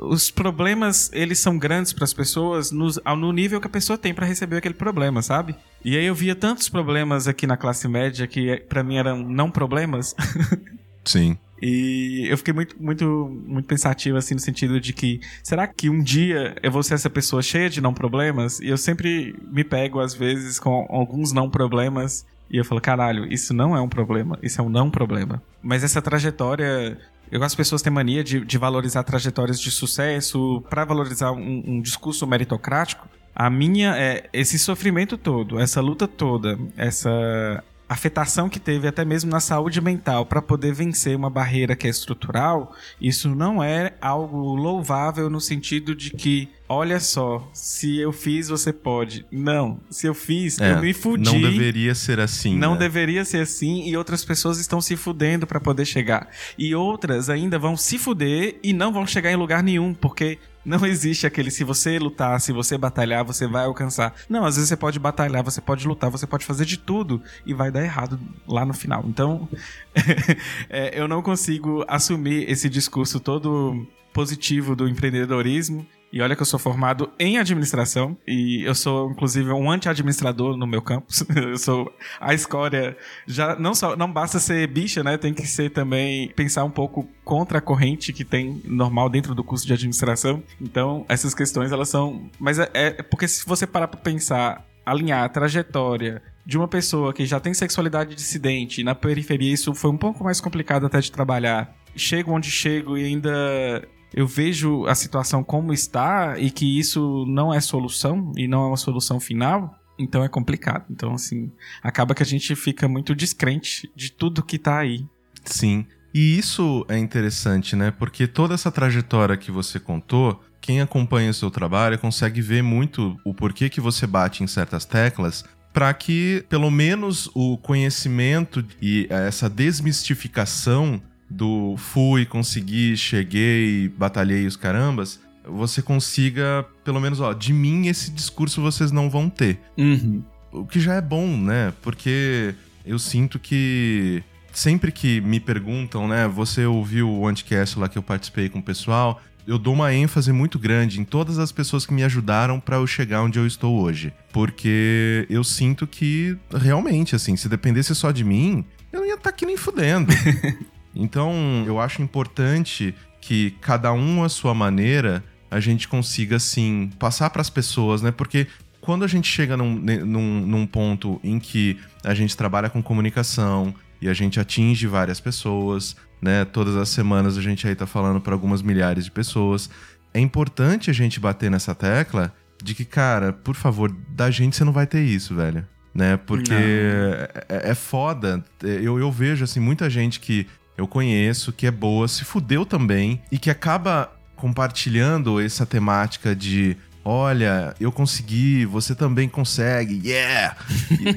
os 0.00 0.28
problemas 0.28 1.08
eles 1.12 1.38
são 1.38 1.56
grandes 1.56 1.92
para 1.92 2.02
as 2.02 2.12
pessoas 2.12 2.72
no, 2.72 2.88
no 3.16 3.32
nível 3.32 3.60
que 3.60 3.66
a 3.68 3.70
pessoa 3.70 3.96
tem 3.96 4.12
para 4.12 4.26
receber 4.26 4.56
aquele 4.56 4.74
problema, 4.74 5.22
sabe? 5.22 5.54
E 5.84 5.96
aí 5.96 6.04
eu 6.04 6.16
via 6.16 6.34
tantos 6.34 6.68
problemas 6.68 7.28
aqui 7.28 7.46
na 7.46 7.56
classe 7.56 7.86
média 7.86 8.26
que 8.26 8.56
para 8.68 8.82
mim 8.82 8.96
eram 8.96 9.18
não 9.22 9.52
problemas. 9.52 10.16
Sim. 11.04 11.38
E 11.62 12.26
eu 12.28 12.36
fiquei 12.36 12.52
muito, 12.52 12.82
muito, 12.82 13.04
muito 13.46 13.66
pensativo, 13.66 14.18
assim, 14.18 14.34
no 14.34 14.40
sentido 14.40 14.80
de 14.80 14.92
que, 14.92 15.20
será 15.44 15.68
que 15.68 15.88
um 15.88 16.02
dia 16.02 16.56
eu 16.60 16.72
vou 16.72 16.82
ser 16.82 16.94
essa 16.94 17.08
pessoa 17.08 17.40
cheia 17.40 17.70
de 17.70 17.80
não 17.80 17.94
problemas? 17.94 18.58
E 18.58 18.66
eu 18.66 18.76
sempre 18.76 19.36
me 19.48 19.62
pego, 19.62 20.00
às 20.00 20.12
vezes, 20.12 20.58
com 20.58 20.88
alguns 20.90 21.30
não 21.30 21.48
problemas. 21.48 22.26
E 22.50 22.56
eu 22.58 22.64
falo, 22.64 22.80
caralho, 22.80 23.32
isso 23.32 23.54
não 23.54 23.76
é 23.76 23.80
um 23.80 23.88
problema, 23.88 24.38
isso 24.42 24.60
é 24.60 24.64
um 24.64 24.68
não 24.68 24.90
problema. 24.90 25.40
Mas 25.62 25.84
essa 25.84 26.02
trajetória 26.02 26.98
eu 27.32 27.42
as 27.42 27.54
pessoas 27.54 27.80
têm 27.80 27.90
mania 27.90 28.22
de, 28.22 28.44
de 28.44 28.58
valorizar 28.58 29.02
trajetórias 29.04 29.58
de 29.58 29.70
sucesso 29.70 30.62
para 30.68 30.84
valorizar 30.84 31.32
um, 31.32 31.62
um, 31.66 31.80
discurso 31.80 32.26
meritocrático. 32.26 33.08
A 33.34 33.48
minha 33.48 33.96
é 33.96 34.28
esse 34.34 34.58
sofrimento 34.58 35.16
todo, 35.16 35.58
essa 35.58 35.80
luta 35.80 36.06
toda, 36.06 36.58
essa 36.76 37.64
afetação 37.88 38.50
que 38.50 38.60
teve 38.60 38.86
até 38.86 39.02
mesmo 39.04 39.30
na 39.30 39.40
saúde 39.40 39.80
mental 39.80 40.26
para 40.26 40.42
poder 40.42 40.74
vencer 40.74 41.16
uma 41.16 41.30
barreira 41.30 41.74
que 41.74 41.86
é 41.86 41.90
estrutural, 41.90 42.74
isso 43.00 43.34
não 43.34 43.62
é 43.62 43.94
algo 44.00 44.54
louvável 44.54 45.30
no 45.30 45.40
sentido 45.40 45.94
de 45.94 46.10
que 46.10 46.50
olha 46.72 46.98
só, 46.98 47.48
se 47.52 47.98
eu 47.98 48.12
fiz, 48.12 48.48
você 48.48 48.72
pode. 48.72 49.26
Não, 49.30 49.80
se 49.90 50.06
eu 50.06 50.14
fiz, 50.14 50.58
é, 50.60 50.72
eu 50.72 50.80
me 50.80 50.92
fudi. 50.92 51.24
Não 51.24 51.40
deveria 51.40 51.94
ser 51.94 52.18
assim. 52.18 52.56
Não 52.56 52.72
né? 52.72 52.78
deveria 52.78 53.24
ser 53.24 53.42
assim 53.42 53.88
e 53.88 53.96
outras 53.96 54.24
pessoas 54.24 54.58
estão 54.58 54.80
se 54.80 54.96
fudendo 54.96 55.46
para 55.46 55.60
poder 55.60 55.84
chegar. 55.84 56.28
E 56.56 56.74
outras 56.74 57.28
ainda 57.28 57.58
vão 57.58 57.76
se 57.76 57.98
fuder 57.98 58.56
e 58.62 58.72
não 58.72 58.92
vão 58.92 59.06
chegar 59.06 59.30
em 59.30 59.36
lugar 59.36 59.62
nenhum, 59.62 59.92
porque 59.94 60.38
não 60.64 60.86
existe 60.86 61.26
aquele 61.26 61.50
se 61.50 61.64
você 61.64 61.98
lutar, 61.98 62.40
se 62.40 62.52
você 62.52 62.78
batalhar, 62.78 63.24
você 63.24 63.46
vai 63.46 63.64
alcançar. 63.64 64.14
Não, 64.28 64.44
às 64.44 64.54
vezes 64.54 64.68
você 64.68 64.76
pode 64.76 64.98
batalhar, 64.98 65.42
você 65.42 65.60
pode 65.60 65.86
lutar, 65.86 66.10
você 66.10 66.26
pode 66.26 66.44
fazer 66.44 66.64
de 66.64 66.78
tudo 66.78 67.20
e 67.44 67.52
vai 67.52 67.70
dar 67.70 67.82
errado 67.82 68.18
lá 68.46 68.64
no 68.64 68.72
final. 68.72 69.04
Então, 69.06 69.48
é, 70.70 70.98
eu 70.98 71.08
não 71.08 71.20
consigo 71.22 71.84
assumir 71.88 72.48
esse 72.48 72.68
discurso 72.68 73.18
todo 73.18 73.86
positivo 74.12 74.76
do 74.76 74.88
empreendedorismo 74.88 75.86
e 76.12 76.20
olha 76.20 76.36
que 76.36 76.42
eu 76.42 76.46
sou 76.46 76.60
formado 76.60 77.10
em 77.18 77.38
administração 77.38 78.14
e 78.28 78.62
eu 78.64 78.74
sou, 78.74 79.10
inclusive, 79.10 79.50
um 79.50 79.70
anti-administrador 79.70 80.58
no 80.58 80.66
meu 80.66 80.82
campus. 80.82 81.24
eu 81.34 81.56
sou 81.56 81.90
a 82.20 82.34
escória. 82.34 82.94
Já 83.26 83.56
não 83.56 83.74
só 83.74 83.96
não 83.96 84.12
basta 84.12 84.38
ser 84.38 84.66
bicha, 84.66 85.02
né? 85.02 85.16
Tem 85.16 85.32
que 85.32 85.46
ser 85.46 85.70
também 85.70 86.28
pensar 86.36 86.64
um 86.64 86.70
pouco 86.70 87.08
contra 87.24 87.58
a 87.58 87.60
corrente 87.62 88.12
que 88.12 88.26
tem 88.26 88.60
normal 88.66 89.08
dentro 89.08 89.34
do 89.34 89.42
curso 89.42 89.66
de 89.66 89.72
administração. 89.72 90.42
Então, 90.60 91.06
essas 91.08 91.34
questões 91.34 91.72
elas 91.72 91.88
são. 91.88 92.30
Mas 92.38 92.58
é, 92.58 92.68
é 92.74 92.90
porque 93.02 93.26
se 93.26 93.46
você 93.46 93.66
parar 93.66 93.88
para 93.88 93.98
pensar, 93.98 94.66
alinhar 94.84 95.24
a 95.24 95.28
trajetória 95.30 96.20
de 96.44 96.58
uma 96.58 96.68
pessoa 96.68 97.14
que 97.14 97.24
já 97.24 97.40
tem 97.40 97.54
sexualidade 97.54 98.14
dissidente 98.14 98.84
na 98.84 98.94
periferia, 98.94 99.54
isso 99.54 99.74
foi 99.74 99.90
um 99.90 99.96
pouco 99.96 100.22
mais 100.22 100.42
complicado 100.42 100.84
até 100.84 101.00
de 101.00 101.10
trabalhar. 101.10 101.74
Chego 101.96 102.32
onde 102.32 102.50
chego 102.50 102.98
e 102.98 103.04
ainda 103.04 103.82
eu 104.14 104.26
vejo 104.26 104.86
a 104.86 104.94
situação 104.94 105.42
como 105.42 105.72
está 105.72 106.38
e 106.38 106.50
que 106.50 106.78
isso 106.78 107.24
não 107.26 107.52
é 107.52 107.60
solução 107.60 108.32
e 108.36 108.46
não 108.46 108.64
é 108.64 108.66
uma 108.68 108.76
solução 108.76 109.18
final, 109.18 109.78
então 109.98 110.22
é 110.22 110.28
complicado. 110.28 110.86
Então, 110.90 111.14
assim, 111.14 111.50
acaba 111.82 112.14
que 112.14 112.22
a 112.22 112.26
gente 112.26 112.54
fica 112.54 112.88
muito 112.88 113.14
descrente 113.14 113.90
de 113.94 114.12
tudo 114.12 114.42
que 114.42 114.58
tá 114.58 114.78
aí. 114.78 115.06
Sim. 115.44 115.86
E 116.14 116.38
isso 116.38 116.84
é 116.88 116.98
interessante, 116.98 117.74
né? 117.74 117.90
Porque 117.90 118.26
toda 118.26 118.54
essa 118.54 118.70
trajetória 118.70 119.36
que 119.36 119.50
você 119.50 119.80
contou, 119.80 120.42
quem 120.60 120.80
acompanha 120.80 121.30
o 121.30 121.34
seu 121.34 121.50
trabalho 121.50 121.98
consegue 121.98 122.42
ver 122.42 122.62
muito 122.62 123.16
o 123.24 123.32
porquê 123.32 123.70
que 123.70 123.80
você 123.80 124.06
bate 124.06 124.44
em 124.44 124.46
certas 124.46 124.84
teclas 124.84 125.44
para 125.72 125.92
que 125.94 126.44
pelo 126.48 126.70
menos 126.70 127.30
o 127.34 127.56
conhecimento 127.56 128.64
e 128.80 129.06
essa 129.08 129.48
desmistificação 129.48 131.00
do 131.32 131.76
fui, 131.76 132.24
consegui, 132.24 132.96
cheguei, 132.96 133.88
batalhei 133.88 134.46
os 134.46 134.56
carambas, 134.56 135.20
você 135.44 135.82
consiga, 135.82 136.64
pelo 136.84 137.00
menos, 137.00 137.20
ó, 137.20 137.32
de 137.32 137.52
mim 137.52 137.88
esse 137.88 138.10
discurso 138.10 138.60
vocês 138.60 138.92
não 138.92 139.10
vão 139.10 139.28
ter. 139.28 139.58
Uhum. 139.76 140.22
O 140.52 140.66
que 140.66 140.78
já 140.78 140.94
é 140.94 141.00
bom, 141.00 141.36
né? 141.36 141.72
Porque 141.82 142.54
eu 142.84 142.98
sinto 142.98 143.38
que 143.38 144.22
sempre 144.52 144.92
que 144.92 145.20
me 145.20 145.40
perguntam, 145.40 146.06
né? 146.06 146.28
Você 146.28 146.66
ouviu 146.66 147.10
o 147.10 147.26
Anticast 147.26 147.78
lá 147.78 147.88
que 147.88 147.98
eu 147.98 148.02
participei 148.02 148.48
com 148.48 148.58
o 148.58 148.62
pessoal? 148.62 149.20
Eu 149.46 149.58
dou 149.58 149.74
uma 149.74 149.92
ênfase 149.92 150.30
muito 150.30 150.58
grande 150.58 151.00
em 151.00 151.04
todas 151.04 151.38
as 151.38 151.50
pessoas 151.50 151.84
que 151.84 151.92
me 151.92 152.04
ajudaram 152.04 152.60
para 152.60 152.76
eu 152.76 152.86
chegar 152.86 153.22
onde 153.22 153.38
eu 153.38 153.46
estou 153.46 153.80
hoje. 153.80 154.12
Porque 154.32 155.26
eu 155.28 155.42
sinto 155.42 155.84
que, 155.86 156.36
realmente, 156.54 157.16
assim, 157.16 157.36
se 157.36 157.48
dependesse 157.48 157.92
só 157.94 158.12
de 158.12 158.22
mim, 158.22 158.64
eu 158.92 159.00
não 159.00 159.06
ia 159.06 159.14
estar 159.14 159.24
tá 159.24 159.30
aqui 159.30 159.44
nem 159.44 159.56
fudendo. 159.56 160.12
Então, 160.94 161.64
eu 161.66 161.80
acho 161.80 162.02
importante 162.02 162.94
que 163.20 163.52
cada 163.60 163.92
um 163.92 164.22
à 164.22 164.28
sua 164.28 164.52
maneira 164.52 165.24
a 165.50 165.60
gente 165.60 165.86
consiga 165.86 166.36
assim 166.36 166.90
passar 166.98 167.30
para 167.30 167.42
as 167.42 167.50
pessoas, 167.50 168.02
né? 168.02 168.10
Porque 168.10 168.46
quando 168.80 169.04
a 169.04 169.06
gente 169.06 169.28
chega 169.28 169.56
num, 169.56 169.74
num, 169.74 170.40
num, 170.40 170.66
ponto 170.66 171.20
em 171.22 171.38
que 171.38 171.78
a 172.02 172.14
gente 172.14 172.36
trabalha 172.36 172.68
com 172.68 172.82
comunicação 172.82 173.74
e 174.00 174.08
a 174.08 174.14
gente 174.14 174.40
atinge 174.40 174.86
várias 174.86 175.20
pessoas, 175.20 175.94
né? 176.20 176.44
Todas 176.44 176.74
as 176.76 176.88
semanas 176.88 177.38
a 177.38 177.42
gente 177.42 177.66
aí 177.66 177.74
tá 177.74 177.86
falando 177.86 178.20
para 178.20 178.32
algumas 178.32 178.62
milhares 178.62 179.04
de 179.04 179.10
pessoas. 179.10 179.70
É 180.12 180.18
importante 180.18 180.90
a 180.90 180.94
gente 180.94 181.20
bater 181.20 181.50
nessa 181.50 181.74
tecla 181.74 182.34
de 182.62 182.74
que, 182.74 182.84
cara, 182.84 183.32
por 183.32 183.54
favor, 183.54 183.94
da 184.08 184.30
gente 184.30 184.56
você 184.56 184.64
não 184.64 184.72
vai 184.72 184.86
ter 184.86 185.02
isso, 185.02 185.34
velho. 185.34 185.66
Né? 185.94 186.16
Porque 186.16 186.52
é, 186.52 187.44
é, 187.48 187.70
é, 187.70 187.74
foda. 187.74 188.42
Eu, 188.62 188.98
eu 188.98 189.12
vejo, 189.12 189.44
assim, 189.44 189.60
muita 189.60 189.90
gente 189.90 190.18
que 190.18 190.46
eu 190.82 190.88
conheço, 190.88 191.52
que 191.52 191.66
é 191.66 191.70
boa, 191.70 192.08
se 192.08 192.24
fudeu 192.24 192.66
também 192.66 193.20
e 193.30 193.38
que 193.38 193.50
acaba 193.50 194.12
compartilhando 194.36 195.40
essa 195.40 195.64
temática 195.64 196.34
de 196.34 196.76
olha, 197.04 197.74
eu 197.80 197.90
consegui, 197.90 198.64
você 198.64 198.94
também 198.94 199.28
consegue, 199.28 200.00
yeah! 200.08 200.56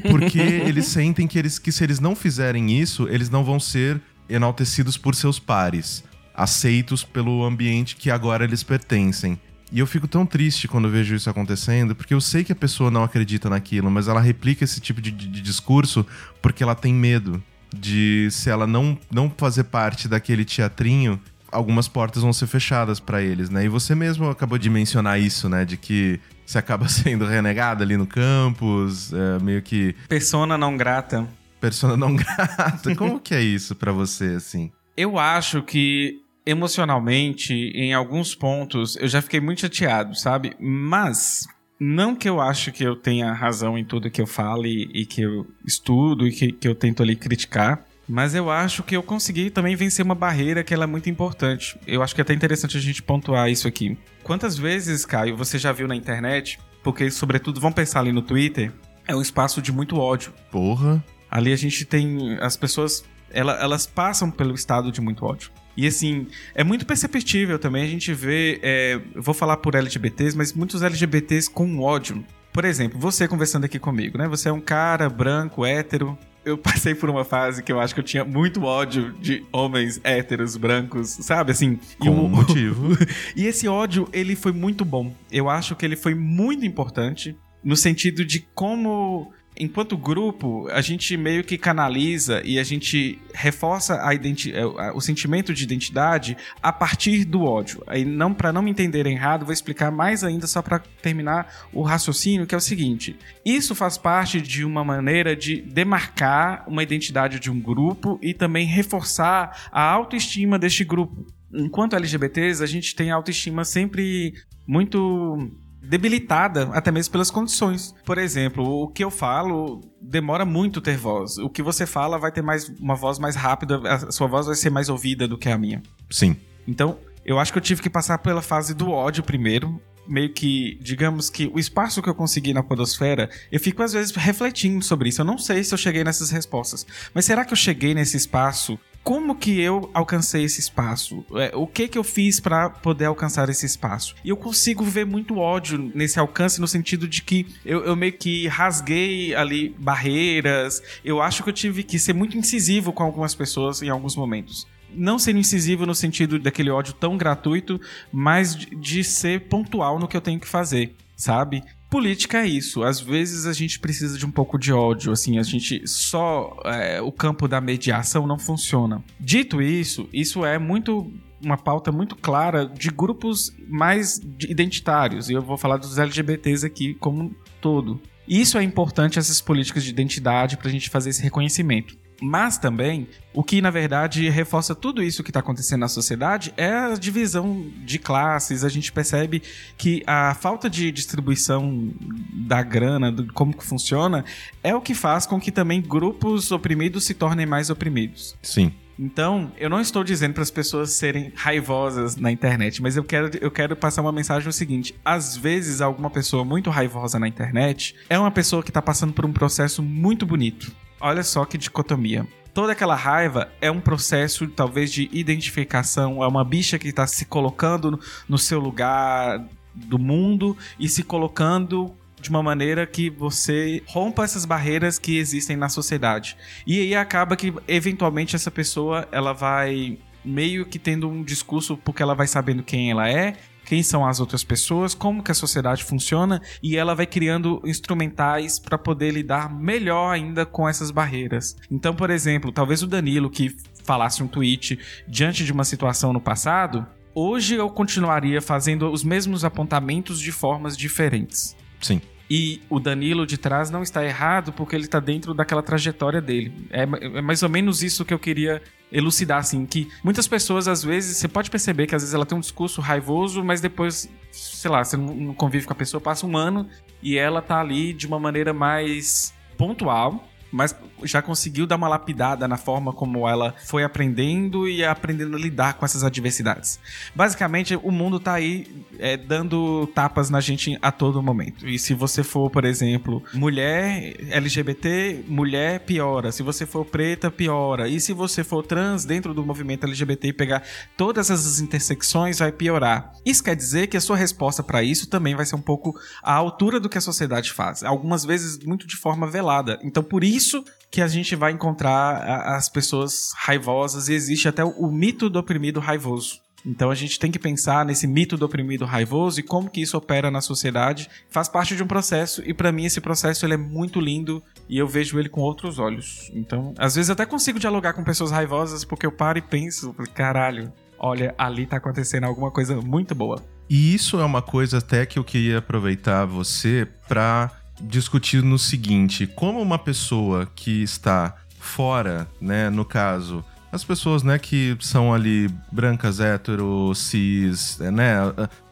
Porque 0.10 0.40
eles 0.66 0.86
sentem 0.86 1.28
que, 1.28 1.38
eles, 1.38 1.60
que 1.60 1.72
se 1.72 1.84
eles 1.84 2.00
não 2.00 2.16
fizerem 2.16 2.80
isso, 2.80 3.08
eles 3.08 3.30
não 3.30 3.44
vão 3.44 3.60
ser 3.60 4.02
enaltecidos 4.28 4.98
por 4.98 5.14
seus 5.14 5.38
pares, 5.38 6.04
aceitos 6.34 7.04
pelo 7.04 7.44
ambiente 7.44 7.96
que 7.96 8.10
agora 8.10 8.44
eles 8.44 8.64
pertencem. 8.64 9.40
E 9.72 9.80
eu 9.80 9.88
fico 9.88 10.08
tão 10.08 10.26
triste 10.26 10.68
quando 10.68 10.90
vejo 10.90 11.16
isso 11.16 11.30
acontecendo, 11.30 11.96
porque 11.96 12.14
eu 12.14 12.22
sei 12.22 12.44
que 12.44 12.52
a 12.52 12.56
pessoa 12.56 12.92
não 12.92 13.04
acredita 13.04 13.50
naquilo, 13.50 13.90
mas 13.90 14.08
ela 14.08 14.22
replica 14.22 14.64
esse 14.64 14.80
tipo 14.80 15.02
de, 15.02 15.12
de, 15.12 15.28
de 15.28 15.42
discurso 15.42 16.06
porque 16.42 16.64
ela 16.64 16.76
tem 16.76 16.94
medo 16.94 17.44
de 17.74 18.30
se 18.32 18.50
ela 18.50 18.68
não, 18.68 18.98
não 19.12 19.30
fazer 19.30 19.66
parte 19.66 20.08
daquele 20.08 20.44
teatrinho, 20.44 21.20
algumas 21.52 21.88
portas 21.88 22.22
vão 22.22 22.34
ser 22.34 22.48
fechadas 22.48 23.00
para 23.00 23.22
eles, 23.22 23.50
né? 23.50 23.66
E 23.66 23.70
você 23.70 23.96
mesmo 23.96 24.30
acabou 24.30 24.58
de 24.58 24.70
mencionar 24.70 25.20
isso, 25.20 25.48
né? 25.48 25.66
De 25.66 25.78
que 25.78 26.20
você 26.46 26.58
acaba 26.58 26.88
sendo 26.90 27.26
renegado 27.26 27.84
ali 27.84 27.98
no 27.98 28.06
campus, 28.06 29.12
é, 29.14 29.40
meio 29.42 29.62
que. 29.62 29.96
Persona 30.08 30.58
não 30.58 30.76
grata. 30.78 31.28
Persona 31.60 31.98
não 31.98 32.16
grata. 32.16 32.96
Como 32.96 33.20
que 33.20 33.34
é 33.34 33.42
isso 33.42 33.76
para 33.76 33.92
você, 33.92 34.36
assim? 34.38 34.72
Eu 34.96 35.18
acho 35.18 35.64
que 35.64 36.22
emocionalmente, 36.46 37.54
em 37.54 37.94
alguns 37.94 38.36
pontos, 38.36 38.96
eu 38.98 39.08
já 39.08 39.22
fiquei 39.22 39.40
muito 39.40 39.62
chateado, 39.62 40.16
sabe? 40.16 40.56
Mas 40.60 41.48
não 41.80 42.16
que 42.16 42.28
eu 42.28 42.40
acho 42.40 42.72
que 42.72 42.84
eu 42.84 42.96
tenha 42.96 43.32
razão 43.34 43.78
em 43.78 43.84
tudo 43.84 44.10
que 44.10 44.22
eu 44.22 44.28
falo 44.28 44.66
e, 44.66 45.06
que 45.06 45.22
eu 45.22 45.46
estudo 45.66 46.28
e 46.28 46.32
que, 46.32 46.52
que 46.52 46.68
eu 46.68 46.76
tento 46.76 47.04
ali 47.04 47.16
criticar. 47.16 47.86
Mas 48.08 48.36
eu 48.36 48.52
acho 48.52 48.84
que 48.84 48.96
eu 48.96 49.02
consegui 49.02 49.50
também 49.50 49.76
vencer 49.76 50.06
uma 50.06 50.14
barreira 50.14 50.64
que 50.64 50.74
ela 50.74 50.84
é 50.84 50.88
muito 50.88 51.10
importante. 51.10 51.78
Eu 51.88 52.04
acho 52.04 52.14
que 52.14 52.22
é 52.22 52.24
até 52.24 52.34
interessante 52.34 52.78
a 52.78 52.80
gente 52.80 53.02
pontuar 53.02 53.50
isso 53.50 53.68
aqui. 53.68 53.98
Quantas 54.24 54.58
vezes, 54.58 55.06
Caio, 55.06 55.36
você 55.36 55.58
já 55.58 55.72
viu 55.72 55.88
na 55.88 55.96
internet, 55.96 56.60
porque 56.84 57.10
sobretudo, 57.10 57.60
vamos 57.60 57.76
pensar 57.76 58.02
ali 58.02 58.12
no 58.12 58.22
Twitter, 58.22 58.72
é 59.08 59.16
um 59.16 59.22
espaço 59.22 59.62
de 59.62 59.72
muito 59.72 59.98
ódio. 59.98 60.32
Porra. 60.52 61.04
Ali 61.30 61.52
a 61.52 61.56
gente 61.56 61.84
tem 61.84 62.38
as 62.40 62.56
pessoas, 62.56 63.04
elas 63.32 63.88
passam 63.88 64.30
pelo 64.30 64.54
estado 64.54 64.92
de 64.92 65.02
muito 65.02 65.26
ódio. 65.26 65.52
E 65.76 65.88
assim, 65.88 66.28
é 66.54 66.64
muito 66.64 66.86
perceptível 66.86 67.60
também 67.60 67.84
a 67.84 67.88
gente 67.88 68.14
vê, 68.14 68.60
é, 68.64 69.00
vou 69.16 69.34
falar 69.34 69.58
por 69.58 69.76
LGBTs, 69.76 70.38
mas 70.38 70.54
muitos 70.54 70.82
LGBTs 70.82 71.50
com 71.50 71.80
ódio. 71.80 72.24
Por 72.54 72.64
exemplo, 72.64 72.98
você 72.98 73.28
conversando 73.28 73.66
aqui 73.66 73.78
comigo, 73.78 74.18
né? 74.18 74.28
Você 74.30 74.48
é 74.48 74.52
um 74.52 74.62
cara 74.62 75.10
branco, 75.10 75.66
hétero. 75.66 76.18
Eu 76.46 76.56
passei 76.60 76.96
por 76.96 77.10
uma 77.10 77.26
fase 77.26 77.62
que 77.62 77.72
eu 77.72 77.80
acho 77.82 77.94
que 77.94 78.00
eu 78.00 78.04
tinha 78.04 78.24
muito 78.24 78.64
ódio 78.64 79.12
de 79.20 79.44
homens 79.52 80.00
héteros, 80.04 80.56
brancos, 80.56 81.10
sabe? 81.10 81.52
Assim. 81.52 81.78
Com 82.00 82.12
um 82.12 82.30
motivo. 82.30 82.98
e 83.36 83.46
esse 83.46 83.68
ódio, 83.68 84.08
ele 84.14 84.38
foi 84.38 84.54
muito 84.54 84.86
bom. 84.86 85.14
Eu 85.30 85.50
acho 85.50 85.76
que 85.76 85.86
ele 85.86 85.98
foi 85.98 86.16
muito 86.16 86.66
importante 86.66 87.36
no 87.62 87.76
sentido 87.76 88.24
de 88.24 88.48
como 88.54 89.34
enquanto 89.58 89.98
grupo, 89.98 90.68
a 90.70 90.82
gente 90.82 91.16
meio 91.16 91.44
que 91.44 91.58
canaliza 91.58 92.42
e 92.44 92.60
a 92.60 92.64
gente 92.64 93.20
reforça 93.34 94.02
a 94.02 94.14
é, 94.14 94.66
o 94.94 95.02
sentimento 95.02 95.54
de 95.54 95.64
identidade 95.64 96.38
a 96.62 96.72
partir 96.72 97.26
do 97.26 97.44
ódio. 97.44 97.82
Aí 97.88 98.04
não 98.04 98.34
para 98.34 98.52
não 98.52 98.62
me 98.62 98.72
entender 98.72 99.06
errado, 99.06 99.46
vou 99.46 99.54
explicar 99.54 99.92
mais 99.92 100.24
ainda 100.24 100.48
só 100.48 100.62
para 100.62 100.80
terminar 101.02 101.68
o 101.72 101.82
raciocínio, 101.82 102.46
que 102.46 102.56
é 102.56 102.58
o 102.58 102.62
seguinte: 102.62 103.16
isso 103.46 103.74
faz 103.74 103.98
parte 103.98 104.42
de 104.42 104.66
uma 104.66 104.84
maneira 104.84 105.36
de 105.36 105.62
demarcar 105.62 106.64
uma 106.68 106.84
identidade 106.84 107.40
de 107.40 107.50
um 107.50 107.60
grupo 107.60 108.20
e 108.22 108.34
também 108.34 108.66
reforçar 108.66 109.70
a 109.72 109.82
autoestima 109.82 110.60
deste 110.60 110.84
grupo. 110.84 111.26
Enquanto 111.54 111.96
LGBTs, 111.96 112.62
a 112.62 112.66
gente 112.66 112.96
tem 112.96 113.12
autoestima 113.12 113.64
sempre 113.64 114.34
muito 114.68 115.50
debilitada 115.86 116.70
até 116.74 116.92
mesmo 116.92 117.12
pelas 117.12 117.32
condições. 117.32 117.94
Por 118.06 118.18
exemplo, 118.18 118.64
o 118.84 118.88
que 118.88 119.04
eu 119.04 119.12
falo 119.12 119.82
demora 120.02 120.46
muito 120.46 120.82
ter 120.82 120.98
voz. 120.98 121.38
O 121.38 121.50
que 121.50 121.64
você 121.64 121.86
fala 121.86 122.18
vai 122.18 122.32
ter 122.32 122.42
mais 122.42 122.70
uma 122.80 122.96
voz 122.96 123.20
mais 123.20 123.36
rápida, 123.36 123.82
a 123.88 124.12
sua 124.12 124.28
voz 124.28 124.46
vai 124.46 124.56
ser 124.56 124.70
mais 124.70 124.90
ouvida 124.90 125.28
do 125.28 125.38
que 125.38 125.50
a 125.50 125.58
minha. 125.58 125.82
Sim. 126.10 126.36
Então, 126.68 126.98
eu 127.26 127.40
acho 127.40 127.52
que 127.52 127.58
eu 127.58 127.64
tive 127.64 127.82
que 127.82 127.90
passar 127.90 128.18
pela 128.20 128.42
fase 128.42 128.74
do 128.74 128.90
ódio 128.92 129.24
primeiro, 129.24 129.82
meio 130.08 130.32
que, 130.32 130.78
digamos 130.82 131.30
que 131.30 131.50
o 131.54 131.60
espaço 131.60 132.02
que 132.02 132.10
eu 132.10 132.16
consegui 132.16 132.54
na 132.54 132.62
podosfera, 132.62 133.30
eu 133.52 133.60
fico 133.60 133.82
às 133.82 133.94
vezes 133.94 134.16
refletindo 134.16 134.84
sobre 134.84 135.10
isso. 135.10 135.22
Eu 135.22 135.26
não 135.26 135.38
sei 135.38 135.64
se 135.64 135.74
eu 135.74 135.78
cheguei 135.78 136.04
nessas 136.04 136.30
respostas, 136.30 136.86
mas 137.14 137.26
será 137.26 137.44
que 137.44 137.54
eu 137.54 137.58
cheguei 137.58 137.94
nesse 137.94 138.18
espaço 138.18 138.80
como 139.06 139.36
que 139.36 139.62
eu 139.62 139.88
alcancei 139.94 140.44
esse 140.44 140.60
espaço? 140.60 141.24
É, 141.36 141.56
o 141.56 141.68
que 141.68 141.88
que 141.88 141.96
eu 141.96 142.04
fiz 142.04 142.40
para 142.40 142.72
poder 142.72 143.06
alcançar 143.06 143.48
esse 143.50 143.64
espaço? 143.64 144.16
E 144.26 144.30
eu 144.30 144.36
consigo 144.36 144.84
ver 144.84 145.06
muito 145.06 145.38
ódio 145.38 145.92
nesse 145.94 146.20
alcance 146.20 146.60
no 146.60 146.68
sentido 146.68 147.08
de 147.08 147.22
que 147.22 147.46
eu, 147.64 147.86
eu 147.86 147.96
meio 147.96 148.14
que 148.14 148.48
rasguei 148.48 149.36
ali 149.36 149.76
barreiras. 149.78 150.82
Eu 151.04 151.22
acho 151.22 151.44
que 151.44 151.50
eu 151.50 151.54
tive 151.54 151.84
que 151.84 152.00
ser 152.00 152.14
muito 152.14 152.36
incisivo 152.36 152.92
com 152.92 153.04
algumas 153.04 153.36
pessoas 153.36 153.84
em 153.84 153.90
alguns 153.90 154.16
momentos 154.16 154.68
não 154.98 155.20
ser 155.20 155.36
incisivo 155.36 155.86
no 155.86 155.94
sentido 155.94 156.40
daquele 156.40 156.70
ódio 156.70 156.94
tão 156.94 157.18
gratuito, 157.18 157.82
mas 158.14 158.56
de, 158.56 158.68
de, 158.78 159.04
ser 159.04 159.42
pontual 159.42 160.00
no 160.00 160.08
que 160.08 160.16
eu 160.16 160.22
tenho 160.22 160.40
que 160.40 160.48
fazer, 160.48 160.96
sabe? 161.18 161.62
Política 161.96 162.40
é 162.40 162.46
isso. 162.46 162.84
Às 162.84 163.00
vezes 163.00 163.46
a 163.46 163.54
gente 163.54 163.80
precisa 163.80 164.18
de 164.18 164.26
um 164.26 164.32
pouco 164.32 164.60
de 164.60 164.74
ódio, 164.74 165.14
assim, 165.14 165.40
a 165.40 165.44
gente 165.44 165.88
só 165.88 166.58
é, 166.66 167.02
o 167.02 167.10
campo 167.10 167.48
da 167.48 167.62
mediação 167.62 168.28
não 168.28 168.38
funciona. 168.38 169.02
Dito 169.18 169.62
isso, 169.62 170.10
isso 170.12 170.44
é 170.44 170.60
muito 170.60 171.10
uma 171.42 171.56
pauta 171.56 171.94
muito 171.94 172.18
clara 172.18 172.66
de 172.66 172.90
grupos 172.90 173.56
mais 173.70 174.20
identitários. 174.42 175.30
E 175.30 175.34
eu 175.34 175.42
vou 175.42 175.56
falar 175.56 175.78
dos 175.78 175.98
LGBTs 175.98 176.66
aqui 176.66 176.96
como 176.96 177.24
um 177.24 177.36
todo. 177.62 178.02
Isso 178.28 178.58
é 178.58 178.64
importante 178.64 179.18
essas 179.18 179.40
políticas 179.40 179.82
de 179.82 179.90
identidade 179.90 180.58
para 180.58 180.68
a 180.68 180.72
gente 180.72 180.90
fazer 180.90 181.12
esse 181.12 181.24
reconhecimento. 181.24 181.98
Mas 182.22 182.58
também, 182.58 183.08
o 183.34 183.44
que 183.44 183.62
na 183.62 183.70
verdade 183.70 184.30
reforça 184.30 184.74
tudo 184.74 185.04
isso 185.04 185.24
que 185.24 185.30
está 185.30 185.40
acontecendo 185.40 185.82
na 185.82 185.88
sociedade 185.88 186.54
é 186.56 186.70
a 186.70 186.94
divisão 186.94 187.66
de 187.84 188.00
classes. 188.00 188.64
A 188.64 188.70
gente 188.70 188.92
percebe 188.92 189.42
que 189.78 190.04
a 190.08 190.34
falta 190.34 190.70
de 190.70 190.92
distribuição 190.92 191.94
da 192.34 192.62
grana, 192.62 193.12
de 193.12 193.28
como 193.34 193.56
que 193.56 193.66
funciona, 193.66 194.24
é 194.64 194.74
o 194.74 194.82
que 194.82 194.94
faz 194.94 195.26
com 195.26 195.40
que 195.40 195.52
também 195.52 195.82
grupos 195.82 196.52
oprimidos 196.52 197.04
se 197.04 197.14
tornem 197.14 197.46
mais 197.46 197.70
oprimidos. 197.70 198.36
Sim. 198.42 198.72
Então, 198.98 199.52
eu 199.58 199.70
não 199.70 199.82
estou 199.82 200.06
dizendo 200.06 200.34
para 200.34 200.44
as 200.44 200.50
pessoas 200.50 200.92
serem 200.92 201.32
raivosas 201.36 202.16
na 202.16 202.32
internet, 202.32 202.82
mas 202.82 202.96
eu 202.96 203.04
quero, 203.04 203.30
eu 203.42 203.52
quero 203.52 203.76
passar 203.76 204.02
uma 204.02 204.12
mensagem 204.12 204.48
o 204.48 204.54
seguinte: 204.54 204.96
às 205.04 205.36
vezes, 205.36 205.82
alguma 205.82 206.10
pessoa 206.10 206.46
muito 206.46 206.70
raivosa 206.70 207.20
na 207.20 207.28
internet 207.28 207.94
é 208.10 208.18
uma 208.18 208.32
pessoa 208.32 208.64
que 208.64 208.70
está 208.70 208.82
passando 208.82 209.12
por 209.12 209.26
um 209.26 209.34
processo 209.34 209.84
muito 209.84 210.26
bonito. 210.26 210.72
Olha 211.06 211.22
só 211.22 211.46
que 211.46 211.56
dicotomia. 211.56 212.28
Toda 212.52 212.72
aquela 212.72 212.96
raiva 212.96 213.52
é 213.62 213.70
um 213.70 213.80
processo, 213.80 214.48
talvez, 214.48 214.92
de 214.92 215.08
identificação. 215.14 216.24
É 216.24 216.28
uma 216.28 216.44
bicha 216.44 216.80
que 216.80 216.88
está 216.88 217.06
se 217.06 217.26
colocando 217.26 218.00
no, 218.28 218.40
seu 218.40 218.60
lugar 218.60 219.46
do 219.72 220.00
mundo 220.00 220.58
e 220.80 220.90
se 220.90 221.04
colocando 221.04 221.94
de 222.20 222.32
uma 222.32 222.42
maneira 222.42 222.88
que 222.88 223.12
você 223.12 223.84
rompa 223.86 224.24
essas 224.24 224.46
barreiras 224.46 224.98
que 224.98 225.20
existem 225.20 225.56
na 225.56 225.70
sociedade. 225.70 226.36
E 226.66 226.80
aí 226.80 226.96
acaba 226.96 227.36
que 227.36 227.54
eventualmente 227.68 228.36
essa 228.36 228.50
pessoa 228.50 229.08
ela 229.12 229.32
vai 229.32 230.00
meio 230.24 230.66
que 230.66 230.80
tendo 230.80 231.08
um 231.08 231.24
discurso 231.24 231.78
porque 231.78 232.02
ela 232.02 232.16
vai 232.16 232.26
sabendo 232.26 232.64
quem 232.64 232.90
ela 232.90 233.08
é 233.08 233.36
quem 233.66 233.84
são 233.84 234.06
as 234.06 234.20
outras 234.20 234.44
pessoas, 234.44 234.94
como 234.94 235.24
que 235.24 235.32
a 235.32 235.36
sociedade 235.36 235.84
funciona 235.84 236.42
e 236.62 236.78
ela 236.78 236.96
vai 236.96 237.06
criando 237.06 237.62
instrumentais 237.66 238.60
para 238.60 238.78
poder 238.78 239.12
lidar 239.12 239.54
melhor 239.54 240.14
ainda 240.14 240.46
com 240.46 240.68
essas 240.70 240.92
barreiras. 240.92 241.56
Então, 241.70 241.96
por 241.96 242.10
exemplo, 242.10 242.52
talvez 242.52 242.82
o 242.82 242.88
Danilo 242.88 243.30
que 243.30 243.56
falasse 243.84 244.24
um 244.24 244.28
tweet 244.28 244.80
diante 245.08 245.44
de 245.44 245.52
uma 245.52 245.64
situação 245.64 246.12
no 246.12 246.22
passado, 246.22 246.86
hoje 247.14 247.56
eu 247.56 247.70
continuaria 247.70 248.42
fazendo 248.42 248.92
os 248.92 249.04
mesmos 249.04 249.46
apontamentos 249.46 250.20
de 250.20 250.32
formas 250.32 250.76
diferentes. 250.76 251.56
Sim. 251.82 252.02
E 252.30 252.62
o 252.70 252.80
Danilo 252.80 253.26
de 253.26 253.38
trás 253.38 253.70
não 253.70 253.84
está 253.84 254.04
errado 254.04 254.52
porque 254.52 254.76
ele 254.76 254.86
está 254.86 255.00
dentro 255.00 255.34
daquela 255.34 255.62
trajetória 255.62 256.22
dele. 256.22 256.68
É, 256.72 256.84
é, 256.84 257.22
mais 257.22 257.44
ou 257.44 257.50
menos 257.50 257.84
isso 257.84 258.04
que 258.04 258.14
eu 258.14 258.20
queria 258.20 258.62
elucidar, 258.92 259.40
assim, 259.40 259.66
que 259.66 259.90
muitas 260.04 260.28
pessoas, 260.28 260.68
às 260.68 260.84
vezes, 260.84 261.18
você 261.18 261.28
pode 261.28 261.52
perceber 261.52 261.86
que 261.86 261.96
às 261.96 262.02
vezes 262.02 262.16
ela 262.16 262.26
tem 262.26 262.38
um 262.38 262.42
discurso 262.42 262.82
raivoso, 262.82 263.44
mas 263.44 263.62
depois, 263.62 264.10
sei 264.32 264.72
lá, 264.72 264.84
você 264.84 264.98
não 264.98 265.34
convive 265.34 265.66
com 265.66 265.74
a 265.74 265.76
pessoa, 265.76 266.02
passa 266.02 266.26
um 266.26 266.36
ano 266.38 266.68
e 267.02 267.18
ela 267.18 267.42
tá 267.42 267.60
ali 267.60 267.94
de 267.94 268.08
uma 268.08 268.20
maneira 268.20 268.54
mais 268.54 269.34
pontual, 269.58 270.28
mas 270.56 270.74
já 271.04 271.22
conseguiu 271.22 271.68
dar 271.68 271.76
uma 271.76 271.90
lapidada 271.90 272.48
na 272.48 272.56
forma 272.56 272.94
como 272.94 273.28
ela 273.28 273.54
foi 273.66 273.84
aprendendo 273.84 274.68
e 274.68 274.84
aprendendo 274.86 275.36
a 275.36 275.40
lidar 275.40 275.74
com 275.74 275.86
essas 275.86 276.04
adversidades. 276.04 276.80
Basicamente, 277.14 277.76
o 277.76 277.92
mundo 277.92 278.20
tá 278.20 278.34
aí 278.34 278.66
é, 278.98 279.18
dando 279.18 279.86
tapas 279.88 280.30
na 280.30 280.40
gente 280.40 280.78
a 280.82 280.92
todo 280.92 281.22
momento. 281.22 281.68
E 281.68 281.78
se 281.78 281.94
você 281.94 282.24
for, 282.24 282.50
por 282.50 282.64
exemplo, 282.64 283.22
mulher 283.34 284.16
LGBT, 284.30 285.26
mulher 285.28 285.82
piora. 285.82 286.32
Se 286.32 286.42
você 286.42 286.66
for 286.66 286.86
preta, 286.86 287.30
piora. 287.30 287.90
E 287.90 288.00
se 288.00 288.14
você 288.14 288.44
for 288.44 288.66
trans 288.66 289.04
dentro 289.04 289.34
do 289.34 289.46
movimento 289.46 289.86
LGBT 289.86 290.30
e 290.30 290.34
pegar 290.34 290.64
todas 290.96 291.30
essas 291.30 291.60
intersecções, 291.60 292.40
vai 292.40 292.52
piorar. 292.52 293.12
Isso 293.26 293.44
quer 293.44 293.56
dizer 293.56 293.88
que 293.88 293.98
a 293.98 294.02
sua 294.02 294.16
resposta 294.16 294.64
para 294.64 294.82
isso 294.82 295.08
também 295.08 295.36
vai 295.36 295.46
ser 295.46 295.56
um 295.56 295.62
pouco 295.62 296.00
à 296.24 296.34
altura 296.34 296.80
do 296.80 296.88
que 296.88 296.98
a 296.98 297.02
sociedade 297.02 297.52
faz. 297.52 297.84
Algumas 297.84 298.24
vezes 298.24 298.58
muito 298.60 298.88
de 298.88 298.96
forma 298.96 299.28
velada. 299.28 299.78
Então, 299.84 300.02
por 300.02 300.24
isso 300.24 300.45
isso 300.46 300.64
que 300.92 301.02
a 301.02 301.08
gente 301.08 301.36
vai 301.36 301.52
encontrar 301.52 302.56
as 302.56 302.70
pessoas 302.70 303.32
raivosas 303.36 304.08
e 304.08 304.14
existe 304.14 304.48
até 304.48 304.64
o, 304.64 304.92
mito 304.92 305.30
do 305.30 305.40
oprimido 305.40 305.80
raivoso. 305.80 306.40
Então 306.66 306.90
a 306.90 306.96
gente 306.96 307.20
tem 307.20 307.32
que 307.32 307.38
pensar 307.38 307.86
nesse 307.86 308.08
mito 308.08 308.38
do 308.38 308.46
oprimido 308.46 308.86
raivoso 308.86 309.40
e 309.40 309.44
como 309.44 309.70
que 309.70 309.82
isso 309.82 309.98
opera 309.98 310.32
na 310.32 310.42
sociedade. 310.42 311.10
Faz 311.30 311.48
parte 311.48 311.76
de 311.76 311.84
um 311.84 311.88
processo 311.88 312.42
e 312.46 312.54
para 312.54 312.72
mim 312.72 312.86
esse 312.86 313.02
processo 313.02 313.46
ele 313.46 313.54
é 313.56 313.58
muito 313.58 314.00
lindo 314.00 314.42
e 314.70 314.78
eu 314.78 314.88
vejo 314.88 315.20
ele 315.20 315.30
com 315.30 315.42
outros 315.42 315.78
olhos. 315.78 316.32
Então, 316.34 316.74
às 316.78 316.96
vezes 316.96 317.10
até 317.10 317.26
consigo 317.26 317.60
dialogar 317.60 317.94
com 317.94 318.04
pessoas 318.04 318.32
raivosas 318.32 318.84
porque 318.86 319.06
eu 319.06 319.12
paro 319.12 319.38
e 319.38 319.44
penso, 319.44 319.94
caralho, 320.14 320.72
olha, 320.98 321.36
ali 321.38 321.68
tá 321.68 321.78
acontecendo 321.78 322.24
alguma 322.24 322.50
coisa 322.50 322.80
muito 322.82 323.14
boa. 323.14 323.44
E 323.70 323.94
isso 323.94 324.20
é 324.20 324.26
uma 324.26 324.42
coisa 324.42 324.78
até 324.78 325.06
que 325.06 325.20
eu 325.20 325.24
queria 325.24 325.58
aproveitar 325.58 326.26
você 326.26 326.88
para 327.08 327.52
discutir 327.82 328.44
no 328.44 328.58
seguinte: 328.58 329.28
como 329.28 329.62
uma 329.62 329.78
pessoa 329.78 330.48
que 330.56 330.84
está 330.84 331.36
fora, 331.60 332.28
né, 332.40 332.70
no 332.70 332.86
caso, 332.86 333.44
as 333.72 333.84
pessoas, 333.84 334.24
né, 334.24 334.38
que 334.38 334.78
são 334.80 335.14
ali 335.14 335.50
brancas, 335.72 336.20
hétero, 336.20 336.94
cis, 336.94 337.80
né, 337.80 338.18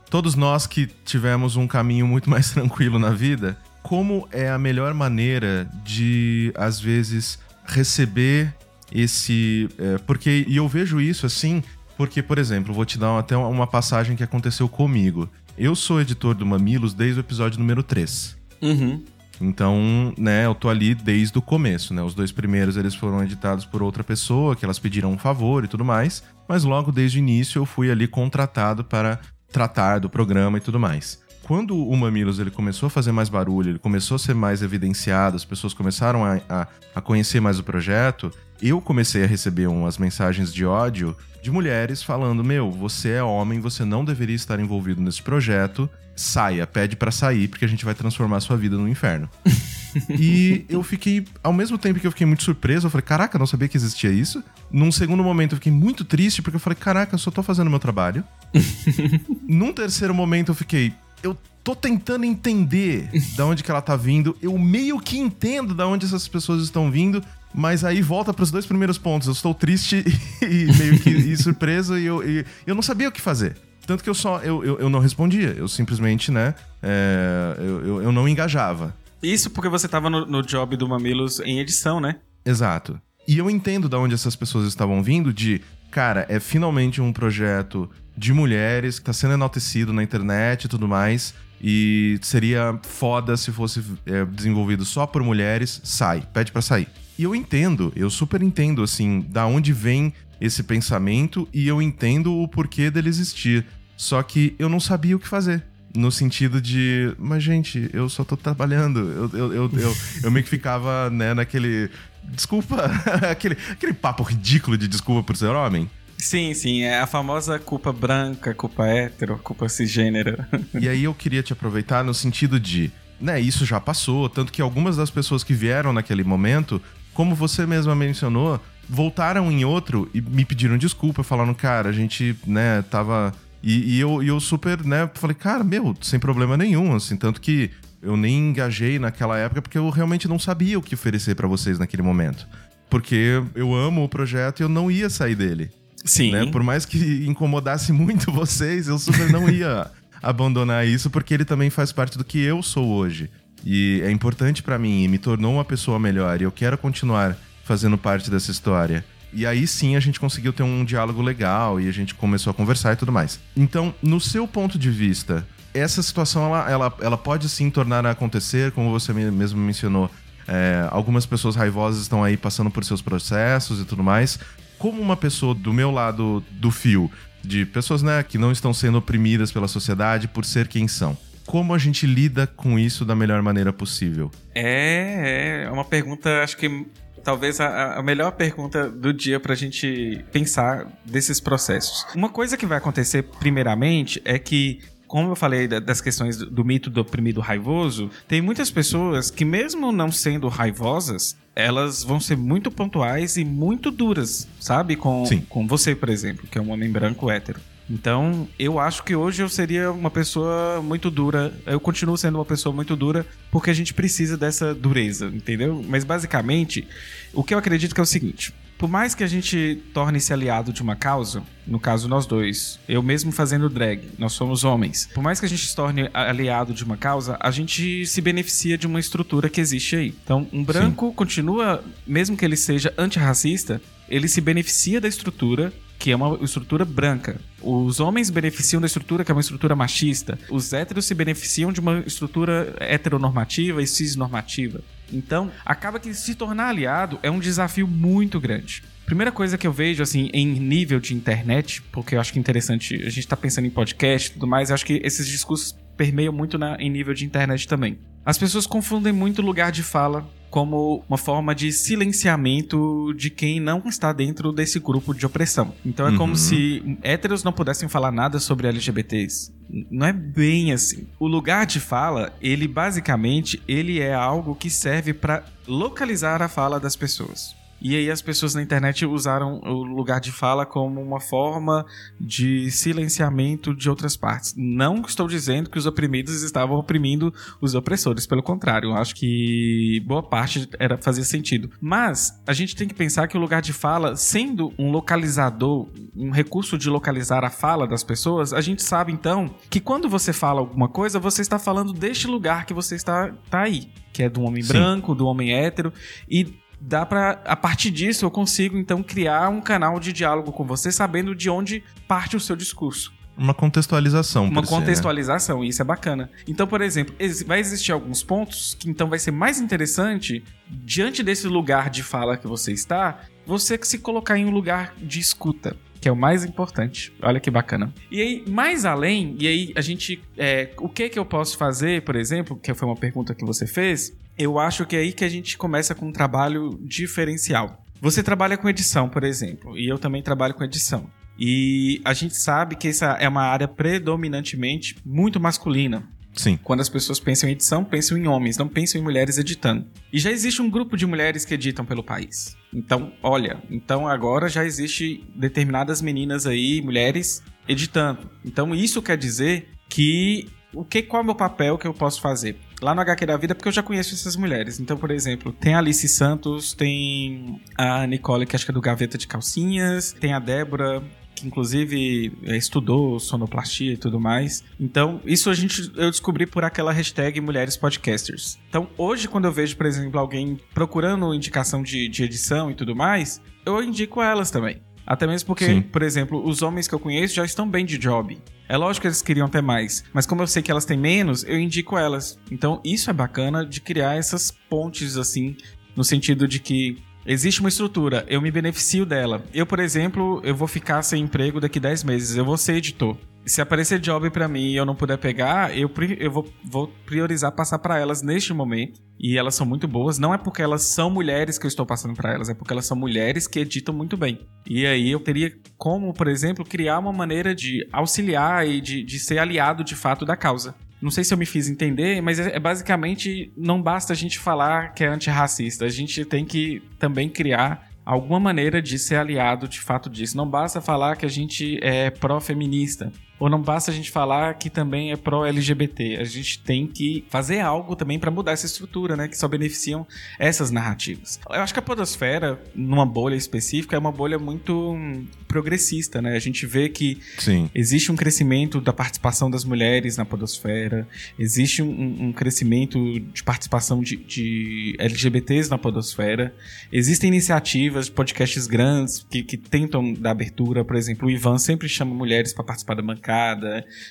todos 0.10 0.36
nós 0.36 0.68
que 0.68 0.88
tivemos 1.04 1.56
um 1.56 1.68
caminho 1.68 2.08
muito 2.08 2.30
mais 2.32 2.51
tranquilo 2.51 2.99
na 2.99 3.10
vida, 3.10 3.58
como 3.82 4.28
é 4.32 4.49
a 4.49 4.58
melhor 4.58 4.93
maneira 4.93 5.68
de 5.84 6.54
às 6.56 6.80
vezes 6.80 7.39
receber 7.66 8.54
esse. 8.91 9.68
É, 9.78 9.97
porque. 9.99 10.45
E 10.47 10.58
eu 10.58 10.68
vejo 10.68 11.01
isso 11.01 11.26
assim, 11.26 11.64
porque, 11.97 12.22
por 12.22 12.38
exemplo, 12.38 12.74
vou 12.74 12.86
te 12.86 12.97
dar 12.97 13.18
até 13.18 13.36
uma 13.36 13.68
passagem 13.68 14.16
que 14.16 14.24
aconteceu 14.24 14.70
comigo. 14.70 15.30
Eu 15.58 15.76
sou 15.76 16.01
editor 16.01 16.34
do 16.34 16.45
Mamilos 16.45 16.93
desde 16.93 17.20
o 17.20 17.22
episódio 17.22 17.60
número 17.60 17.84
3. 17.84 18.36
Uhum. 18.64 19.03
Então, 19.41 20.14
né, 20.18 20.45
eu 20.45 20.55
tô 20.55 20.70
ali 20.70 20.95
desde 20.95 21.38
o 21.38 21.41
começo, 21.41 21.93
né? 21.93 22.01
Os 22.01 22.14
dois 22.14 22.32
primeiros 22.32 22.78
eles 22.78 22.95
foram 22.95 23.22
editados 23.22 23.66
por 23.66 23.84
outra 23.84 24.03
pessoa, 24.03 24.55
que 24.55 24.64
elas 24.64 24.80
pediram 24.80 25.11
um 25.11 25.18
favor 25.18 25.66
e 25.66 25.68
tudo 25.68 25.84
mais, 25.84 26.24
mas 26.47 26.64
logo 26.64 26.91
desde 26.91 27.18
o 27.18 27.20
início 27.20 27.59
eu 27.59 27.66
fui 27.66 27.91
ali 27.91 28.07
contratado 28.07 28.84
para 28.84 29.20
tratar 29.51 29.99
do 29.99 30.09
programa 30.09 30.57
e 30.57 30.61
tudo 30.61 30.80
mais. 30.80 31.22
Quando 31.43 31.77
o 31.77 31.95
Mamilos 31.95 32.39
ele 32.39 32.49
começou 32.49 32.87
a 32.87 32.89
fazer 32.89 33.11
mais 33.11 33.27
barulho, 33.27 33.71
ele 33.71 33.79
começou 33.79 34.15
a 34.15 34.19
ser 34.19 34.33
mais 34.33 34.61
evidenciado, 34.61 35.35
as 35.35 35.43
pessoas 35.43 35.73
começaram 35.73 36.23
a, 36.23 36.39
a, 36.49 36.67
a 36.95 37.01
conhecer 37.01 37.41
mais 37.41 37.59
o 37.59 37.63
projeto, 37.63 38.31
eu 38.61 38.79
comecei 38.79 39.25
a 39.25 39.27
receber 39.27 39.67
umas 39.67 39.97
mensagens 39.97 40.53
de 40.53 40.65
ódio 40.65 41.15
de 41.41 41.51
mulheres 41.51 42.01
falando: 42.01 42.43
Meu, 42.43 42.71
você 42.71 43.09
é 43.09 43.23
homem, 43.23 43.59
você 43.59 43.83
não 43.83 44.05
deveria 44.05 44.35
estar 44.35 44.57
envolvido 44.59 45.01
nesse 45.01 45.21
projeto. 45.21 45.89
Saia, 46.15 46.65
pede 46.65 46.95
para 46.95 47.11
sair, 47.11 47.47
porque 47.47 47.65
a 47.65 47.67
gente 47.67 47.83
vai 47.83 47.93
transformar 47.93 48.37
a 48.37 48.39
sua 48.39 48.55
vida 48.55 48.77
no 48.77 48.87
inferno. 48.87 49.27
e 50.17 50.63
eu 50.69 50.81
fiquei, 50.83 51.25
ao 51.43 51.51
mesmo 51.51 51.77
tempo 51.77 51.99
que 51.99 52.05
eu 52.05 52.11
fiquei 52.11 52.25
muito 52.25 52.43
surpreso, 52.43 52.87
eu 52.87 52.91
falei: 52.91 53.03
Caraca, 53.03 53.37
não 53.37 53.47
sabia 53.47 53.67
que 53.67 53.75
existia 53.75 54.11
isso. 54.11 54.41
Num 54.71 54.91
segundo 54.93 55.21
momento, 55.21 55.53
eu 55.53 55.57
fiquei 55.57 55.71
muito 55.71 56.05
triste, 56.05 56.41
porque 56.41 56.55
eu 56.55 56.59
falei: 56.59 56.77
Caraca, 56.79 57.15
eu 57.15 57.19
só 57.19 57.29
tô 57.29 57.43
fazendo 57.43 57.69
meu 57.69 57.79
trabalho. 57.79 58.23
Num 59.45 59.73
terceiro 59.73 60.13
momento, 60.13 60.51
eu 60.51 60.55
fiquei: 60.55 60.93
Eu 61.24 61.38
tô 61.63 61.76
tentando 61.76 62.26
entender 62.26 63.09
da 63.36 63.45
onde 63.45 63.63
que 63.63 63.71
ela 63.71 63.82
tá 63.82 63.95
vindo. 63.95 64.38
Eu 64.41 64.57
meio 64.57 64.99
que 64.99 65.17
entendo 65.17 65.74
da 65.74 65.88
onde 65.88 66.05
essas 66.05 66.28
pessoas 66.28 66.61
estão 66.61 66.91
vindo, 66.91 67.24
mas 67.53 67.84
aí 67.84 68.01
volta 68.01 68.34
para 68.34 68.43
os 68.43 68.51
dois 68.51 68.65
primeiros 68.65 68.97
pontos. 68.97 69.28
Eu 69.28 69.34
estou 69.34 69.53
triste 69.53 70.03
e 70.41 70.65
meio 70.78 70.99
que 70.99 71.09
e 71.09 71.36
surpreso 71.38 71.97
e 71.97 72.05
eu, 72.05 72.28
e 72.28 72.45
eu 72.67 72.76
não 72.76 72.82
sabia 72.82 73.07
o 73.07 73.11
que 73.11 73.21
fazer. 73.21 73.55
Tanto 73.86 74.03
que 74.03 74.09
eu 74.09 74.13
só 74.13 74.39
eu, 74.39 74.63
eu, 74.63 74.80
eu 74.80 74.89
não 74.89 74.99
respondia. 74.99 75.53
Eu 75.57 75.67
simplesmente, 75.67 76.32
né? 76.32 76.55
É, 76.82 77.55
eu, 77.57 77.86
eu, 77.86 78.01
eu, 78.03 78.11
não 78.11 78.28
engajava. 78.28 78.95
Isso 79.21 79.49
porque 79.49 79.69
você 79.69 79.86
estava 79.86 80.09
no, 80.09 80.26
no 80.26 80.41
job 80.41 80.76
do 80.78 80.88
Mamilos 80.88 81.39
em 81.39 81.59
edição, 81.59 81.99
né? 81.99 82.17
Exato. 82.45 82.99
E 83.28 83.38
eu 83.38 83.49
entendo 83.49 83.88
da 83.88 83.97
onde 83.97 84.13
essas 84.13 84.36
pessoas 84.36 84.67
estavam 84.67 85.01
vindo 85.01 85.34
de, 85.34 85.61
cara, 85.91 86.26
é 86.28 86.39
finalmente 86.39 87.01
um 87.01 87.13
projeto 87.13 87.89
de 88.16 88.32
mulheres 88.34 88.99
que 88.99 89.03
está 89.03 89.14
sendo 89.14 89.34
enaltecido 89.34 89.91
na 89.93 90.03
internet 90.03 90.66
e 90.66 90.68
tudo 90.68 90.88
mais. 90.88 91.34
E 91.61 92.20
seria 92.22 92.78
foda 92.84 93.38
se 93.38 93.51
fosse 93.51 93.82
é, 94.05 94.26
desenvolvido 94.26 94.84
só 94.84 95.07
por 95.07 95.24
mulheres. 95.24 95.80
Sai, 95.84 96.22
pede 96.34 96.51
para 96.51 96.61
sair. 96.61 96.88
E 97.18 97.24
eu 97.24 97.36
entendo, 97.36 97.93
eu 97.95 98.09
super 98.09 98.41
entendo, 98.41 98.84
assim, 98.84 99.22
da 99.30 99.45
onde 99.45 99.72
vem 99.72 100.14
esse 100.41 100.64
pensamento 100.64 101.47
e 101.53 101.68
eu 101.68 101.82
entendo 101.82 102.36
o 102.38 102.47
porquê 102.47 102.91
dele 102.91 103.07
existir. 103.07 103.66
Só 103.95 104.22
que 104.22 104.55
eu 104.59 104.68
não 104.68 104.80
sabia 104.80 105.16
o 105.16 105.20
que 105.20 105.28
fazer. 105.28 105.64
No 105.95 106.11
sentido 106.11 106.59
de, 106.59 107.14
mas 107.20 107.43
gente, 107.43 107.89
eu 107.93 108.09
só 108.09 108.24
tô 108.24 108.36
trabalhando. 108.36 108.99
Eu, 108.99 109.30
eu, 109.30 109.53
eu, 109.53 109.72
eu, 109.74 109.95
eu 110.24 110.32
meio 110.32 110.43
que 110.43 110.49
ficava, 110.49 111.09
né, 111.09 111.34
naquele. 111.34 111.89
Desculpa, 112.24 112.91
aquele, 113.30 113.55
aquele 113.70 113.93
papo 113.93 114.24
ridículo 114.24 114.78
de 114.78 114.88
desculpa 114.88 115.24
por 115.24 115.38
ser 115.38 115.49
homem. 115.49 115.89
Sim, 116.24 116.53
sim, 116.53 116.82
é 116.84 116.99
a 116.99 117.07
famosa 117.07 117.59
culpa 117.59 117.91
branca, 117.91 118.53
culpa 118.53 118.88
hétero, 118.88 119.38
culpa 119.43 119.67
cisgênero. 119.69 120.43
E 120.80 120.88
aí 120.89 121.03
eu 121.03 121.13
queria 121.13 121.43
te 121.43 121.53
aproveitar 121.53 122.03
no 122.03 122.13
sentido 122.13 122.59
de, 122.59 122.91
né, 123.19 123.39
isso 123.39 123.65
já 123.65 123.80
passou, 123.80 124.30
tanto 124.30 124.51
que 124.51 124.61
algumas 124.61 124.97
das 124.97 125.09
pessoas 125.09 125.43
que 125.43 125.53
vieram 125.53 125.93
naquele 125.93 126.24
momento 126.24 126.82
como 127.13 127.36
você 127.36 127.65
mesma 127.65 127.95
mencionou, 127.95 128.59
voltaram 128.89 129.51
em 129.51 129.63
outro 129.63 130.09
e 130.13 130.21
me 130.21 130.43
pediram 130.43 130.78
desculpa, 130.78 131.24
falando, 131.24 131.53
cara, 131.53 131.89
a 131.89 131.93
gente, 131.93 132.36
né, 132.45 132.82
tava. 132.89 133.34
E, 133.61 133.95
e 133.95 133.99
eu, 133.99 134.21
e 134.21 134.28
eu 134.28 134.39
super, 134.39 134.84
né, 134.84 135.09
falei, 135.13 135.36
cara, 135.36 135.63
meu, 135.63 135.95
sem 136.01 136.19
problema 136.19 136.57
nenhum, 136.57 136.95
assim, 136.95 137.15
tanto 137.15 137.39
que 137.39 137.71
eu 138.01 138.17
nem 138.17 138.49
engajei 138.49 138.99
naquela 138.99 139.38
época 139.38 139.61
porque 139.61 139.78
eu 139.78 139.89
realmente 139.89 140.28
não 140.28 140.38
sabia 140.38 140.78
o 140.78 140.82
que 140.82 140.95
oferecer 140.95 141.36
para 141.36 141.47
vocês 141.47 141.80
naquele 141.80 142.01
momento. 142.01 142.45
Porque 142.89 143.41
eu 143.55 143.74
amo 143.74 144.03
o 144.03 144.09
projeto 144.09 144.59
e 144.59 144.63
eu 144.63 144.69
não 144.69 144.91
ia 144.91 145.09
sair 145.09 145.36
dele. 145.36 145.71
Sim. 146.04 146.32
Né? 146.32 146.45
Por 146.45 146.64
mais 146.64 146.86
que 146.86 147.26
incomodasse 147.28 147.91
muito 147.91 148.30
vocês, 148.34 148.88
eu 148.88 148.97
super 148.97 149.32
não 149.32 149.49
ia 149.49 149.89
abandonar 150.22 150.88
isso, 150.88 151.10
porque 151.10 151.34
ele 151.34 151.45
também 151.45 151.70
faz 151.70 151.91
parte 151.91 152.18
do 152.18 152.24
que 152.24 152.39
eu 152.39 152.62
sou 152.62 152.88
hoje. 152.88 153.30
E 153.66 154.01
é 154.04 154.12
importante 154.12 154.62
para 154.62 154.78
mim 154.78 155.04
e 155.04 155.08
me 155.08 155.18
tornou 155.18 155.54
uma 155.54 155.66
pessoa 155.66 155.97
melhor. 155.99 156.39
E 156.41 156.43
eu 156.43 156.51
quero 156.51 156.78
continuar 156.78 157.38
fazendo 157.64 157.97
parte 157.97 158.30
dessa 158.30 158.51
história. 158.51 159.06
E 159.32 159.45
aí 159.45 159.66
sim 159.66 159.95
a 159.95 159.99
gente 159.99 160.20
conseguiu 160.20 160.54
ter 160.54 160.64
um 160.64 160.86
diálogo 160.86 161.22
legal 161.22 161.80
e 161.80 161.89
a 161.89 161.91
gente 161.91 162.14
começou 162.14 162.51
a 162.51 162.54
conversar 162.54 162.93
e 162.93 162.95
tudo 162.95 163.12
mais. 163.12 163.39
Então, 163.56 163.93
no 164.01 164.20
seu 164.20 164.47
ponto 164.47 164.78
de 164.78 164.91
vista, 164.91 165.45
essa 165.74 166.04
situação 166.04 166.45
ela, 166.45 166.70
ela, 166.70 166.93
ela 167.01 167.18
pode 167.18 167.49
sim 167.49 167.70
tornar 167.70 168.06
a 168.06 168.12
acontecer, 168.12 168.72
como 168.72 168.91
você 168.91 169.12
mesmo 169.14 169.60
mencionou. 169.60 170.10
É, 170.45 170.88
algumas 170.91 171.26
pessoas 171.26 171.56
raivosas 171.56 172.01
estão 172.01 172.24
aí 172.24 172.36
passando 172.36 172.70
por 172.70 172.84
seus 172.84 173.01
processos 173.01 173.80
e 173.80 173.86
tudo 173.86 174.04
mais. 174.04 174.38
Como 174.84 175.01
uma 175.01 175.15
pessoa 175.15 175.55
do 175.55 175.71
meu 175.71 175.89
lado 175.91 176.43
do 176.51 176.69
fio, 176.69 177.09
de 177.41 177.65
pessoas 177.65 178.03
né, 178.03 178.21
que 178.21 178.38
não 178.38 178.51
estão 178.51 178.73
sendo 178.73 178.97
oprimidas 178.97 179.49
pela 179.49 179.65
sociedade 179.65 180.27
por 180.27 180.43
ser 180.43 180.67
quem 180.67 180.89
são 180.89 181.17
como 181.45 181.73
a 181.73 181.77
gente 181.77 182.05
lida 182.05 182.47
com 182.47 182.79
isso 182.79 183.03
da 183.03 183.13
melhor 183.13 183.41
maneira 183.41 183.73
possível? 183.73 184.31
É, 184.55 185.63
é 185.65 185.69
uma 185.69 185.84
pergunta, 185.84 186.41
acho 186.41 186.55
que 186.55 186.86
talvez 187.23 187.59
a, 187.59 187.95
a, 187.95 188.03
melhor 188.03 188.31
pergunta 188.31 188.89
do 188.89 189.13
dia 189.13 189.39
para 189.39 189.53
a 189.53 189.55
gente 189.55 190.23
pensar 190.31 190.88
desses 191.05 191.39
processos. 191.39 192.05
Uma 192.15 192.29
coisa 192.29 192.57
que 192.57 192.65
vai 192.65 192.77
acontecer, 192.77 193.23
primeiramente, 193.39 194.21
é 194.25 194.38
que. 194.38 194.81
Como 195.14 195.30
eu 195.30 195.36
falei 195.36 195.68
das 195.68 196.01
questões 196.01 196.38
do, 196.38 196.49
do 196.49 196.66
mito 196.66 196.89
do 196.89 196.99
oprimido 196.99 197.39
raivoso, 197.39 198.09
tem 198.28 198.41
muitas 198.41 198.72
pessoas 198.72 199.30
que, 199.30 199.45
mesmo 199.45 199.91
não 199.91 200.11
sendo 200.11 200.47
raivosas, 200.47 201.38
elas 201.55 202.03
vão 202.03 202.20
ser 202.20 202.36
muito 202.36 202.72
pontuais 202.72 203.38
e 203.38 203.45
muito 203.45 203.91
duras, 203.91 204.47
sabe? 204.59 204.95
Com, 204.95 205.24
com 205.47 205.68
você, 205.68 205.93
por 205.93 206.09
exemplo, 206.09 206.47
que 206.49 206.57
é 206.57 206.61
um 206.61 206.72
homem 206.72 206.91
branco 206.91 207.30
hétero. 207.30 207.59
Então, 207.88 208.47
eu 208.57 208.80
acho 208.80 209.03
que 209.03 209.16
hoje 209.16 209.43
eu 209.43 209.49
seria 209.49 209.91
uma 209.91 210.09
pessoa 210.09 210.82
muito 210.82 211.11
dura. 211.11 211.53
Eu 211.68 211.80
continuo 211.80 212.18
sendo 212.18 212.39
uma 212.39 212.45
pessoa 212.45 212.74
muito 212.74 212.95
dura 212.95 213.24
porque 213.51 213.70
a 213.70 213.74
gente 213.74 213.93
precisa 213.93 214.36
dessa 214.36 214.74
dureza, 214.74 215.28
entendeu? 215.28 215.86
Mas 215.88 216.03
basicamente, 216.03 216.88
o 217.32 217.43
que 217.43 217.53
eu 217.53 217.59
acredito 217.59 217.93
que 217.93 218.01
é 218.01 218.03
o 218.03 218.07
seguinte: 218.07 218.51
por 218.84 218.89
mais 218.89 219.15
que 219.15 219.23
a 219.23 219.27
gente 219.27 219.81
torne-se 219.93 220.34
aliado 220.34 220.73
de 220.73 220.81
uma 220.81 220.93
causa, 220.93 221.41
no 221.65 221.79
caso 221.79 222.09
nós 222.09 222.25
dois, 222.25 222.77
eu 222.86 223.01
mesmo 223.01 223.31
fazendo 223.31 223.69
drag, 223.69 224.09
nós 224.19 224.34
somos 224.34 224.65
homens. 224.65 225.07
Por 225.13 225.23
mais 225.23 225.39
que 225.39 225.45
a 225.45 225.49
gente 225.49 225.65
se 225.65 225.73
torne 225.73 226.09
aliado 226.13 226.73
de 226.73 226.84
uma 226.84 226.97
causa, 226.97 227.38
a 227.39 227.49
gente 227.49 228.05
se 228.05 228.19
beneficia 228.19 228.77
de 228.77 228.86
uma 228.86 228.99
estrutura 228.99 229.47
que 229.47 229.61
existe 229.61 229.95
aí. 229.95 230.13
Então, 230.25 230.45
um 230.51 230.61
branco 230.65 231.07
Sim. 231.07 231.13
continua, 231.13 231.81
mesmo 232.05 232.36
que 232.36 232.43
ele 232.43 232.57
seja 232.57 232.93
antirracista, 232.97 233.81
ele 234.09 234.27
se 234.27 234.41
beneficia 234.41 234.99
da 234.99 235.07
estrutura 235.07 235.71
que 235.97 236.11
é 236.11 236.15
uma 236.17 236.38
estrutura 236.43 236.84
branca. 236.84 237.39
Os 237.61 238.01
homens 238.01 238.29
beneficiam 238.29 238.81
da 238.81 238.88
estrutura 238.88 239.23
que 239.23 239.31
é 239.31 239.34
uma 239.34 239.39
estrutura 239.39 239.73
machista. 239.73 240.38
Os 240.49 240.73
héteros 240.73 241.05
se 241.05 241.15
beneficiam 241.15 241.71
de 241.71 241.79
uma 241.79 242.03
estrutura 242.05 242.75
heteronormativa 242.81 243.81
e 243.81 243.88
cisnormativa. 243.88 244.81
Então, 245.14 245.51
acaba 245.66 245.99
que 245.99 246.14
se 246.14 246.36
tornar 246.36 246.70
aliado 246.70 247.20
é 247.22 247.30
um 247.30 247.39
desafio 247.39 247.88
muito 247.88 248.39
grande. 248.39 248.84
Primeira 249.05 249.32
coisa 249.32 249.57
que 249.57 249.68
eu 249.68 249.74
vejo, 249.74 250.01
assim, 250.01 250.30
em 250.34 250.47
nível 250.47 250.99
de 250.99 251.14
internet, 251.14 251.82
porque 251.91 252.16
eu 252.16 252.22
acho 252.22 252.32
que 252.32 252.39
é 252.39 252.41
interessante, 252.41 252.95
a 253.05 253.09
gente 253.09 253.28
tá 253.28 253.36
pensando 253.36 253.66
em 253.66 253.70
podcast 253.70 254.30
e 254.30 254.34
tudo 254.34 254.47
mais, 254.47 254.70
eu 254.70 254.74
acho 254.76 254.86
que 254.86 255.01
esses 255.03 255.28
discursos 255.28 255.78
permeiam 255.97 256.34
muito 256.34 256.57
na, 256.57 256.76
em 256.80 256.89
nível 256.89 257.14
de 257.14 257.26
internet 257.26 257.68
também. 257.68 257.99
As 258.26 258.38
pessoas 258.38 258.66
confundem 258.66 259.11
muito 259.11 259.41
lugar 259.41 259.72
de 259.72 259.84
fala 259.84 260.28
como 260.54 261.04
uma 261.10 261.18
forma 261.18 261.56
de 261.56 261.72
silenciamento 261.72 263.12
de 263.18 263.32
quem 263.32 263.60
não 263.60 263.82
está 263.88 264.14
dentro 264.14 264.51
desse 264.51 264.80
grupo 264.80 265.12
de 265.12 265.26
opressão. 265.26 265.74
Então 265.84 266.06
é 266.06 266.12
uhum. 266.12 266.18
como 266.20 266.36
se 266.36 266.95
héteros 267.01 267.43
não 267.43 267.51
pudessem 267.51 267.89
falar 267.89 268.12
nada 268.12 268.39
sobre 268.39 268.68
LGBTs. 268.68 269.51
Não 269.89 270.06
é 270.06 270.14
bem 270.14 270.72
assim. 270.72 271.08
O 271.18 271.26
lugar 271.26 271.66
de 271.66 271.80
fala, 271.80 272.32
ele 272.39 272.68
basicamente, 272.68 273.64
ele 273.68 273.99
é 273.99 274.14
algo 274.14 274.54
que 274.54 274.70
serve 274.70 275.12
para 275.12 275.43
localizar 275.68 276.39
a 276.39 276.47
fala 276.47 276.80
das 276.80 276.95
pessoas. 276.95 277.56
E 277.84 277.97
aí 277.97 278.09
as 278.09 278.21
pessoas 278.21 278.55
na 278.55 278.61
internet 278.61 279.05
usaram 279.05 279.59
o 279.59 279.84
lugar 279.84 280.21
de 280.21 280.31
fala 280.31 280.65
como 280.65 281.01
uma 281.01 281.19
forma 281.19 281.86
de 282.17 282.71
silenciamento 282.71 283.75
de 283.75 283.89
outras 283.89 284.15
partes. 284.15 284.55
Não 284.55 285.01
estou 285.01 285.27
dizendo 285.27 285.69
que 285.69 285.77
os 285.77 285.86
oprimidos 285.86 286.41
estavam 286.43 286.77
oprimindo 286.77 287.34
os 287.59 287.75
opressores, 287.75 288.25
pelo 288.25 288.41
contrário, 288.41 288.91
eu 288.91 288.95
acho 288.95 289.13
que 289.15 290.01
boa 290.05 290.23
parte 290.23 290.69
era 290.79 290.97
fazia 290.97 291.25
sentido. 291.25 291.69
Mas 291.81 292.41
a 292.47 292.53
gente 292.53 292.73
tem 292.73 292.88
que 292.88 292.93
pensar 292.93 293.27
que 293.27 293.38
o 293.38 293.39
lugar 293.39 293.61
de 293.61 293.73
fala, 293.73 294.15
sendo 294.15 294.73
um 294.79 294.89
localizador, 294.89 295.89
um 296.15 296.31
recurso 296.31 296.77
de 296.77 296.89
localizar 296.89 297.43
a 297.43 297.49
fala 297.49 297.86
das 297.86 298.03
pessoas, 298.03 298.53
a 298.53 298.61
gente 298.61 298.81
sabe 298.81 299.11
então 299.11 299.53
que 299.69 299.81
quando 299.81 300.07
você 300.07 300.31
fala 300.31 300.61
alguma 300.61 300.88
coisa, 300.88 301.19
você 301.19 301.41
está 301.41 301.59
falando 301.59 301.91
deste 301.91 302.27
lugar 302.27 302.65
que 302.65 302.73
você 302.73 302.95
está 302.95 303.34
tá 303.49 303.63
aí, 303.63 303.89
que 304.13 304.23
é 304.23 304.29
do 304.29 304.41
homem 304.41 304.63
Sim. 304.63 304.71
branco, 304.71 305.13
do 305.13 305.25
homem 305.25 305.53
hétero, 305.53 305.91
e 306.29 306.62
dá 306.86 307.05
para 307.05 307.41
a 307.45 307.55
partir 307.55 307.89
disso 307.91 308.25
eu 308.25 308.31
consigo 308.31 308.77
então 308.77 309.01
criar 309.01 309.49
um 309.49 309.61
canal 309.61 309.99
de 309.99 310.11
diálogo 310.11 310.51
com 310.51 310.65
você 310.65 310.91
sabendo 310.91 311.34
de 311.34 311.49
onde 311.49 311.84
parte 312.07 312.36
o 312.36 312.39
seu 312.39 312.55
discurso. 312.55 313.13
Uma 313.36 313.53
contextualização. 313.53 314.45
Uma 314.45 314.61
contextualização, 314.61 315.57
ser, 315.57 315.63
né? 315.63 315.67
isso 315.67 315.81
é 315.81 315.86
bacana. 315.86 316.29
Então, 316.47 316.67
por 316.67 316.81
exemplo, 316.81 317.15
vai 317.47 317.59
existir 317.59 317.91
alguns 317.91 318.21
pontos 318.21 318.75
que 318.79 318.88
então 318.88 319.09
vai 319.09 319.17
ser 319.17 319.31
mais 319.31 319.59
interessante, 319.59 320.43
diante 320.69 321.23
desse 321.23 321.47
lugar 321.47 321.89
de 321.89 322.03
fala 322.03 322.38
que 322.38 322.45
você 322.45 322.71
está, 322.71 323.21
você 323.43 323.79
se 323.81 323.97
colocar 323.97 324.38
em 324.38 324.45
um 324.45 324.51
lugar 324.51 324.93
de 324.97 325.19
escuta 325.19 325.75
que 325.99 326.09
é 326.09 326.11
o 326.11 326.17
mais 326.17 326.43
importante. 326.43 327.13
Olha 327.21 327.39
que 327.39 327.49
bacana. 327.49 327.93
E 328.11 328.21
aí, 328.21 328.43
mais 328.45 328.84
além, 328.84 329.38
e 329.39 329.47
aí 329.47 329.73
a 329.73 329.79
gente. 329.79 330.21
É, 330.38 330.71
o 330.77 330.89
que 330.89 331.07
que 331.07 331.17
eu 331.17 331.25
posso 331.25 331.57
fazer, 331.57 332.01
por 332.01 332.17
exemplo, 332.17 332.59
que 332.61 332.73
foi 332.73 332.89
uma 332.89 332.97
pergunta 332.97 333.34
que 333.34 333.45
você 333.45 333.65
fez, 333.65 334.13
eu 334.38 334.59
acho 334.59 334.86
que 334.86 334.95
é 334.95 334.99
aí 334.99 335.13
que 335.13 335.23
a 335.23 335.29
gente 335.29 335.57
começa 335.57 335.93
com 335.93 336.07
um 336.07 336.11
trabalho 336.11 336.79
diferencial. 336.81 337.84
Você 338.01 338.21
trabalha 338.21 338.57
com 338.57 338.69
edição, 338.69 339.07
por 339.07 339.23
exemplo, 339.23 339.77
e 339.77 339.88
eu 339.88 339.97
também 339.97 340.21
trabalho 340.21 340.53
com 340.53 340.63
edição. 340.63 341.09
E 341.39 342.01
a 342.03 342.13
gente 342.13 342.36
sabe 342.36 342.75
que 342.75 342.88
essa 342.88 343.13
é 343.13 343.27
uma 343.27 343.43
área 343.43 343.67
predominantemente 343.67 344.97
muito 345.05 345.39
masculina. 345.39 346.07
Sim. 346.36 346.57
Quando 346.63 346.81
as 346.81 346.89
pessoas 346.89 347.19
pensam 347.19 347.47
em 347.47 347.51
edição, 347.51 347.84
pensam 347.84 348.17
em 348.17 348.27
homens, 348.27 348.57
não 348.57 348.67
pensam 348.67 348.99
em 348.99 349.03
mulheres 349.03 349.38
editando. 349.38 349.86
E 350.11 350.19
já 350.19 350.31
existe 350.31 350.61
um 350.61 350.69
grupo 350.69 350.97
de 350.97 351.05
mulheres 351.05 351.45
que 351.45 351.53
editam 351.53 351.86
pelo 351.86 352.03
país. 352.03 352.57
Então, 352.73 353.13
olha, 353.21 353.61
então 353.69 354.07
agora 354.07 354.49
já 354.49 354.65
existe 354.65 355.23
determinadas 355.36 356.01
meninas 356.01 356.47
aí, 356.47 356.81
mulheres, 356.81 357.43
editando. 357.67 358.29
Então 358.43 358.73
isso 358.73 359.01
quer 359.01 359.17
dizer 359.17 359.69
que 359.88 360.49
o 360.73 360.84
que 360.84 361.03
qual 361.03 361.21
é 361.21 361.23
o 361.23 361.25
meu 361.25 361.36
papel 361.36 361.77
que 361.77 361.88
eu 361.88 361.93
posso 361.93 362.19
fazer? 362.19 362.57
Lá 362.84 362.93
no 362.93 362.99
HQ 362.99 363.25
da 363.25 363.38
vida, 363.38 363.55
porque 363.55 363.69
eu 363.69 363.71
já 363.71 363.81
conheço 363.81 364.13
essas 364.13 364.36
mulheres. 364.36 364.77
Então, 364.77 364.97
por 364.97 365.09
exemplo, 365.09 365.53
tem 365.53 365.73
a 365.73 365.77
Alice 365.77 366.05
Santos, 366.09 366.73
tem 366.73 367.61
a 367.77 368.05
Nicole, 368.05 368.45
que 368.45 368.57
acho 368.57 368.65
que 368.65 368.71
é 368.71 368.73
do 368.73 368.81
Gaveta 368.81 369.17
de 369.17 369.25
Calcinhas, 369.25 370.11
tem 370.11 370.34
a 370.34 370.39
Débora, 370.39 371.01
que 371.34 371.47
inclusive 371.47 372.34
é, 372.43 372.57
estudou 372.57 373.21
sonoplastia 373.21 373.93
e 373.93 373.97
tudo 373.97 374.19
mais. 374.19 374.65
Então, 374.77 375.21
isso 375.23 375.49
a 375.49 375.53
gente 375.53 375.91
eu 375.95 376.11
descobri 376.11 376.45
por 376.45 376.65
aquela 376.65 376.91
hashtag 376.91 377.39
Mulheres 377.39 377.77
Podcasters. 377.77 378.59
Então, 378.67 378.89
hoje, 378.97 379.29
quando 379.29 379.45
eu 379.45 379.51
vejo, 379.53 379.77
por 379.77 379.86
exemplo, 379.86 380.19
alguém 380.19 380.59
procurando 380.73 381.34
indicação 381.34 381.81
de, 381.81 382.09
de 382.09 382.23
edição 382.25 382.69
e 382.69 382.75
tudo 382.75 382.93
mais, 382.93 383.41
eu 383.65 383.81
indico 383.81 384.21
elas 384.21 384.51
também. 384.51 384.81
Até 385.06 385.28
mesmo 385.28 385.47
porque, 385.47 385.66
Sim. 385.66 385.82
por 385.82 386.01
exemplo, 386.01 386.43
os 386.45 386.62
homens 386.62 386.88
que 386.88 386.95
eu 386.95 386.99
conheço 386.99 387.36
já 387.36 387.43
estão 387.43 387.70
bem 387.70 387.86
de 387.86 387.97
job. 387.97 388.38
É 388.70 388.78
lógico 388.78 389.01
que 389.01 389.08
eles 389.08 389.22
queriam 389.22 389.49
ter 389.49 389.62
mais, 389.62 390.04
mas 390.14 390.26
como 390.26 390.41
eu 390.41 390.47
sei 390.47 390.64
que 390.64 390.72
elas 390.72 390.86
têm 390.86 390.97
menos, 390.97 391.43
eu 391.43 391.60
indico 391.60 391.97
elas. 391.97 392.39
Então, 392.49 392.82
isso 392.84 393.10
é 393.10 393.14
bacana 393.14 393.66
de 393.66 393.82
criar 393.82 394.16
essas 394.16 394.51
pontes 394.70 395.18
assim, 395.18 395.56
no 395.95 396.04
sentido 396.04 396.47
de 396.47 396.60
que 396.60 396.97
Existe 397.26 397.62
uma 397.62 397.70
estrutura, 397.70 398.26
eu 398.28 398.41
me 398.41 398.51
beneficio 398.51 399.06
dela. 399.06 399.45
Eu, 399.54 399.66
por 399.66 399.80
exemplo, 399.80 400.41
eu 400.43 400.54
vou 400.54 400.68
ficar 400.68 401.01
sem 401.04 401.24
emprego 401.24 401.62
daqui 401.62 401.80
10 401.80 402.04
meses, 402.04 402.36
eu 402.36 402.43
vou 402.43 402.58
ser 402.58 402.74
editor. 402.74 403.16
Se 403.45 403.61
aparecer 403.61 403.99
job 403.99 404.29
para 404.29 404.47
mim 404.47 404.71
e 404.71 404.75
eu 404.75 404.85
não 404.85 404.95
puder 404.95 405.17
pegar, 405.17 405.77
eu, 405.77 405.91
eu 406.17 406.31
vou, 406.31 406.47
vou 406.63 406.87
priorizar 407.05 407.51
passar 407.51 407.77
para 407.79 407.99
elas 407.99 408.21
neste 408.21 408.53
momento. 408.53 409.01
E 409.19 409.37
elas 409.37 409.55
são 409.55 409.65
muito 409.65 409.87
boas. 409.87 410.17
Não 410.17 410.33
é 410.33 410.37
porque 410.37 410.61
elas 410.61 410.83
são 410.83 411.09
mulheres 411.09 411.57
que 411.57 411.65
eu 411.65 411.69
estou 411.69 411.85
passando 411.85 412.13
para 412.13 412.33
elas, 412.33 412.49
é 412.49 412.53
porque 412.53 412.73
elas 412.73 412.85
são 412.85 412.97
mulheres 412.97 413.47
que 413.47 413.59
editam 413.59 413.93
muito 413.93 414.15
bem. 414.15 414.39
E 414.65 414.85
aí 414.85 415.11
eu 415.11 415.19
teria 415.19 415.53
como, 415.77 416.13
por 416.13 416.27
exemplo, 416.27 416.63
criar 416.65 416.99
uma 416.99 417.11
maneira 417.11 417.53
de 417.53 417.87
auxiliar 417.91 418.67
e 418.67 418.79
de, 418.79 419.03
de 419.03 419.19
ser 419.19 419.39
aliado 419.39 419.83
de 419.83 419.95
fato 419.95 420.25
da 420.25 420.35
causa. 420.35 420.75
Não 421.01 421.11
sei 421.11 421.25
se 421.25 421.33
eu 421.33 421.37
me 421.37 421.45
fiz 421.45 421.67
entender, 421.67 422.21
mas 422.21 422.39
é, 422.39 422.55
é 422.55 422.59
basicamente 422.59 423.51
não 423.57 423.81
basta 423.81 424.13
a 424.13 424.15
gente 424.15 424.39
falar 424.39 424.93
que 424.93 425.03
é 425.03 425.07
antirracista, 425.07 425.83
a 425.83 425.89
gente 425.89 426.23
tem 426.23 426.45
que 426.45 426.81
também 426.97 427.27
criar 427.27 427.89
alguma 428.05 428.39
maneira 428.39 428.81
de 428.81 428.97
ser 428.97 429.15
aliado 429.15 429.67
de 429.67 429.79
fato 429.79 430.09
disso. 430.09 430.37
Não 430.37 430.49
basta 430.49 430.81
falar 430.81 431.15
que 431.15 431.25
a 431.25 431.29
gente 431.29 431.77
é 431.81 432.09
pró-feminista. 432.09 433.11
Ou 433.43 433.49
não 433.49 433.61
basta 433.61 433.91
a 433.91 433.93
gente 433.93 434.09
falar 434.09 434.53
que 434.53 434.69
também 434.69 435.11
é 435.11 435.17
pró-LGBT. 435.17 436.15
A 436.15 436.23
gente 436.23 436.59
tem 436.59 436.87
que 436.87 437.25
fazer 437.29 437.59
algo 437.59 437.93
também 437.93 438.17
para 438.17 438.31
mudar 438.31 438.53
essa 438.53 438.65
estrutura, 438.65 439.17
né? 439.17 439.27
Que 439.27 439.37
só 439.37 439.49
beneficiam 439.49 440.07
essas 440.39 440.71
narrativas. 440.71 441.41
Eu 441.49 441.59
acho 441.59 441.73
que 441.73 441.79
a 441.79 441.81
podosfera, 441.81 442.57
numa 442.73 443.05
bolha 443.05 443.35
específica, 443.35 443.97
é 443.97 443.99
uma 443.99 444.13
bolha 444.13 444.39
muito 444.39 444.97
progressista, 445.45 446.21
né? 446.21 446.37
A 446.37 446.39
gente 446.39 446.65
vê 446.65 446.87
que 446.87 447.19
Sim. 447.37 447.69
existe 447.75 448.13
um 448.13 448.15
crescimento 448.15 448.79
da 448.79 448.93
participação 448.93 449.51
das 449.51 449.65
mulheres 449.65 450.15
na 450.15 450.23
podosfera, 450.23 451.05
existe 451.37 451.81
um, 451.81 452.27
um 452.27 452.31
crescimento 452.31 453.19
de 453.19 453.43
participação 453.43 454.01
de, 454.01 454.15
de, 454.15 454.95
LGBTs 454.97 455.69
na 455.69 455.77
podosfera, 455.77 456.55
existem 456.93 457.27
iniciativas 457.27 458.05
de 458.05 458.13
podcasts 458.13 458.67
grandes 458.67 459.25
que, 459.29 459.43
que 459.43 459.57
tentam 459.57 460.13
dar 460.13 460.31
abertura, 460.31 460.85
por 460.85 460.95
exemplo, 460.95 461.27
o 461.27 461.31
Ivan 461.31 461.57
sempre 461.57 461.89
chama 461.89 462.15
mulheres 462.15 462.53
para 462.53 462.63
participar 462.63 462.95
da 462.95 463.01
bancada 463.01 463.32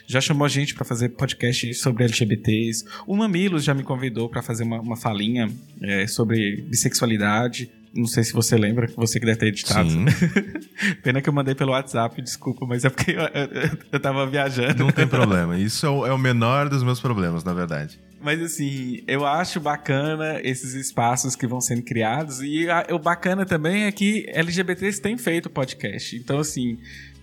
já 0.06 0.20
chamou 0.20 0.44
a 0.44 0.48
gente 0.48 0.74
para 0.74 0.84
fazer 0.84 1.10
podcast 1.10 1.74
sobre 1.74 2.04
LGBTs. 2.04 2.84
O 3.06 3.16
Mamilos 3.16 3.64
já 3.64 3.74
me 3.74 3.82
convidou 3.82 4.28
para 4.28 4.42
fazer 4.42 4.64
uma, 4.64 4.80
uma 4.80 4.96
falinha 4.96 5.48
é, 5.80 6.06
sobre 6.06 6.62
bissexualidade. 6.62 7.70
Não 7.94 8.06
sei 8.06 8.24
se 8.24 8.32
você 8.32 8.56
lembra, 8.56 8.90
você 8.96 9.20
que 9.20 9.26
deve 9.26 9.38
ter 9.38 9.48
editado. 9.48 9.88
Pena 11.02 11.20
que 11.20 11.28
eu 11.28 11.32
mandei 11.32 11.54
pelo 11.54 11.72
WhatsApp, 11.72 12.20
desculpa, 12.22 12.64
mas 12.66 12.84
é 12.84 12.90
porque 12.90 13.10
eu, 13.10 13.20
eu, 13.20 13.78
eu 13.92 14.00
tava 14.00 14.26
viajando. 14.26 14.82
Não 14.82 14.90
tem 14.90 15.06
problema. 15.08 15.58
Isso 15.58 15.84
é 15.84 15.90
o, 15.90 16.06
é 16.06 16.12
o 16.12 16.18
menor 16.18 16.70
dos 16.70 16.82
meus 16.82 17.00
problemas, 17.00 17.44
na 17.44 17.52
verdade. 17.52 18.00
Mas 18.22 18.40
assim, 18.40 19.02
eu 19.06 19.26
acho 19.26 19.60
bacana 19.60 20.40
esses 20.44 20.74
espaços 20.74 21.34
que 21.34 21.46
vão 21.46 21.60
sendo 21.60 21.82
criados. 21.82 22.40
E 22.40 22.70
a, 22.70 22.86
o 22.92 22.98
bacana 22.98 23.44
também 23.44 23.84
é 23.84 23.92
que 23.92 24.24
LGBTs 24.28 25.02
têm 25.02 25.18
feito 25.18 25.50
podcast. 25.50 26.16
Então, 26.16 26.38
assim, 26.38 26.78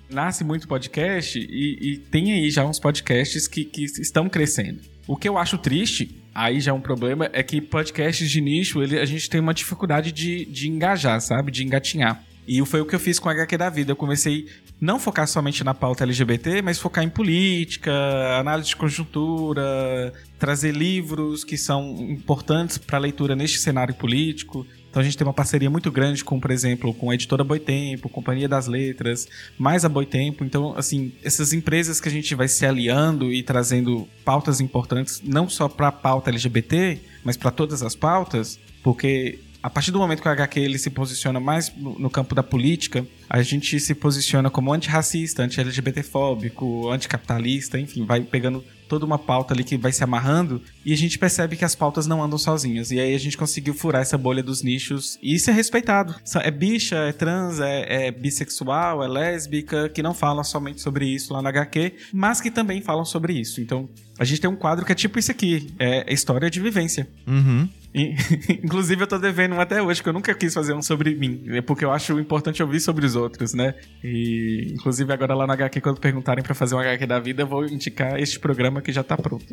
nasce 0.10 0.43
muito 0.43 0.68
podcast 0.68 1.38
e, 1.39 1.78
e 1.82 1.97
tem 1.97 2.34
aí 2.34 2.49
já 2.49 2.66
uns 2.66 2.80
podcasts 2.80 3.47
que, 3.47 3.64
que 3.64 3.84
estão 3.84 4.28
crescendo. 4.28 4.82
O 5.07 5.16
que 5.16 5.28
eu 5.28 5.38
acho 5.38 5.57
triste, 5.57 6.16
aí 6.34 6.60
já 6.60 6.72
é 6.72 6.74
um 6.74 6.82
problema, 6.82 7.30
é 7.34 7.41
que 7.41 7.62
podcasts 7.62 8.30
de 8.30 8.41
nicho, 8.41 8.82
ele, 8.82 8.99
a 8.99 9.05
gente 9.05 9.30
tem 9.30 9.39
uma 9.39 9.53
dificuldade 9.53 10.12
de, 10.12 10.45
de 10.45 10.70
engajar, 10.70 11.20
sabe? 11.22 11.51
De 11.51 11.64
engatinhar. 11.64 12.24
E 12.47 12.66
foi 12.66 12.82
o 12.82 12.86
que 12.86 12.95
eu 12.95 12.99
fiz 12.99 13.20
com 13.20 13.30
a 13.30 13.32
HQ 13.32 13.57
da 13.57 13.70
vida. 13.70 13.91
Eu 13.91 13.95
comecei 13.95 14.47
não 14.82 14.99
focar 14.99 15.28
somente 15.28 15.64
na 15.64 15.74
pauta 15.76 16.03
LGBT, 16.03 16.64
mas 16.64 16.80
focar 16.80 17.03
em 17.03 17.10
política, 17.10 17.91
análise 18.39 18.70
de 18.70 18.76
conjuntura, 18.76 20.12
trazer 20.39 20.76
livros 20.76 21.43
que 21.43 21.57
são 21.57 21.95
importantes 22.10 22.80
para 22.80 22.97
leitura 22.97 23.36
neste 23.36 23.60
cenário 23.60 23.93
político. 23.93 24.66
Então 24.90 25.02
a 25.02 25.04
gente 25.04 25.18
tem 25.18 25.26
uma 25.26 25.34
parceria 25.34 25.70
muito 25.70 25.92
grande 25.92 26.24
com, 26.24 26.40
por 26.40 26.52
exemplo, 26.52 26.94
com 26.94 27.12
a 27.12 27.14
editora 27.14 27.44
Boitempo, 27.44 28.10
Companhia 28.10 28.50
das 28.50 28.68
Letras, 28.68 29.28
mais 29.58 29.86
a 29.86 29.90
Boitempo. 29.90 30.44
Então, 30.44 30.74
assim, 30.76 31.12
essas 31.24 31.54
empresas 31.54 32.02
que 32.02 32.10
a 32.10 32.12
gente 32.12 32.34
vai 32.34 32.48
se 32.48 32.66
aliando 32.66 33.32
e 33.32 33.44
trazendo 33.44 34.08
pautas 34.26 34.60
importantes, 34.60 35.22
não 35.24 35.48
só 35.48 35.68
para 35.68 35.90
a 35.90 35.92
pauta 35.92 36.32
LGBT, 36.32 37.00
mas 37.24 37.38
para 37.38 37.52
todas 37.52 37.84
as 37.84 37.96
pautas, 37.96 38.60
porque 38.84 39.40
a 39.62 39.70
partir 39.70 39.92
do 39.92 40.00
momento 40.00 40.22
que 40.22 40.28
o 40.28 40.32
HQ 40.32 40.60
ele 40.60 40.80
se 40.80 40.90
posiciona 40.90 41.40
mais 41.40 41.72
no, 41.76 42.00
no 42.00 42.10
campo 42.10 42.34
da 42.34 42.42
política, 42.42 43.06
a 43.30 43.42
gente 43.44 43.80
se 43.80 43.94
posiciona 43.94 44.50
como 44.50 44.74
antirracista, 44.74 45.44
anti-LGBTfóbico, 45.44 46.90
anticapitalista, 46.90 47.80
enfim, 47.80 48.04
vai 48.04 48.22
pegando 48.22 48.64
toda 48.90 49.06
uma 49.06 49.20
pauta 49.20 49.54
ali 49.54 49.64
que 49.64 49.78
vai 49.78 49.92
se 49.92 50.04
amarrando 50.04 50.64
e 50.84 50.92
a 50.92 50.98
gente 50.98 51.20
percebe 51.20 51.56
que 51.56 51.64
as 51.64 51.76
pautas 51.76 52.08
não 52.08 52.24
andam 52.24 52.40
sozinhas. 52.40 52.90
E 52.90 53.00
aí 53.00 53.14
a 53.14 53.20
gente 53.20 53.38
conseguiu 53.38 53.76
furar 53.76 54.02
essa 54.02 54.18
bolha 54.18 54.42
dos 54.42 54.64
nichos 54.64 55.20
e 55.22 55.36
isso 55.36 55.52
é 55.52 55.54
respeitado. 55.54 56.16
É 56.42 56.50
bicha, 56.50 56.96
é 56.96 57.12
trans, 57.12 57.60
é, 57.60 58.08
é 58.08 58.12
bissexual, 58.12 59.04
é 59.04 59.08
lésbica, 59.08 59.88
que 59.90 60.02
não 60.02 60.16
falam 60.16 60.44
somente 60.44 60.82
sobre 60.82 61.06
isso 61.06 61.32
lá 61.32 61.42
na 61.42 61.50
HQ, 61.50 61.94
mas 62.12 62.42
que 62.42 62.50
também 62.50 62.82
falam 62.82 63.06
sobre 63.06 63.34
isso. 63.34 63.62
Então 63.62 63.88
a 64.18 64.26
gente 64.26 64.42
tem 64.42 64.50
um 64.50 64.56
quadro 64.56 64.84
que 64.84 64.92
é 64.92 64.96
tipo 64.96 65.20
isso 65.20 65.30
aqui: 65.30 65.72
é 65.78 66.12
história 66.12 66.50
de 66.50 66.60
vivência. 66.60 67.08
Uhum. 67.28 67.70
Inclusive, 68.64 69.02
eu 69.02 69.08
tô 69.08 69.18
devendo 69.18 69.56
um 69.56 69.60
até 69.60 69.82
hoje, 69.82 70.02
que 70.02 70.10
eu 70.10 70.14
nunca 70.14 70.34
quis 70.34 70.54
fazer 70.54 70.74
um 70.74 70.82
sobre 70.82 71.16
mim, 71.16 71.44
é 71.48 71.62
porque 71.62 71.84
eu 71.84 71.92
acho 71.92 72.20
importante 72.20 72.62
ouvir 72.62 72.80
sobre 72.80 73.06
os 73.06 73.16
outros, 73.16 73.54
né? 73.54 73.74
E, 74.04 74.74
inclusive, 74.74 75.12
agora 75.12 75.34
lá 75.34 75.48
no 75.48 75.54
HQ, 75.54 75.82
quando 75.82 76.00
perguntarem 76.00 76.44
para 76.44 76.54
fazer 76.54 76.76
um 76.76 76.80
HQ 76.80 77.06
da 77.08 77.20
vida, 77.20 77.44
eu 77.44 77.48
vou 77.48 77.66
indicar 77.66 78.20
este 78.20 78.40
programa 78.40 78.82
que 78.82 78.92
já 78.92 79.04
tá 79.04 79.18
pronto. 79.18 79.46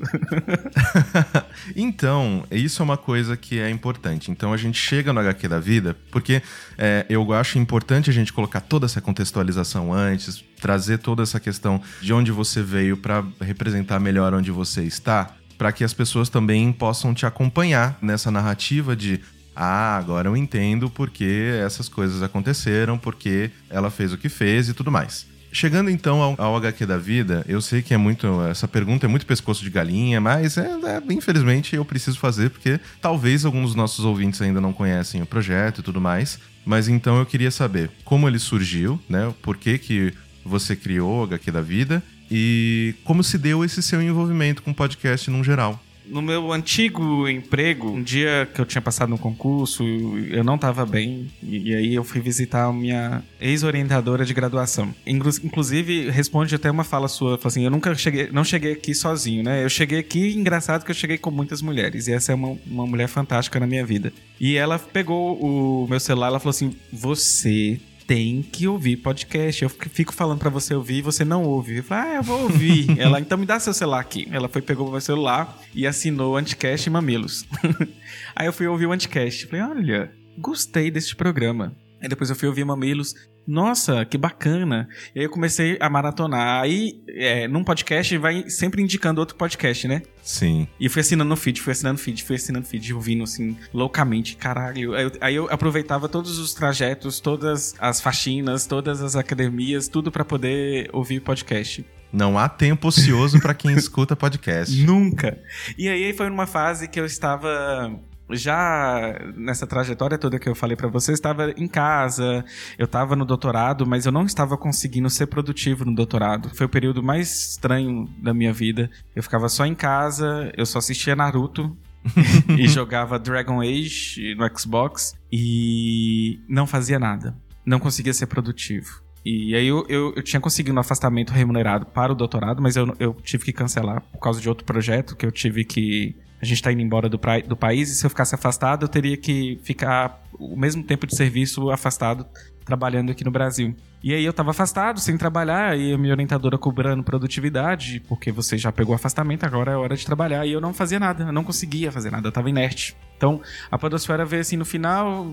então, 1.75 2.45
isso 2.51 2.83
é 2.83 2.85
uma 2.85 2.99
coisa 2.99 3.37
que 3.37 3.59
é 3.59 3.71
importante. 3.71 4.31
Então, 4.31 4.53
a 4.53 4.57
gente 4.57 4.79
chega 4.79 5.13
no 5.13 5.21
HQ 5.21 5.49
da 5.49 5.59
vida, 5.59 5.97
porque 6.11 6.43
é, 6.77 7.07
eu 7.09 7.33
acho 7.33 7.59
importante 7.59 8.11
a 8.11 8.13
gente 8.13 8.33
colocar 8.33 8.61
toda 8.61 8.85
essa 8.85 9.01
contextualização 9.01 9.93
antes, 9.93 10.45
trazer 10.61 10.99
toda 10.99 11.23
essa 11.23 11.41
questão 11.41 11.81
de 12.03 12.13
onde 12.13 12.31
você 12.31 12.63
veio 12.63 12.97
para 12.97 13.25
representar 13.41 13.99
melhor 13.99 14.35
onde 14.35 14.51
você 14.51 14.83
está 14.83 15.35
para 15.57 15.73
que 15.73 15.85
as 15.85 15.93
pessoas 15.93 16.29
também 16.29 16.73
possam 16.73 17.15
te 17.15 17.27
acompanhar 17.27 17.99
nessa 18.03 18.31
narrativa 18.31 18.95
de 18.95 19.21
ah, 19.55 19.97
agora 19.97 20.29
eu 20.29 20.37
entendo 20.37 20.91
porque 20.91 21.51
essas 21.65 21.89
coisas 21.89 22.23
aconteceram, 22.23 22.99
porque 22.99 23.51
ela 23.71 23.91
fez 23.91 24.13
o 24.13 24.19
que 24.19 24.29
fez 24.29 24.69
e 24.69 24.75
tudo 24.75 24.93
mais. 24.93 25.27
Chegando 25.51 25.89
então 25.89 26.21
ao, 26.21 26.35
ao, 26.37 26.57
HQ 26.59 26.85
da 26.85 26.99
vida, 26.99 27.43
eu 27.49 27.63
sei 27.63 27.81
que 27.81 27.95
é 27.95 27.97
muito. 27.97 28.27
Essa 28.43 28.69
pergunta 28.69 29.07
é 29.07 29.09
muito 29.09 29.25
pescoço 29.25 29.65
de 29.65 29.71
galinha, 29.71 30.21
mas 30.21 30.59
é, 30.59 30.67
é, 30.67 31.03
infelizmente 31.11 31.75
eu 31.75 31.83
preciso 31.83 32.19
fazer, 32.19 32.51
porque 32.51 32.79
talvez 33.01 33.47
alguns 33.47 33.69
dos 33.69 33.75
nossos 33.75 34.05
ouvintes 34.05 34.43
ainda 34.43 34.61
não 34.61 34.75
conhecem 34.75 35.23
o 35.23 35.27
projeto 35.27 35.79
e 35.79 35.83
tudo 35.83 35.99
mais. 35.99 36.39
Mas 36.63 36.89
então 36.89 37.17
eu 37.17 37.25
queria 37.25 37.51
saber 37.51 37.91
como 38.05 38.29
ele 38.29 38.39
surgiu, 38.39 39.01
né? 39.09 39.33
Por 39.41 39.57
que, 39.57 39.79
que 39.79 40.13
você 40.45 40.77
criou 40.77 41.21
o 41.21 41.25
HQ 41.25 41.51
da 41.51 41.63
vida 41.63 42.03
e 42.31 42.95
como 43.05 43.23
se 43.23 43.39
deu 43.39 43.65
esse 43.65 43.83
seu 43.83 44.03
envolvimento 44.03 44.63
com 44.63 44.71
o 44.71 44.75
podcast 44.75 45.31
no 45.31 45.43
geral. 45.45 45.81
No 46.09 46.23
meu 46.23 46.53
antigo 46.53 47.29
emprego, 47.29 47.91
um 47.91 48.01
dia 48.03 48.49
que 48.55 48.61
eu 48.61 48.65
tinha 48.65 48.81
passado 48.81 49.09
no 49.09 49.19
concurso, 49.19 49.85
eu 50.31 50.45
não 50.45 50.55
estava 50.55 50.87
bem, 50.87 51.29
e, 51.43 51.75
aí 51.75 51.95
eu 51.95 52.05
fui 52.05 52.21
visitar 52.21 52.67
a 52.67 52.73
minha 52.73 53.25
ex-orientadora 53.41 54.25
de 54.25 54.33
graduação. 54.33 54.95
Inclusive, 55.05 56.09
responde 56.11 56.55
até 56.55 56.71
uma 56.71 56.85
fala 56.85 57.09
sua, 57.09 57.41
assim, 57.43 57.65
eu 57.65 57.71
nunca 57.73 57.93
cheguei, 57.97 58.29
não 58.31 58.45
cheguei 58.45 58.73
aqui 58.73 58.95
sozinho, 58.95 59.43
né? 59.43 59.65
Eu 59.65 59.69
cheguei 59.69 59.99
aqui, 59.99 60.33
engraçado 60.37 60.85
que 60.85 60.93
eu 60.93 60.95
cheguei 60.95 61.19
com 61.19 61.33
muitas 61.33 61.61
mulheres, 61.61 62.07
e 62.07 62.13
essa 62.13 62.31
é 62.31 62.37
uma, 62.37 62.57
uma 62.67 62.87
mulher 62.87 63.09
fantástica 63.09 63.59
na 63.59 63.67
minha 63.67 63.85
vida. 63.85 64.13
E 64.41 64.55
ela 64.55 64.79
pegou 64.79 65.37
o 65.41 65.89
meu 65.89 65.99
celular, 65.99 66.29
ela 66.29 66.39
falou 66.39 66.51
assim, 66.51 66.73
você 66.93 67.81
tem 68.07 68.43
que 68.43 68.69
ouvir 68.69 68.99
podcast. 68.99 69.63
Eu 69.63 69.69
fico 69.69 70.13
falando 70.13 70.39
para 70.39 70.51
você 70.51 70.75
ouvir 70.75 70.99
e 70.99 71.03
você 71.03 71.25
não 71.25 71.43
ouve. 71.45 71.79
Eu 71.79 71.83
falo, 71.83 72.09
ah, 72.09 72.15
eu 72.15 72.23
vou 72.23 72.43
ouvir. 72.43 72.87
Ela, 72.99 73.21
então 73.21 73.37
me 73.37 73.45
dá 73.45 73.59
seu 73.59 73.75
celular 73.75 74.01
aqui. 74.01 74.29
Ela 74.31 74.49
foi, 74.49 74.63
pegou 74.63 74.91
meu 74.91 75.01
celular 75.01 75.61
e 75.75 75.87
assinou 75.87 76.35
o 76.35 76.37
Anticast 76.37 76.87
e 76.87 76.91
Mamilos. 76.91 77.45
Aí 78.35 78.47
eu 78.47 78.53
fui 78.53 78.67
ouvir 78.67 78.87
o 78.87 78.93
Anticast. 78.93 79.47
Falei, 79.47 79.63
olha, 79.63 80.13
gostei 80.39 80.91
desse 80.91 81.15
programa. 81.17 81.75
Aí 82.01 82.09
depois 82.09 82.31
eu 82.31 82.37
fui 82.37 82.49
ouvir 82.49 82.65
Mamilos 82.65 83.15
nossa, 83.47 84.05
que 84.05 84.19
bacana. 84.19 84.89
E 85.15 85.21
aí 85.21 85.25
eu 85.27 85.31
comecei 85.31 85.77
a 85.81 85.89
maratonar. 85.89 86.63
Aí, 86.63 87.01
é, 87.09 87.47
num 87.47 87.63
podcast, 87.63 88.17
vai 88.19 88.49
sempre 88.51 88.83
indicando 88.83 89.21
outro 89.21 89.37
podcast, 89.37 89.87
né? 89.87 90.03
Sim. 90.23 90.67
E 90.81 90.89
fui 90.89 91.01
assinando 91.01 91.29
no 91.29 91.37
feed, 91.37 91.61
fui 91.61 91.73
assinando 91.73 91.99
feed, 91.99 92.25
fui 92.25 92.37
assinando 92.37 92.67
feed, 92.67 92.93
ouvindo 92.93 93.23
assim, 93.23 93.57
loucamente, 93.73 94.37
caralho. 94.37 94.95
Aí 94.95 95.05
eu, 95.05 95.13
aí 95.21 95.35
eu 95.37 95.49
aproveitava 95.51 96.09
todos 96.09 96.39
os 96.39 96.53
trajetos, 96.53 97.21
todas 97.21 97.75
as 97.79 98.01
faxinas, 98.01 98.67
todas 98.67 99.03
as 99.03 99.15
academias, 99.15 99.87
tudo 99.87 100.11
para 100.11 100.25
poder 100.25 100.91
ouvir 100.93 101.21
podcast. 101.21 101.87
Não 102.13 102.39
há 102.39 102.49
tempo 102.49 102.89
ocioso 102.89 103.41
para 103.41 103.55
quem 103.55 103.73
escuta 103.77 104.17
podcast. 104.17 104.75
Nunca. 104.85 105.39
E 105.77 105.89
aí 105.89 106.13
foi 106.13 106.29
numa 106.29 106.47
fase 106.47 106.89
que 106.89 106.99
eu 106.99 107.07
estava 107.07 107.95
já 108.31 109.19
nessa 109.37 109.67
trajetória 109.67 110.19
toda 110.19 110.39
que 110.39 110.49
eu 110.49 110.55
falei 110.55 110.77
para 110.77 110.89
você, 110.89 111.13
estava 111.13 111.53
em 111.57 111.69
casa, 111.69 112.45
eu 112.79 112.87
estava 112.87 113.15
no 113.15 113.25
doutorado, 113.25 113.87
mas 113.87 114.07
eu 114.07 114.13
não 114.13 114.25
estava 114.25 114.57
conseguindo 114.57 115.09
ser 115.09 115.27
produtivo 115.27 115.85
no 115.85 115.95
doutorado. 115.95 116.51
Foi 116.55 116.67
o 116.67 116.69
período 116.69 117.03
mais 117.03 117.51
estranho 117.51 118.09
da 118.23 118.35
minha 118.35 118.53
vida. 118.53 118.91
Eu 119.15 119.23
ficava 119.23 119.49
só 119.49 119.65
em 119.65 119.75
casa, 119.75 120.53
eu 120.57 120.67
só 120.67 120.79
assistia 120.79 121.15
Naruto 121.15 121.77
e 122.59 122.67
jogava 122.69 123.19
Dragon 123.19 123.61
Age 123.61 124.35
no 124.35 124.59
Xbox 124.59 125.15
e 125.31 126.41
não 126.49 126.67
fazia 126.67 126.99
nada. 126.99 127.37
Não 127.65 127.79
conseguia 127.79 128.13
ser 128.13 128.27
produtivo. 128.27 129.07
E 129.25 129.57
aí 129.57 129.67
eu, 129.67 129.85
eu, 129.89 130.13
eu, 130.15 130.23
tinha 130.23 130.39
conseguido 130.39 130.77
um 130.77 130.79
afastamento 130.79 131.33
remunerado 131.33 131.85
para 131.85 132.13
o 132.13 132.15
doutorado, 132.15 132.63
mas 132.63 132.77
eu, 132.77 132.95
eu 133.01 133.13
tive 133.25 133.45
que 133.45 133.53
cancelar 133.53 134.01
por 134.13 134.21
causa 134.21 134.41
de 134.41 134.49
outro 134.49 134.65
projeto 134.65 135.17
que 135.17 135.27
eu 135.27 135.33
tive 135.33 135.65
que 135.65 136.15
a 136.41 136.45
gente 136.45 136.59
está 136.59 136.73
indo 136.73 136.83
embora 136.83 137.09
do, 137.09 137.19
do 137.47 137.57
país 137.57 137.91
e 137.91 137.95
se 137.95 138.05
eu 138.05 138.11
ficasse 138.11 138.35
afastado, 138.35 138.85
eu 138.85 138.89
teria 138.89 139.17
que 139.17 139.59
ficar 139.63 140.23
o 140.39 140.57
mesmo 140.57 140.83
tempo 140.83 141.07
de 141.07 141.17
serviço 141.17 141.71
afastado 141.71 142.27
trabalhando 142.65 143.11
aqui 143.11 143.25
no 143.25 143.31
Brasil. 143.31 143.75
E 144.03 144.13
aí 144.13 144.25
eu 144.25 144.31
estava 144.31 144.51
afastado, 144.51 145.01
sem 145.01 145.17
trabalhar, 145.17 145.79
e 145.79 145.93
a 145.93 145.99
minha 145.99 146.13
orientadora 146.13 146.59
cobrando 146.59 147.03
produtividade, 147.03 148.01
porque 148.09 148.31
você 148.31 148.59
já 148.59 148.71
pegou 148.71 148.95
afastamento, 148.95 149.45
agora 149.45 149.73
é 149.73 149.77
hora 149.77 149.97
de 149.97 150.05
trabalhar. 150.05 150.45
E 150.45 150.53
eu 150.53 150.61
não 150.61 150.75
fazia 150.75 150.99
nada, 150.99 151.25
eu 151.25 151.33
não 151.33 151.45
conseguia 151.45 151.91
fazer 151.91 152.11
nada, 152.11 152.27
eu 152.27 152.31
estava 152.31 152.51
inerte. 152.51 152.97
Então, 153.17 153.41
a 153.71 153.79
podosfera 153.79 154.25
veio 154.25 154.43
assim 154.43 154.57
no 154.57 154.65
final 154.65 155.27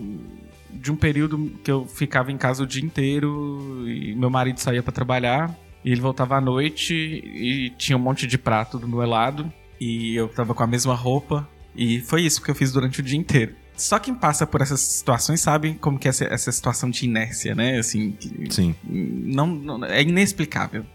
de 0.72 0.91
um 0.91 0.95
período 0.95 1.51
que 1.64 1.72
eu 1.72 1.86
ficava 1.86 2.32
em 2.32 2.38
casa 2.38 2.64
o 2.64 2.68
dia 2.68 2.84
inteiro 2.84 3.84
e 3.88 4.16
meu 4.16 4.30
marido 4.30 4.60
saía 4.60 4.82
para 4.82 4.91
trabalhar 4.91 5.54
e 5.84 5.91
ele 5.91 6.01
voltava 6.01 6.38
à 6.38 6.41
noite 6.41 6.93
e 6.93 7.72
tinha 7.78 7.97
um 7.97 8.01
monte 8.01 8.26
de 8.26 8.38
prato 8.38 8.80
do 8.80 8.88
meu 8.88 9.06
lado 9.06 9.51
e 9.80 10.15
eu 10.15 10.28
tava 10.28 10.53
com 10.53 10.63
a 10.63 10.67
mesma 10.67 10.93
roupa. 10.93 11.47
E 11.76 12.01
foi 12.01 12.21
isso 12.21 12.41
que 12.41 12.51
eu 12.51 12.55
fiz 12.55 12.71
durante 12.71 12.99
o 12.99 13.03
dia 13.03 13.17
inteiro. 13.17 13.55
Só 13.76 13.97
quem 13.97 14.13
passa 14.13 14.45
por 14.45 14.61
essas 14.61 14.80
situações 14.80 15.41
sabe 15.41 15.74
como 15.76 15.97
que 15.97 16.07
é 16.07 16.09
essa, 16.09 16.26
essa 16.26 16.51
situação 16.51 16.89
de 16.89 17.05
inércia, 17.05 17.55
né? 17.55 17.80
Assim, 17.80 18.15
Sim. 18.49 18.76
Não, 18.84 19.47
não, 19.47 19.86
é 19.86 20.01
inexplicável. 20.01 20.86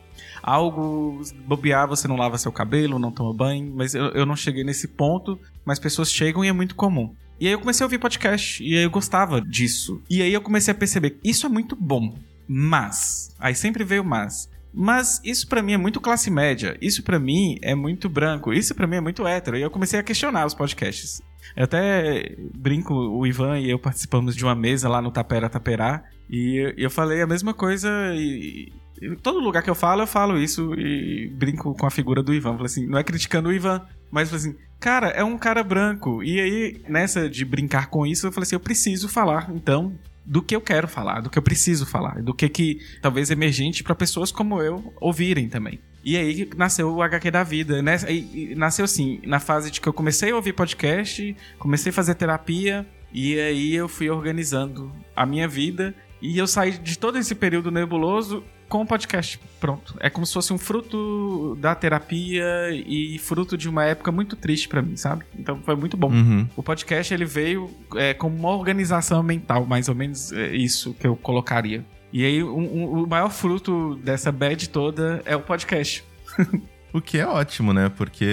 Algo 0.40 1.20
bobear, 1.44 1.88
você 1.88 2.06
não 2.06 2.16
lava 2.16 2.38
seu 2.38 2.52
cabelo, 2.52 2.98
não 2.98 3.10
toma 3.10 3.34
banho, 3.34 3.72
mas 3.74 3.94
eu, 3.94 4.06
eu 4.10 4.24
não 4.24 4.36
cheguei 4.36 4.62
nesse 4.62 4.86
ponto, 4.86 5.38
mas 5.64 5.78
pessoas 5.78 6.12
chegam 6.12 6.44
e 6.44 6.48
é 6.48 6.52
muito 6.52 6.76
comum. 6.76 7.14
E 7.40 7.46
aí 7.46 7.52
eu 7.52 7.58
comecei 7.58 7.84
a 7.84 7.86
ouvir 7.86 7.98
podcast, 7.98 8.62
e 8.62 8.76
aí 8.76 8.82
eu 8.82 8.90
gostava 8.90 9.40
disso. 9.40 10.00
E 10.08 10.22
aí 10.22 10.32
eu 10.32 10.40
comecei 10.40 10.72
a 10.72 10.74
perceber, 10.74 11.18
isso 11.22 11.46
é 11.46 11.48
muito 11.48 11.76
bom, 11.76 12.16
mas, 12.46 13.34
aí 13.38 13.54
sempre 13.54 13.84
veio 13.84 14.04
mas, 14.04 14.48
mas 14.72 15.20
isso 15.24 15.48
para 15.48 15.62
mim 15.62 15.72
é 15.72 15.76
muito 15.76 16.00
classe 16.00 16.30
média. 16.30 16.76
Isso 16.80 17.02
para 17.02 17.18
mim 17.18 17.58
é 17.62 17.74
muito 17.74 18.08
branco. 18.08 18.52
Isso 18.52 18.74
para 18.74 18.86
mim 18.86 18.96
é 18.96 19.00
muito 19.00 19.26
hétero. 19.26 19.56
E 19.56 19.62
eu 19.62 19.70
comecei 19.70 19.98
a 19.98 20.02
questionar 20.02 20.46
os 20.46 20.54
podcasts. 20.54 21.22
Eu 21.56 21.64
até 21.64 22.36
brinco, 22.54 22.94
o 22.94 23.26
Ivan 23.26 23.58
e 23.58 23.70
eu 23.70 23.78
participamos 23.78 24.36
de 24.36 24.44
uma 24.44 24.54
mesa 24.54 24.88
lá 24.88 25.00
no 25.00 25.10
Tapera 25.10 25.48
Taperá. 25.48 26.04
E 26.30 26.74
eu 26.76 26.90
falei 26.90 27.22
a 27.22 27.26
mesma 27.26 27.54
coisa 27.54 27.88
e, 28.14 28.70
em 29.00 29.14
todo 29.16 29.40
lugar 29.40 29.62
que 29.62 29.70
eu 29.70 29.74
falo, 29.74 30.02
eu 30.02 30.06
falo 30.06 30.38
isso 30.38 30.74
e 30.74 31.28
brinco 31.28 31.74
com 31.74 31.86
a 31.86 31.90
figura 31.90 32.22
do 32.22 32.34
Ivan. 32.34 32.52
Falei 32.52 32.66
assim, 32.66 32.86
não 32.86 32.98
é 32.98 33.04
criticando 33.04 33.48
o 33.48 33.52
Ivan, 33.52 33.86
mas 34.10 34.28
falei 34.28 34.46
assim, 34.46 34.58
cara, 34.78 35.08
é 35.08 35.24
um 35.24 35.38
cara 35.38 35.62
branco. 35.62 36.22
E 36.22 36.40
aí, 36.40 36.82
nessa 36.88 37.28
de 37.28 37.44
brincar 37.44 37.88
com 37.88 38.06
isso, 38.06 38.26
eu 38.26 38.32
falei 38.32 38.44
assim, 38.44 38.56
eu 38.56 38.60
preciso 38.60 39.08
falar, 39.08 39.50
então, 39.54 39.94
do 40.28 40.42
que 40.42 40.54
eu 40.54 40.60
quero 40.60 40.86
falar, 40.86 41.22
do 41.22 41.30
que 41.30 41.38
eu 41.38 41.42
preciso 41.42 41.86
falar, 41.86 42.20
do 42.22 42.34
que 42.34 42.48
que 42.50 42.80
talvez 43.00 43.30
emergente 43.30 43.82
para 43.82 43.94
pessoas 43.94 44.30
como 44.30 44.60
eu 44.60 44.92
ouvirem 45.00 45.48
também. 45.48 45.80
E 46.04 46.18
aí 46.18 46.48
nasceu 46.54 46.94
o 46.94 47.02
HQ 47.02 47.30
da 47.30 47.42
vida, 47.42 47.80
né? 47.80 47.96
E 48.08 48.54
nasceu 48.54 48.84
assim, 48.84 49.20
na 49.24 49.40
fase 49.40 49.70
de 49.70 49.80
que 49.80 49.88
eu 49.88 49.92
comecei 49.92 50.30
a 50.30 50.36
ouvir 50.36 50.52
podcast, 50.52 51.34
comecei 51.58 51.90
a 51.90 51.92
fazer 51.92 52.14
terapia 52.14 52.86
e 53.10 53.40
aí 53.40 53.74
eu 53.74 53.88
fui 53.88 54.10
organizando 54.10 54.92
a 55.16 55.24
minha 55.24 55.48
vida 55.48 55.94
e 56.20 56.36
eu 56.36 56.46
saí 56.46 56.72
de 56.72 56.98
todo 56.98 57.16
esse 57.16 57.34
período 57.34 57.70
nebuloso 57.70 58.44
com 58.68 58.82
o 58.82 58.86
podcast. 58.86 59.40
Pronto. 59.58 59.96
É 59.98 60.10
como 60.10 60.26
se 60.26 60.32
fosse 60.32 60.52
um 60.52 60.58
fruto 60.58 61.56
da 61.60 61.74
terapia 61.74 62.70
e 62.70 63.18
fruto 63.18 63.56
de 63.56 63.68
uma 63.68 63.84
época 63.84 64.12
muito 64.12 64.36
triste 64.36 64.68
para 64.68 64.82
mim, 64.82 64.96
sabe? 64.96 65.24
Então 65.36 65.60
foi 65.64 65.74
muito 65.74 65.96
bom. 65.96 66.10
Uhum. 66.10 66.46
O 66.56 66.62
podcast 66.62 67.12
ele 67.12 67.24
veio 67.24 67.70
é, 67.96 68.14
como 68.14 68.36
uma 68.36 68.50
organização 68.50 69.22
mental, 69.22 69.64
mais 69.64 69.88
ou 69.88 69.94
menos 69.94 70.32
é 70.32 70.54
isso 70.54 70.94
que 70.94 71.06
eu 71.06 71.16
colocaria. 71.16 71.84
E 72.12 72.24
aí 72.24 72.42
um, 72.42 72.58
um, 72.58 73.02
o 73.02 73.06
maior 73.06 73.30
fruto 73.30 73.96
dessa 73.96 74.30
bad 74.30 74.68
toda 74.68 75.22
é 75.24 75.34
o 75.34 75.40
podcast. 75.40 76.04
O 76.90 77.02
que 77.02 77.18
é 77.18 77.26
ótimo, 77.26 77.74
né? 77.74 77.90
Porque 77.90 78.26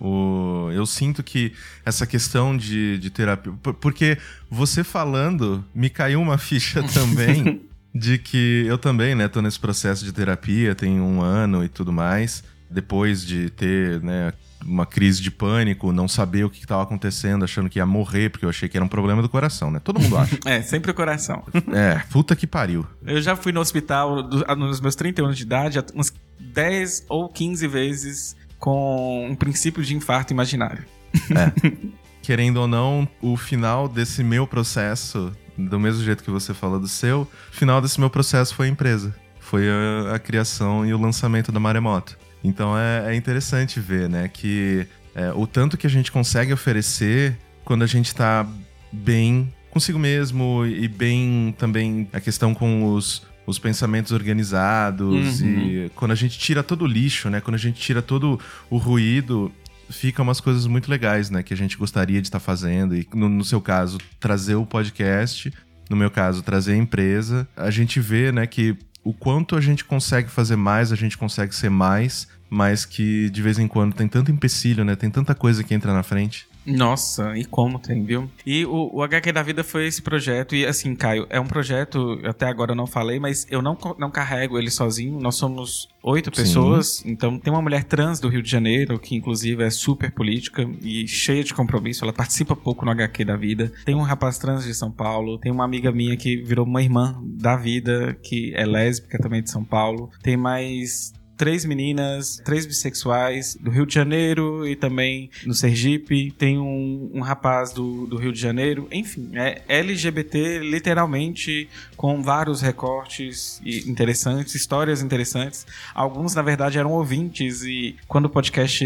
o, 0.00 0.68
eu 0.72 0.84
sinto 0.84 1.22
que 1.22 1.52
essa 1.84 2.06
questão 2.08 2.56
de, 2.56 2.98
de 2.98 3.08
terapia. 3.08 3.52
Porque 3.80 4.18
você 4.50 4.82
falando, 4.82 5.64
me 5.72 5.88
caiu 5.88 6.20
uma 6.20 6.38
ficha 6.38 6.82
também 6.92 7.67
de 7.94 8.18
que 8.18 8.64
eu 8.66 8.78
também, 8.78 9.14
né, 9.14 9.28
tô 9.28 9.40
nesse 9.40 9.58
processo 9.58 10.04
de 10.04 10.12
terapia, 10.12 10.74
tem 10.74 11.00
um 11.00 11.20
ano 11.20 11.64
e 11.64 11.68
tudo 11.68 11.92
mais. 11.92 12.44
Depois 12.70 13.24
de 13.24 13.48
ter, 13.50 14.02
né, 14.02 14.32
uma 14.64 14.84
crise 14.84 15.22
de 15.22 15.30
pânico, 15.30 15.92
não 15.92 16.06
saber 16.06 16.44
o 16.44 16.50
que 16.50 16.60
estava 16.60 16.82
acontecendo, 16.82 17.44
achando 17.44 17.68
que 17.68 17.78
ia 17.78 17.86
morrer, 17.86 18.30
porque 18.30 18.44
eu 18.44 18.50
achei 18.50 18.68
que 18.68 18.76
era 18.76 18.84
um 18.84 18.88
problema 18.88 19.22
do 19.22 19.28
coração, 19.28 19.70
né? 19.70 19.80
Todo 19.82 20.00
mundo 20.00 20.16
acha. 20.16 20.38
é, 20.44 20.60
sempre 20.62 20.90
o 20.90 20.94
coração. 20.94 21.42
É, 21.72 22.02
puta 22.10 22.36
que 22.36 22.46
pariu. 22.46 22.86
Eu 23.04 23.22
já 23.22 23.36
fui 23.36 23.52
no 23.52 23.60
hospital 23.60 24.22
do, 24.22 24.44
nos 24.56 24.80
meus 24.80 24.94
31 24.94 25.24
anos 25.26 25.38
de 25.38 25.44
idade, 25.44 25.78
uns 25.94 26.12
10 26.38 27.06
ou 27.08 27.28
15 27.28 27.66
vezes 27.66 28.36
com 28.58 29.28
um 29.30 29.34
princípio 29.34 29.82
de 29.82 29.94
infarto 29.94 30.32
imaginário. 30.32 30.84
É. 31.30 31.78
Querendo 32.22 32.58
ou 32.58 32.68
não, 32.68 33.08
o 33.22 33.36
final 33.36 33.88
desse 33.88 34.22
meu 34.22 34.46
processo 34.46 35.32
do 35.58 35.80
mesmo 35.80 36.02
jeito 36.04 36.22
que 36.22 36.30
você 36.30 36.54
falou 36.54 36.78
do 36.78 36.88
seu, 36.88 37.22
o 37.22 37.54
final 37.54 37.80
desse 37.80 37.98
meu 37.98 38.08
processo 38.08 38.54
foi 38.54 38.66
a 38.66 38.70
empresa. 38.70 39.14
Foi 39.40 39.64
a, 39.68 40.14
a 40.14 40.18
criação 40.18 40.86
e 40.86 40.94
o 40.94 41.00
lançamento 41.00 41.50
da 41.50 41.58
Maremoto. 41.58 42.16
Então 42.44 42.78
é, 42.78 43.12
é 43.12 43.16
interessante 43.16 43.80
ver, 43.80 44.08
né, 44.08 44.28
que 44.28 44.86
é, 45.14 45.32
o 45.32 45.46
tanto 45.46 45.76
que 45.76 45.86
a 45.86 45.90
gente 45.90 46.12
consegue 46.12 46.52
oferecer 46.52 47.36
quando 47.64 47.82
a 47.82 47.86
gente 47.86 48.14
tá 48.14 48.46
bem 48.92 49.52
consigo 49.70 49.98
mesmo 49.98 50.64
e 50.64 50.88
bem 50.88 51.54
também 51.58 52.08
a 52.12 52.20
questão 52.20 52.54
com 52.54 52.94
os, 52.94 53.26
os 53.46 53.58
pensamentos 53.58 54.12
organizados 54.12 55.40
uhum. 55.40 55.46
e 55.46 55.90
quando 55.94 56.12
a 56.12 56.14
gente 56.14 56.38
tira 56.38 56.62
todo 56.62 56.82
o 56.82 56.86
lixo, 56.86 57.28
né, 57.28 57.40
quando 57.40 57.56
a 57.56 57.58
gente 57.58 57.80
tira 57.80 58.00
todo 58.00 58.40
o 58.70 58.76
ruído 58.76 59.52
fica 59.90 60.22
umas 60.22 60.40
coisas 60.40 60.66
muito 60.66 60.90
legais, 60.90 61.30
né? 61.30 61.42
Que 61.42 61.54
a 61.54 61.56
gente 61.56 61.76
gostaria 61.76 62.20
de 62.20 62.28
estar 62.28 62.38
tá 62.38 62.44
fazendo. 62.44 62.96
E 62.96 63.06
no, 63.14 63.28
no, 63.28 63.44
seu 63.44 63.60
caso, 63.60 63.98
trazer 64.20 64.54
o 64.54 64.66
podcast. 64.66 65.52
No 65.88 65.96
meu 65.96 66.10
caso, 66.10 66.42
trazer 66.42 66.72
a 66.72 66.76
empresa. 66.76 67.48
A 67.56 67.70
gente 67.70 67.98
vê, 67.98 68.30
né, 68.30 68.46
que 68.46 68.76
o 69.02 69.12
quanto 69.12 69.56
a 69.56 69.60
gente 69.60 69.84
consegue 69.84 70.28
fazer 70.28 70.56
mais, 70.56 70.92
a 70.92 70.96
gente 70.96 71.16
consegue 71.16 71.54
ser 71.54 71.70
mais, 71.70 72.28
mas 72.50 72.84
que 72.84 73.30
de 73.30 73.40
vez 73.40 73.58
em 73.58 73.66
quando 73.66 73.94
tem 73.94 74.06
tanto 74.06 74.30
empecilho, 74.30 74.84
né? 74.84 74.94
Tem 74.94 75.10
tanta 75.10 75.34
coisa 75.34 75.64
que 75.64 75.72
entra 75.72 75.92
na 75.94 76.02
frente. 76.02 76.46
Nossa, 76.68 77.36
e 77.36 77.44
como 77.44 77.78
tem, 77.78 78.04
viu? 78.04 78.30
E 78.44 78.64
o, 78.64 78.90
o 78.94 79.02
HQ 79.02 79.32
da 79.32 79.42
Vida 79.42 79.64
foi 79.64 79.86
esse 79.86 80.02
projeto, 80.02 80.54
e 80.54 80.66
assim, 80.66 80.94
Caio, 80.94 81.26
é 81.30 81.40
um 81.40 81.46
projeto, 81.46 82.20
até 82.24 82.46
agora 82.46 82.72
eu 82.72 82.76
não 82.76 82.86
falei, 82.86 83.18
mas 83.18 83.46
eu 83.50 83.62
não, 83.62 83.76
não 83.98 84.10
carrego 84.10 84.58
ele 84.58 84.70
sozinho, 84.70 85.18
nós 85.18 85.36
somos 85.36 85.88
oito 86.02 86.30
pessoas, 86.30 86.96
Sim. 86.96 87.10
então 87.10 87.38
tem 87.38 87.52
uma 87.52 87.62
mulher 87.62 87.84
trans 87.84 88.20
do 88.20 88.28
Rio 88.28 88.42
de 88.42 88.50
Janeiro, 88.50 88.98
que 88.98 89.16
inclusive 89.16 89.62
é 89.62 89.70
super 89.70 90.10
política 90.12 90.68
e 90.82 91.06
cheia 91.06 91.42
de 91.42 91.54
compromisso, 91.54 92.04
ela 92.04 92.12
participa 92.12 92.54
pouco 92.54 92.84
no 92.84 92.90
HQ 92.90 93.24
da 93.24 93.36
Vida, 93.36 93.72
tem 93.84 93.94
um 93.94 94.02
rapaz 94.02 94.38
trans 94.38 94.64
de 94.64 94.74
São 94.74 94.90
Paulo, 94.90 95.38
tem 95.38 95.50
uma 95.50 95.64
amiga 95.64 95.90
minha 95.90 96.16
que 96.16 96.36
virou 96.36 96.66
uma 96.66 96.82
irmã 96.82 97.20
da 97.24 97.56
vida, 97.56 98.16
que 98.22 98.52
é 98.54 98.64
lésbica 98.64 99.18
também 99.18 99.42
de 99.42 99.50
São 99.50 99.64
Paulo, 99.64 100.10
tem 100.22 100.36
mais 100.36 101.12
três 101.38 101.64
meninas, 101.64 102.42
três 102.44 102.66
bissexuais 102.66 103.56
do 103.58 103.70
Rio 103.70 103.86
de 103.86 103.94
Janeiro 103.94 104.66
e 104.66 104.74
também 104.74 105.30
no 105.46 105.54
Sergipe. 105.54 106.32
Tem 106.32 106.58
um, 106.58 107.10
um 107.14 107.20
rapaz 107.20 107.72
do, 107.72 108.06
do 108.06 108.16
Rio 108.16 108.32
de 108.32 108.40
Janeiro. 108.40 108.88
Enfim, 108.90 109.30
é 109.34 109.62
LGBT 109.68 110.58
literalmente 110.58 111.68
com 111.96 112.22
vários 112.22 112.60
recortes 112.60 113.62
interessantes, 113.64 114.54
histórias 114.54 115.00
interessantes. 115.00 115.64
Alguns, 115.94 116.34
na 116.34 116.42
verdade, 116.42 116.76
eram 116.76 116.92
ouvintes 116.92 117.62
e 117.62 117.96
quando 118.08 118.24
o 118.24 118.30
podcast 118.30 118.84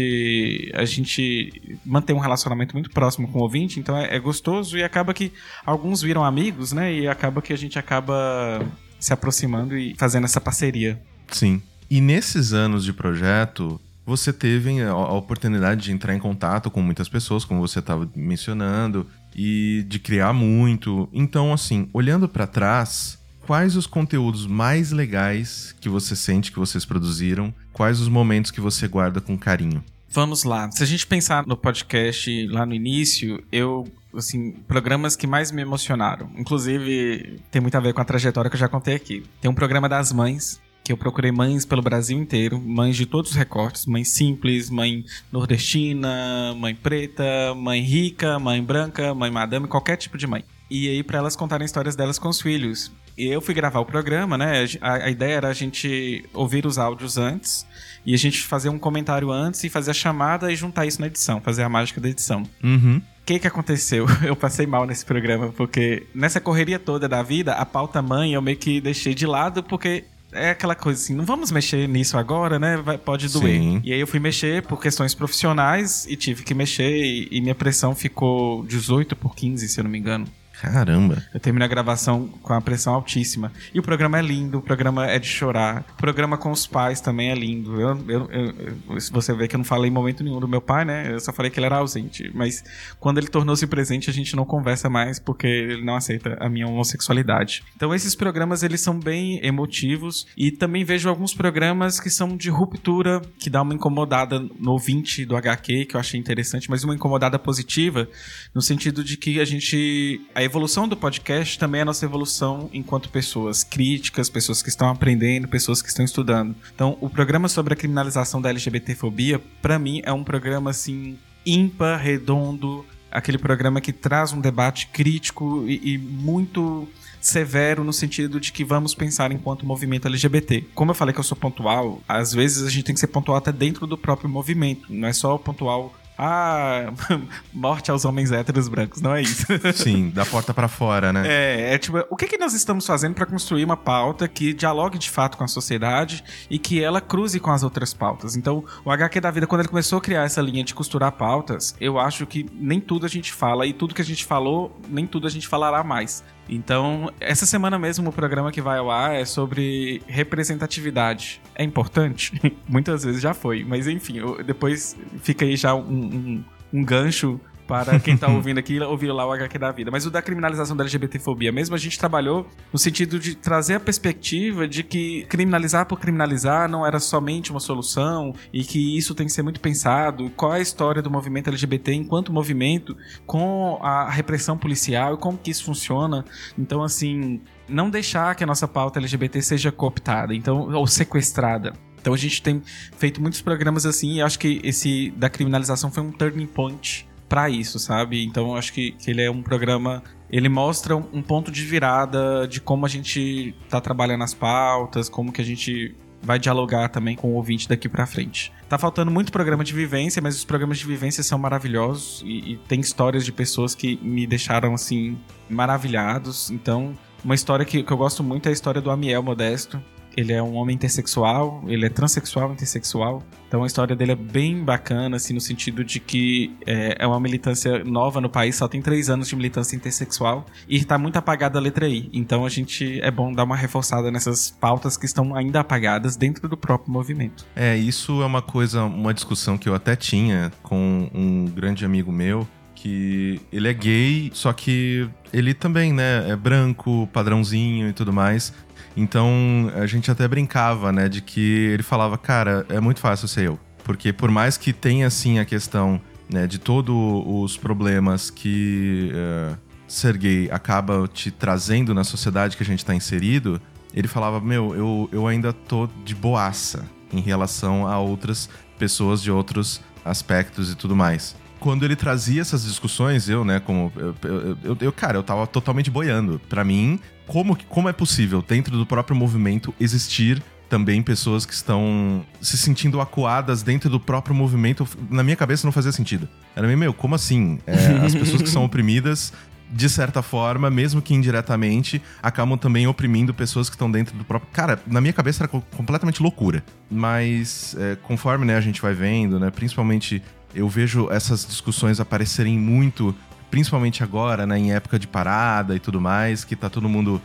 a 0.75 0.85
gente 0.85 1.79
mantém 1.83 2.15
um 2.15 2.19
relacionamento 2.19 2.75
muito 2.75 2.91
próximo 2.91 3.27
com 3.27 3.39
o 3.39 3.41
ouvinte, 3.41 3.79
então 3.79 3.97
é, 3.97 4.15
é 4.15 4.19
gostoso 4.19 4.77
e 4.77 4.83
acaba 4.83 5.13
que 5.13 5.33
alguns 5.65 6.03
viram 6.03 6.23
amigos, 6.23 6.71
né? 6.71 6.93
E 6.93 7.07
acaba 7.07 7.41
que 7.41 7.51
a 7.51 7.57
gente 7.57 7.79
acaba 7.79 8.63
se 8.99 9.11
aproximando 9.11 9.75
e 9.75 9.95
fazendo 9.97 10.25
essa 10.25 10.39
parceria. 10.39 11.01
Sim. 11.31 11.61
E 11.93 12.01
nesses 12.01 12.53
anos 12.53 12.83
de 12.83 12.91
projeto, 12.91 13.79
você 14.03 14.33
teve 14.33 14.81
a 14.81 14.95
oportunidade 14.95 15.83
de 15.83 15.91
entrar 15.91 16.15
em 16.15 16.19
contato 16.19 16.71
com 16.71 16.81
muitas 16.81 17.07
pessoas, 17.07 17.45
como 17.45 17.61
você 17.61 17.77
estava 17.77 18.09
mencionando, 18.15 19.05
e 19.35 19.85
de 19.87 19.99
criar 19.99 20.33
muito. 20.33 21.07
Então, 21.13 21.53
assim, 21.53 21.87
olhando 21.93 22.27
para 22.27 22.47
trás, 22.47 23.19
quais 23.45 23.75
os 23.75 23.85
conteúdos 23.85 24.47
mais 24.47 24.91
legais 24.91 25.75
que 25.79 25.87
você 25.87 26.15
sente 26.15 26.51
que 26.51 26.57
vocês 26.57 26.83
produziram? 26.83 27.53
Quais 27.71 27.99
os 27.99 28.07
momentos 28.07 28.49
que 28.49 28.59
você 28.59 28.87
guarda 28.87 29.21
com 29.21 29.37
carinho? 29.37 29.83
Vamos 30.09 30.43
lá. 30.43 30.71
Se 30.71 30.81
a 30.81 30.87
gente 30.87 31.05
pensar 31.05 31.45
no 31.45 31.55
podcast 31.55 32.47
lá 32.47 32.65
no 32.65 32.73
início, 32.73 33.43
eu 33.51 33.87
assim, 34.15 34.51
programas 34.67 35.15
que 35.15 35.27
mais 35.27 35.51
me 35.51 35.61
emocionaram. 35.61 36.29
Inclusive, 36.37 37.39
tem 37.51 37.61
muito 37.61 37.75
a 37.75 37.79
ver 37.79 37.93
com 37.93 38.01
a 38.01 38.05
trajetória 38.05 38.49
que 38.49 38.55
eu 38.55 38.59
já 38.59 38.67
contei 38.67 38.95
aqui. 38.95 39.23
Tem 39.41 39.49
um 39.49 39.53
programa 39.55 39.89
das 39.89 40.11
mães, 40.11 40.59
que 40.83 40.91
eu 40.91 40.97
procurei 40.97 41.31
mães 41.31 41.65
pelo 41.65 41.81
Brasil 41.81 42.17
inteiro, 42.17 42.59
mães 42.59 42.97
de 42.97 43.05
todos 43.05 43.31
os 43.31 43.37
recortes, 43.37 43.85
mãe 43.85 44.03
simples, 44.03 44.69
mãe 44.69 45.05
nordestina, 45.31 46.53
mãe 46.57 46.75
preta, 46.75 47.53
mãe 47.55 47.81
rica, 47.81 48.37
mãe 48.37 48.61
branca, 48.61 49.13
mãe 49.13 49.31
madame, 49.31 49.67
qualquer 49.67 49.95
tipo 49.95 50.17
de 50.17 50.27
mãe. 50.27 50.43
E 50.69 50.89
aí 50.89 51.01
para 51.03 51.19
elas 51.19 51.35
contarem 51.35 51.65
histórias 51.65 51.95
delas 51.95 52.19
com 52.19 52.27
os 52.27 52.41
filhos. 52.41 52.91
E 53.17 53.27
eu 53.27 53.41
fui 53.41 53.53
gravar 53.53 53.79
o 53.79 53.85
programa, 53.85 54.37
né? 54.37 54.65
A, 54.81 54.93
a, 55.05 55.09
ideia 55.09 55.35
era 55.35 55.47
a 55.47 55.53
gente 55.53 56.25
ouvir 56.33 56.65
os 56.65 56.79
áudios 56.79 57.17
antes 57.17 57.65
e 58.05 58.13
a 58.13 58.17
gente 58.17 58.41
fazer 58.41 58.69
um 58.69 58.79
comentário 58.79 59.31
antes 59.31 59.63
e 59.63 59.69
fazer 59.69 59.91
a 59.91 59.93
chamada 59.93 60.51
e 60.51 60.55
juntar 60.55 60.85
isso 60.85 60.99
na 60.99 61.07
edição, 61.07 61.39
fazer 61.39 61.61
a 61.61 61.69
mágica 61.69 62.01
da 62.01 62.09
edição. 62.09 62.43
Uhum. 62.63 62.97
O 62.97 63.25
que 63.25 63.39
que 63.39 63.47
aconteceu? 63.47 64.05
Eu 64.25 64.35
passei 64.35 64.65
mal 64.65 64.85
nesse 64.85 65.05
programa, 65.05 65.53
porque 65.55 66.07
nessa 66.13 66.41
correria 66.41 66.79
toda 66.79 67.07
da 67.07 67.21
vida, 67.21 67.53
a 67.53 67.65
pauta 67.65 68.01
mãe 68.01 68.33
eu 68.33 68.41
meio 68.41 68.57
que 68.57 68.81
deixei 68.81 69.13
de 69.13 69.25
lado, 69.25 69.63
porque 69.63 70.03
é 70.33 70.51
aquela 70.51 70.75
coisa 70.75 71.01
assim, 71.01 71.13
não 71.13 71.25
vamos 71.25 71.51
mexer 71.51 71.87
nisso 71.87 72.17
agora, 72.17 72.59
né? 72.59 72.77
Vai, 72.77 72.97
pode 72.97 73.27
doer. 73.29 73.59
Sim. 73.59 73.81
E 73.83 73.93
aí 73.93 73.99
eu 73.99 74.07
fui 74.07 74.19
mexer 74.19 74.63
por 74.63 74.81
questões 74.81 75.13
profissionais 75.13 76.05
e 76.07 76.15
tive 76.15 76.43
que 76.43 76.53
mexer 76.53 76.91
e, 76.91 77.27
e 77.31 77.41
minha 77.41 77.55
pressão 77.55 77.95
ficou 77.95 78.65
18 78.65 79.15
por 79.15 79.35
15, 79.35 79.67
se 79.67 79.79
eu 79.79 79.83
não 79.83 79.91
me 79.91 79.97
engano. 79.97 80.27
Caramba. 80.63 81.21
Eu 81.33 81.41
terminei 81.41 81.65
a 81.65 81.69
gravação 81.69 82.29
com 82.41 82.53
a 82.53 82.61
pressão 82.61 82.93
altíssima. 82.93 83.51
E 83.73 83.79
o 83.79 83.83
programa 83.83 84.17
é 84.17 84.21
lindo, 84.21 84.59
o 84.59 84.61
programa 84.61 85.05
é 85.05 85.19
de 85.19 85.27
chorar. 85.27 85.83
O 85.95 85.97
programa 85.97 86.37
com 86.37 86.51
os 86.51 86.65
pais 86.65 87.01
também 87.01 87.31
é 87.31 87.35
lindo. 87.35 87.81
Eu, 87.81 87.97
eu, 88.07 88.29
eu, 88.31 88.99
você 89.11 89.33
vê 89.33 89.45
que 89.45 89.55
eu 89.55 89.57
não 89.57 89.65
falei 89.65 89.91
em 89.91 89.93
momento 89.93 90.23
nenhum 90.23 90.39
do 90.39 90.47
meu 90.47 90.61
pai, 90.61 90.85
né? 90.85 91.11
Eu 91.11 91.19
só 91.19 91.33
falei 91.33 91.51
que 91.51 91.59
ele 91.59 91.65
era 91.65 91.75
ausente. 91.75 92.31
Mas 92.33 92.63
quando 92.97 93.17
ele 93.17 93.27
tornou-se 93.27 93.67
presente, 93.67 94.09
a 94.09 94.13
gente 94.13 94.37
não 94.37 94.45
conversa 94.45 94.89
mais 94.89 95.19
porque 95.19 95.47
ele 95.47 95.83
não 95.83 95.97
aceita 95.97 96.37
a 96.39 96.47
minha 96.47 96.65
homossexualidade. 96.65 97.61
Então 97.75 97.93
esses 97.93 98.15
programas, 98.15 98.63
eles 98.63 98.79
são 98.79 98.97
bem 98.97 99.45
emotivos. 99.45 100.25
E 100.37 100.49
também 100.49 100.85
vejo 100.85 101.09
alguns 101.09 101.33
programas 101.33 101.99
que 101.99 102.09
são 102.09 102.37
de 102.37 102.49
ruptura, 102.49 103.21
que 103.37 103.49
dá 103.49 103.61
uma 103.61 103.73
incomodada 103.73 104.39
no 104.39 104.71
ouvinte 104.71 105.25
do 105.25 105.35
HQ, 105.35 105.87
que 105.87 105.95
eu 105.97 105.99
achei 105.99 106.17
interessante, 106.17 106.69
mas 106.69 106.85
uma 106.85 106.95
incomodada 106.95 107.37
positiva, 107.37 108.07
no 108.55 108.61
sentido 108.61 109.03
de 109.03 109.17
que 109.17 109.41
a 109.41 109.45
gente... 109.45 110.21
A 110.33 110.52
evolução 110.53 110.87
do 110.87 110.95
podcast 110.95 111.57
também 111.57 111.79
é 111.79 111.81
a 111.81 111.85
nossa 111.85 112.05
evolução 112.05 112.69
enquanto 112.71 113.09
pessoas 113.09 113.63
críticas, 113.63 114.29
pessoas 114.29 114.61
que 114.61 114.69
estão 114.69 114.87
aprendendo, 114.87 115.47
pessoas 115.47 115.81
que 115.81 115.89
estão 115.89 116.05
estudando. 116.05 116.55
Então, 116.75 116.95
o 117.01 117.09
programa 117.09 117.49
sobre 117.49 117.73
a 117.73 117.75
criminalização 117.75 118.39
da 118.39 118.51
LGBTfobia, 118.51 119.41
para 119.63 119.79
mim, 119.79 120.03
é 120.05 120.13
um 120.13 120.23
programa 120.23 120.69
assim 120.69 121.17
ímpar, 121.43 121.97
redondo, 121.97 122.85
aquele 123.11 123.39
programa 123.39 123.81
que 123.81 123.91
traz 123.91 124.31
um 124.31 124.39
debate 124.39 124.87
crítico 124.93 125.65
e, 125.67 125.95
e 125.95 125.97
muito 125.97 126.87
severo 127.19 127.83
no 127.83 127.91
sentido 127.91 128.39
de 128.39 128.51
que 128.51 128.63
vamos 128.63 128.93
pensar 128.93 129.31
enquanto 129.31 129.65
movimento 129.65 130.07
LGBT. 130.07 130.65
Como 130.75 130.91
eu 130.91 130.95
falei 130.95 131.15
que 131.15 131.19
eu 131.19 131.23
sou 131.23 131.35
pontual, 131.35 131.99
às 132.07 132.31
vezes 132.31 132.63
a 132.63 132.69
gente 132.69 132.83
tem 132.83 132.93
que 132.93 132.99
ser 132.99 133.07
pontual 133.07 133.39
até 133.39 133.51
dentro 133.51 133.87
do 133.87 133.97
próprio 133.97 134.29
movimento, 134.29 134.93
não 134.93 135.07
é 135.07 135.13
só 135.13 135.35
pontual 135.35 135.95
ah, 136.25 136.93
morte 137.53 137.91
aos 137.91 138.05
homens 138.05 138.31
héteros 138.31 138.69
brancos, 138.69 139.01
não 139.01 139.13
é 139.13 139.21
isso. 139.21 139.45
Sim, 139.75 140.09
da 140.09 140.25
porta 140.25 140.53
para 140.53 140.69
fora, 140.69 141.11
né? 141.11 141.23
É, 141.27 141.73
é 141.73 141.77
tipo, 141.77 141.97
o 142.09 142.15
que, 142.15 142.27
que 142.27 142.37
nós 142.37 142.53
estamos 142.53 142.85
fazendo 142.85 143.13
para 143.13 143.25
construir 143.25 143.65
uma 143.65 143.75
pauta 143.75 144.25
que 144.25 144.53
dialogue 144.53 144.97
de 144.97 145.09
fato 145.09 145.37
com 145.37 145.43
a 145.43 145.49
sociedade 145.49 146.23
e 146.49 146.57
que 146.57 146.81
ela 146.81 147.01
cruze 147.01 147.41
com 147.41 147.51
as 147.51 147.61
outras 147.61 147.93
pautas? 147.93 148.37
Então, 148.37 148.63
o 148.85 148.91
HQ 148.91 149.19
da 149.19 149.31
vida, 149.31 149.45
quando 149.45 149.61
ele 149.61 149.67
começou 149.67 149.97
a 149.97 150.01
criar 150.01 150.23
essa 150.23 150.41
linha 150.41 150.63
de 150.63 150.73
costurar 150.73 151.11
pautas, 151.11 151.75
eu 151.81 151.99
acho 151.99 152.25
que 152.25 152.49
nem 152.53 152.79
tudo 152.79 153.05
a 153.05 153.09
gente 153.09 153.33
fala 153.33 153.67
e 153.67 153.73
tudo 153.73 153.93
que 153.93 154.01
a 154.01 154.05
gente 154.05 154.23
falou, 154.23 154.79
nem 154.87 155.05
tudo 155.05 155.27
a 155.27 155.29
gente 155.29 155.45
falará 155.45 155.83
mais. 155.83 156.23
Então, 156.47 157.11
essa 157.19 157.45
semana 157.45 157.79
mesmo 157.79 158.09
o 158.09 158.13
programa 158.13 158.51
que 158.51 158.61
vai 158.61 158.77
ao 158.77 158.91
ar 158.91 159.15
é 159.15 159.25
sobre 159.25 160.01
representatividade. 160.07 161.41
É 161.55 161.63
importante? 161.63 162.33
Muitas 162.67 163.03
vezes 163.03 163.21
já 163.21 163.33
foi, 163.33 163.63
mas 163.63 163.87
enfim, 163.87 164.19
depois 164.45 164.95
fica 165.21 165.45
aí 165.45 165.55
já 165.55 165.73
um, 165.73 165.81
um, 165.81 166.43
um 166.73 166.83
gancho 166.83 167.39
para 167.67 167.99
quem 167.99 168.17
tá 168.17 168.27
ouvindo 168.27 168.57
aqui 168.57 168.79
ouvir 168.79 169.11
lá 169.11 169.25
o 169.25 169.31
HQ 169.31 169.57
da 169.57 169.71
vida. 169.71 169.91
Mas 169.91 170.05
o 170.05 170.11
da 170.11 170.21
criminalização 170.21 170.75
da 170.75 170.83
LGBTfobia 170.83 171.51
mesmo, 171.51 171.75
a 171.75 171.77
gente 171.77 171.97
trabalhou 171.97 172.47
no 172.71 172.79
sentido 172.79 173.19
de 173.19 173.35
trazer 173.35 173.75
a 173.75 173.79
perspectiva 173.79 174.67
de 174.67 174.83
que 174.83 175.25
criminalizar 175.29 175.85
por 175.85 175.99
criminalizar 175.99 176.69
não 176.69 176.85
era 176.85 176.99
somente 176.99 177.51
uma 177.51 177.59
solução 177.59 178.33
e 178.51 178.63
que 178.63 178.97
isso 178.97 179.15
tem 179.15 179.25
que 179.25 179.33
ser 179.33 179.43
muito 179.43 179.59
pensado. 179.59 180.29
Qual 180.31 180.53
é 180.53 180.57
a 180.57 180.61
história 180.61 181.01
do 181.01 181.09
movimento 181.09 181.49
LGBT 181.49 181.93
enquanto 181.93 182.31
movimento 182.31 182.95
com 183.25 183.79
a 183.81 184.09
repressão 184.09 184.57
policial 184.57 185.15
e 185.15 185.17
como 185.17 185.37
que 185.37 185.51
isso 185.51 185.63
funciona. 185.63 186.25
Então, 186.57 186.83
assim, 186.83 187.41
não 187.67 187.89
deixar 187.89 188.35
que 188.35 188.43
a 188.43 188.47
nossa 188.47 188.67
pauta 188.67 188.99
LGBT 188.99 189.41
seja 189.41 189.71
cooptada, 189.71 190.33
então, 190.33 190.71
ou 190.73 190.87
sequestrada. 190.87 191.73
Então 192.03 192.13
a 192.13 192.17
gente 192.17 192.41
tem 192.43 192.61
feito 192.97 193.21
muitos 193.21 193.41
programas 193.41 193.85
assim 193.85 194.15
e 194.15 194.21
acho 194.21 194.37
que 194.37 194.59
esse 194.61 195.09
da 195.11 195.29
criminalização 195.29 195.89
foi 195.89 196.03
um 196.03 196.11
turning 196.11 196.45
point 196.45 197.07
para 197.33 197.49
isso, 197.49 197.79
sabe? 197.79 198.23
Então 198.23 198.55
acho 198.55 198.71
que, 198.71 198.91
que 198.91 199.09
ele 199.09 199.23
é 199.23 199.31
um 199.31 199.41
programa. 199.41 200.03
Ele 200.29 200.47
mostra 200.47 200.95
um 200.95 201.19
ponto 201.19 201.51
de 201.51 201.63
virada 201.65 202.47
de 202.47 202.61
como 202.61 202.85
a 202.85 202.89
gente 202.89 203.55
tá 203.67 203.81
trabalhando 203.81 204.23
as 204.23 204.35
pautas, 204.35 205.09
como 205.09 205.31
que 205.33 205.41
a 205.41 205.43
gente 205.43 205.95
vai 206.21 206.37
dialogar 206.37 206.89
também 206.89 207.15
com 207.15 207.31
o 207.31 207.33
ouvinte 207.33 207.67
daqui 207.67 207.89
para 207.89 208.05
frente. 208.05 208.53
Tá 208.69 208.77
faltando 208.77 209.09
muito 209.09 209.31
programa 209.31 209.63
de 209.63 209.73
vivência, 209.73 210.21
mas 210.21 210.35
os 210.35 210.45
programas 210.45 210.77
de 210.77 210.85
vivência 210.85 211.23
são 211.23 211.39
maravilhosos 211.39 212.21
e, 212.23 212.51
e 212.51 212.57
tem 212.67 212.79
histórias 212.79 213.25
de 213.25 213.31
pessoas 213.31 213.73
que 213.73 213.99
me 214.03 214.27
deixaram 214.27 214.75
assim 214.75 215.17
maravilhados. 215.49 216.51
Então, 216.51 216.93
uma 217.25 217.33
história 217.33 217.65
que, 217.65 217.81
que 217.81 217.91
eu 217.91 217.97
gosto 217.97 218.23
muito 218.23 218.45
é 218.45 218.49
a 218.49 218.53
história 218.53 218.79
do 218.79 218.91
Amiel 218.91 219.23
Modesto, 219.23 219.81
ele 220.15 220.33
é 220.33 220.41
um 220.41 220.55
homem 220.55 220.75
intersexual, 220.75 221.63
ele 221.67 221.85
é 221.85 221.89
transexual 221.89 222.51
intersexual. 222.51 223.23
Então 223.47 223.63
a 223.63 223.67
história 223.67 223.95
dele 223.95 224.13
é 224.13 224.15
bem 224.15 224.63
bacana, 224.63 225.17
assim, 225.17 225.33
no 225.33 225.41
sentido 225.41 225.83
de 225.83 225.99
que 225.99 226.55
é, 226.65 226.97
é 226.99 227.07
uma 227.07 227.19
militância 227.19 227.83
nova 227.83 228.19
no 228.19 228.29
país, 228.29 228.55
só 228.55 228.67
tem 228.67 228.81
três 228.81 229.09
anos 229.09 229.27
de 229.27 229.35
militância 229.35 229.75
intersexual 229.75 230.45
e 230.67 230.77
está 230.77 230.97
muito 230.97 231.17
apagada 231.17 231.59
a 231.59 231.61
letra 231.61 231.87
I. 231.87 232.09
Então 232.11 232.45
a 232.45 232.49
gente 232.49 232.99
é 233.01 233.11
bom 233.11 233.31
dar 233.31 233.43
uma 233.43 233.55
reforçada 233.55 234.09
nessas 234.11 234.49
pautas 234.49 234.97
que 234.97 235.05
estão 235.05 235.35
ainda 235.35 235.59
apagadas 235.59 236.15
dentro 236.15 236.47
do 236.47 236.57
próprio 236.57 236.91
movimento. 236.91 237.45
É, 237.55 237.77
isso 237.77 238.21
é 238.21 238.25
uma 238.25 238.41
coisa, 238.41 238.83
uma 238.85 239.13
discussão 239.13 239.57
que 239.57 239.69
eu 239.69 239.75
até 239.75 239.95
tinha 239.95 240.51
com 240.63 241.09
um 241.13 241.45
grande 241.45 241.85
amigo 241.85 242.11
meu, 242.11 242.47
que 242.83 243.39
ele 243.49 243.69
é 243.69 243.73
gay, 243.73 244.29
só 244.33 244.51
que 244.51 245.09
ele 245.31 245.53
também, 245.53 245.93
né, 245.93 246.29
é 246.29 246.35
branco, 246.35 247.07
padrãozinho 247.13 247.87
e 247.87 247.93
tudo 247.93 248.11
mais. 248.11 248.53
Então 248.97 249.71
a 249.73 249.85
gente 249.85 250.11
até 250.11 250.27
brincava, 250.27 250.91
né, 250.91 251.07
de 251.07 251.21
que 251.21 251.69
ele 251.71 251.81
falava, 251.81 252.17
cara, 252.17 252.65
é 252.67 252.81
muito 252.81 252.99
fácil 252.99 253.25
ser 253.29 253.47
eu. 253.47 253.59
Porque 253.85 254.11
por 254.11 254.29
mais 254.29 254.57
que 254.57 254.73
tenha, 254.73 255.07
assim, 255.07 255.39
a 255.39 255.45
questão 255.45 255.99
né, 256.29 256.45
de 256.45 256.59
todos 256.59 256.93
os 257.25 257.55
problemas 257.55 258.29
que 258.29 259.13
uh, 259.13 259.57
ser 259.87 260.17
gay 260.17 260.49
acaba 260.51 261.07
te 261.07 261.31
trazendo 261.31 261.93
na 261.93 262.03
sociedade 262.03 262.57
que 262.57 262.63
a 262.63 262.65
gente 262.65 262.79
está 262.79 262.93
inserido, 262.93 263.61
ele 263.93 264.09
falava, 264.09 264.41
meu, 264.41 264.75
eu, 264.75 265.09
eu 265.09 265.25
ainda 265.25 265.53
tô 265.53 265.87
de 266.03 266.13
boaça 266.13 266.85
em 267.13 267.21
relação 267.21 267.87
a 267.87 267.97
outras 267.97 268.49
pessoas 268.77 269.21
de 269.21 269.31
outros 269.31 269.79
aspectos 270.03 270.69
e 270.69 270.75
tudo 270.75 270.97
mais 270.97 271.41
quando 271.63 271.85
ele 271.85 271.95
trazia 271.95 272.41
essas 272.41 272.65
discussões, 272.65 273.29
eu, 273.29 273.45
né, 273.45 273.57
como. 273.57 273.89
Eu, 273.95 274.57
eu, 274.65 274.77
eu 274.81 274.91
cara, 274.91 275.17
eu 275.17 275.23
tava 275.23 275.47
totalmente 275.47 275.89
boiando. 275.89 276.37
Para 276.49 276.61
mim, 276.61 276.99
como, 277.25 277.57
como 277.69 277.87
é 277.87 277.93
possível, 277.93 278.43
dentro 278.45 278.77
do 278.77 278.85
próprio 278.85 279.15
movimento, 279.15 279.73
existir 279.79 280.43
também 280.67 281.01
pessoas 281.01 281.45
que 281.45 281.53
estão 281.53 282.25
se 282.41 282.57
sentindo 282.57 282.99
acuadas 282.99 283.63
dentro 283.63 283.89
do 283.89 283.97
próprio 283.97 284.35
movimento? 284.35 284.85
Na 285.09 285.23
minha 285.23 285.37
cabeça 285.37 285.65
não 285.65 285.71
fazia 285.71 285.93
sentido. 285.93 286.27
Era 286.53 286.67
meio, 286.67 286.77
meu, 286.77 286.93
como 286.93 287.15
assim? 287.15 287.59
É, 287.65 288.05
as 288.05 288.13
pessoas 288.13 288.41
que 288.41 288.49
são 288.49 288.65
oprimidas 288.65 289.31
de 289.71 289.89
certa 289.89 290.21
forma, 290.21 290.69
mesmo 290.69 291.01
que 291.01 291.15
indiretamente, 291.15 291.99
acabam 292.21 292.57
também 292.57 292.85
oprimindo 292.85 293.33
pessoas 293.33 293.69
que 293.69 293.75
estão 293.75 293.89
dentro 293.89 294.15
do 294.15 294.23
próprio. 294.23 294.51
Cara, 294.53 294.79
na 294.85 295.01
minha 295.01 295.13
cabeça 295.13 295.43
era 295.43 295.47
completamente 295.47 296.21
loucura. 296.21 296.63
Mas 296.91 297.75
é, 297.79 297.95
conforme 297.95 298.45
né, 298.45 298.55
a 298.55 298.61
gente 298.61 298.79
vai 298.79 298.93
vendo, 298.93 299.39
né, 299.39 299.49
principalmente 299.49 300.21
eu 300.53 300.67
vejo 300.69 301.09
essas 301.11 301.45
discussões 301.45 301.99
aparecerem 301.99 302.57
muito, 302.57 303.15
principalmente 303.49 304.03
agora, 304.03 304.45
né, 304.45 304.57
em 304.57 304.73
época 304.73 304.97
de 304.99 305.07
parada 305.07 305.75
e 305.75 305.79
tudo 305.79 305.99
mais, 305.99 306.43
que 306.43 306.55
tá 306.55 306.69
todo 306.69 306.87
mundo 306.87 307.21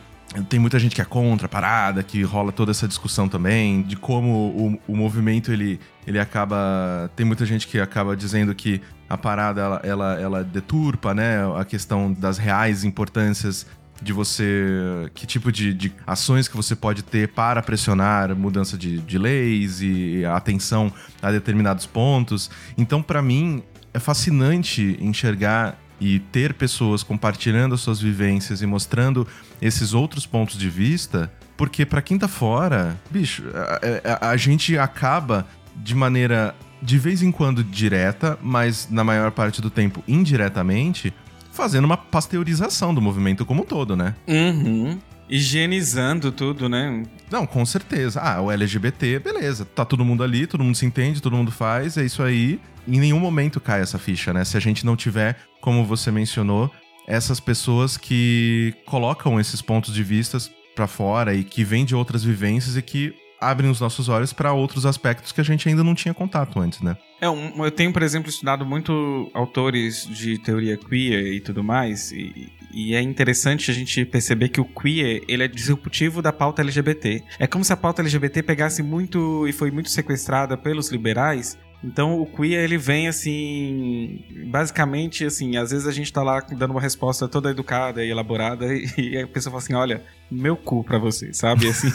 tem 0.49 0.61
muita 0.61 0.79
gente 0.79 0.95
que 0.95 1.01
é 1.01 1.05
contra 1.05 1.47
a 1.47 1.49
parada, 1.49 2.03
que 2.03 2.23
rola 2.23 2.53
toda 2.53 2.71
essa 2.71 2.87
discussão 2.87 3.29
também, 3.29 3.83
de 3.83 3.97
como 3.97 4.79
o, 4.87 4.93
o 4.93 4.97
movimento 4.97 5.51
ele, 5.51 5.81
ele 6.07 6.19
acaba. 6.19 7.11
Tem 7.17 7.25
muita 7.25 7.47
gente 7.47 7.67
que 7.67 7.81
acaba 7.81 8.15
dizendo 8.15 8.55
que 8.55 8.83
a 9.09 9.17
parada 9.17 9.61
ela, 9.63 9.81
ela, 9.83 10.21
ela 10.21 10.45
deturpa 10.45 11.15
né, 11.15 11.39
a 11.57 11.65
questão 11.65 12.13
das 12.13 12.37
reais 12.37 12.85
importâncias 12.85 13.67
de 14.03 14.13
você. 14.13 15.11
que 15.15 15.27
tipo 15.27 15.51
de, 15.51 15.75
de 15.75 15.93
ações 16.07 16.49
que 16.49 16.57
você 16.57 16.75
pode 16.77 17.03
ter 17.03 17.29
para 17.29 17.63
pressionar 17.63 18.35
mudança 18.35 18.77
de, 18.77 18.99
de 18.99 19.19
leis 19.19 19.81
e 19.81 20.25
atenção 20.25 20.93
a 21.21 21.31
determinados 21.31 21.87
pontos. 21.87 22.51
Então, 22.77 23.03
para 23.03 23.21
mim, 23.23 23.63
é 23.93 23.99
fascinante 23.99 24.97
enxergar 25.01 25.79
e 26.01 26.21
ter 26.21 26.55
pessoas 26.55 27.03
compartilhando 27.03 27.75
as 27.75 27.81
suas 27.81 28.01
vivências 28.01 28.63
e 28.63 28.67
mostrando 28.67 29.27
esses 29.61 29.95
outros 29.95 30.27
pontos 30.27 30.57
de 30.57 30.71
vista, 30.71 31.31
porque 31.57 31.85
para 31.85 32.01
quem 32.01 32.19
tá 32.19 32.29
fora, 32.29 32.97
bicho, 33.11 33.43
a, 33.53 34.27
a, 34.27 34.31
a, 34.31 34.37
gente 34.37 34.79
acaba 34.79 35.47
de 35.75 35.95
maneira 35.95 36.55
de 36.81 36.99
vez 36.99 37.23
em 37.23 37.33
quando 37.33 37.65
direta, 37.65 38.39
mas 38.41 38.89
na 38.89 39.03
maior 39.03 39.33
parte 39.33 39.61
do 39.61 39.69
tempo 39.69 40.03
indiretamente, 40.07 41.13
fazendo 41.59 41.87
uma 41.87 41.97
pasteurização 41.97 42.95
do 42.95 43.03
movimento 43.03 43.45
como 43.45 43.63
um 43.63 43.67
todo, 43.67 43.97
né? 43.97 44.15
Uhum. 44.29 44.97
Higienizando 45.29 46.31
tudo, 46.31 46.69
né? 46.69 47.03
Não, 47.29 47.49
com 47.49 47.67
certeza. 47.67 48.21
Ah, 48.21 48.41
o 48.41 48.49
LGBT, 48.49 49.19
beleza. 49.19 49.65
Tá 49.65 49.85
todo 49.85 50.05
mundo 50.05 50.23
ali, 50.23 50.47
todo 50.47 50.63
mundo 50.63 50.77
se 50.77 50.87
entende, 50.87 51.21
todo 51.21 51.37
mundo 51.37 51.51
faz, 51.51 51.97
é 51.97 52.05
isso 52.05 52.23
aí. 52.23 52.61
Em 52.87 53.01
nenhum 53.01 53.19
momento 53.19 53.61
cai 53.61 53.81
essa 53.81 53.99
ficha, 53.99 54.33
né? 54.33 54.45
Se 54.45 54.57
a 54.57 54.61
gente 54.61 54.87
não 54.87 54.95
tiver, 54.95 55.37
como 55.61 55.85
você 55.85 56.13
mencionou, 56.13 56.71
essas 57.09 57.41
pessoas 57.41 57.97
que 57.97 58.73
colocam 58.87 59.41
esses 59.41 59.61
pontos 59.61 59.93
de 59.93 60.05
vista 60.05 60.39
para 60.77 60.87
fora 60.87 61.35
e 61.35 61.43
que 61.43 61.65
vêm 61.65 61.85
de 61.85 61.97
outras 61.97 62.23
vivências 62.23 62.77
e 62.77 62.83
que 62.83 63.13
abrem 63.41 63.71
os 63.71 63.81
nossos 63.81 64.09
olhos 64.09 64.33
para 64.33 64.53
outros 64.53 64.85
aspectos 64.87 65.33
que 65.33 65.41
a 65.41 65.45
gente 65.45 65.69
ainda 65.69 65.85
não 65.85 65.95
tinha 65.95 66.15
contato 66.15 66.59
antes, 66.61 66.81
né? 66.81 66.97
É, 67.21 67.29
um, 67.29 67.65
eu 67.65 67.71
tenho, 67.71 67.93
por 67.93 68.03
exemplo, 68.03 68.31
estudado 68.31 68.65
muito 68.65 69.31
autores 69.35 70.07
de 70.07 70.39
teoria 70.39 70.77
queer 70.77 71.35
e 71.35 71.41
tudo 71.41 71.65
mais, 71.65 72.13
e, 72.13 72.53
e, 72.73 72.95
é 72.95 73.03
interessante 73.03 73.71
a 73.71 73.75
gente 73.75 74.05
perceber 74.05 74.51
que 74.51 74.61
o 74.61 74.65
queer, 74.65 75.23
ele 75.27 75.43
é 75.43 75.49
disruptivo 75.49 76.23
da 76.23 76.33
pauta 76.33 76.63
LGBT. 76.63 77.25
É 77.39 77.47
como 77.47 77.65
se 77.65 77.73
a 77.73 77.77
pauta 77.77 78.03
LGBT 78.03 78.43
pegasse 78.43 78.83
muito 78.83 79.49
e 79.49 79.53
foi 79.53 79.71
muito 79.71 79.91
sequestrada 79.91 80.57
pelos 80.57 80.91
liberais 80.91 81.59
então 81.83 82.21
o 82.21 82.27
queer 82.27 82.65
ele 82.65 82.77
vem 82.77 83.07
assim, 83.07 84.25
basicamente 84.47 85.25
assim, 85.25 85.57
às 85.57 85.71
vezes 85.71 85.87
a 85.87 85.93
gente 85.93 86.13
tá 86.13 86.23
lá 86.23 86.41
dando 86.41 86.73
uma 86.73 86.81
resposta 86.81 87.29
toda 87.29 87.51
educada 87.51 88.05
e 88.05 88.11
elaborada 88.11 88.67
e, 88.99 89.17
a 89.17 89.27
pessoa 89.27 89.53
fala 89.53 89.63
assim, 89.63 89.75
olha, 89.75 90.03
meu 90.31 90.57
cu 90.57 90.83
para 90.83 90.99
você, 90.99 91.33
sabe? 91.33 91.69
Assim, 91.69 91.93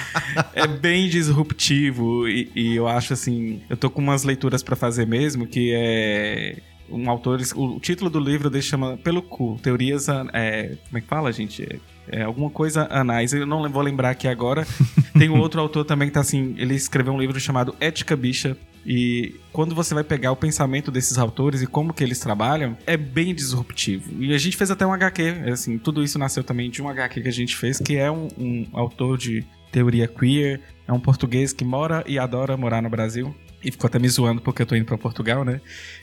é 0.54 0.66
bem 0.66 1.08
disruptivo 1.08 2.26
e, 2.26 2.50
e, 2.54 2.76
eu 2.76 2.88
acho 2.88 3.12
assim, 3.12 3.60
eu 3.68 3.76
tô 3.76 3.90
com 3.90 4.00
umas 4.00 4.24
leituras 4.24 4.62
para 4.62 4.76
fazer 4.76 5.06
mesmo 5.06 5.46
que 5.46 5.72
é 5.74 6.56
um 6.90 7.10
autor, 7.10 7.40
o 7.54 7.78
título 7.80 8.08
do 8.08 8.18
livro 8.18 8.48
dele 8.48 8.62
chama 8.62 8.96
Pelo 8.96 9.22
Cu, 9.22 9.58
Teorias, 9.62 10.08
é, 10.32 10.76
como 10.86 10.98
é 10.98 11.00
que 11.00 11.06
fala, 11.06 11.30
gente? 11.32 11.62
É, 11.62 12.20
é 12.20 12.22
alguma 12.22 12.48
coisa 12.50 12.88
anais, 12.90 13.32
eu 13.32 13.46
não 13.46 13.68
vou 13.68 13.82
lembrar 13.82 14.10
aqui 14.10 14.26
agora. 14.26 14.66
Tem 15.18 15.28
um 15.28 15.38
outro 15.38 15.60
autor 15.60 15.84
também 15.84 16.08
que 16.08 16.14
tá 16.14 16.20
assim, 16.20 16.54
ele 16.56 16.74
escreveu 16.74 17.12
um 17.12 17.20
livro 17.20 17.38
chamado 17.38 17.74
Ética 17.80 18.16
Bicha, 18.16 18.56
e 18.90 19.34
quando 19.52 19.74
você 19.74 19.92
vai 19.92 20.02
pegar 20.02 20.32
o 20.32 20.36
pensamento 20.36 20.90
desses 20.90 21.18
autores 21.18 21.60
e 21.60 21.66
como 21.66 21.92
que 21.92 22.02
eles 22.02 22.18
trabalham, 22.18 22.74
é 22.86 22.96
bem 22.96 23.34
disruptivo. 23.34 24.10
E 24.18 24.32
a 24.32 24.38
gente 24.38 24.56
fez 24.56 24.70
até 24.70 24.86
um 24.86 24.92
HQ, 24.94 25.50
assim, 25.52 25.76
tudo 25.76 26.02
isso 26.02 26.18
nasceu 26.18 26.42
também 26.42 26.70
de 26.70 26.80
um 26.80 26.88
HQ 26.88 27.20
que 27.20 27.28
a 27.28 27.32
gente 27.32 27.54
fez, 27.54 27.78
que 27.78 27.98
é 27.98 28.10
um, 28.10 28.28
um 28.38 28.66
autor 28.72 29.18
de 29.18 29.44
teoria 29.70 30.08
queer, 30.08 30.62
é 30.86 30.92
um 30.92 30.98
português 30.98 31.52
que 31.52 31.66
mora 31.66 32.02
e 32.06 32.18
adora 32.18 32.56
morar 32.56 32.80
no 32.80 32.88
Brasil. 32.88 33.36
E 33.62 33.70
ficou 33.70 33.88
até 33.88 33.98
me 33.98 34.08
zoando 34.08 34.40
porque 34.40 34.62
eu 34.62 34.66
tô 34.66 34.74
indo 34.74 34.86
para 34.86 34.96
Portugal, 34.96 35.44
né? 35.44 35.60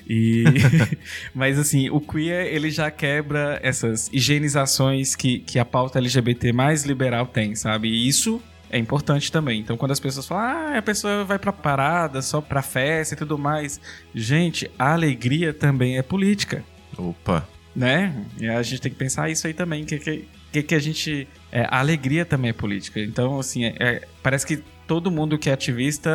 E 0.08 0.44
mas 1.34 1.58
assim, 1.58 1.90
o 1.90 2.00
queer 2.00 2.54
ele 2.54 2.70
já 2.70 2.92
quebra 2.92 3.60
essas 3.64 4.12
higienizações 4.14 5.16
que, 5.16 5.40
que 5.40 5.58
a 5.58 5.66
pauta 5.66 5.98
LGBT 5.98 6.54
mais 6.54 6.84
liberal 6.84 7.26
tem, 7.26 7.56
sabe? 7.56 7.88
E 7.88 8.08
isso 8.08 8.40
é 8.70 8.78
importante 8.78 9.32
também. 9.32 9.60
Então, 9.60 9.78
quando 9.78 9.92
as 9.92 10.00
pessoas 10.00 10.28
falam, 10.28 10.44
ah, 10.44 10.78
a 10.78 10.82
pessoa 10.82 11.24
vai 11.24 11.40
pra 11.40 11.54
parada, 11.54 12.22
só 12.22 12.42
pra 12.42 12.62
festa 12.62 13.14
e 13.14 13.18
tudo 13.18 13.38
mais. 13.38 13.80
Gente, 14.14 14.70
a 14.78 14.94
alegria 14.94 15.54
também 15.54 15.98
é 15.98 16.02
política. 16.02 16.64
Opa. 16.98 17.48
Né? 17.76 18.16
E 18.40 18.48
a 18.48 18.62
gente 18.64 18.82
tem 18.82 18.92
que 18.92 18.98
pensar 18.98 19.30
isso 19.30 19.46
aí 19.48 19.54
também. 19.54 19.84
Que, 19.86 20.26
que, 20.52 20.64
que 20.64 20.76
a 20.76 20.80
gente. 20.80 21.28
É, 21.52 21.68
a 21.70 21.80
alegria 21.80 22.26
também 22.26 22.50
é 22.50 22.54
política. 22.54 23.00
Então, 23.00 23.40
assim, 23.40 23.66
é, 23.66 23.76
é 23.80 24.08
parece 24.24 24.46
que 24.46 24.64
todo 24.88 25.12
mundo 25.12 25.38
que 25.38 25.50
é 25.50 25.54
ativista, 25.54 26.10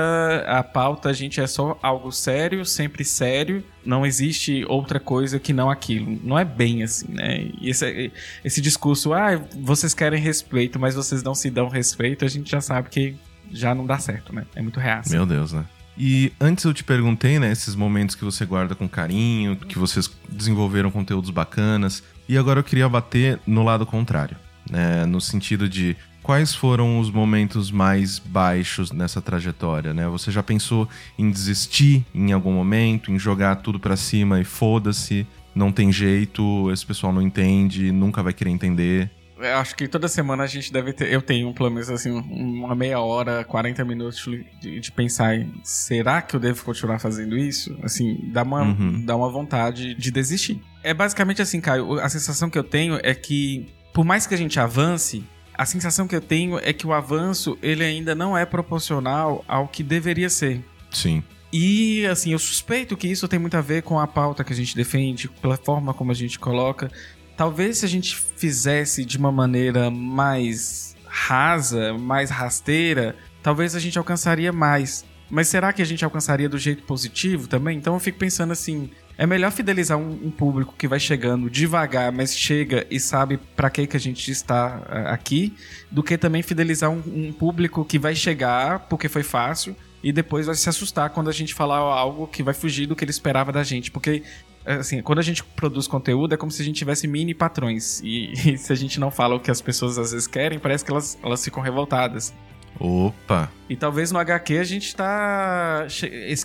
a 0.46 0.62
pauta 0.62 1.08
a 1.08 1.12
gente 1.12 1.40
é 1.40 1.46
só 1.46 1.78
algo 1.82 2.10
sério, 2.12 2.64
sempre 2.64 3.04
sério. 3.04 3.64
Não 3.84 4.06
existe 4.06 4.64
outra 4.68 5.00
coisa 5.00 5.38
que 5.38 5.52
não 5.52 5.70
aquilo. 5.70 6.18
Não 6.22 6.38
é 6.38 6.44
bem 6.44 6.82
assim, 6.82 7.06
né? 7.08 7.50
E 7.60 7.68
esse, 7.68 8.12
esse 8.44 8.60
discurso, 8.60 9.12
ah, 9.12 9.40
vocês 9.60 9.94
querem 9.94 10.20
respeito, 10.20 10.78
mas 10.78 10.94
vocês 10.94 11.22
não 11.22 11.34
se 11.34 11.50
dão 11.50 11.68
respeito, 11.68 12.24
a 12.24 12.28
gente 12.28 12.50
já 12.50 12.60
sabe 12.60 12.88
que 12.88 13.16
já 13.50 13.74
não 13.74 13.84
dá 13.86 13.98
certo, 13.98 14.34
né? 14.34 14.44
É 14.54 14.62
muito 14.62 14.78
reaça. 14.78 15.14
Meu 15.14 15.26
Deus, 15.26 15.52
né? 15.52 15.64
E 15.98 16.32
antes 16.40 16.64
eu 16.64 16.72
te 16.72 16.82
perguntei, 16.82 17.38
né, 17.38 17.52
esses 17.52 17.74
momentos 17.74 18.14
que 18.14 18.24
você 18.24 18.46
guarda 18.46 18.74
com 18.74 18.88
carinho, 18.88 19.56
que 19.56 19.78
vocês 19.78 20.10
desenvolveram 20.30 20.90
conteúdos 20.90 21.28
bacanas, 21.28 22.02
e 22.26 22.38
agora 22.38 22.60
eu 22.60 22.64
queria 22.64 22.88
bater 22.88 23.38
no 23.46 23.62
lado 23.62 23.84
contrário, 23.84 24.36
né, 24.70 25.04
no 25.04 25.20
sentido 25.20 25.68
de 25.68 25.94
quais 26.30 26.54
foram 26.54 27.00
os 27.00 27.10
momentos 27.10 27.72
mais 27.72 28.20
baixos 28.20 28.92
nessa 28.92 29.20
trajetória, 29.20 29.92
né? 29.92 30.06
Você 30.06 30.30
já 30.30 30.44
pensou 30.44 30.88
em 31.18 31.28
desistir 31.28 32.06
em 32.14 32.30
algum 32.30 32.52
momento, 32.52 33.10
em 33.10 33.18
jogar 33.18 33.56
tudo 33.56 33.80
para 33.80 33.96
cima 33.96 34.40
e 34.40 34.44
foda-se, 34.44 35.26
não 35.52 35.72
tem 35.72 35.90
jeito, 35.90 36.70
esse 36.70 36.86
pessoal 36.86 37.12
não 37.12 37.20
entende, 37.20 37.90
nunca 37.90 38.22
vai 38.22 38.32
querer 38.32 38.50
entender? 38.50 39.10
Eu 39.40 39.56
acho 39.56 39.74
que 39.74 39.88
toda 39.88 40.06
semana 40.06 40.44
a 40.44 40.46
gente 40.46 40.72
deve 40.72 40.92
ter. 40.92 41.12
Eu 41.12 41.20
tenho 41.20 41.52
pelo 41.52 41.68
menos 41.68 41.90
assim, 41.90 42.12
uma 42.12 42.76
meia 42.76 43.00
hora, 43.00 43.42
40 43.42 43.84
minutos 43.84 44.24
de, 44.60 44.78
de 44.78 44.92
pensar 44.92 45.34
em 45.34 45.52
será 45.64 46.22
que 46.22 46.36
eu 46.36 46.38
devo 46.38 46.64
continuar 46.64 47.00
fazendo 47.00 47.36
isso? 47.36 47.76
Assim, 47.82 48.20
dá 48.32 48.44
uma, 48.44 48.62
uhum. 48.62 49.04
dá 49.04 49.16
uma 49.16 49.28
vontade 49.28 49.94
de 49.94 50.12
desistir. 50.12 50.62
É 50.84 50.94
basicamente 50.94 51.42
assim, 51.42 51.60
Caio. 51.60 51.98
A 51.98 52.08
sensação 52.08 52.48
que 52.48 52.56
eu 52.56 52.62
tenho 52.62 53.00
é 53.02 53.16
que, 53.16 53.66
por 53.92 54.04
mais 54.04 54.28
que 54.28 54.34
a 54.34 54.38
gente 54.38 54.60
avance, 54.60 55.24
a 55.60 55.66
sensação 55.66 56.08
que 56.08 56.16
eu 56.16 56.22
tenho 56.22 56.58
é 56.58 56.72
que 56.72 56.86
o 56.86 56.92
avanço 56.94 57.58
ele 57.62 57.84
ainda 57.84 58.14
não 58.14 58.36
é 58.36 58.46
proporcional 58.46 59.44
ao 59.46 59.68
que 59.68 59.82
deveria 59.82 60.30
ser. 60.30 60.64
Sim. 60.90 61.22
E 61.52 62.06
assim, 62.06 62.32
eu 62.32 62.38
suspeito 62.38 62.96
que 62.96 63.06
isso 63.06 63.28
tem 63.28 63.38
muito 63.38 63.58
a 63.58 63.60
ver 63.60 63.82
com 63.82 64.00
a 64.00 64.06
pauta 64.06 64.42
que 64.42 64.54
a 64.54 64.56
gente 64.56 64.74
defende, 64.74 65.28
pela 65.28 65.58
forma 65.58 65.92
como 65.92 66.12
a 66.12 66.14
gente 66.14 66.38
coloca. 66.38 66.90
Talvez 67.36 67.76
se 67.76 67.84
a 67.84 67.88
gente 67.90 68.16
fizesse 68.16 69.04
de 69.04 69.18
uma 69.18 69.30
maneira 69.30 69.90
mais 69.90 70.96
rasa, 71.04 71.92
mais 71.92 72.30
rasteira, 72.30 73.14
talvez 73.42 73.76
a 73.76 73.80
gente 73.80 73.98
alcançaria 73.98 74.50
mais. 74.50 75.04
Mas 75.28 75.48
será 75.48 75.74
que 75.74 75.82
a 75.82 75.86
gente 75.86 76.02
alcançaria 76.02 76.48
do 76.48 76.56
jeito 76.56 76.84
positivo 76.84 77.46
também? 77.46 77.76
Então 77.76 77.92
eu 77.92 78.00
fico 78.00 78.18
pensando 78.18 78.54
assim, 78.54 78.90
É 79.20 79.26
melhor 79.26 79.52
fidelizar 79.52 79.98
um, 79.98 80.12
um 80.12 80.30
público 80.30 80.74
que 80.78 80.88
vai 80.88 80.98
chegando 80.98 81.50
devagar, 81.50 82.10
mas 82.10 82.34
chega 82.34 82.86
e 82.90 82.98
sabe 82.98 83.36
para 83.54 83.68
que, 83.68 83.86
que 83.86 83.94
a 83.94 84.00
gente 84.00 84.30
está 84.30 84.78
uh, 84.78 85.08
aqui, 85.12 85.54
do 85.90 86.02
que 86.02 86.16
também 86.16 86.42
fidelizar 86.42 86.90
um, 86.90 87.02
um 87.06 87.30
público 87.30 87.84
que 87.84 87.98
vai 87.98 88.14
chegar 88.14 88.78
porque 88.88 89.10
foi 89.10 89.22
fácil 89.22 89.76
e 90.02 90.10
depois 90.10 90.46
vai 90.46 90.54
se 90.54 90.66
assustar 90.70 91.10
quando 91.10 91.28
a 91.28 91.34
gente 91.34 91.52
falar 91.52 91.76
algo 91.76 92.26
que 92.26 92.42
vai 92.42 92.54
fugir 92.54 92.86
do 92.86 92.96
que 92.96 93.04
ele 93.04 93.10
esperava 93.10 93.52
da 93.52 93.62
gente. 93.62 93.90
Porque, 93.90 94.22
assim, 94.64 95.02
quando 95.02 95.18
a 95.18 95.22
gente 95.22 95.44
produz 95.44 95.86
conteúdo 95.86 96.32
é 96.32 96.38
como 96.38 96.50
se 96.50 96.62
a 96.62 96.64
gente 96.64 96.78
tivesse 96.78 97.06
mini 97.06 97.34
patrões. 97.34 98.00
E, 98.02 98.32
e 98.54 98.56
se 98.56 98.72
a 98.72 98.76
gente 98.76 98.98
não 98.98 99.10
fala 99.10 99.34
o 99.34 99.40
que 99.40 99.50
as 99.50 99.60
pessoas 99.60 99.98
às 99.98 100.12
vezes 100.12 100.26
querem, 100.26 100.58
parece 100.58 100.82
que 100.82 100.90
elas, 100.90 101.18
elas 101.22 101.44
ficam 101.44 101.62
revoltadas. 101.62 102.32
Opa! 102.78 103.50
E 103.68 103.76
talvez 103.76 104.10
no 104.10 104.18
HQ 104.18 104.58
a 104.58 104.64
gente 104.64 104.94
tá. 104.96 105.86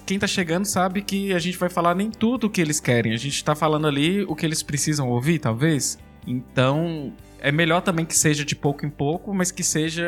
Quem 0.05 0.19
tá 0.19 0.27
chegando 0.27 0.65
sabe 0.65 1.01
que 1.01 1.33
a 1.33 1.39
gente 1.39 1.57
vai 1.57 1.69
falar 1.69 1.95
nem 1.95 2.09
tudo 2.11 2.47
o 2.47 2.49
que 2.49 2.59
eles 2.61 2.79
querem. 2.79 3.13
A 3.13 3.17
gente 3.17 3.43
tá 3.43 3.55
falando 3.55 3.87
ali 3.87 4.23
o 4.23 4.35
que 4.35 4.45
eles 4.45 4.61
precisam 4.61 5.09
ouvir, 5.09 5.39
talvez. 5.39 5.97
Então, 6.27 7.13
é 7.39 7.51
melhor 7.51 7.81
também 7.81 8.05
que 8.05 8.15
seja 8.15 8.43
de 8.43 8.55
pouco 8.55 8.85
em 8.85 8.89
pouco, 8.89 9.33
mas 9.33 9.51
que 9.51 9.63
seja 9.63 10.05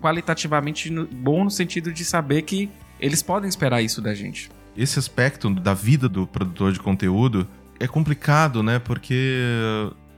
qualitativamente 0.00 0.90
bom 0.90 1.44
no 1.44 1.50
sentido 1.50 1.92
de 1.92 2.04
saber 2.04 2.42
que 2.42 2.70
eles 3.00 3.22
podem 3.22 3.48
esperar 3.48 3.82
isso 3.82 4.00
da 4.00 4.14
gente. 4.14 4.50
Esse 4.76 4.98
aspecto 4.98 5.50
da 5.50 5.74
vida 5.74 6.08
do 6.08 6.26
produtor 6.26 6.72
de 6.72 6.80
conteúdo 6.80 7.46
é 7.78 7.86
complicado, 7.86 8.62
né? 8.62 8.78
Porque 8.78 9.40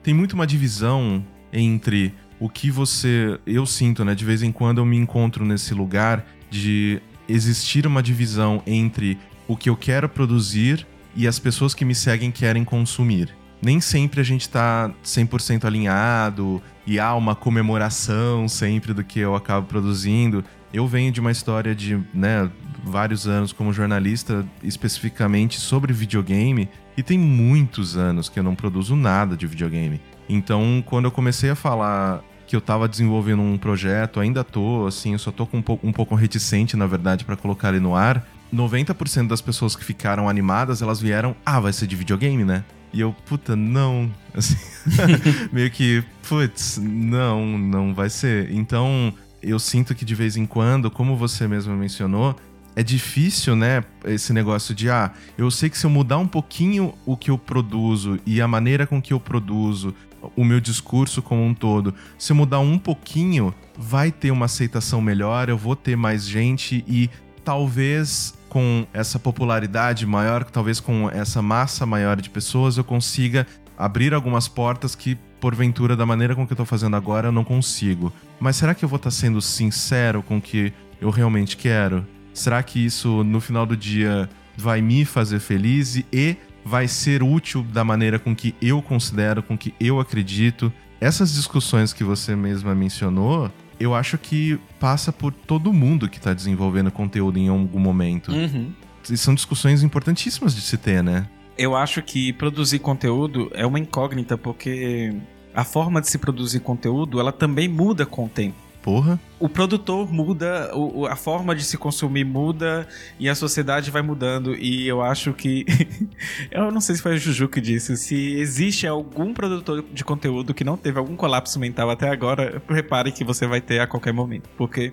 tem 0.03 0.15
muito 0.15 0.35
uma 0.35 0.47
divisão 0.47 1.25
entre 1.53 2.15
o 2.39 2.49
que 2.49 2.71
você. 2.71 3.39
Eu 3.47 3.67
sinto, 3.67 4.05
né? 4.05 4.15
De 4.15 4.25
vez 4.25 4.43
em 4.43 4.53
quando 4.53 4.79
eu 4.79 4.87
me 4.87 4.97
encontro 4.97 5.45
nesse 5.45 5.75
lugar 5.75 6.25
de 6.51 7.01
existir 7.29 7.87
uma 7.87 8.03
divisão 8.03 8.63
entre 8.67 9.19
o 9.49 9.57
que 9.57 9.69
eu 9.69 9.77
quero 9.77 10.09
produzir 10.09 10.87
e 11.15 11.27
as 11.27 11.39
pessoas 11.39 11.75
que 11.75 11.85
me 11.85 11.95
seguem 11.95 12.31
querem 12.31 12.65
consumir. 12.65 13.35
Nem 13.63 13.81
sempre 13.81 14.21
a 14.21 14.25
gente 14.25 14.49
tá 14.49 14.93
100% 15.03 15.65
alinhado 15.65 16.63
e 16.87 17.01
há 17.01 17.15
uma 17.15 17.35
comemoração 17.35 18.49
sempre 18.49 18.93
do 18.93 19.03
que 19.03 19.19
eu 19.19 19.35
acabo 19.35 19.67
produzindo. 19.67 20.45
Eu 20.73 20.87
venho 20.87 21.11
de 21.11 21.21
uma 21.21 21.33
história 21.33 21.75
de, 21.75 21.99
né, 22.13 22.51
vários 22.85 23.27
anos 23.27 23.53
como 23.53 23.73
jornalista, 23.73 24.47
especificamente 24.63 25.59
sobre 25.59 25.93
videogame, 25.93 26.69
e 26.97 27.03
tem 27.03 27.19
muitos 27.19 27.97
anos 27.97 28.29
que 28.29 28.39
eu 28.39 28.43
não 28.43 28.55
produzo 28.55 28.95
nada 28.95 29.37
de 29.37 29.47
videogame. 29.47 30.01
Então, 30.29 30.83
quando 30.85 31.07
eu 31.07 31.11
comecei 31.11 31.51
a 31.51 31.55
falar 31.55 32.23
que 32.47 32.55
eu 32.55 32.61
tava 32.61 32.89
desenvolvendo 32.89 33.43
um 33.43 33.59
projeto, 33.59 34.21
ainda 34.21 34.45
tô, 34.45 34.87
assim, 34.87 35.13
eu 35.13 35.19
só 35.19 35.33
tô 35.33 35.47
com 35.47 35.59
um 35.59 35.63
pouco, 35.63 35.87
um 35.87 35.93
pouco 35.93 36.15
reticente, 36.15 36.77
na 36.77 36.87
verdade, 36.87 37.25
para 37.25 37.37
colocar 37.37 37.71
ele 37.71 37.81
no 37.81 37.95
ar. 37.95 38.27
90% 38.55 39.27
das 39.27 39.41
pessoas 39.41 39.75
que 39.75 39.85
ficaram 39.85 40.29
animadas, 40.29 40.81
elas 40.81 41.01
vieram, 41.01 41.35
ah, 41.45 41.59
vai 41.59 41.73
ser 41.73 41.87
de 41.87 41.97
videogame, 41.97 42.45
né? 42.45 42.65
E 42.93 43.01
eu, 43.01 43.13
puta, 43.27 43.57
não. 43.57 44.11
Assim, 44.33 44.57
meio 45.53 45.71
que, 45.71 46.05
putz, 46.29 46.79
não, 46.79 47.59
não 47.59 47.93
vai 47.93 48.09
ser. 48.09 48.51
Então, 48.53 49.13
eu 49.43 49.59
sinto 49.59 49.95
que 49.95 50.05
de 50.05 50.15
vez 50.15 50.37
em 50.37 50.47
quando, 50.47 50.91
como 50.91 51.17
você 51.17 51.49
mesmo 51.49 51.75
mencionou, 51.75 52.37
é 52.77 52.83
difícil, 52.83 53.57
né, 53.57 53.83
esse 54.05 54.35
negócio 54.35 54.75
de, 54.75 54.91
ah, 54.91 55.11
eu 55.39 55.51
sei 55.51 55.71
que 55.71 55.79
se 55.79 55.87
eu 55.87 55.91
mudar 55.91 56.19
um 56.19 56.29
pouquinho 56.29 56.93
o 57.07 57.17
que 57.17 57.31
eu 57.31 57.39
produzo 57.39 58.21
e 58.27 58.41
a 58.41 58.47
maneira 58.47 58.87
com 58.87 59.01
que 59.01 59.15
eu 59.15 59.19
produzo, 59.19 59.95
o 60.35 60.45
meu 60.45 60.61
discurso 60.61 61.23
como 61.23 61.45
um 61.45 61.55
todo, 61.55 61.95
se 62.19 62.33
eu 62.33 62.37
mudar 62.37 62.61
um 62.61 62.79
pouquinho, 62.79 63.55
vai 63.77 64.11
ter 64.11 64.31
uma 64.31 64.47
aceitação 64.47 65.01
melhor, 65.01 65.49
eu 65.49 65.59
vou 65.59 65.77
ter 65.77 65.97
mais 65.97 66.27
gente 66.27 66.85
e 66.89 67.11
talvez 67.45 68.35
com 68.49 68.87
essa 68.93 69.19
popularidade 69.19 70.07
maior, 70.07 70.45
talvez 70.45 70.81
com 70.81 71.11
essa 71.11 71.43
massa 71.43 71.85
maior 71.85 72.21
de 72.21 72.31
pessoas, 72.31 72.77
eu 72.77 72.85
consiga 72.85 73.47
abrir 73.77 74.15
algumas 74.15 74.49
portas 74.49 74.95
que, 74.95 75.15
porventura, 75.41 75.95
da 75.95 76.07
maneira 76.07 76.35
com 76.35 76.47
que 76.47 76.53
eu 76.53 76.57
tô 76.57 76.65
fazendo 76.65 76.97
agora, 76.97 77.29
eu 77.29 77.33
não 77.33 77.45
consigo. 77.45 78.13
Mas 78.41 78.57
será 78.57 78.75
que 78.75 78.85
eu 78.85 78.89
vou 78.89 78.97
estar 78.97 79.11
tá 79.11 79.17
sendo 79.17 79.41
sincero 79.43 80.23
com 80.23 80.39
o 80.39 80.41
que 80.41 80.73
eu 81.01 81.11
realmente 81.11 81.57
quero? 81.57 82.07
Será 82.33 82.63
que 82.63 82.85
isso 82.85 83.23
no 83.25 83.41
final 83.41 83.67
do 83.67 83.77
dia 83.77 84.29
vai 84.57 84.81
me 84.81 85.05
fazer 85.05 85.39
feliz 85.39 85.97
e 86.13 86.37
vai 86.67 86.89
ser 86.89 87.23
útil 87.23 87.63
da 87.63 87.85
maneira 87.85 88.19
com 88.19 88.35
que 88.35 88.53
eu 88.61 88.83
considero, 88.83 89.41
com 89.41 89.57
que 89.57 89.73
eu 89.79 90.01
acredito? 90.01 90.73
Essas 91.01 91.33
discussões 91.33 91.93
que 91.93 92.03
você 92.03 92.35
mesma 92.35 92.75
mencionou, 92.75 93.53
eu 93.79 93.95
acho 93.95 94.19
que 94.19 94.59
passa 94.81 95.13
por 95.13 95.33
todo 95.33 95.73
mundo 95.73 96.09
que 96.09 96.19
está 96.19 96.35
desenvolvendo 96.35 96.91
conteúdo 96.91 97.39
em 97.39 97.49
algum 97.49 97.79
momento. 97.79 98.33
Uhum. 98.33 98.73
E 99.09 99.17
são 99.17 99.33
discussões 99.33 99.85
importantíssimas 99.85 100.57
de 100.57 100.61
se 100.61 100.77
ter, 100.77 101.05
né? 101.05 101.29
Eu 101.57 101.77
acho 101.77 102.03
que 102.03 102.33
produzir 102.33 102.81
conteúdo 102.81 103.49
é 103.55 103.65
uma 103.65 103.79
incógnita, 103.79 104.37
porque 104.37 105.15
a 105.55 105.63
forma 105.63 106.01
de 106.01 106.09
se 106.09 106.19
produzir 106.19 106.61
conteúdo, 106.61 107.21
ela 107.21 107.31
também 107.31 107.69
muda 107.69 108.05
com 108.05 108.25
o 108.25 108.29
tempo. 108.29 108.66
Porra. 108.87 109.19
O 109.41 109.49
produtor 109.49 110.09
muda, 110.13 110.71
o, 110.73 111.07
a 111.07 111.17
forma 111.17 111.57
de 111.57 111.65
se 111.65 111.77
consumir 111.77 112.23
muda 112.23 112.87
e 113.19 113.29
a 113.29 113.35
sociedade 113.35 113.91
vai 113.91 114.01
mudando. 114.01 114.55
E 114.55 114.87
eu 114.87 115.03
acho 115.03 115.33
que. 115.33 115.67
eu 116.53 116.71
não 116.71 116.81
sei 116.81 116.95
se 116.95 117.03
foi 117.03 117.17
o 117.17 117.19
Juju 117.19 117.49
que 117.49 117.61
disse. 117.61 117.97
Se 117.97 118.35
existe 118.37 118.87
algum 118.87 119.35
produtor 119.35 119.85
de 119.93 120.05
conteúdo 120.05 120.55
que 120.55 120.63
não 120.63 120.77
teve 120.77 121.01
algum 121.01 121.17
colapso 121.17 121.59
mental 121.59 121.91
até 121.91 122.09
agora, 122.09 122.63
repare 122.69 123.11
que 123.11 123.25
você 123.25 123.45
vai 123.45 123.61
ter 123.61 123.81
a 123.81 123.89
qualquer 123.89 124.13
momento. 124.13 124.49
Porque. 124.57 124.93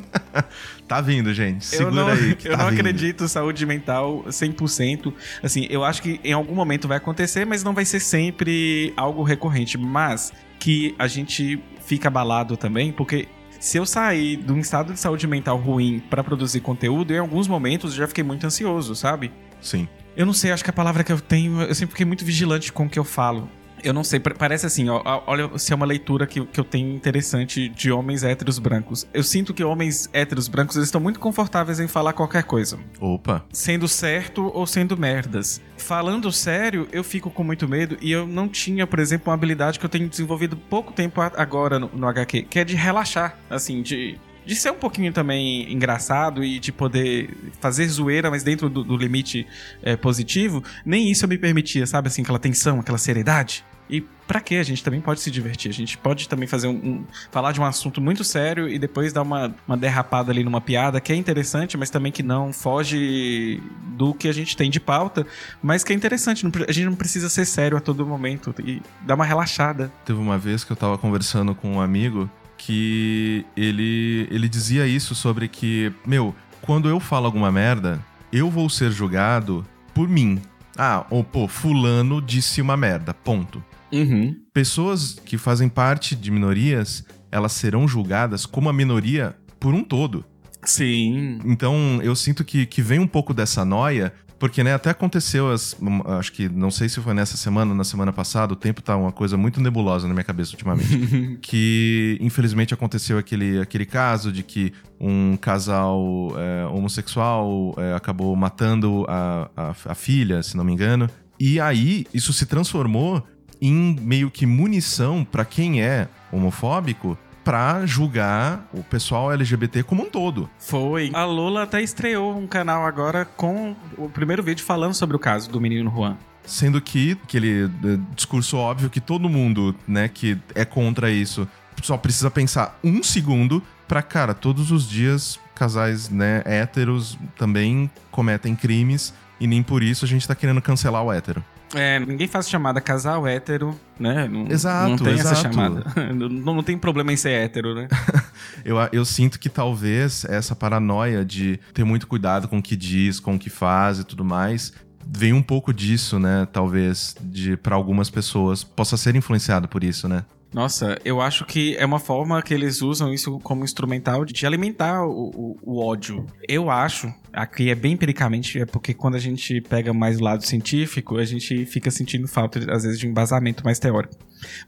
tá 0.88 1.02
vindo, 1.02 1.34
gente. 1.34 1.66
Segura 1.66 1.88
eu 1.88 1.94
não, 1.94 2.08
aí. 2.08 2.30
eu 2.42 2.52
tá 2.52 2.64
não 2.64 2.70
vindo. 2.70 2.80
acredito 2.80 3.28
saúde 3.28 3.66
mental 3.66 4.24
100%. 4.26 5.12
Assim, 5.42 5.66
eu 5.68 5.84
acho 5.84 6.00
que 6.00 6.18
em 6.24 6.32
algum 6.32 6.54
momento 6.54 6.88
vai 6.88 6.96
acontecer, 6.96 7.44
mas 7.44 7.62
não 7.62 7.74
vai 7.74 7.84
ser 7.84 8.00
sempre 8.00 8.94
algo 8.96 9.22
recorrente. 9.22 9.76
Mas 9.76 10.32
que 10.58 10.94
a 10.96 11.08
gente 11.08 11.60
fica 11.92 12.08
abalado 12.08 12.56
também, 12.56 12.90
porque 12.90 13.28
se 13.60 13.76
eu 13.76 13.84
sair 13.84 14.38
de 14.38 14.50
um 14.50 14.58
estado 14.58 14.94
de 14.94 14.98
saúde 14.98 15.26
mental 15.26 15.58
ruim 15.58 16.02
para 16.08 16.24
produzir 16.24 16.60
conteúdo, 16.60 17.12
em 17.12 17.18
alguns 17.18 17.46
momentos 17.46 17.92
eu 17.92 17.98
já 17.98 18.08
fiquei 18.08 18.24
muito 18.24 18.46
ansioso, 18.46 18.94
sabe? 18.96 19.30
Sim. 19.60 19.86
Eu 20.16 20.24
não 20.24 20.32
sei, 20.32 20.52
acho 20.52 20.64
que 20.64 20.70
a 20.70 20.72
palavra 20.72 21.04
que 21.04 21.12
eu 21.12 21.20
tenho, 21.20 21.60
eu 21.60 21.74
sempre 21.74 21.92
fiquei 21.92 22.06
muito 22.06 22.24
vigilante 22.24 22.72
com 22.72 22.86
o 22.86 22.88
que 22.88 22.98
eu 22.98 23.04
falo. 23.04 23.46
Eu 23.82 23.92
não 23.92 24.04
sei, 24.04 24.20
parece 24.20 24.66
assim, 24.66 24.88
ó, 24.88 25.02
olha 25.26 25.50
se 25.58 25.72
é 25.72 25.76
uma 25.76 25.86
leitura 25.86 26.26
que, 26.26 26.44
que 26.46 26.60
eu 26.60 26.64
tenho 26.64 26.94
interessante 26.94 27.68
de 27.68 27.90
homens 27.90 28.22
héteros 28.22 28.58
brancos. 28.58 29.06
Eu 29.12 29.22
sinto 29.22 29.52
que 29.52 29.64
homens 29.64 30.08
héteros 30.12 30.48
brancos 30.48 30.76
eles 30.76 30.88
estão 30.88 31.00
muito 31.00 31.18
confortáveis 31.18 31.80
em 31.80 31.88
falar 31.88 32.12
qualquer 32.12 32.44
coisa. 32.44 32.78
Opa. 33.00 33.44
Sendo 33.52 33.88
certo 33.88 34.50
ou 34.54 34.66
sendo 34.66 34.96
merdas. 34.96 35.60
Falando 35.76 36.30
sério, 36.30 36.86
eu 36.92 37.02
fico 37.02 37.30
com 37.30 37.42
muito 37.42 37.68
medo 37.68 37.96
e 38.00 38.12
eu 38.12 38.26
não 38.26 38.48
tinha, 38.48 38.86
por 38.86 38.98
exemplo, 38.98 39.30
uma 39.30 39.34
habilidade 39.34 39.78
que 39.78 39.84
eu 39.84 39.90
tenho 39.90 40.08
desenvolvido 40.08 40.56
pouco 40.56 40.92
tempo 40.92 41.20
agora 41.20 41.78
no, 41.78 41.90
no 41.92 42.06
HQ, 42.06 42.42
que 42.42 42.58
é 42.58 42.64
de 42.64 42.76
relaxar, 42.76 43.36
assim, 43.50 43.82
de 43.82 44.18
de 44.44 44.56
ser 44.56 44.70
um 44.70 44.76
pouquinho 44.76 45.12
também 45.12 45.72
engraçado 45.72 46.42
e 46.42 46.58
de 46.58 46.72
poder 46.72 47.30
fazer 47.60 47.86
zoeira, 47.86 48.30
mas 48.30 48.42
dentro 48.42 48.68
do, 48.68 48.82
do 48.82 48.96
limite 48.96 49.46
é, 49.82 49.96
positivo, 49.96 50.62
nem 50.84 51.10
isso 51.10 51.24
eu 51.24 51.28
me 51.28 51.38
permitia, 51.38 51.86
sabe? 51.86 52.08
Assim, 52.08 52.22
aquela 52.22 52.38
tensão, 52.38 52.80
aquela 52.80 52.98
seriedade. 52.98 53.64
E 53.88 54.00
para 54.26 54.40
que 54.40 54.56
a 54.56 54.62
gente 54.62 54.82
também 54.82 55.00
pode 55.00 55.20
se 55.20 55.30
divertir? 55.30 55.70
A 55.70 55.74
gente 55.74 55.98
pode 55.98 56.28
também 56.28 56.48
fazer 56.48 56.66
um, 56.66 56.72
um, 56.72 57.04
falar 57.30 57.52
de 57.52 57.60
um 57.60 57.64
assunto 57.64 58.00
muito 58.00 58.24
sério 58.24 58.68
e 58.68 58.78
depois 58.78 59.12
dar 59.12 59.22
uma, 59.22 59.54
uma 59.68 59.76
derrapada 59.76 60.32
ali 60.32 60.42
numa 60.42 60.60
piada 60.60 61.00
que 61.00 61.12
é 61.12 61.16
interessante, 61.16 61.76
mas 61.76 61.90
também 61.90 62.10
que 62.10 62.22
não 62.22 62.52
foge 62.52 63.62
do 63.96 64.14
que 64.14 64.28
a 64.28 64.32
gente 64.32 64.56
tem 64.56 64.70
de 64.70 64.80
pauta, 64.80 65.26
mas 65.62 65.84
que 65.84 65.92
é 65.92 65.96
interessante. 65.96 66.46
a 66.46 66.72
gente 66.72 66.86
não 66.86 66.94
precisa 66.94 67.28
ser 67.28 67.44
sério 67.44 67.76
a 67.76 67.80
todo 67.80 68.06
momento 68.06 68.54
e 68.64 68.80
dar 69.02 69.14
uma 69.14 69.24
relaxada. 69.24 69.92
Teve 70.04 70.18
uma 70.18 70.38
vez 70.38 70.64
que 70.64 70.72
eu 70.72 70.76
tava 70.76 70.96
conversando 70.96 71.54
com 71.54 71.72
um 71.72 71.80
amigo 71.80 72.30
que 72.56 73.44
ele, 73.56 74.28
ele 74.30 74.48
dizia 74.48 74.86
isso 74.86 75.14
sobre 75.14 75.48
que, 75.48 75.92
meu, 76.06 76.34
quando 76.60 76.88
eu 76.88 77.00
falo 77.00 77.26
alguma 77.26 77.50
merda, 77.50 78.00
eu 78.32 78.48
vou 78.48 78.70
ser 78.70 78.90
julgado 78.92 79.66
por 79.92 80.08
mim. 80.08 80.40
Ah, 80.78 81.04
ou 81.10 81.22
pô, 81.22 81.46
fulano 81.46 82.22
disse 82.22 82.62
uma 82.62 82.76
merda, 82.76 83.12
ponto. 83.12 83.62
Uhum. 83.92 84.36
Pessoas 84.52 85.20
que 85.24 85.36
fazem 85.36 85.68
parte 85.68 86.16
de 86.16 86.30
minorias, 86.30 87.04
elas 87.30 87.52
serão 87.52 87.86
julgadas 87.86 88.46
como 88.46 88.68
a 88.68 88.72
minoria 88.72 89.36
por 89.60 89.74
um 89.74 89.84
todo. 89.84 90.24
Sim. 90.64 91.40
Então, 91.44 92.00
eu 92.02 92.14
sinto 92.14 92.44
que, 92.44 92.66
que 92.66 92.80
vem 92.80 92.98
um 92.98 93.06
pouco 93.06 93.34
dessa 93.34 93.64
noia 93.64 94.12
porque, 94.42 94.64
né, 94.64 94.74
até 94.74 94.90
aconteceu, 94.90 95.52
as, 95.52 95.76
hum, 95.80 96.02
acho 96.18 96.32
que, 96.32 96.48
não 96.48 96.68
sei 96.68 96.88
se 96.88 97.00
foi 97.00 97.14
nessa 97.14 97.36
semana 97.36 97.70
ou 97.70 97.76
na 97.76 97.84
semana 97.84 98.12
passada, 98.12 98.52
o 98.52 98.56
tempo 98.56 98.82
tá 98.82 98.96
uma 98.96 99.12
coisa 99.12 99.36
muito 99.36 99.60
nebulosa 99.60 100.08
na 100.08 100.14
minha 100.14 100.24
cabeça 100.24 100.50
ultimamente. 100.50 101.38
que, 101.40 102.18
infelizmente, 102.20 102.74
aconteceu 102.74 103.18
aquele, 103.18 103.60
aquele 103.60 103.86
caso 103.86 104.32
de 104.32 104.42
que 104.42 104.72
um 104.98 105.36
casal 105.36 106.32
é, 106.36 106.66
homossexual 106.66 107.72
é, 107.78 107.94
acabou 107.94 108.34
matando 108.34 109.06
a, 109.08 109.48
a, 109.56 109.74
a 109.92 109.94
filha, 109.94 110.42
se 110.42 110.56
não 110.56 110.64
me 110.64 110.72
engano. 110.72 111.08
E 111.38 111.60
aí, 111.60 112.04
isso 112.12 112.32
se 112.32 112.44
transformou 112.44 113.24
em 113.62 113.96
meio 114.00 114.28
que 114.28 114.44
munição 114.44 115.24
para 115.24 115.44
quem 115.44 115.80
é 115.80 116.08
homofóbico 116.32 117.16
pra 117.44 117.86
julgar 117.86 118.68
o 118.72 118.82
pessoal 118.82 119.32
LGBT 119.32 119.84
como 119.84 120.02
um 120.02 120.10
todo. 120.10 120.50
Foi. 120.58 121.10
A 121.14 121.24
Lola 121.24 121.62
até 121.62 121.80
estreou 121.80 122.36
um 122.36 122.46
canal 122.46 122.84
agora 122.84 123.24
com 123.24 123.76
o 123.96 124.08
primeiro 124.08 124.42
vídeo 124.42 124.64
falando 124.64 124.94
sobre 124.94 125.16
o 125.16 125.18
caso 125.18 125.48
do 125.48 125.60
menino 125.60 125.90
Juan. 125.90 126.16
Sendo 126.44 126.80
que 126.80 127.16
aquele 127.22 127.64
eh, 127.64 127.98
discurso 128.16 128.56
óbvio 128.56 128.90
que 128.90 129.00
todo 129.00 129.28
mundo, 129.28 129.74
né, 129.86 130.08
que 130.08 130.36
é 130.56 130.64
contra 130.64 131.08
isso, 131.08 131.48
só 131.82 131.96
precisa 131.96 132.30
pensar 132.30 132.78
um 132.82 133.00
segundo 133.02 133.62
pra, 133.86 134.02
cara, 134.02 134.34
todos 134.34 134.72
os 134.72 134.88
dias 134.88 135.38
casais, 135.54 136.08
né, 136.08 136.42
héteros 136.44 137.16
também 137.36 137.88
cometem 138.10 138.56
crimes 138.56 139.14
e 139.38 139.46
nem 139.46 139.62
por 139.62 139.84
isso 139.84 140.04
a 140.04 140.08
gente 140.08 140.26
tá 140.26 140.34
querendo 140.34 140.60
cancelar 140.60 141.04
o 141.04 141.12
hétero. 141.12 141.44
É, 141.74 141.98
ninguém 142.00 142.28
faz 142.28 142.48
chamada 142.48 142.80
casal 142.80 143.26
hétero, 143.26 143.78
né? 143.98 144.28
Não, 144.28 144.46
Exato, 144.46 144.90
Não 144.90 144.96
tem 144.98 145.14
essa 145.14 145.32
exato. 145.32 145.54
chamada. 145.54 145.84
Não, 146.12 146.28
não 146.28 146.62
tem 146.62 146.76
problema 146.76 147.12
em 147.12 147.16
ser 147.16 147.30
hétero, 147.30 147.74
né? 147.74 147.88
Eu, 148.64 148.76
eu 148.92 149.04
sinto 149.04 149.40
que 149.40 149.48
talvez 149.48 150.24
essa 150.24 150.54
paranoia 150.54 151.24
de 151.24 151.58
ter 151.72 151.84
muito 151.84 152.06
cuidado 152.06 152.46
com 152.46 152.58
o 152.58 152.62
que 152.62 152.76
diz, 152.76 153.18
com 153.18 153.34
o 153.34 153.38
que 153.38 153.50
faz 153.50 153.98
e 153.98 154.04
tudo 154.04 154.24
mais, 154.24 154.72
vem 155.06 155.32
um 155.32 155.42
pouco 155.42 155.72
disso, 155.72 156.18
né? 156.18 156.46
Talvez, 156.52 157.16
de 157.20 157.56
para 157.56 157.74
algumas 157.74 158.08
pessoas, 158.10 158.62
possa 158.62 158.96
ser 158.96 159.16
influenciado 159.16 159.66
por 159.68 159.82
isso, 159.82 160.06
né? 160.08 160.24
Nossa, 160.52 160.98
eu 161.04 161.20
acho 161.20 161.46
que 161.46 161.74
é 161.76 161.86
uma 161.86 161.98
forma 161.98 162.42
que 162.42 162.52
eles 162.52 162.82
usam 162.82 163.12
isso 163.12 163.38
como 163.40 163.64
instrumental 163.64 164.22
de 164.24 164.46
alimentar 164.46 165.02
o, 165.06 165.30
o- 165.34 165.58
o 165.62 165.82
ódio. 165.82 166.26
Eu 166.46 166.68
acho, 166.70 167.12
aqui 167.32 167.70
é 167.70 167.74
bem 167.74 167.92
empiricamente, 167.92 168.60
é 168.60 168.66
porque 168.66 168.92
quando 168.92 169.14
a 169.14 169.18
gente 169.18 169.62
pega 169.62 169.94
mais 169.94 170.20
o 170.20 170.22
lado 170.22 170.44
científico, 170.46 171.16
a 171.16 171.24
gente 171.24 171.64
fica 171.64 171.90
sentindo 171.90 172.28
falta, 172.28 172.58
às 172.70 172.82
vezes, 172.82 172.98
de 172.98 173.06
um 173.06 173.10
embasamento 173.10 173.64
mais 173.64 173.78
teórico. 173.78 174.14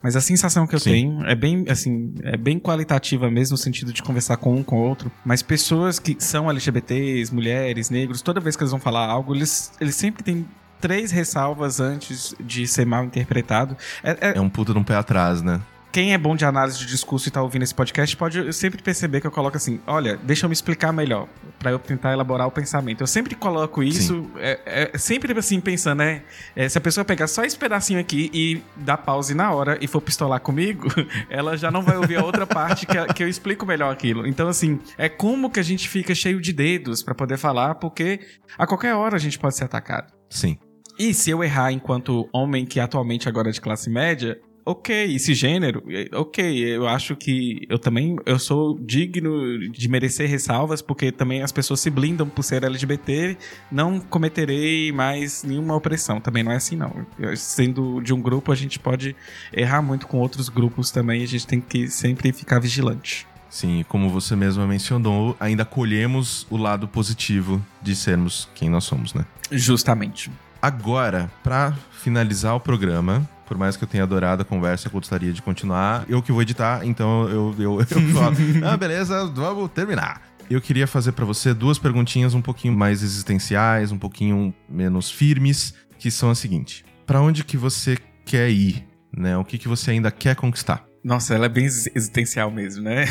Mas 0.03 0.17
a 0.17 0.23
sensação 0.23 0.67
que 0.67 0.75
eu 0.75 0.81
Sim. 0.81 0.91
tenho 0.91 1.25
é 1.27 1.35
bem, 1.35 1.65
assim, 1.69 2.15
é 2.23 2.37
bem 2.37 2.59
qualitativa 2.59 3.31
mesmo, 3.31 3.53
no 3.55 3.59
sentido 3.59 3.93
de 3.93 4.03
conversar 4.03 4.39
com 4.39 4.55
um 4.55 4.63
com 4.63 4.77
o 4.81 4.89
outro. 4.89 5.13
Mas 5.25 5.43
pessoas 5.43 5.99
que 5.99 6.17
são 6.19 6.49
LGBTs, 6.49 7.35
mulheres, 7.35 7.91
negros, 7.91 8.23
toda 8.23 8.41
vez 8.41 8.57
que 8.57 8.63
eles 8.63 8.71
vão 8.71 8.81
falar 8.81 9.07
algo, 9.07 9.35
eles, 9.35 9.71
eles 9.79 9.97
sempre 9.97 10.23
têm 10.23 10.47
três 10.81 11.11
ressalvas 11.11 11.79
antes 11.81 12.35
de 12.41 12.67
ser 12.67 12.87
mal 12.87 13.05
interpretado. 13.05 13.77
É- 14.03 14.29
é- 14.31 14.39
É 14.39 14.41
um 14.41 14.49
puta 14.49 14.73
de 14.73 14.79
um 14.79 14.85
pé 14.85 14.95
atrás, 14.95 15.43
né? 15.43 15.61
Quem 15.95 16.13
é 16.13 16.19
bom 16.19 16.35
de 16.35 16.45
análise 16.45 16.77
de 16.77 16.87
discurso 16.87 17.29
e 17.29 17.31
tá 17.31 17.41
ouvindo 17.41 17.63
esse 17.63 17.73
podcast 17.73 18.17
pode 18.17 18.53
sempre 18.53 18.83
perceber 18.83 19.21
que 19.21 19.29
eu 19.29 19.31
coloco 19.31 19.57
assim: 19.57 19.79
olha, 19.87 20.17
deixa 20.17 20.45
eu 20.45 20.49
me 20.51 20.53
explicar 20.53 20.93
melhor, 20.93 21.29
pra 21.61 21.71
eu 21.71 21.79
tentar 21.79 22.13
elaborar 22.13 22.49
o 22.49 22.51
pensamento. 22.51 23.01
Eu 23.01 23.07
sempre 23.07 23.37
coloco 23.37 23.81
isso, 23.81 24.29
é, 24.37 24.91
é 24.93 24.99
sempre 24.99 25.39
assim, 25.39 25.61
pensando, 25.61 26.01
né? 26.01 26.23
é, 26.57 26.69
se 26.69 26.77
a 26.77 26.81
pessoa 26.81 27.05
pegar 27.05 27.29
só 27.29 27.45
esse 27.45 27.57
pedacinho 27.57 28.01
aqui 28.01 28.29
e 28.35 28.61
dar 28.75 28.97
pause 28.97 29.37
na 29.37 29.53
hora 29.53 29.79
e 29.81 29.87
for 29.87 30.01
pistolar 30.01 30.41
comigo, 30.41 30.89
ela 31.31 31.57
já 31.57 31.71
não 31.71 31.81
vai 31.81 31.97
ouvir 31.97 32.17
a 32.17 32.25
outra 32.25 32.45
parte 32.45 32.87
que, 32.87 33.15
que 33.15 33.23
eu 33.23 33.29
explico 33.29 33.65
melhor 33.65 33.93
aquilo. 33.93 34.27
Então, 34.27 34.49
assim, 34.49 34.81
é 34.99 35.09
como 35.09 35.49
que 35.49 35.61
a 35.61 35.65
gente 35.65 35.89
fica 35.89 36.13
cheio 36.13 36.41
de 36.41 36.53
dedos 36.53 37.05
pra 37.05 37.15
poder 37.15 37.39
falar, 37.39 37.77
porque 37.77 38.19
a 38.59 38.67
qualquer 38.67 38.95
hora 38.95 39.15
a 39.15 39.21
gente 39.21 39.39
pode 39.39 39.55
ser 39.55 39.67
atacado. 39.67 40.13
Sim. 40.29 40.59
E 40.99 41.15
se 41.15 41.31
eu 41.31 41.45
errar 41.45 41.71
enquanto 41.71 42.29
homem 42.33 42.67
que 42.67 42.81
atualmente 42.81 43.29
agora 43.29 43.49
é 43.49 43.53
de 43.53 43.61
classe 43.61 43.89
média, 43.89 44.41
ok, 44.65 45.15
esse 45.15 45.35
gênero, 45.35 45.83
ok, 46.13 46.59
eu 46.65 46.89
acho 46.89 47.15
que 47.15 47.67
eu 47.69 47.79
também 47.79 48.17
eu 48.25 48.39
sou 48.39 48.79
digno 48.79 49.69
de 49.71 49.89
merecer 49.89 50.29
ressalvas, 50.29 50.81
porque 50.81 51.13
também 51.13 51.43
as 51.43 51.53
pessoas 51.53 51.81
se 51.81 51.91
blindam 51.91 52.29
por 52.29 52.43
ser 52.43 52.65
LGBT, 52.65 53.37
não 53.71 54.01
cometerei 54.01 54.91
mais 54.93 55.43
nenhuma 55.45 55.77
opressão. 55.77 56.21
Também 56.21 56.43
não 56.43 56.53
é 56.53 56.57
assim, 56.57 56.77
não. 56.77 57.07
Sendo 57.37 58.01
de 58.01 58.15
um 58.15 58.21
grupo, 58.21 58.51
a 58.51 58.55
gente 58.55 58.79
pode 58.79 59.15
errar 59.53 59.83
muito 59.83 60.07
com 60.07 60.19
outros 60.19 60.49
grupos 60.49 60.91
também, 60.91 61.23
a 61.23 61.27
gente 61.27 61.47
tem 61.47 61.61
que 61.61 61.89
sempre 61.89 62.33
ficar 62.33 62.59
vigilante. 62.59 63.27
Sim, 63.51 63.81
e 63.81 63.85
como 63.85 64.11
você 64.11 64.35
mesma 64.35 64.67
mencionou, 64.67 65.37
ainda 65.39 65.65
colhemos 65.65 66.45
o 66.51 66.57
lado 66.57 66.89
positivo 66.89 67.65
de 67.81 67.95
sermos 67.95 68.49
quem 68.53 68.69
nós 68.69 68.83
somos, 68.83 69.15
né? 69.15 69.25
Justamente. 69.49 70.29
Agora, 70.65 71.31
pra 71.43 71.75
finalizar 71.91 72.55
o 72.57 72.59
programa, 72.61 73.29
por 73.47 73.55
mais 73.59 73.77
que 73.77 73.85
eu 73.85 73.89
tenha 73.89 74.03
adorado 74.03 74.41
a 74.41 74.45
conversa, 74.47 74.89
eu 74.89 74.93
gostaria 74.93 75.31
de 75.31 75.43
continuar. 75.43 76.07
Eu 76.09 76.23
que 76.23 76.33
vou 76.33 76.41
editar, 76.41 76.87
então 76.87 77.29
eu, 77.29 77.55
eu, 77.59 77.81
eu 77.81 77.87
falo, 78.15 78.35
ah, 78.65 78.75
beleza, 78.75 79.27
vamos 79.27 79.71
terminar. 79.73 80.23
Eu 80.49 80.63
queria 80.63 80.87
fazer 80.87 81.13
pra 81.13 81.27
você 81.27 81.53
duas 81.53 81.79
perguntinhas 81.79 82.33
um 82.33 82.41
pouquinho 82.41 82.73
mais 82.75 83.03
existenciais, 83.03 83.93
um 83.93 83.99
pouquinho 83.99 84.55
menos 84.67 85.11
firmes, 85.11 85.75
que 85.99 86.11
são 86.11 86.31
a 86.31 86.35
seguinte: 86.35 86.83
Pra 87.05 87.21
onde 87.21 87.45
que 87.45 87.59
você 87.59 87.99
quer 88.25 88.49
ir, 88.49 88.89
né? 89.15 89.37
O 89.37 89.45
que 89.45 89.59
que 89.59 89.69
você 89.69 89.91
ainda 89.91 90.11
quer 90.11 90.35
conquistar? 90.35 90.83
Nossa, 91.05 91.35
ela 91.35 91.45
é 91.45 91.49
bem 91.51 91.65
ex- 91.65 91.91
existencial 91.95 92.51
mesmo, 92.51 92.83
né? 92.85 93.05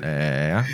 É, 0.00 0.64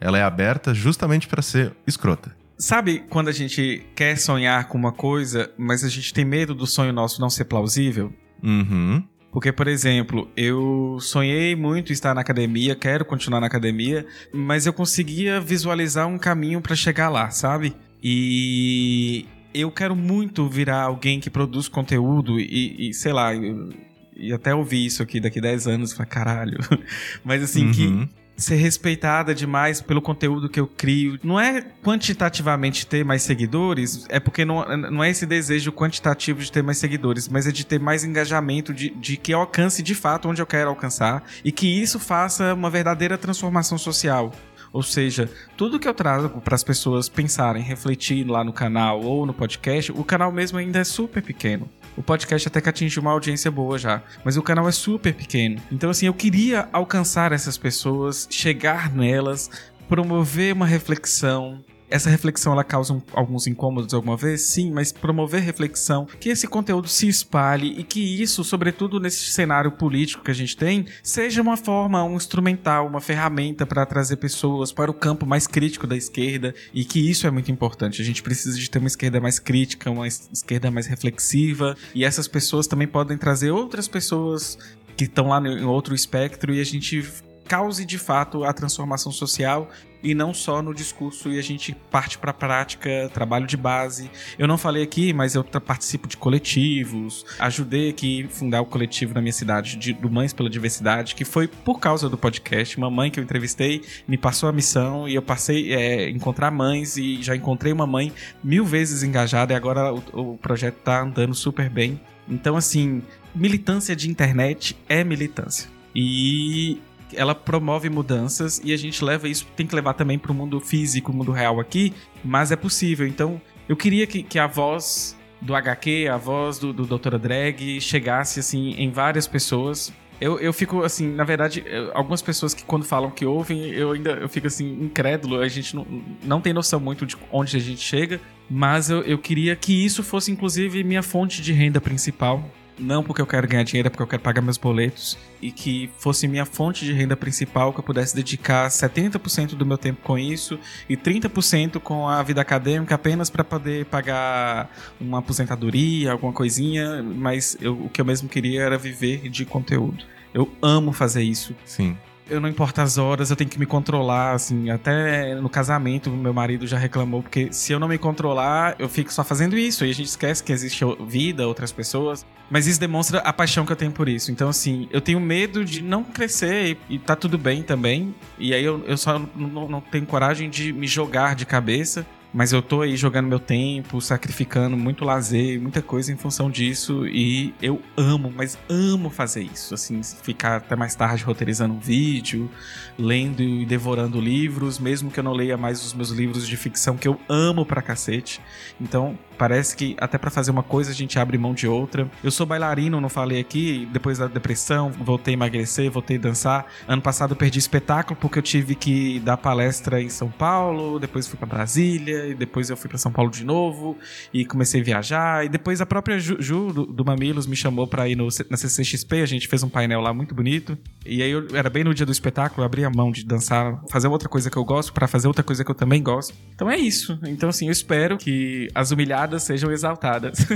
ela 0.00 0.18
é 0.18 0.24
aberta 0.24 0.74
justamente 0.74 1.28
pra 1.28 1.40
ser 1.40 1.72
escrota. 1.86 2.34
Sabe 2.62 3.02
quando 3.10 3.26
a 3.26 3.32
gente 3.32 3.84
quer 3.92 4.16
sonhar 4.16 4.68
com 4.68 4.78
uma 4.78 4.92
coisa, 4.92 5.50
mas 5.58 5.82
a 5.82 5.88
gente 5.88 6.14
tem 6.14 6.24
medo 6.24 6.54
do 6.54 6.64
sonho 6.64 6.92
nosso 6.92 7.20
não 7.20 7.28
ser 7.28 7.46
plausível? 7.46 8.12
Uhum. 8.40 9.02
Porque, 9.32 9.50
por 9.50 9.66
exemplo, 9.66 10.30
eu 10.36 10.96
sonhei 11.00 11.56
muito 11.56 11.92
estar 11.92 12.14
na 12.14 12.20
academia, 12.20 12.76
quero 12.76 13.04
continuar 13.04 13.40
na 13.40 13.48
academia, 13.48 14.06
mas 14.32 14.64
eu 14.64 14.72
conseguia 14.72 15.40
visualizar 15.40 16.06
um 16.06 16.16
caminho 16.16 16.60
pra 16.60 16.76
chegar 16.76 17.08
lá, 17.08 17.30
sabe? 17.30 17.74
E 18.00 19.26
eu 19.52 19.68
quero 19.72 19.96
muito 19.96 20.48
virar 20.48 20.82
alguém 20.82 21.18
que 21.18 21.28
produz 21.28 21.66
conteúdo 21.66 22.38
e, 22.38 22.90
e, 22.90 22.94
sei 22.94 23.12
lá, 23.12 23.32
e 23.34 24.32
até 24.32 24.54
ouvir 24.54 24.86
isso 24.86 25.02
aqui 25.02 25.18
daqui 25.18 25.40
10 25.40 25.66
anos 25.66 25.90
e 25.90 25.96
falar, 25.96 26.06
caralho. 26.06 26.58
Mas 27.24 27.42
assim, 27.42 27.72
que 27.72 27.86
Uhum. 27.88 28.08
Ser 28.36 28.56
respeitada 28.56 29.34
demais 29.34 29.80
pelo 29.80 30.02
conteúdo 30.02 30.48
que 30.48 30.58
eu 30.58 30.66
crio. 30.66 31.18
Não 31.22 31.38
é 31.38 31.62
quantitativamente 31.82 32.86
ter 32.86 33.04
mais 33.04 33.22
seguidores, 33.22 34.06
é 34.08 34.18
porque 34.18 34.44
não, 34.44 34.64
não 34.76 35.04
é 35.04 35.10
esse 35.10 35.26
desejo 35.26 35.72
quantitativo 35.72 36.40
de 36.40 36.50
ter 36.50 36.62
mais 36.62 36.78
seguidores, 36.78 37.28
mas 37.28 37.46
é 37.46 37.52
de 37.52 37.64
ter 37.64 37.78
mais 37.78 38.04
engajamento, 38.04 38.72
de, 38.72 38.90
de 38.90 39.16
que 39.16 39.32
eu 39.32 39.40
alcance 39.40 39.82
de 39.82 39.94
fato 39.94 40.28
onde 40.28 40.40
eu 40.40 40.46
quero 40.46 40.70
alcançar 40.70 41.24
e 41.44 41.52
que 41.52 41.66
isso 41.66 41.98
faça 41.98 42.54
uma 42.54 42.70
verdadeira 42.70 43.18
transformação 43.18 43.78
social. 43.78 44.32
Ou 44.72 44.82
seja, 44.82 45.30
tudo 45.56 45.78
que 45.78 45.86
eu 45.86 45.92
trago 45.92 46.40
para 46.40 46.54
as 46.54 46.64
pessoas 46.64 47.08
pensarem, 47.08 47.62
refletir 47.62 48.26
lá 48.26 48.42
no 48.42 48.52
canal 48.52 49.02
ou 49.02 49.26
no 49.26 49.34
podcast, 49.34 49.92
o 49.92 50.02
canal 50.02 50.32
mesmo 50.32 50.58
ainda 50.58 50.78
é 50.78 50.84
super 50.84 51.22
pequeno. 51.22 51.68
O 51.96 52.02
podcast 52.02 52.48
até 52.48 52.60
que 52.60 52.68
atinge 52.68 52.98
uma 52.98 53.10
audiência 53.10 53.50
boa 53.50 53.78
já, 53.78 54.02
mas 54.24 54.36
o 54.36 54.42
canal 54.42 54.68
é 54.68 54.72
super 54.72 55.12
pequeno. 55.12 55.60
Então 55.70 55.90
assim, 55.90 56.06
eu 56.06 56.14
queria 56.14 56.68
alcançar 56.72 57.32
essas 57.32 57.58
pessoas, 57.58 58.26
chegar 58.30 58.90
nelas, 58.94 59.50
promover 59.88 60.54
uma 60.54 60.66
reflexão. 60.66 61.62
Essa 61.92 62.08
reflexão 62.08 62.52
ela 62.52 62.64
causa 62.64 62.94
um- 62.94 63.02
alguns 63.12 63.46
incômodos 63.46 63.92
alguma 63.92 64.16
vez? 64.16 64.42
Sim, 64.42 64.70
mas 64.72 64.90
promover 64.90 65.42
reflexão, 65.42 66.06
que 66.18 66.30
esse 66.30 66.46
conteúdo 66.46 66.88
se 66.88 67.06
espalhe 67.06 67.74
e 67.78 67.84
que 67.84 68.00
isso, 68.22 68.42
sobretudo 68.42 68.98
nesse 68.98 69.30
cenário 69.30 69.70
político 69.72 70.24
que 70.24 70.30
a 70.30 70.34
gente 70.34 70.56
tem, 70.56 70.86
seja 71.02 71.42
uma 71.42 71.56
forma, 71.56 72.02
um 72.02 72.16
instrumental, 72.16 72.86
uma 72.86 73.00
ferramenta 73.00 73.66
para 73.66 73.84
trazer 73.84 74.16
pessoas 74.16 74.72
para 74.72 74.90
o 74.90 74.94
campo 74.94 75.26
mais 75.26 75.46
crítico 75.46 75.86
da 75.86 75.96
esquerda 75.96 76.54
e 76.72 76.84
que 76.84 76.98
isso 77.10 77.26
é 77.26 77.30
muito 77.30 77.50
importante. 77.52 78.00
A 78.00 78.04
gente 78.04 78.22
precisa 78.22 78.58
de 78.58 78.70
ter 78.70 78.78
uma 78.78 78.88
esquerda 78.88 79.20
mais 79.20 79.38
crítica, 79.38 79.90
uma 79.90 80.08
es- 80.08 80.28
esquerda 80.32 80.70
mais 80.70 80.86
reflexiva 80.86 81.76
e 81.94 82.04
essas 82.04 82.26
pessoas 82.26 82.66
também 82.66 82.88
podem 82.88 83.18
trazer 83.18 83.50
outras 83.50 83.86
pessoas 83.86 84.58
que 84.96 85.04
estão 85.04 85.28
lá 85.28 85.38
em 85.46 85.64
outro 85.64 85.94
espectro 85.94 86.54
e 86.54 86.60
a 86.60 86.64
gente 86.64 87.04
cause 87.46 87.84
de 87.84 87.98
fato 87.98 88.44
a 88.44 88.52
transformação 88.52 89.12
social 89.12 89.68
e 90.02 90.14
não 90.14 90.34
só 90.34 90.60
no 90.60 90.74
discurso 90.74 91.30
e 91.30 91.38
a 91.38 91.42
gente 91.42 91.74
parte 91.90 92.18
para 92.18 92.32
a 92.32 92.34
prática, 92.34 93.10
trabalho 93.14 93.46
de 93.46 93.56
base. 93.56 94.10
Eu 94.38 94.48
não 94.48 94.58
falei 94.58 94.82
aqui, 94.82 95.12
mas 95.12 95.34
eu 95.34 95.44
participo 95.44 96.08
de 96.08 96.16
coletivos, 96.16 97.24
ajudei 97.38 97.90
aqui 97.90 98.24
a 98.24 98.28
fundar 98.28 98.60
o 98.62 98.66
coletivo 98.66 99.14
na 99.14 99.20
minha 99.20 99.32
cidade 99.32 99.76
de, 99.76 99.92
do 99.92 100.10
Mães 100.10 100.32
pela 100.32 100.50
Diversidade, 100.50 101.14
que 101.14 101.24
foi 101.24 101.46
por 101.46 101.78
causa 101.78 102.08
do 102.08 102.18
podcast. 102.18 102.76
Uma 102.76 102.90
mãe 102.90 103.10
que 103.10 103.20
eu 103.20 103.24
entrevistei 103.24 103.82
me 104.08 104.18
passou 104.18 104.48
a 104.48 104.52
missão 104.52 105.08
e 105.08 105.14
eu 105.14 105.22
passei 105.22 105.74
a 105.74 106.10
encontrar 106.10 106.50
mães 106.50 106.96
e 106.96 107.22
já 107.22 107.36
encontrei 107.36 107.72
uma 107.72 107.86
mãe 107.86 108.12
mil 108.42 108.64
vezes 108.64 109.02
engajada 109.02 109.52
e 109.52 109.56
agora 109.56 109.92
o, 109.92 110.32
o 110.32 110.38
projeto 110.38 110.76
tá 110.76 111.02
andando 111.02 111.34
super 111.34 111.70
bem. 111.70 112.00
Então, 112.28 112.56
assim, 112.56 113.02
militância 113.34 113.94
de 113.94 114.08
internet 114.08 114.76
é 114.88 115.04
militância. 115.04 115.68
E 115.94 116.80
ela 117.16 117.34
promove 117.34 117.88
mudanças 117.88 118.60
e 118.64 118.72
a 118.72 118.76
gente 118.76 119.04
leva 119.04 119.28
isso, 119.28 119.46
tem 119.56 119.66
que 119.66 119.74
levar 119.74 119.94
também 119.94 120.18
para 120.18 120.32
o 120.32 120.34
mundo 120.34 120.60
físico, 120.60 121.12
mundo 121.12 121.32
real 121.32 121.60
aqui, 121.60 121.92
mas 122.24 122.50
é 122.52 122.56
possível. 122.56 123.06
Então, 123.06 123.40
eu 123.68 123.76
queria 123.76 124.06
que, 124.06 124.22
que 124.22 124.38
a 124.38 124.46
voz 124.46 125.16
do 125.40 125.54
HQ, 125.54 126.08
a 126.08 126.16
voz 126.16 126.58
do, 126.58 126.72
do 126.72 126.84
Doutora 126.86 127.18
Drag 127.18 127.80
chegasse 127.80 128.40
assim 128.40 128.74
em 128.78 128.90
várias 128.90 129.26
pessoas. 129.26 129.92
Eu, 130.20 130.38
eu 130.38 130.52
fico 130.52 130.84
assim, 130.84 131.08
na 131.12 131.24
verdade, 131.24 131.64
eu- 131.66 131.90
algumas 131.96 132.22
pessoas 132.22 132.54
que 132.54 132.62
quando 132.62 132.84
falam 132.84 133.10
que 133.10 133.24
ouvem, 133.26 133.70
eu 133.70 133.90
ainda 133.90 134.10
eu 134.12 134.28
fico 134.28 134.46
assim, 134.46 134.70
incrédulo. 134.80 135.40
A 135.40 135.48
gente 135.48 135.74
não, 135.74 135.84
não 136.22 136.40
tem 136.40 136.52
noção 136.52 136.78
muito 136.78 137.04
de 137.04 137.16
onde 137.32 137.56
a 137.56 137.60
gente 137.60 137.80
chega, 137.80 138.20
mas 138.48 138.88
eu, 138.88 139.00
eu 139.02 139.18
queria 139.18 139.56
que 139.56 139.84
isso 139.84 140.02
fosse, 140.04 140.30
inclusive, 140.30 140.84
minha 140.84 141.02
fonte 141.02 141.42
de 141.42 141.52
renda 141.52 141.80
principal. 141.80 142.48
Não 142.78 143.02
porque 143.02 143.20
eu 143.20 143.26
quero 143.26 143.46
ganhar 143.46 143.62
dinheiro, 143.62 143.86
é 143.86 143.90
porque 143.90 144.02
eu 144.02 144.06
quero 144.06 144.22
pagar 144.22 144.40
meus 144.42 144.56
boletos, 144.56 145.18
e 145.40 145.50
que 145.50 145.90
fosse 145.98 146.28
minha 146.28 146.46
fonte 146.46 146.84
de 146.84 146.92
renda 146.92 147.16
principal, 147.16 147.72
que 147.72 147.80
eu 147.80 147.84
pudesse 147.84 148.14
dedicar 148.14 148.68
70% 148.68 149.54
do 149.54 149.66
meu 149.66 149.76
tempo 149.76 150.00
com 150.02 150.18
isso 150.18 150.58
e 150.88 150.96
30% 150.96 151.80
com 151.80 152.08
a 152.08 152.22
vida 152.22 152.40
acadêmica 152.40 152.94
apenas 152.94 153.28
para 153.28 153.42
poder 153.42 153.86
pagar 153.86 154.70
uma 155.00 155.18
aposentadoria, 155.18 156.12
alguma 156.12 156.32
coisinha, 156.32 157.02
mas 157.02 157.56
eu, 157.60 157.74
o 157.84 157.88
que 157.88 158.00
eu 158.00 158.04
mesmo 158.04 158.28
queria 158.28 158.62
era 158.62 158.78
viver 158.78 159.28
de 159.28 159.44
conteúdo. 159.44 160.04
Eu 160.32 160.50
amo 160.62 160.92
fazer 160.92 161.22
isso. 161.22 161.54
Sim 161.64 161.96
eu 162.32 162.40
não 162.40 162.48
importo 162.48 162.80
as 162.80 162.96
horas, 162.96 163.30
eu 163.30 163.36
tenho 163.36 163.50
que 163.50 163.58
me 163.58 163.66
controlar, 163.66 164.32
assim, 164.32 164.70
até 164.70 165.34
no 165.34 165.48
casamento 165.48 166.10
meu 166.10 166.32
marido 166.32 166.66
já 166.66 166.78
reclamou, 166.78 167.22
porque 167.22 167.52
se 167.52 167.72
eu 167.72 167.78
não 167.78 167.86
me 167.86 167.98
controlar, 167.98 168.74
eu 168.78 168.88
fico 168.88 169.12
só 169.12 169.22
fazendo 169.22 169.56
isso, 169.56 169.84
e 169.84 169.90
a 169.90 169.94
gente 169.94 170.06
esquece 170.06 170.42
que 170.42 170.52
existe 170.52 170.84
vida, 171.06 171.46
outras 171.46 171.70
pessoas, 171.70 172.24
mas 172.50 172.66
isso 172.66 172.80
demonstra 172.80 173.18
a 173.18 173.32
paixão 173.32 173.66
que 173.66 173.72
eu 173.72 173.76
tenho 173.76 173.92
por 173.92 174.08
isso. 174.08 174.30
Então, 174.30 174.48
assim, 174.48 174.88
eu 174.90 175.00
tenho 175.00 175.20
medo 175.20 175.64
de 175.64 175.82
não 175.82 176.02
crescer 176.02 176.78
e, 176.88 176.94
e 176.94 176.98
tá 176.98 177.14
tudo 177.14 177.36
bem 177.36 177.62
também, 177.62 178.14
e 178.38 178.54
aí 178.54 178.64
eu, 178.64 178.82
eu 178.86 178.96
só 178.96 179.18
não, 179.36 179.68
não 179.68 179.80
tenho 179.80 180.06
coragem 180.06 180.48
de 180.48 180.72
me 180.72 180.86
jogar 180.86 181.34
de 181.34 181.44
cabeça, 181.44 182.06
mas 182.32 182.52
eu 182.52 182.62
tô 182.62 182.80
aí 182.80 182.96
jogando 182.96 183.26
meu 183.26 183.38
tempo, 183.38 184.00
sacrificando 184.00 184.76
muito 184.76 185.04
lazer, 185.04 185.60
muita 185.60 185.82
coisa 185.82 186.12
em 186.12 186.16
função 186.16 186.50
disso. 186.50 187.06
E 187.06 187.54
eu 187.60 187.80
amo, 187.96 188.32
mas 188.34 188.58
amo 188.68 189.10
fazer 189.10 189.42
isso. 189.42 189.74
Assim, 189.74 190.00
ficar 190.02 190.56
até 190.56 190.74
mais 190.74 190.94
tarde 190.94 191.24
roteirizando 191.24 191.74
um 191.74 191.78
vídeo, 191.78 192.50
lendo 192.98 193.42
e 193.42 193.66
devorando 193.66 194.20
livros, 194.20 194.78
mesmo 194.78 195.10
que 195.10 195.20
eu 195.20 195.24
não 195.24 195.32
leia 195.32 195.56
mais 195.56 195.84
os 195.84 195.92
meus 195.92 196.10
livros 196.10 196.46
de 196.46 196.56
ficção 196.56 196.96
que 196.96 197.06
eu 197.06 197.20
amo 197.28 197.66
pra 197.66 197.82
cacete. 197.82 198.40
Então, 198.80 199.18
Parece 199.36 199.76
que 199.76 199.96
até 199.98 200.18
para 200.18 200.30
fazer 200.30 200.50
uma 200.50 200.62
coisa 200.62 200.90
a 200.90 200.94
gente 200.94 201.18
abre 201.18 201.36
mão 201.38 201.54
de 201.54 201.66
outra. 201.66 202.10
Eu 202.22 202.30
sou 202.30 202.46
bailarino, 202.46 203.00
não 203.00 203.08
falei 203.08 203.40
aqui, 203.40 203.88
depois 203.92 204.18
da 204.18 204.26
depressão, 204.26 204.90
voltei 204.90 205.34
a 205.34 205.36
emagrecer, 205.36 205.90
voltei 205.90 206.16
a 206.16 206.20
dançar. 206.20 206.66
Ano 206.86 207.02
passado 207.02 207.32
eu 207.32 207.36
perdi 207.36 207.58
espetáculo 207.58 208.18
porque 208.20 208.38
eu 208.38 208.42
tive 208.42 208.74
que 208.74 209.20
dar 209.20 209.36
palestra 209.36 210.02
em 210.02 210.08
São 210.08 210.30
Paulo, 210.30 210.98
depois 210.98 211.26
fui 211.26 211.38
para 211.38 211.46
Brasília, 211.46 212.26
e 212.28 212.34
depois 212.34 212.70
eu 212.70 212.76
fui 212.76 212.88
para 212.88 212.98
São 212.98 213.12
Paulo 213.12 213.30
de 213.30 213.44
novo 213.44 213.96
e 214.32 214.44
comecei 214.44 214.80
a 214.80 214.84
viajar. 214.84 215.44
E 215.44 215.48
depois 215.48 215.80
a 215.80 215.86
própria 215.86 216.18
Ju, 216.18 216.36
Ju 216.40 216.72
do, 216.72 216.86
do, 216.86 217.04
Mamilos 217.04 217.46
me 217.46 217.56
chamou 217.56 217.86
para 217.86 218.08
ir 218.08 218.16
no, 218.16 218.28
na 218.50 218.56
CCXP, 218.56 219.22
a 219.22 219.26
gente 219.26 219.48
fez 219.48 219.62
um 219.62 219.68
painel 219.68 220.00
lá 220.00 220.12
muito 220.12 220.34
bonito. 220.34 220.76
E 221.04 221.22
aí 221.22 221.30
eu 221.30 221.46
era 221.54 221.70
bem 221.70 221.84
no 221.84 221.94
dia 221.94 222.06
do 222.06 222.12
espetáculo, 222.12 222.62
eu 222.62 222.66
abri 222.66 222.84
a 222.84 222.90
mão 222.90 223.10
de 223.10 223.24
dançar, 223.24 223.80
fazer 223.90 224.08
outra 224.08 224.28
coisa 224.28 224.50
que 224.50 224.56
eu 224.56 224.64
gosto 224.64 224.92
para 224.92 225.06
fazer 225.08 225.26
outra 225.26 225.42
coisa 225.42 225.64
que 225.64 225.70
eu 225.70 225.74
também 225.74 226.02
gosto. 226.02 226.34
Então 226.54 226.70
é 226.70 226.76
isso. 226.76 227.18
Então 227.26 227.48
assim, 227.48 227.66
eu 227.66 227.72
espero 227.72 228.18
que 228.18 228.68
as 228.74 228.90
humilhadas 228.90 229.31
sejam 229.38 229.70
exaltadas. 229.70 230.38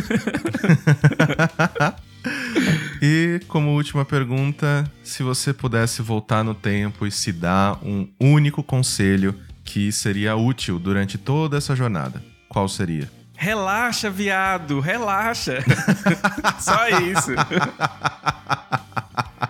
e 3.00 3.40
como 3.48 3.74
última 3.74 4.04
pergunta, 4.04 4.90
se 5.02 5.22
você 5.22 5.52
pudesse 5.52 6.02
voltar 6.02 6.42
no 6.42 6.54
tempo 6.54 7.06
e 7.06 7.10
se 7.10 7.32
dar 7.32 7.78
um 7.82 8.08
único 8.20 8.62
conselho 8.62 9.34
que 9.64 9.90
seria 9.92 10.36
útil 10.36 10.78
durante 10.78 11.18
toda 11.18 11.56
essa 11.56 11.74
jornada, 11.74 12.22
qual 12.48 12.68
seria? 12.68 13.10
Relaxa, 13.36 14.10
viado, 14.10 14.80
relaxa. 14.80 15.62
Só 16.58 16.88
isso. 17.00 17.32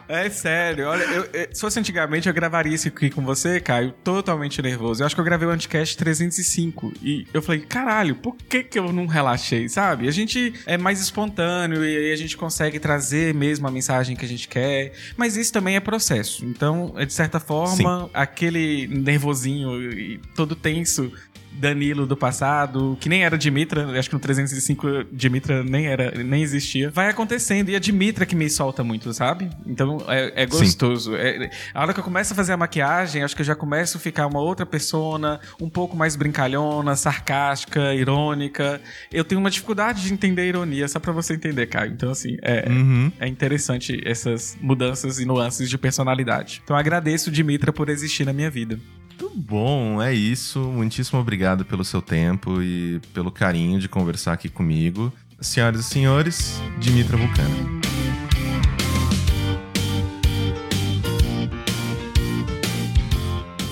É 0.08 0.28
sério, 0.30 0.86
olha, 0.88 1.02
eu, 1.04 1.24
eu, 1.32 1.48
se 1.52 1.60
fosse 1.60 1.78
antigamente 1.78 2.28
eu 2.28 2.34
gravaria 2.34 2.74
isso 2.74 2.88
aqui 2.88 3.10
com 3.10 3.24
você, 3.24 3.60
Caio, 3.60 3.92
totalmente 4.04 4.60
nervoso. 4.60 5.02
Eu 5.02 5.06
acho 5.06 5.14
que 5.14 5.20
eu 5.20 5.24
gravei 5.24 5.46
o 5.46 5.50
Anticast 5.50 5.96
305 5.96 6.92
e 7.02 7.26
eu 7.32 7.42
falei, 7.42 7.60
caralho, 7.60 8.14
por 8.16 8.36
que 8.36 8.62
que 8.62 8.78
eu 8.78 8.92
não 8.92 9.06
relaxei, 9.06 9.68
sabe? 9.68 10.08
A 10.08 10.10
gente 10.10 10.54
é 10.66 10.76
mais 10.76 11.00
espontâneo 11.00 11.84
e 11.84 11.96
aí 11.96 12.12
a 12.12 12.16
gente 12.16 12.36
consegue 12.36 12.78
trazer 12.78 13.34
mesmo 13.34 13.66
a 13.66 13.70
mensagem 13.70 14.16
que 14.16 14.24
a 14.24 14.28
gente 14.28 14.48
quer, 14.48 14.92
mas 15.16 15.36
isso 15.36 15.52
também 15.52 15.76
é 15.76 15.80
processo. 15.80 16.44
Então, 16.44 16.94
é 16.96 17.04
de 17.04 17.12
certa 17.12 17.40
forma, 17.40 18.04
Sim. 18.04 18.10
aquele 18.12 18.86
nervosinho 18.88 19.92
e 19.92 20.18
todo 20.34 20.54
tenso 20.54 21.12
Danilo 21.58 22.06
do 22.06 22.16
passado, 22.16 22.96
que 23.00 23.08
nem 23.08 23.24
era 23.24 23.36
Dimitra, 23.36 23.98
acho 23.98 24.08
que 24.08 24.14
no 24.14 24.20
305 24.20 25.04
Dimitra 25.12 25.62
nem 25.62 25.86
era, 25.86 26.10
nem 26.22 26.42
existia, 26.42 26.90
vai 26.90 27.08
acontecendo. 27.08 27.70
E 27.70 27.76
a 27.76 27.78
Dimitra 27.78 28.26
que 28.26 28.34
me 28.34 28.48
solta 28.48 28.84
muito, 28.84 29.12
sabe? 29.12 29.50
Então 29.66 29.98
é, 30.08 30.42
é 30.42 30.46
gostoso. 30.46 31.14
É, 31.16 31.50
a 31.74 31.82
hora 31.82 31.94
que 31.94 32.00
eu 32.00 32.04
começo 32.04 32.32
a 32.32 32.36
fazer 32.36 32.52
a 32.52 32.56
maquiagem, 32.56 33.22
acho 33.22 33.34
que 33.34 33.42
eu 33.42 33.46
já 33.46 33.54
começo 33.54 33.96
a 33.96 34.00
ficar 34.00 34.26
uma 34.26 34.40
outra 34.40 34.66
persona, 34.66 35.40
um 35.60 35.68
pouco 35.68 35.96
mais 35.96 36.16
brincalhona, 36.16 36.94
sarcástica, 36.96 37.94
irônica. 37.94 38.80
Eu 39.12 39.24
tenho 39.24 39.40
uma 39.40 39.50
dificuldade 39.50 40.02
de 40.02 40.12
entender 40.12 40.42
a 40.42 40.46
ironia, 40.46 40.88
só 40.88 40.98
pra 40.98 41.12
você 41.12 41.34
entender, 41.34 41.66
Caio. 41.66 41.92
Então, 41.92 42.10
assim, 42.10 42.36
é, 42.42 42.68
uhum. 42.68 43.12
é 43.18 43.26
interessante 43.26 44.00
essas 44.04 44.56
mudanças 44.60 45.18
e 45.18 45.24
nuances 45.24 45.68
de 45.68 45.78
personalidade. 45.78 46.60
Então, 46.64 46.76
agradeço 46.76 47.30
Dimitra 47.30 47.72
por 47.72 47.88
existir 47.88 48.24
na 48.24 48.32
minha 48.32 48.50
vida. 48.50 48.78
Muito 49.18 49.34
bom, 49.34 50.02
é 50.02 50.12
isso. 50.12 50.60
Muitíssimo 50.60 51.18
obrigado 51.18 51.64
pelo 51.64 51.82
seu 51.82 52.02
tempo 52.02 52.60
e 52.60 53.01
pelo 53.14 53.30
carinho 53.30 53.80
de 53.80 53.88
conversar 53.88 54.34
aqui 54.34 54.51
comigo. 54.51 55.10
Senhoras 55.40 55.80
e 55.80 55.84
senhores, 55.84 56.60
Dimitra 56.78 57.16
Vulcana. 57.16 57.85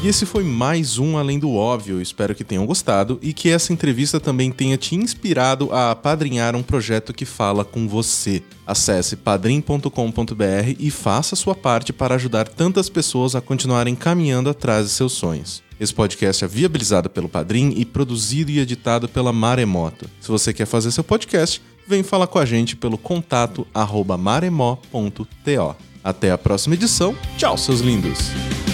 E 0.04 0.06
esse 0.06 0.26
foi 0.26 0.44
mais 0.44 0.98
um 0.98 1.16
Além 1.16 1.38
do 1.38 1.54
Óbvio. 1.54 1.98
Espero 1.98 2.34
que 2.34 2.44
tenham 2.44 2.66
gostado 2.66 3.18
e 3.22 3.32
que 3.32 3.48
essa 3.48 3.72
entrevista 3.72 4.20
também 4.20 4.52
tenha 4.52 4.76
te 4.76 4.94
inspirado 4.94 5.72
a 5.72 5.92
apadrinhar 5.92 6.54
um 6.54 6.62
projeto 6.62 7.14
que 7.14 7.24
fala 7.24 7.64
com 7.64 7.88
você. 7.88 8.42
Acesse 8.66 9.16
padrim.com.br 9.16 10.76
e 10.78 10.90
faça 10.90 11.34
sua 11.34 11.54
parte 11.54 11.90
para 11.90 12.16
ajudar 12.16 12.46
tantas 12.46 12.90
pessoas 12.90 13.34
a 13.34 13.40
continuarem 13.40 13.94
caminhando 13.94 14.50
atrás 14.50 14.84
de 14.84 14.92
seus 14.92 15.14
sonhos. 15.14 15.62
Esse 15.80 15.94
podcast 15.94 16.44
é 16.44 16.48
viabilizado 16.48 17.08
pelo 17.08 17.26
Padrim 17.26 17.72
e 17.74 17.86
produzido 17.86 18.50
e 18.50 18.58
editado 18.58 19.08
pela 19.08 19.32
Maremoto. 19.32 20.06
Se 20.20 20.28
você 20.28 20.52
quer 20.52 20.66
fazer 20.66 20.90
seu 20.90 21.02
podcast, 21.02 21.62
vem 21.88 22.02
falar 22.02 22.26
com 22.26 22.38
a 22.38 22.44
gente 22.44 22.76
pelo 22.76 22.98
contato 22.98 23.66
maremó.to. 24.18 25.26
Até 26.04 26.30
a 26.30 26.36
próxima 26.36 26.74
edição. 26.74 27.16
Tchau, 27.38 27.56
seus 27.56 27.80
lindos! 27.80 28.73